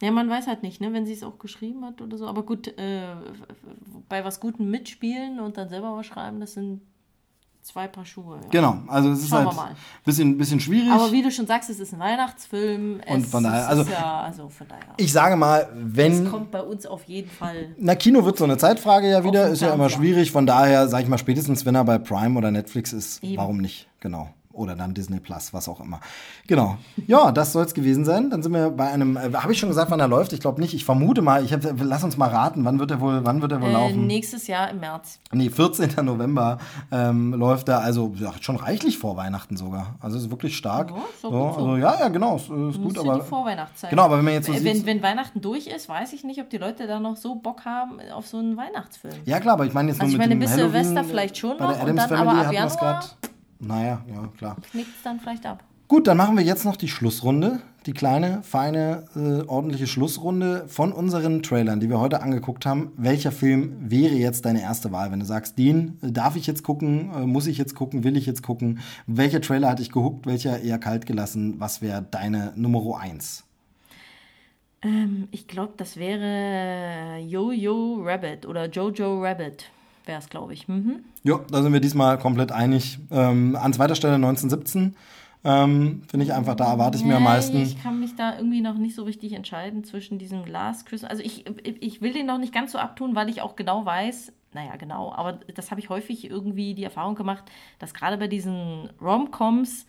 Ja, 0.01 0.11
man 0.11 0.28
weiß 0.30 0.47
halt 0.47 0.62
nicht, 0.62 0.80
ne, 0.80 0.93
wenn 0.95 1.05
sie 1.05 1.12
es 1.12 1.22
auch 1.22 1.38
geschrieben 1.38 1.84
hat 1.84 2.01
oder 2.01 2.16
so. 2.16 2.26
Aber 2.26 2.45
gut, 2.45 2.68
äh, 2.78 3.14
bei 4.09 4.24
was 4.24 4.40
Gutem 4.40 4.70
mitspielen 4.70 5.38
und 5.38 5.59
dann 5.59 5.68
selber 5.68 5.95
was 5.95 6.07
schreiben, 6.07 6.40
das 6.40 6.55
sind 6.55 6.80
zwei 7.63 7.87
Paar 7.89 8.05
Schuhe. 8.05 8.37
Ja. 8.43 8.49
genau. 8.51 8.79
Also, 8.89 9.11
es 9.13 9.21
ist 9.23 9.29
Schauen 9.29 9.47
halt 9.47 9.71
ein 9.71 9.77
bisschen, 10.05 10.37
bisschen 10.37 10.61
schwierig. 10.61 10.91
Aber 10.91 11.13
wie 11.13 11.23
du 11.23 11.31
schon 11.31 11.47
sagst, 11.47 11.71
es 11.71 11.81
ist 11.81 11.93
ein 11.95 12.01
Weihnachtsfilm. 12.01 13.01
Und 13.07 13.25
es, 13.25 13.31
von 13.31 13.45
daher, 13.45 13.69
also- 13.69 13.83
ist 13.83 13.91
ja, 13.91 14.21
also 14.21 14.49
von 14.49 14.69
daher. 14.69 14.95
ich 14.97 15.13
sage 15.13 15.37
mal, 15.37 15.69
wenn. 15.75 16.25
es 16.25 16.31
kommt 16.31 16.51
bei 16.51 16.61
uns 16.61 16.87
auf 16.87 17.05
jeden 17.05 17.31
Fall. 17.31 17.75
Na, 17.79 17.95
Kino 17.95 18.25
wird 18.25 18.37
so 18.39 18.45
eine 18.45 18.59
Zeitfrage 18.59 19.09
ja 19.11 19.25
wieder, 19.25 19.49
ist 19.49 19.63
ja 19.63 19.73
immer 19.75 19.89
schwierig. 19.91 20.33
Von 20.33 20.47
daher, 20.47 20.89
sage 20.89 21.05
ich 21.05 21.09
mal, 21.09 21.19
spätestens 21.19 21.65
wenn 21.65 21.75
er 21.75 21.85
bei 21.85 21.99
Prime 21.99 22.37
oder 22.39 22.51
Netflix 22.51 22.93
ist, 22.93 23.23
Eben. 23.23 23.37
warum 23.37 23.59
nicht? 23.59 23.89
Genau. 24.01 24.29
Oder 24.53 24.75
dann 24.77 24.95
Disney 24.95 25.21
Plus, 25.21 25.53
was 25.55 25.69
auch 25.69 25.81
immer. 25.81 26.01
Genau. 26.47 26.77
Ja, 27.07 27.33
das 27.33 27.53
soll 27.53 27.65
es 27.65 27.75
gewesen 27.75 28.05
sein. 28.05 28.31
Dann 28.31 28.43
sind 28.43 28.53
wir 28.53 28.71
bei 28.71 28.91
einem. 28.91 29.17
Äh, 29.17 29.33
Habe 29.35 29.53
ich 29.53 29.59
schon 29.59 29.69
gesagt, 29.69 29.91
wann 29.91 30.01
er 30.01 30.09
läuft? 30.09 30.33
Ich 30.33 30.41
glaube 30.41 30.61
nicht. 30.61 30.75
Ich 30.75 30.85
vermute 30.85 31.23
mal. 31.23 31.45
Ich 31.45 31.53
hab, 31.53 31.61
lass 31.81 32.05
uns 32.05 32.17
mal 32.17 32.29
raten. 32.29 32.65
Wann 32.65 32.79
wird 32.79 32.91
er 32.91 33.01
wohl? 33.01 33.25
Wann 33.25 33.41
wird 33.43 33.53
er 33.53 33.61
wohl 33.61 33.69
Äh, 33.71 33.73
laufen? 33.73 34.07
nächstes 34.07 34.47
Jahr 34.47 34.71
im 34.71 34.81
März. 34.81 35.19
Nee, 35.33 35.51
14. 35.51 36.05
November 36.05 36.59
ähm, 36.91 37.33
läuft 37.35 37.69
er. 37.69 37.81
Also 37.81 38.13
ja, 38.17 38.33
schon 38.41 38.57
reichlich 38.57 38.99
vor 38.99 39.17
Weihnachten 39.17 39.57
sogar. 39.57 39.95
Also 40.01 40.19
ist 40.19 40.31
wirklich 40.31 40.57
stark. 40.57 40.89
Doch 40.89 40.97
so, 41.21 41.31
so. 41.31 41.47
also, 41.47 41.77
ja, 41.77 41.99
ja, 42.01 42.09
genau. 42.09 42.37
Ist, 42.37 42.51
ist 42.51 42.83
gut, 42.83 42.99
aber 42.99 43.21
die 43.21 43.23
Vorweihnachtszeit. 43.27 43.91
genau. 43.91 44.05
Aber 44.05 44.19
wenn 44.19 44.25
man 44.25 44.35
jetzt 44.35 44.47
so 44.47 44.53
Äh, 44.53 44.59
sieht, 44.59 44.67
wenn, 44.67 44.87
wenn 44.87 45.03
Weihnachten 45.03 45.41
durch 45.41 45.67
ist, 45.67 45.89
weiß 45.89 46.13
ich 46.13 46.25
nicht, 46.25 46.41
ob 46.41 46.51
die 46.51 46.59
Leute 46.59 46.87
da 46.87 47.01
noch 47.01 47.17
so 47.17 47.35
Bock 47.37 47.65
haben 47.65 47.99
auf 48.15 48.27
so 48.27 48.39
einen 48.39 48.57
Weihnachtsfilm. 48.57 49.15
Ja, 49.25 49.41
klar, 49.41 49.55
aber 49.55 49.65
ich 49.67 49.73
meine 49.73 49.89
jetzt 49.91 50.01
Also 50.01 50.15
nur 50.17 50.23
ich 50.23 50.29
mit 50.29 50.39
meine, 50.39 50.39
dem 50.39 50.41
bis 50.41 50.51
Halloween, 50.53 50.73
Silvester 50.85 51.05
vielleicht 51.05 51.39
schon 51.39 51.57
noch 51.59 51.81
und 51.81 51.97
dann 51.97 52.09
Family 52.09 52.29
aber 52.29 52.47
ab 52.47 52.53
Januar. 52.53 53.05
Naja, 53.63 54.05
ja, 54.13 54.29
klar. 54.37 54.57
knickt 54.71 54.97
es 54.97 55.03
dann 55.03 55.21
vielleicht 55.21 55.47
ab. 55.47 55.63
Gut, 55.89 56.07
dann 56.07 56.17
machen 56.17 56.37
wir 56.37 56.45
jetzt 56.45 56.65
noch 56.65 56.77
die 56.77 56.89
Schlussrunde. 56.89 57.61
Die 57.85 57.93
kleine, 57.93 58.43
feine, 58.43 59.05
äh, 59.15 59.47
ordentliche 59.47 59.87
Schlussrunde 59.87 60.65
von 60.69 60.93
unseren 60.93 61.43
Trailern, 61.43 61.81
die 61.81 61.91
wir 61.91 62.01
heute 62.01 62.23
angeguckt 62.23 62.65
haben. 62.65 62.93
Welcher 62.97 63.31
Film 63.31 63.77
wäre 63.79 64.15
jetzt 64.15 64.45
deine 64.45 64.63
erste 64.63 64.91
Wahl? 64.91 65.13
Wenn 65.13 65.21
du 65.21 65.27
sagst, 65.27 65.59
den 65.59 65.99
äh, 66.01 66.11
darf 66.11 66.37
ich 66.37 66.47
jetzt 66.47 66.63
gucken, 66.63 67.11
äh, 67.15 67.27
muss 67.27 67.47
ich 67.47 67.59
jetzt 67.59 67.75
gucken, 67.75 68.05
will 68.05 68.17
ich 68.17 68.25
jetzt 68.25 68.43
gucken? 68.43 68.81
Welcher 69.07 69.41
Trailer 69.41 69.69
hat 69.69 69.81
dich 69.81 69.91
gehuckt, 69.91 70.27
welcher 70.27 70.61
eher 70.61 70.79
kalt 70.79 71.07
gelassen? 71.07 71.57
Was 71.59 71.83
wäre 71.83 72.07
deine 72.11 72.53
Nummer 72.57 72.99
eins? 72.99 73.45
Ähm, 74.83 75.29
ich 75.31 75.47
glaube, 75.47 75.75
das 75.77 75.97
wäre 75.97 77.19
Yo-Yo 77.19 78.03
Rabbit 78.03 78.47
oder 78.47 78.69
Jojo 78.71 79.23
Rabbit 79.23 79.67
wäre 80.05 80.19
es, 80.19 80.29
glaube 80.29 80.53
ich. 80.53 80.69
Mhm. 80.69 81.05
Ja, 81.23 81.41
da 81.51 81.63
sind 81.63 81.73
wir 81.73 81.81
diesmal 81.81 82.19
komplett 82.19 82.53
einig. 82.53 82.99
Ähm, 83.11 83.57
an 83.57 83.73
zweiter 83.73 83.95
Stelle 83.95 84.15
1917. 84.15 84.97
Ähm, 85.45 86.03
Finde 86.09 86.25
ich 86.25 86.33
einfach, 86.33 86.55
da 86.55 86.71
erwarte 86.71 86.97
ich 86.97 87.05
mir 87.05 87.17
am 87.17 87.25
meisten. 87.25 87.57
Ich 87.57 87.83
kann 87.83 87.99
mich 87.99 88.15
da 88.15 88.37
irgendwie 88.37 88.61
noch 88.61 88.79
nicht 88.79 88.95
so 88.95 89.03
richtig 89.03 89.33
entscheiden 89.33 89.83
zwischen 89.83 90.19
diesem 90.19 90.45
Last 90.45 90.87
Christmas. 90.87 91.11
Also 91.11 91.25
ich, 91.25 91.45
ich 91.65 92.01
will 92.01 92.13
den 92.13 92.27
noch 92.27 92.39
nicht 92.39 92.55
ganz 92.55 92.73
so 92.73 92.79
abtun, 92.79 93.17
weil 93.17 93.29
ich 93.29 93.43
auch 93.43 93.57
genau 93.57 93.85
weiß, 93.85 94.33
naja, 94.53 94.77
genau, 94.77 95.13
aber 95.13 95.41
das 95.55 95.71
habe 95.71 95.81
ich 95.81 95.89
häufig 95.89 96.31
irgendwie 96.31 96.75
die 96.75 96.85
Erfahrung 96.85 97.15
gemacht, 97.15 97.45
dass 97.79 97.95
gerade 97.95 98.19
bei 98.19 98.29
diesen 98.29 98.91
Rom-Coms 99.01 99.87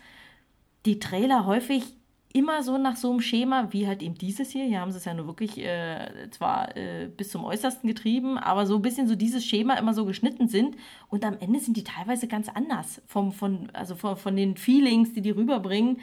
die 0.86 1.00
Trailer 1.00 1.46
häufig 1.46 1.96
immer 2.34 2.64
so 2.64 2.80
nach 2.80 2.96
so 2.96 3.12
einem 3.12 3.22
Schema, 3.22 3.72
wie 3.72 3.88
halt 3.88 4.02
eben 4.02 4.16
dieses 4.16 4.50
hier. 4.50 4.66
Hier 4.66 4.82
haben 4.82 4.92
sie 4.92 4.98
es 4.98 5.06
ja 5.06 5.14
nur 5.14 5.28
wirklich 5.28 5.60
äh, 5.60 6.30
zwar 6.32 6.76
äh, 6.76 7.08
bis 7.16 7.30
zum 7.30 7.46
Äußersten 7.46 7.88
getrieben, 7.88 8.40
aber 8.40 8.66
so 8.66 8.76
ein 8.76 8.82
bisschen 8.82 9.08
so 9.08 9.16
dieses 9.16 9.46
Schema 9.46 9.76
immer 9.76 9.94
so 9.94 10.04
geschnitten 10.04 10.48
sind. 10.48 10.76
Und 11.10 11.24
am 11.24 11.38
Ende 11.40 11.60
sind 11.60 11.78
die 11.78 11.84
teilweise 11.84 12.28
ganz 12.28 12.50
anders 12.50 13.02
vom, 13.06 13.32
von, 13.32 13.70
also 13.74 13.96
von, 13.96 14.18
von 14.18 14.36
den 14.36 14.58
Feelings, 14.58 15.14
die 15.14 15.22
die 15.22 15.30
rüberbringen. 15.30 16.00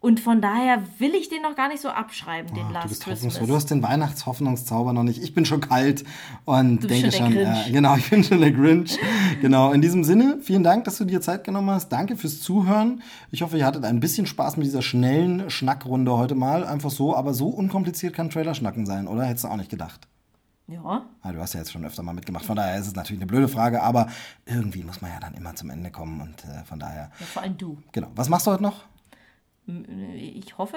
Und 0.00 0.18
von 0.18 0.40
daher 0.40 0.82
will 0.98 1.14
ich 1.14 1.28
den 1.28 1.42
noch 1.42 1.54
gar 1.54 1.68
nicht 1.68 1.82
so 1.82 1.90
abschreiben, 1.90 2.54
den 2.54 2.68
oh, 2.68 2.72
Last 2.72 2.84
du 2.86 2.88
bist 2.88 3.04
Christmas. 3.04 3.38
Du 3.38 3.54
hast 3.54 3.66
den 3.70 3.82
Weihnachtshoffnungszauber 3.82 4.94
noch 4.94 5.02
nicht. 5.02 5.22
Ich 5.22 5.34
bin 5.34 5.44
schon 5.44 5.60
kalt 5.60 6.04
und 6.46 6.82
Du 6.82 6.88
bist 6.88 7.02
denke 7.02 7.12
schon 7.12 7.36
äh, 7.36 7.70
genau, 7.70 7.96
ich 7.96 8.08
bin 8.08 8.24
schon 8.24 8.40
der 8.40 8.50
Grinch. 8.50 8.98
genau, 9.42 9.72
in 9.72 9.82
diesem 9.82 10.02
Sinne, 10.04 10.38
vielen 10.40 10.62
Dank, 10.62 10.84
dass 10.84 10.96
du 10.96 11.04
dir 11.04 11.20
Zeit 11.20 11.44
genommen 11.44 11.68
hast. 11.68 11.90
Danke 11.90 12.16
fürs 12.16 12.40
Zuhören. 12.40 13.02
Ich 13.30 13.42
hoffe, 13.42 13.58
ihr 13.58 13.66
hattet 13.66 13.84
ein 13.84 14.00
bisschen 14.00 14.24
Spaß 14.26 14.56
mit 14.56 14.66
dieser 14.66 14.80
schnellen 14.80 15.50
Schnackrunde 15.50 16.16
heute 16.16 16.34
mal. 16.34 16.64
Einfach 16.64 16.90
so, 16.90 17.14
aber 17.14 17.34
so 17.34 17.48
unkompliziert 17.48 18.14
kann 18.14 18.30
Trailer 18.30 18.54
schnacken 18.54 18.86
sein, 18.86 19.06
oder? 19.06 19.24
Hättest 19.24 19.44
du 19.44 19.48
auch 19.48 19.56
nicht 19.56 19.70
gedacht. 19.70 20.08
Ja, 20.66 21.04
Ah, 21.22 21.32
du 21.32 21.40
hast 21.40 21.52
ja 21.54 21.60
jetzt 21.60 21.72
schon 21.72 21.84
öfter 21.84 22.02
mal 22.04 22.12
mitgemacht, 22.14 22.44
von 22.44 22.54
daher 22.56 22.78
ist 22.78 22.86
es 22.86 22.94
natürlich 22.94 23.20
eine 23.20 23.26
blöde 23.26 23.48
Frage, 23.48 23.82
aber 23.82 24.06
irgendwie 24.46 24.84
muss 24.84 25.02
man 25.02 25.10
ja 25.10 25.18
dann 25.18 25.34
immer 25.34 25.54
zum 25.56 25.68
Ende 25.68 25.90
kommen 25.90 26.20
und 26.20 26.44
äh, 26.44 26.64
von 26.64 26.78
daher, 26.78 27.10
ja, 27.18 27.26
vor 27.26 27.42
allem 27.42 27.58
du. 27.58 27.76
genau. 27.90 28.06
Was 28.14 28.28
machst 28.28 28.46
du 28.46 28.52
heute 28.52 28.62
noch? 28.62 28.84
Ich 30.14 30.58
hoffe, 30.58 30.76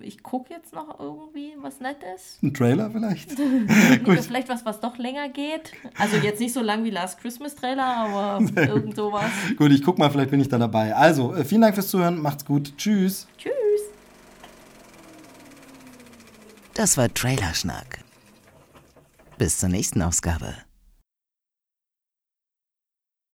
ich 0.00 0.22
gucke 0.22 0.52
jetzt 0.52 0.72
noch 0.72 0.98
irgendwie 0.98 1.52
was 1.60 1.80
Nettes. 1.80 2.38
Ein 2.42 2.54
Trailer 2.54 2.90
vielleicht? 2.90 3.32
Oder 4.06 4.22
vielleicht 4.22 4.48
was, 4.48 4.64
was 4.64 4.80
doch 4.80 4.98
länger 4.98 5.28
geht. 5.28 5.72
Also 5.98 6.16
jetzt 6.16 6.40
nicht 6.40 6.52
so 6.52 6.60
lang 6.60 6.84
wie 6.84 6.90
Last 6.90 7.20
Christmas 7.20 7.54
Trailer, 7.54 7.84
aber 7.84 8.44
irgend 8.56 8.96
sowas. 8.96 9.30
Gut, 9.56 9.70
ich 9.72 9.82
guck 9.82 9.98
mal, 9.98 10.10
vielleicht 10.10 10.30
bin 10.30 10.40
ich 10.40 10.48
da 10.48 10.58
dabei. 10.58 10.94
Also, 10.94 11.34
äh, 11.34 11.44
vielen 11.44 11.62
Dank 11.62 11.74
fürs 11.74 11.88
Zuhören, 11.88 12.20
macht's 12.20 12.44
gut, 12.44 12.76
tschüss. 12.76 13.26
Tschüss. 13.38 13.52
Das 16.74 16.96
war 16.96 17.12
Trailerschnack. 17.12 18.04
Bis 19.38 19.58
zur 19.58 19.68
nächsten 19.68 20.02
Ausgabe. 20.02 20.54